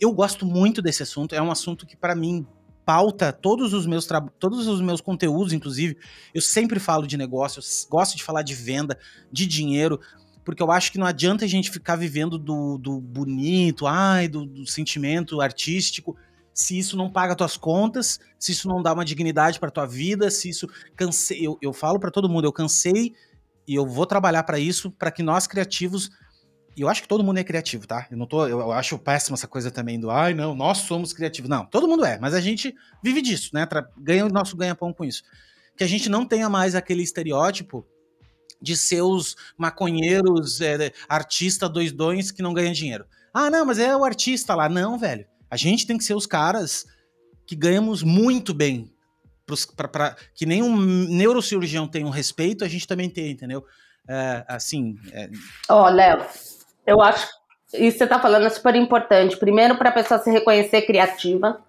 Eu 0.00 0.12
gosto 0.12 0.46
muito 0.46 0.80
desse 0.80 1.02
assunto, 1.02 1.34
é 1.34 1.42
um 1.42 1.50
assunto 1.50 1.84
que 1.84 1.96
para 1.96 2.14
mim 2.14 2.46
pauta 2.84 3.32
todos 3.32 3.72
os 3.72 3.86
meus 3.86 4.06
todos 4.38 4.66
os 4.66 4.80
meus 4.80 5.00
conteúdos, 5.00 5.52
inclusive. 5.52 5.96
Eu 6.34 6.40
sempre 6.40 6.78
falo 6.78 7.06
de 7.06 7.16
negócios, 7.16 7.86
gosto 7.90 8.16
de 8.16 8.22
falar 8.22 8.42
de 8.42 8.54
venda, 8.54 8.98
de 9.30 9.46
dinheiro, 9.46 10.00
porque 10.44 10.62
eu 10.62 10.70
acho 10.70 10.90
que 10.90 10.98
não 10.98 11.06
adianta 11.06 11.44
a 11.44 11.48
gente 11.48 11.70
ficar 11.70 11.96
vivendo 11.96 12.38
do, 12.38 12.78
do 12.78 13.00
bonito, 13.00 13.86
ai, 13.86 14.28
do, 14.28 14.44
do 14.44 14.66
sentimento 14.66 15.40
artístico 15.40 16.16
se 16.54 16.78
isso 16.78 16.96
não 16.96 17.10
paga 17.10 17.34
tuas 17.34 17.56
contas, 17.56 18.20
se 18.38 18.52
isso 18.52 18.68
não 18.68 18.82
dá 18.82 18.92
uma 18.92 19.04
dignidade 19.04 19.58
para 19.58 19.70
tua 19.70 19.86
vida, 19.86 20.30
se 20.30 20.48
isso 20.48 20.68
cansei, 20.94 21.46
eu, 21.46 21.58
eu 21.62 21.72
falo 21.72 21.98
para 21.98 22.10
todo 22.10 22.28
mundo, 22.28 22.44
eu 22.44 22.52
cansei 22.52 23.14
e 23.66 23.74
eu 23.74 23.86
vou 23.86 24.06
trabalhar 24.06 24.42
para 24.42 24.58
isso, 24.58 24.90
para 24.90 25.10
que 25.10 25.22
nós 25.22 25.46
criativos 25.46 26.10
e 26.76 26.80
eu 26.80 26.88
acho 26.88 27.02
que 27.02 27.08
todo 27.08 27.22
mundo 27.22 27.38
é 27.38 27.44
criativo, 27.44 27.86
tá? 27.86 28.06
Eu 28.10 28.16
não 28.16 28.26
tô, 28.26 28.46
eu 28.46 28.72
acho 28.72 28.98
péssimo 28.98 29.34
essa 29.34 29.46
coisa 29.46 29.70
também 29.70 30.00
do, 30.00 30.10
ai, 30.10 30.32
não, 30.32 30.54
nós 30.54 30.78
somos 30.78 31.12
criativos. 31.12 31.48
Não, 31.48 31.66
todo 31.66 31.86
mundo 31.86 32.04
é, 32.04 32.18
mas 32.18 32.34
a 32.34 32.40
gente 32.40 32.74
vive 33.02 33.20
disso, 33.20 33.50
né? 33.52 33.66
Ganha 33.98 34.24
o 34.24 34.30
nosso 34.30 34.56
ganha-pão 34.56 34.92
com 34.92 35.04
isso. 35.04 35.22
Que 35.76 35.84
a 35.84 35.86
gente 35.86 36.08
não 36.08 36.24
tenha 36.24 36.48
mais 36.48 36.74
aquele 36.74 37.02
estereótipo 37.02 37.86
de 38.60 38.76
seus 38.76 39.36
maconheiros, 39.56 40.60
é, 40.60 40.92
artista 41.08 41.68
dois 41.68 41.92
dons 41.92 42.30
que 42.30 42.42
não 42.42 42.54
ganham 42.54 42.72
dinheiro. 42.72 43.04
Ah, 43.34 43.50
não, 43.50 43.66
mas 43.66 43.78
é 43.78 43.94
o 43.96 44.04
artista 44.04 44.54
lá. 44.54 44.68
Não, 44.68 44.98
velho. 44.98 45.26
A 45.50 45.56
gente 45.56 45.86
tem 45.86 45.98
que 45.98 46.04
ser 46.04 46.14
os 46.14 46.26
caras 46.26 46.86
que 47.46 47.54
ganhamos 47.54 48.02
muito 48.02 48.54
bem. 48.54 48.90
Pra, 49.76 49.88
pra, 49.88 50.16
que 50.34 50.46
nem 50.46 50.62
um 50.62 50.76
neurocirurgião 50.76 51.86
tem 51.86 52.04
um 52.04 52.10
respeito, 52.10 52.64
a 52.64 52.68
gente 52.68 52.86
também 52.86 53.10
tem, 53.10 53.32
entendeu? 53.32 53.64
É, 54.08 54.44
assim. 54.48 54.96
É... 55.12 55.28
Ó, 55.68 55.84
oh, 55.84 55.88
Léo, 55.90 56.24
eu 56.86 57.00
acho 57.02 57.26
isso 57.74 57.92
que 57.92 57.98
você 57.98 58.04
está 58.04 58.18
falando 58.18 58.46
é 58.46 58.50
super 58.50 58.74
importante. 58.74 59.36
Primeiro, 59.36 59.76
para 59.76 59.88
a 59.88 59.92
pessoa 59.92 60.20
se 60.20 60.30
reconhecer 60.30 60.82
criativa. 60.82 61.60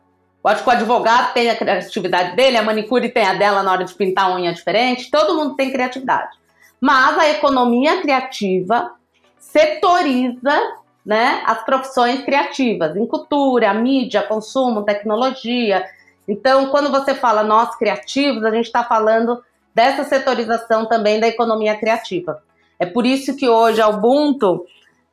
Eu 0.44 0.50
acho 0.50 0.64
que 0.64 0.70
o 0.70 0.74
advogado 0.74 1.34
tem 1.34 1.50
a 1.50 1.56
criatividade 1.56 2.36
dele, 2.36 2.58
a 2.58 2.64
manicure 2.64 3.10
tem 3.10 3.26
a 3.26 3.34
dela 3.34 3.64
na 3.64 3.72
hora 3.72 3.86
de 3.86 3.94
pintar 3.94 4.36
unha 4.36 4.54
diferente, 4.54 5.10
todo 5.10 5.36
mundo 5.36 5.56
tem 5.56 5.72
criatividade. 5.72 6.38
Mas 6.82 7.18
a 7.18 7.30
economia 7.30 8.02
criativa 8.02 8.92
setoriza 9.40 10.60
né, 11.06 11.42
as 11.46 11.64
profissões 11.64 12.24
criativas, 12.24 12.96
em 12.96 13.06
cultura, 13.06 13.74
mídia, 13.74 14.22
consumo, 14.24 14.84
tecnologia. 14.84 15.86
Então, 16.28 16.68
quando 16.68 16.90
você 16.90 17.14
fala 17.14 17.44
nós 17.44 17.76
criativos, 17.76 18.44
a 18.44 18.52
gente 18.52 18.66
está 18.66 18.84
falando 18.84 19.42
dessa 19.74 20.04
setorização 20.04 20.86
também 20.86 21.20
da 21.20 21.28
economia 21.28 21.78
criativa. 21.78 22.42
É 22.80 22.86
por 22.86 23.06
isso 23.06 23.36
que 23.36 23.48
hoje 23.48 23.82
a 23.82 23.88
Ubuntu, 23.88 24.66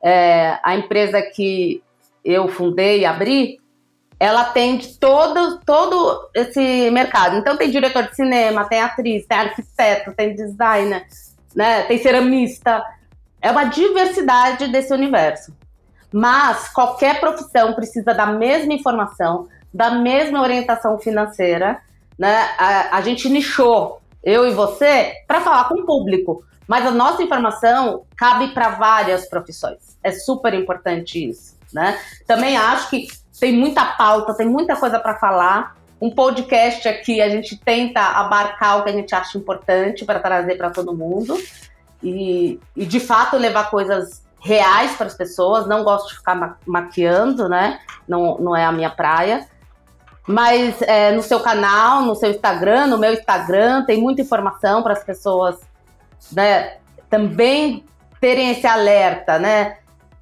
é, 0.03 0.59
a 0.63 0.75
empresa 0.75 1.21
que 1.21 1.83
eu 2.23 2.47
fundei 2.47 3.01
e 3.01 3.05
abri, 3.05 3.59
ela 4.19 4.41
atende 4.41 4.99
todo, 4.99 5.59
todo 5.65 6.29
esse 6.35 6.91
mercado. 6.91 7.37
Então 7.37 7.57
tem 7.57 7.71
diretor 7.71 8.03
de 8.03 8.15
cinema, 8.15 8.65
tem 8.65 8.79
atriz, 8.79 9.25
tem 9.25 9.37
arquiteto, 9.37 10.13
tem 10.13 10.35
designer, 10.35 11.07
né, 11.55 11.83
tem 11.83 11.97
ceramista. 11.97 12.83
É 13.41 13.49
uma 13.49 13.63
diversidade 13.63 14.67
desse 14.67 14.93
universo. 14.93 15.51
Mas 16.13 16.69
qualquer 16.69 17.19
profissão 17.19 17.73
precisa 17.73 18.13
da 18.13 18.27
mesma 18.27 18.73
informação, 18.73 19.47
da 19.73 19.91
mesma 19.91 20.41
orientação 20.41 20.99
financeira. 20.99 21.81
Né? 22.19 22.35
A, 22.59 22.97
a 22.97 23.01
gente 23.01 23.27
nichou, 23.27 24.01
eu 24.23 24.45
e 24.45 24.53
você, 24.53 25.13
para 25.27 25.41
falar 25.41 25.67
com 25.67 25.81
o 25.81 25.85
público. 25.85 26.43
Mas 26.67 26.85
a 26.85 26.91
nossa 26.91 27.23
informação 27.23 28.03
cabe 28.15 28.53
para 28.53 28.69
várias 28.69 29.27
profissões. 29.27 29.90
É 30.03 30.11
super 30.11 30.53
importante 30.53 31.29
isso. 31.29 31.57
Né? 31.73 31.97
Também 32.27 32.57
acho 32.57 32.89
que 32.89 33.07
tem 33.39 33.53
muita 33.53 33.85
pauta, 33.85 34.33
tem 34.33 34.47
muita 34.47 34.75
coisa 34.75 34.99
para 34.99 35.15
falar. 35.15 35.75
Um 36.01 36.09
podcast 36.09 36.87
aqui 36.87 37.21
a 37.21 37.29
gente 37.29 37.57
tenta 37.57 38.01
abarcar 38.01 38.79
o 38.79 38.83
que 38.83 38.89
a 38.89 38.93
gente 38.93 39.13
acha 39.13 39.37
importante 39.37 40.03
para 40.03 40.19
trazer 40.19 40.57
para 40.57 40.71
todo 40.71 40.95
mundo 40.95 41.37
e, 42.01 42.59
e 42.75 42.85
de 42.85 42.99
fato 42.99 43.37
levar 43.37 43.69
coisas 43.69 44.23
reais 44.39 44.95
para 44.95 45.05
as 45.05 45.13
pessoas, 45.13 45.67
não 45.67 45.83
gosto 45.83 46.09
de 46.09 46.15
ficar 46.15 46.35
ma 46.35 46.57
maquiando, 46.65 47.47
né? 47.47 47.79
Não, 48.07 48.37
não 48.39 48.55
é 48.55 48.65
a 48.65 48.71
minha 48.71 48.89
praia. 48.89 49.47
Mas 50.27 50.81
é, 50.81 51.11
no 51.11 51.21
seu 51.21 51.39
canal, 51.39 52.01
no 52.01 52.15
seu 52.15 52.31
Instagram, 52.31 52.87
no 52.87 52.97
meu 52.97 53.13
Instagram, 53.13 53.85
tem 53.85 54.01
muita 54.01 54.21
informação 54.21 54.81
para 54.81 54.93
as 54.93 55.03
pessoas 55.03 55.59
né, 56.31 56.77
também 57.09 57.85
terem 58.19 58.51
esse 58.51 58.65
alerta, 58.65 59.39
né? 59.39 59.77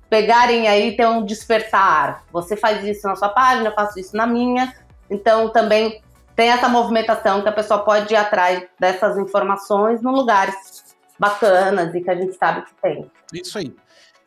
Pegarem 0.10 0.68
aí, 0.68 0.96
ter 0.96 1.08
um 1.08 1.24
despertar. 1.24 2.24
Você 2.32 2.58
faz 2.58 2.84
isso 2.84 3.08
na 3.08 3.16
sua 3.16 3.30
página, 3.30 3.70
eu 3.70 3.76
faço 3.76 4.00
isso 4.00 4.16
na 4.16 4.26
minha. 4.26 4.74
Então 5.10 5.50
também 5.50 6.02
tem 6.36 6.50
essa 6.50 6.68
movimentação 6.68 7.42
que 7.42 7.50
a 7.50 7.52
pessoa 7.52 7.84
pode 7.84 8.14
ir 8.14 8.18
atrás 8.18 8.64
dessas 8.80 9.18
informações 9.18 10.02
em 10.02 10.08
lugares 10.08 10.96
bacanas 11.20 11.94
e 11.94 12.02
que 12.02 12.10
a 12.10 12.16
gente 12.16 12.34
sabe 12.36 12.64
que 12.64 12.74
tem. 12.82 13.12
Isso 13.34 13.58
aí 13.58 13.76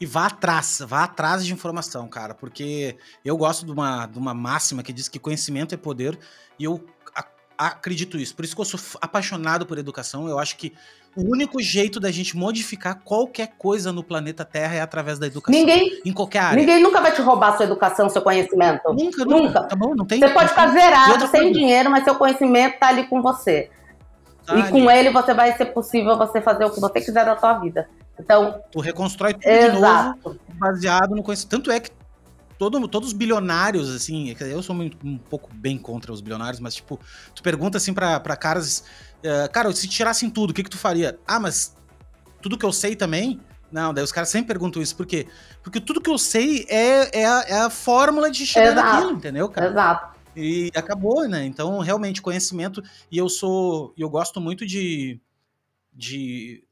e 0.03 0.07
vá 0.07 0.27
atrás, 0.27 0.83
vá 0.85 1.05
atrás 1.05 1.47
de 1.47 1.53
informação, 1.53 2.09
cara, 2.09 2.35
porque 2.35 2.99
eu 3.25 3.37
gosto 3.37 3.65
de 3.65 3.71
uma, 3.71 4.05
de 4.07 4.19
uma 4.19 4.35
máxima 4.35 4.83
que 4.83 4.93
diz 4.93 5.09
que 5.09 5.17
conhecimento 5.17 5.77
é 5.77 5.79
poder 5.79 6.19
e 6.59 6.65
eu 6.65 6.85
acredito 7.57 8.19
isso. 8.19 8.35
Por 8.35 8.45
isso 8.45 8.55
que 8.55 8.61
eu 8.61 8.65
sou 8.65 8.81
apaixonado 9.01 9.65
por 9.65 9.79
educação. 9.79 10.29
Eu 10.29 10.41
acho 10.41 10.57
que 10.57 10.73
o 11.15 11.31
único 11.31 11.61
jeito 11.61 12.01
da 12.01 12.11
gente 12.11 12.37
modificar 12.37 13.01
qualquer 13.05 13.53
coisa 13.59 13.93
no 13.93 14.03
planeta 14.03 14.45
Terra 14.45 14.75
é 14.77 14.81
através 14.81 15.19
da 15.19 15.27
educação. 15.27 15.59
Ninguém, 15.59 16.01
em 16.05 16.13
qualquer 16.13 16.39
área. 16.39 16.59
Ninguém 16.59 16.83
nunca 16.83 17.01
vai 17.01 17.13
te 17.13 17.21
roubar 17.21 17.57
sua 17.57 17.67
educação, 17.67 18.09
seu 18.09 18.23
conhecimento. 18.23 18.83
Nunca, 18.93 19.25
nunca. 19.25 19.41
nunca. 19.41 19.63
Tá 19.65 19.77
bom, 19.77 19.95
não 19.95 20.07
tem. 20.07 20.21
Você 20.21 20.29
pode 20.31 20.49
ficar 20.49 20.69
zerado, 20.69 21.27
sem 21.29 21.43
coisa. 21.43 21.59
dinheiro, 21.59 21.91
mas 21.91 22.05
seu 22.05 22.15
conhecimento 22.15 22.79
tá 22.79 22.89
ali 22.89 23.07
com 23.07 23.21
você. 23.21 23.71
Tá 24.47 24.57
e 24.57 24.63
ali. 24.63 24.71
com 24.71 24.91
ele 24.91 25.11
você 25.11 25.35
vai 25.35 25.57
ser 25.57 25.67
possível 25.67 26.17
você 26.17 26.41
fazer 26.41 26.65
o 26.65 26.71
que 26.71 26.81
você 26.81 27.01
quiser 27.01 27.25
da 27.25 27.37
sua 27.39 27.55
vida. 27.59 27.89
Então, 28.19 28.61
tu 28.71 28.81
reconstrói 28.81 29.35
tudo 29.35 29.47
exato. 29.47 30.19
de 30.19 30.25
novo 30.25 30.41
baseado 30.55 31.15
no 31.15 31.23
conhecimento. 31.23 31.51
Tanto 31.51 31.71
é 31.71 31.81
que 31.81 31.91
todo, 32.59 32.87
todos 32.87 33.09
os 33.09 33.13
bilionários, 33.13 33.93
assim, 33.95 34.35
eu 34.41 34.63
sou 34.63 34.77
um 34.77 35.19
pouco 35.19 35.51
bem 35.53 35.77
contra 35.77 36.13
os 36.13 36.21
bilionários, 36.21 36.61
mas 36.61 36.77
tipo, 36.77 36.99
tu 37.35 37.43
pergunta 37.43 37.77
assim 37.77 37.93
para 37.93 38.37
caras, 38.37 38.85
uh, 39.25 39.51
cara, 39.53 39.73
se 39.73 39.89
tirassem 39.89 40.31
tudo, 40.31 40.51
o 40.51 40.55
que 40.55 40.63
que 40.63 40.71
tu 40.71 40.79
faria? 40.79 41.19
Ah, 41.27 41.41
mas 41.41 41.77
tudo 42.41 42.59
que 42.59 42.65
eu 42.65 42.73
sei 42.73 42.97
também? 42.97 43.41
Não, 43.71 43.95
daí 43.95 44.05
os 44.05 44.13
caras 44.13 44.29
sempre 44.29 44.49
perguntam 44.49 44.83
isso, 44.83 44.95
por 44.95 45.07
quê? 45.07 45.27
Porque 45.63 45.81
tudo 45.81 46.01
que 46.01 46.11
eu 46.11 46.19
sei 46.19 46.67
é, 46.69 47.21
é, 47.21 47.27
a, 47.27 47.45
é 47.49 47.61
a 47.63 47.71
fórmula 47.71 48.31
de 48.31 48.47
chegar 48.47 48.73
Exato. 48.73 48.93
naquilo, 48.93 49.13
entendeu, 49.13 49.49
cara? 49.49 49.71
Exato. 49.71 50.21
E 50.37 50.71
acabou, 50.75 51.27
né? 51.27 51.45
Então, 51.45 51.79
realmente, 51.79 52.21
conhecimento, 52.21 52.83
e 53.11 53.17
eu 53.17 53.29
sou, 53.29 53.95
eu 53.97 54.09
gosto 54.11 54.41
muito 54.41 54.67
de, 54.67 55.21
de 55.93 56.65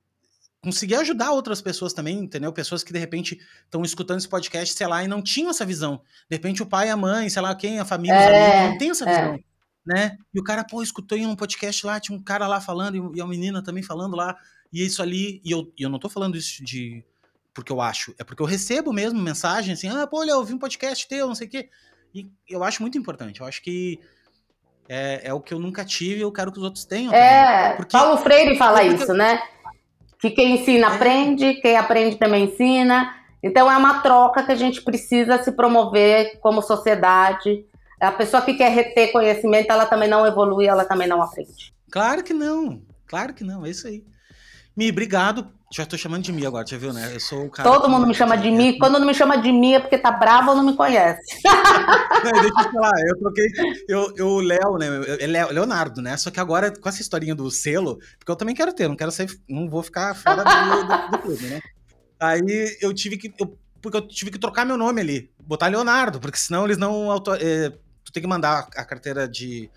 conseguir 0.62 0.96
ajudar 0.96 1.32
outras 1.32 1.60
pessoas 1.60 1.92
também, 1.92 2.18
entendeu? 2.18 2.52
Pessoas 2.52 2.82
que 2.82 2.92
de 2.92 2.98
repente 2.98 3.40
estão 3.64 3.82
escutando 3.82 4.18
esse 4.18 4.28
podcast, 4.28 4.74
sei 4.74 4.86
lá, 4.86 5.02
e 5.02 5.08
não 5.08 5.22
tinham 5.22 5.50
essa 5.50 5.64
visão. 5.64 6.02
De 6.28 6.36
repente 6.36 6.62
o 6.62 6.66
pai, 6.66 6.90
a 6.90 6.96
mãe, 6.96 7.28
sei 7.30 7.40
lá 7.40 7.54
quem, 7.54 7.78
a 7.78 7.84
família, 7.84 8.14
é, 8.14 8.52
amigos, 8.52 8.70
não 8.70 8.78
tem 8.78 8.90
essa 8.90 9.06
visão. 9.06 9.38
Né? 9.86 10.16
E 10.32 10.38
o 10.38 10.44
cara, 10.44 10.64
pô, 10.64 10.82
escutou 10.82 11.16
em 11.16 11.26
um 11.26 11.34
podcast 11.34 11.86
lá, 11.86 11.98
tinha 11.98 12.16
um 12.16 12.22
cara 12.22 12.46
lá 12.46 12.60
falando, 12.60 13.16
e 13.16 13.20
a 13.20 13.26
menina 13.26 13.62
também 13.62 13.82
falando 13.82 14.14
lá, 14.14 14.36
e 14.72 14.84
isso 14.84 15.02
ali, 15.02 15.40
e 15.44 15.50
eu, 15.50 15.72
e 15.76 15.82
eu 15.82 15.88
não 15.88 15.98
tô 15.98 16.08
falando 16.08 16.36
isso 16.36 16.62
de 16.62 17.02
porque 17.52 17.72
eu 17.72 17.80
acho, 17.80 18.14
é 18.18 18.24
porque 18.24 18.42
eu 18.42 18.46
recebo 18.46 18.92
mesmo 18.92 19.20
mensagem 19.20 19.74
assim, 19.74 19.88
ah, 19.88 20.06
pô, 20.06 20.20
olha, 20.20 20.30
eu 20.30 20.38
ouvi 20.38 20.54
um 20.54 20.58
podcast 20.58 21.06
teu, 21.08 21.26
não 21.26 21.34
sei 21.34 21.46
o 21.46 21.50
quê. 21.50 21.68
E 22.14 22.28
eu 22.48 22.62
acho 22.64 22.82
muito 22.82 22.98
importante. 22.98 23.40
Eu 23.40 23.46
acho 23.46 23.62
que 23.62 24.00
é, 24.88 25.28
é 25.28 25.34
o 25.34 25.40
que 25.40 25.54
eu 25.54 25.58
nunca 25.58 25.84
tive 25.84 26.20
e 26.20 26.22
eu 26.22 26.32
quero 26.32 26.50
que 26.50 26.58
os 26.58 26.64
outros 26.64 26.84
tenham. 26.84 27.12
É, 27.12 27.74
porque, 27.76 27.92
Paulo 27.92 28.18
Freire 28.18 28.56
fala 28.56 28.80
porque... 28.80 28.94
isso, 28.94 29.12
né? 29.12 29.40
Que 30.18 30.30
quem 30.30 30.56
ensina 30.56 30.88
é. 30.88 30.94
aprende, 30.94 31.54
quem 31.54 31.76
aprende 31.76 32.16
também 32.16 32.44
ensina. 32.44 33.14
Então 33.42 33.70
é 33.70 33.76
uma 33.76 34.00
troca 34.00 34.42
que 34.42 34.52
a 34.52 34.56
gente 34.56 34.82
precisa 34.82 35.42
se 35.42 35.52
promover 35.52 36.38
como 36.40 36.60
sociedade. 36.60 37.64
A 38.00 38.12
pessoa 38.12 38.42
que 38.42 38.54
quer 38.54 38.70
reter 38.70 39.12
conhecimento, 39.12 39.70
ela 39.70 39.86
também 39.86 40.08
não 40.08 40.26
evolui, 40.26 40.66
ela 40.66 40.84
também 40.84 41.06
não 41.06 41.22
aprende. 41.22 41.72
Claro 41.90 42.22
que 42.22 42.32
não, 42.32 42.82
claro 43.06 43.34
que 43.34 43.44
não, 43.44 43.66
é 43.66 43.70
isso 43.70 43.86
aí. 43.86 44.04
Mi, 44.76 44.90
obrigado. 44.90 45.46
Já 45.72 45.86
tô 45.86 45.96
chamando 45.96 46.24
de 46.24 46.32
Mi 46.32 46.44
agora, 46.44 46.66
já 46.66 46.76
viu, 46.76 46.92
né? 46.92 47.14
Eu 47.14 47.20
sou 47.20 47.44
o 47.44 47.50
cara. 47.50 47.70
Todo 47.70 47.88
mundo 47.88 48.04
me 48.04 48.14
chama 48.14 48.36
de 48.36 48.50
Mi. 48.50 48.76
Quando 48.76 48.98
não 48.98 49.06
me 49.06 49.14
chama 49.14 49.36
de 49.36 49.52
Mi 49.52 49.74
é 49.74 49.80
porque 49.80 49.96
tá 49.96 50.10
bravo 50.10 50.50
ou 50.50 50.56
não 50.56 50.64
me 50.64 50.74
conhece. 50.74 51.22
não, 52.24 52.32
deixa 52.32 52.60
eu 52.64 52.72
falar, 52.72 52.92
eu 53.06 53.18
troquei. 53.18 53.46
Eu, 53.88 54.14
eu 54.16 54.36
Léo, 54.38 54.78
né? 54.78 54.86
É 55.20 55.26
Leonardo, 55.26 56.02
né? 56.02 56.16
Só 56.16 56.28
que 56.28 56.40
agora, 56.40 56.72
com 56.76 56.88
essa 56.88 57.00
historinha 57.00 57.36
do 57.36 57.48
selo, 57.52 57.98
porque 58.18 58.32
eu 58.32 58.36
também 58.36 58.54
quero 58.54 58.72
ter, 58.72 58.88
não 58.88 58.96
quero 58.96 59.12
ser. 59.12 59.28
Não 59.48 59.68
vou 59.68 59.82
ficar 59.82 60.12
fora 60.16 60.42
do, 60.42 60.86
do, 60.86 61.10
do 61.10 61.18
clube, 61.18 61.46
né? 61.46 61.60
Aí 62.18 62.76
eu 62.80 62.92
tive 62.92 63.16
que. 63.16 63.32
Eu, 63.38 63.56
porque 63.80 63.96
eu 63.96 64.08
tive 64.08 64.32
que 64.32 64.38
trocar 64.40 64.66
meu 64.66 64.76
nome 64.76 65.00
ali. 65.00 65.30
Botar 65.38 65.68
Leonardo, 65.68 66.18
porque 66.18 66.38
senão 66.38 66.64
eles 66.64 66.78
não. 66.78 67.10
Auto, 67.12 67.32
é, 67.34 67.72
tu 68.04 68.12
tem 68.12 68.22
que 68.22 68.28
mandar 68.28 68.68
a 68.76 68.84
carteira 68.84 69.28
de 69.28 69.70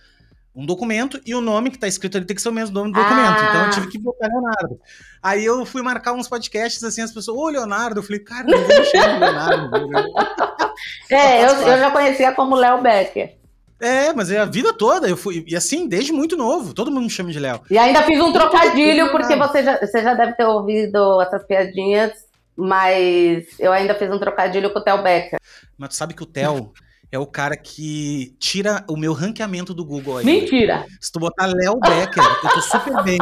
um 0.56 0.66
documento 0.66 1.20
e 1.26 1.34
o 1.34 1.42
nome 1.42 1.72
que 1.72 1.80
tá 1.80 1.88
escrito 1.88 2.16
ali 2.16 2.26
tem 2.26 2.36
que 2.36 2.42
ser 2.42 2.50
o 2.50 2.54
mesmo 2.54 2.76
nome 2.76 2.92
do 2.92 3.00
documento. 3.00 3.40
Ah. 3.40 3.48
Então 3.50 3.66
eu 3.66 3.72
tive 3.72 3.88
que 3.88 3.98
botar 3.98 4.28
Leonardo. 4.28 4.80
Aí 5.22 5.44
eu 5.44 5.66
fui 5.66 5.82
marcar 5.82 6.14
uns 6.14 6.28
podcasts 6.28 6.84
assim, 6.84 7.02
as 7.02 7.12
pessoas, 7.12 7.38
ô 7.38 7.50
Leonardo, 7.50 8.00
eu 8.00 8.04
falei, 8.04 8.20
cara, 8.20 8.46
não 8.46 8.60
me 8.60 8.86
chama 8.86 9.18
Leonardo. 9.18 9.90
é, 11.10 11.46
eu, 11.46 11.50
eu 11.50 11.78
já 11.80 11.92
conhecia 11.92 12.32
como 12.34 12.56
Léo 12.56 12.82
Becker. 12.82 13.36
É, 13.80 14.14
mas 14.14 14.32
é 14.32 14.38
a 14.38 14.46
vida 14.46 14.72
toda, 14.72 15.10
eu 15.10 15.18
fui, 15.18 15.44
e 15.46 15.58
assim, 15.58 15.88
desde 15.90 16.14
muito 16.14 16.38
novo, 16.38 16.74
todo 16.74 16.90
mundo 16.90 17.04
me 17.04 17.10
chama 17.10 17.32
de 17.32 17.40
Léo. 17.40 17.62
E 17.70 17.78
ainda 17.78 18.04
fiz 18.04 18.18
um 18.22 18.32
trocadilho, 18.32 19.12
porque 19.12 19.36
você 19.36 19.62
já, 19.62 19.78
você 19.78 20.02
já 20.02 20.14
deve 20.14 20.34
ter 20.34 20.46
ouvido 20.46 21.22
essas 21.22 21.44
piadinhas, 21.46 22.14
mas 22.56 23.60
eu 23.60 23.74
ainda 23.74 23.94
fiz 23.96 24.10
um 24.10 24.20
trocadilho 24.20 24.72
com 24.72 24.80
o 24.80 24.82
Theo 24.82 25.04
Becker. 25.04 25.40
Mas 25.78 25.90
tu 25.90 25.96
sabe 25.96 26.14
que 26.14 26.24
o 26.24 26.26
Theo, 26.26 26.72
é 27.14 27.20
o 27.20 27.28
cara 27.28 27.56
que 27.56 28.36
tira 28.40 28.84
o 28.90 28.98
meu 28.98 29.14
ranqueamento 29.14 29.72
do 29.72 29.86
Google 29.86 30.18
aí. 30.18 30.26
Mentira! 30.26 30.84
Se 31.00 31.12
tu 31.12 31.20
botar 31.20 31.46
Léo 31.46 31.80
Becker, 31.80 32.24
eu 32.24 32.50
tô 32.50 32.62
super 32.62 33.04
bem, 33.04 33.20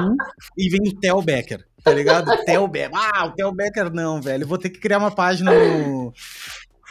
e 0.58 0.70
vem 0.70 0.80
o 0.88 0.98
Theo 0.98 1.22
Becker, 1.22 1.66
tá 1.84 1.92
ligado? 1.92 2.32
Theo 2.46 2.66
Becker. 2.70 2.98
Ah, 2.98 3.26
o 3.26 3.32
Theo 3.32 3.52
Becker 3.52 3.92
não, 3.92 4.22
velho. 4.22 4.44
Eu 4.44 4.48
vou 4.48 4.58
ter 4.58 4.70
que 4.70 4.80
criar 4.80 4.98
uma 4.98 5.12
página 5.12 5.52
no, 5.52 6.14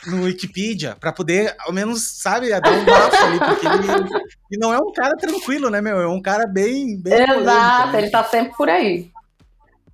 no 0.09 0.25
Wikipedia 0.25 0.95
para 1.01 1.11
poder, 1.11 1.57
ao 1.61 1.73
menos, 1.73 2.03
sabe, 2.03 2.51
dar 2.51 2.71
um 2.71 2.85
bafo 2.85 3.25
ali, 3.25 3.39
porque 3.39 3.67
ele, 3.67 3.89
ele, 4.51 4.61
não 4.61 4.71
é 4.71 4.77
um 4.77 4.93
cara 4.93 5.17
tranquilo, 5.17 5.71
né, 5.71 5.81
meu? 5.81 6.03
É 6.03 6.07
um 6.07 6.21
cara 6.21 6.47
bem. 6.47 7.01
bem 7.01 7.15
Exato, 7.15 7.39
polêmico, 7.39 7.93
né? 7.93 7.99
ele 7.99 8.11
tá 8.11 8.25
sempre 8.25 8.55
por 8.55 8.69
aí. 8.69 9.11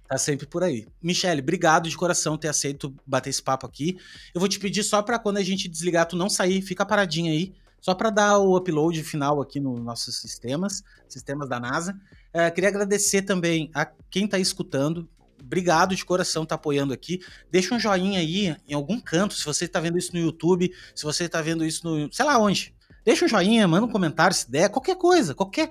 Tá 0.08 0.16
sempre 0.16 0.46
por 0.46 0.62
aí. 0.62 0.86
Michele, 1.02 1.40
obrigado 1.40 1.88
de 1.88 1.96
coração 1.96 2.38
ter 2.38 2.48
aceito 2.48 2.94
bater 3.04 3.30
esse 3.30 3.42
papo 3.42 3.66
aqui. 3.66 3.98
Eu 4.32 4.38
vou 4.38 4.48
te 4.48 4.58
pedir 4.58 4.84
só 4.84 5.02
para 5.02 5.18
quando 5.18 5.38
a 5.38 5.42
gente 5.42 5.68
desligar, 5.68 6.06
tu 6.06 6.16
não 6.16 6.30
sair, 6.30 6.62
fica 6.62 6.86
paradinho 6.86 7.32
aí, 7.32 7.52
só 7.80 7.92
para 7.94 8.10
dar 8.10 8.38
o 8.38 8.56
upload 8.56 9.02
final 9.02 9.40
aqui 9.40 9.58
nos 9.58 9.80
nossos 9.80 10.16
sistemas, 10.16 10.84
sistemas 11.08 11.48
da 11.48 11.58
NASA. 11.58 11.98
É, 12.32 12.50
queria 12.50 12.68
agradecer 12.68 13.22
também 13.22 13.70
a 13.74 13.84
quem 14.08 14.28
tá 14.28 14.38
escutando. 14.38 15.08
Obrigado 15.40 15.94
de 15.94 16.04
coração 16.04 16.46
tá 16.46 16.54
apoiando 16.54 16.92
aqui. 16.92 17.20
Deixa 17.50 17.74
um 17.74 17.80
joinha 17.80 18.20
aí 18.20 18.56
em 18.68 18.74
algum 18.74 19.00
canto, 19.00 19.34
se 19.34 19.44
você 19.44 19.66
tá 19.66 19.80
vendo 19.80 19.98
isso 19.98 20.12
no 20.12 20.20
YouTube, 20.20 20.72
se 20.94 21.04
você 21.04 21.28
tá 21.28 21.42
vendo 21.42 21.64
isso 21.64 21.84
no, 21.84 22.12
sei 22.12 22.24
lá 22.24 22.38
onde. 22.38 22.74
Deixa 23.04 23.24
um 23.24 23.28
joinha, 23.28 23.68
manda 23.68 23.86
um 23.86 23.90
comentário 23.90 24.34
se 24.34 24.50
der, 24.50 24.68
qualquer 24.68 24.96
coisa, 24.96 25.34
qualquer 25.34 25.70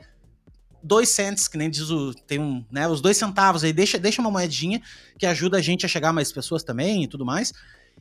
dois 0.86 1.10
cents, 1.10 1.48
que 1.48 1.58
nem 1.58 1.70
diz 1.70 1.90
o. 1.90 2.14
Tem 2.14 2.40
um, 2.40 2.64
né? 2.72 2.88
Os 2.88 3.02
dois 3.02 3.18
centavos 3.18 3.64
aí, 3.64 3.74
deixa, 3.74 3.98
deixa 3.98 4.22
uma 4.22 4.32
moedinha 4.32 4.82
que 5.18 5.26
ajuda 5.26 5.58
a 5.58 5.62
gente 5.62 5.86
a 5.86 5.90
chegar 5.90 6.14
mais 6.14 6.32
pessoas 6.32 6.64
também 6.64 7.04
e 7.04 7.08
tudo 7.08 7.26
mais. 7.26 7.52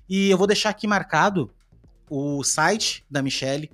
E 0.09 0.31
eu 0.31 0.37
vou 0.37 0.47
deixar 0.47 0.69
aqui 0.69 0.87
marcado 0.87 1.51
o 2.11 2.45
site 2.45 3.05
da 3.11 3.23
Michelle, 3.23 3.71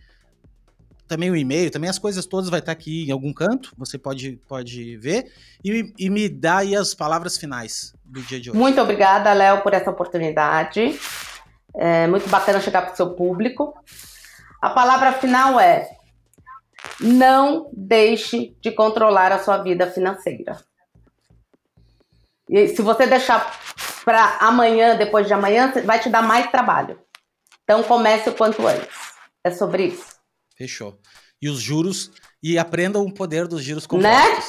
também 1.08 1.28
o 1.28 1.36
e-mail, 1.36 1.70
também 1.70 1.90
as 1.90 1.98
coisas 1.98 2.24
todas 2.24 2.48
vai 2.48 2.60
estar 2.60 2.70
aqui 2.70 3.08
em 3.08 3.10
algum 3.10 3.32
canto, 3.32 3.72
você 3.76 3.98
pode, 3.98 4.38
pode 4.46 4.96
ver, 4.98 5.32
e, 5.64 5.92
e 5.98 6.08
me 6.08 6.28
dá 6.28 6.58
aí 6.58 6.76
as 6.76 6.94
palavras 6.94 7.36
finais 7.36 7.92
do 8.04 8.22
dia 8.22 8.40
de 8.40 8.50
hoje. 8.50 8.58
Muito 8.58 8.80
obrigada, 8.80 9.32
Léo, 9.32 9.60
por 9.60 9.74
essa 9.74 9.90
oportunidade. 9.90 10.96
É 11.74 12.06
muito 12.06 12.28
bacana 12.28 12.60
chegar 12.60 12.82
para 12.82 12.94
o 12.94 12.96
seu 12.96 13.10
público. 13.10 13.74
A 14.62 14.70
palavra 14.70 15.12
final 15.14 15.58
é 15.58 15.90
não 17.00 17.70
deixe 17.72 18.56
de 18.60 18.70
controlar 18.70 19.32
a 19.32 19.38
sua 19.38 19.58
vida 19.58 19.90
financeira. 19.90 20.58
E 22.48 22.68
se 22.68 22.82
você 22.82 23.06
deixar 23.06 23.58
para 24.04 24.38
amanhã, 24.40 24.96
depois 24.96 25.26
de 25.26 25.32
amanhã, 25.32 25.72
vai 25.84 26.00
te 26.00 26.08
dar 26.08 26.22
mais 26.22 26.50
trabalho. 26.50 26.98
Então 27.62 27.82
comece 27.82 28.28
o 28.28 28.34
quanto 28.34 28.66
antes. 28.66 28.88
É 29.44 29.50
sobre 29.50 29.86
isso. 29.86 30.16
Fechou. 30.56 30.98
E 31.40 31.48
os 31.48 31.60
juros 31.60 32.10
e 32.42 32.58
aprendam 32.58 33.02
o 33.02 33.12
poder 33.12 33.46
dos 33.46 33.62
juros 33.62 33.86
compostos. 33.86 34.46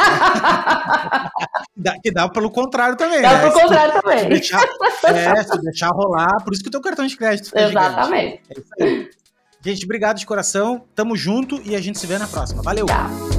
Né? 1.77 1.99
que 2.01 2.11
dá 2.11 2.27
pelo 2.29 2.49
contrário 2.49 2.95
também. 2.95 3.21
Dá 3.21 3.33
né? 3.33 3.41
pelo 3.41 3.53
contrário 3.53 4.01
também. 4.01 4.19
Se 4.19 4.29
deixar, 4.29 4.63
é, 5.05 5.43
se 5.43 5.61
deixar 5.61 5.89
rolar, 5.89 6.43
por 6.43 6.53
isso 6.53 6.63
que 6.63 6.69
o 6.69 6.71
teu 6.71 6.81
cartão 6.81 7.05
de 7.05 7.15
crédito. 7.15 7.51
Exatamente. 7.55 8.41
É. 8.79 9.20
Gente, 9.63 9.85
obrigado 9.85 10.17
de 10.17 10.25
coração. 10.25 10.83
Tamo 10.95 11.15
junto 11.15 11.61
e 11.63 11.75
a 11.75 11.81
gente 11.81 11.99
se 11.99 12.07
vê 12.07 12.17
na 12.17 12.27
próxima. 12.27 12.61
Valeu! 12.63 12.85
Tchau. 12.85 13.31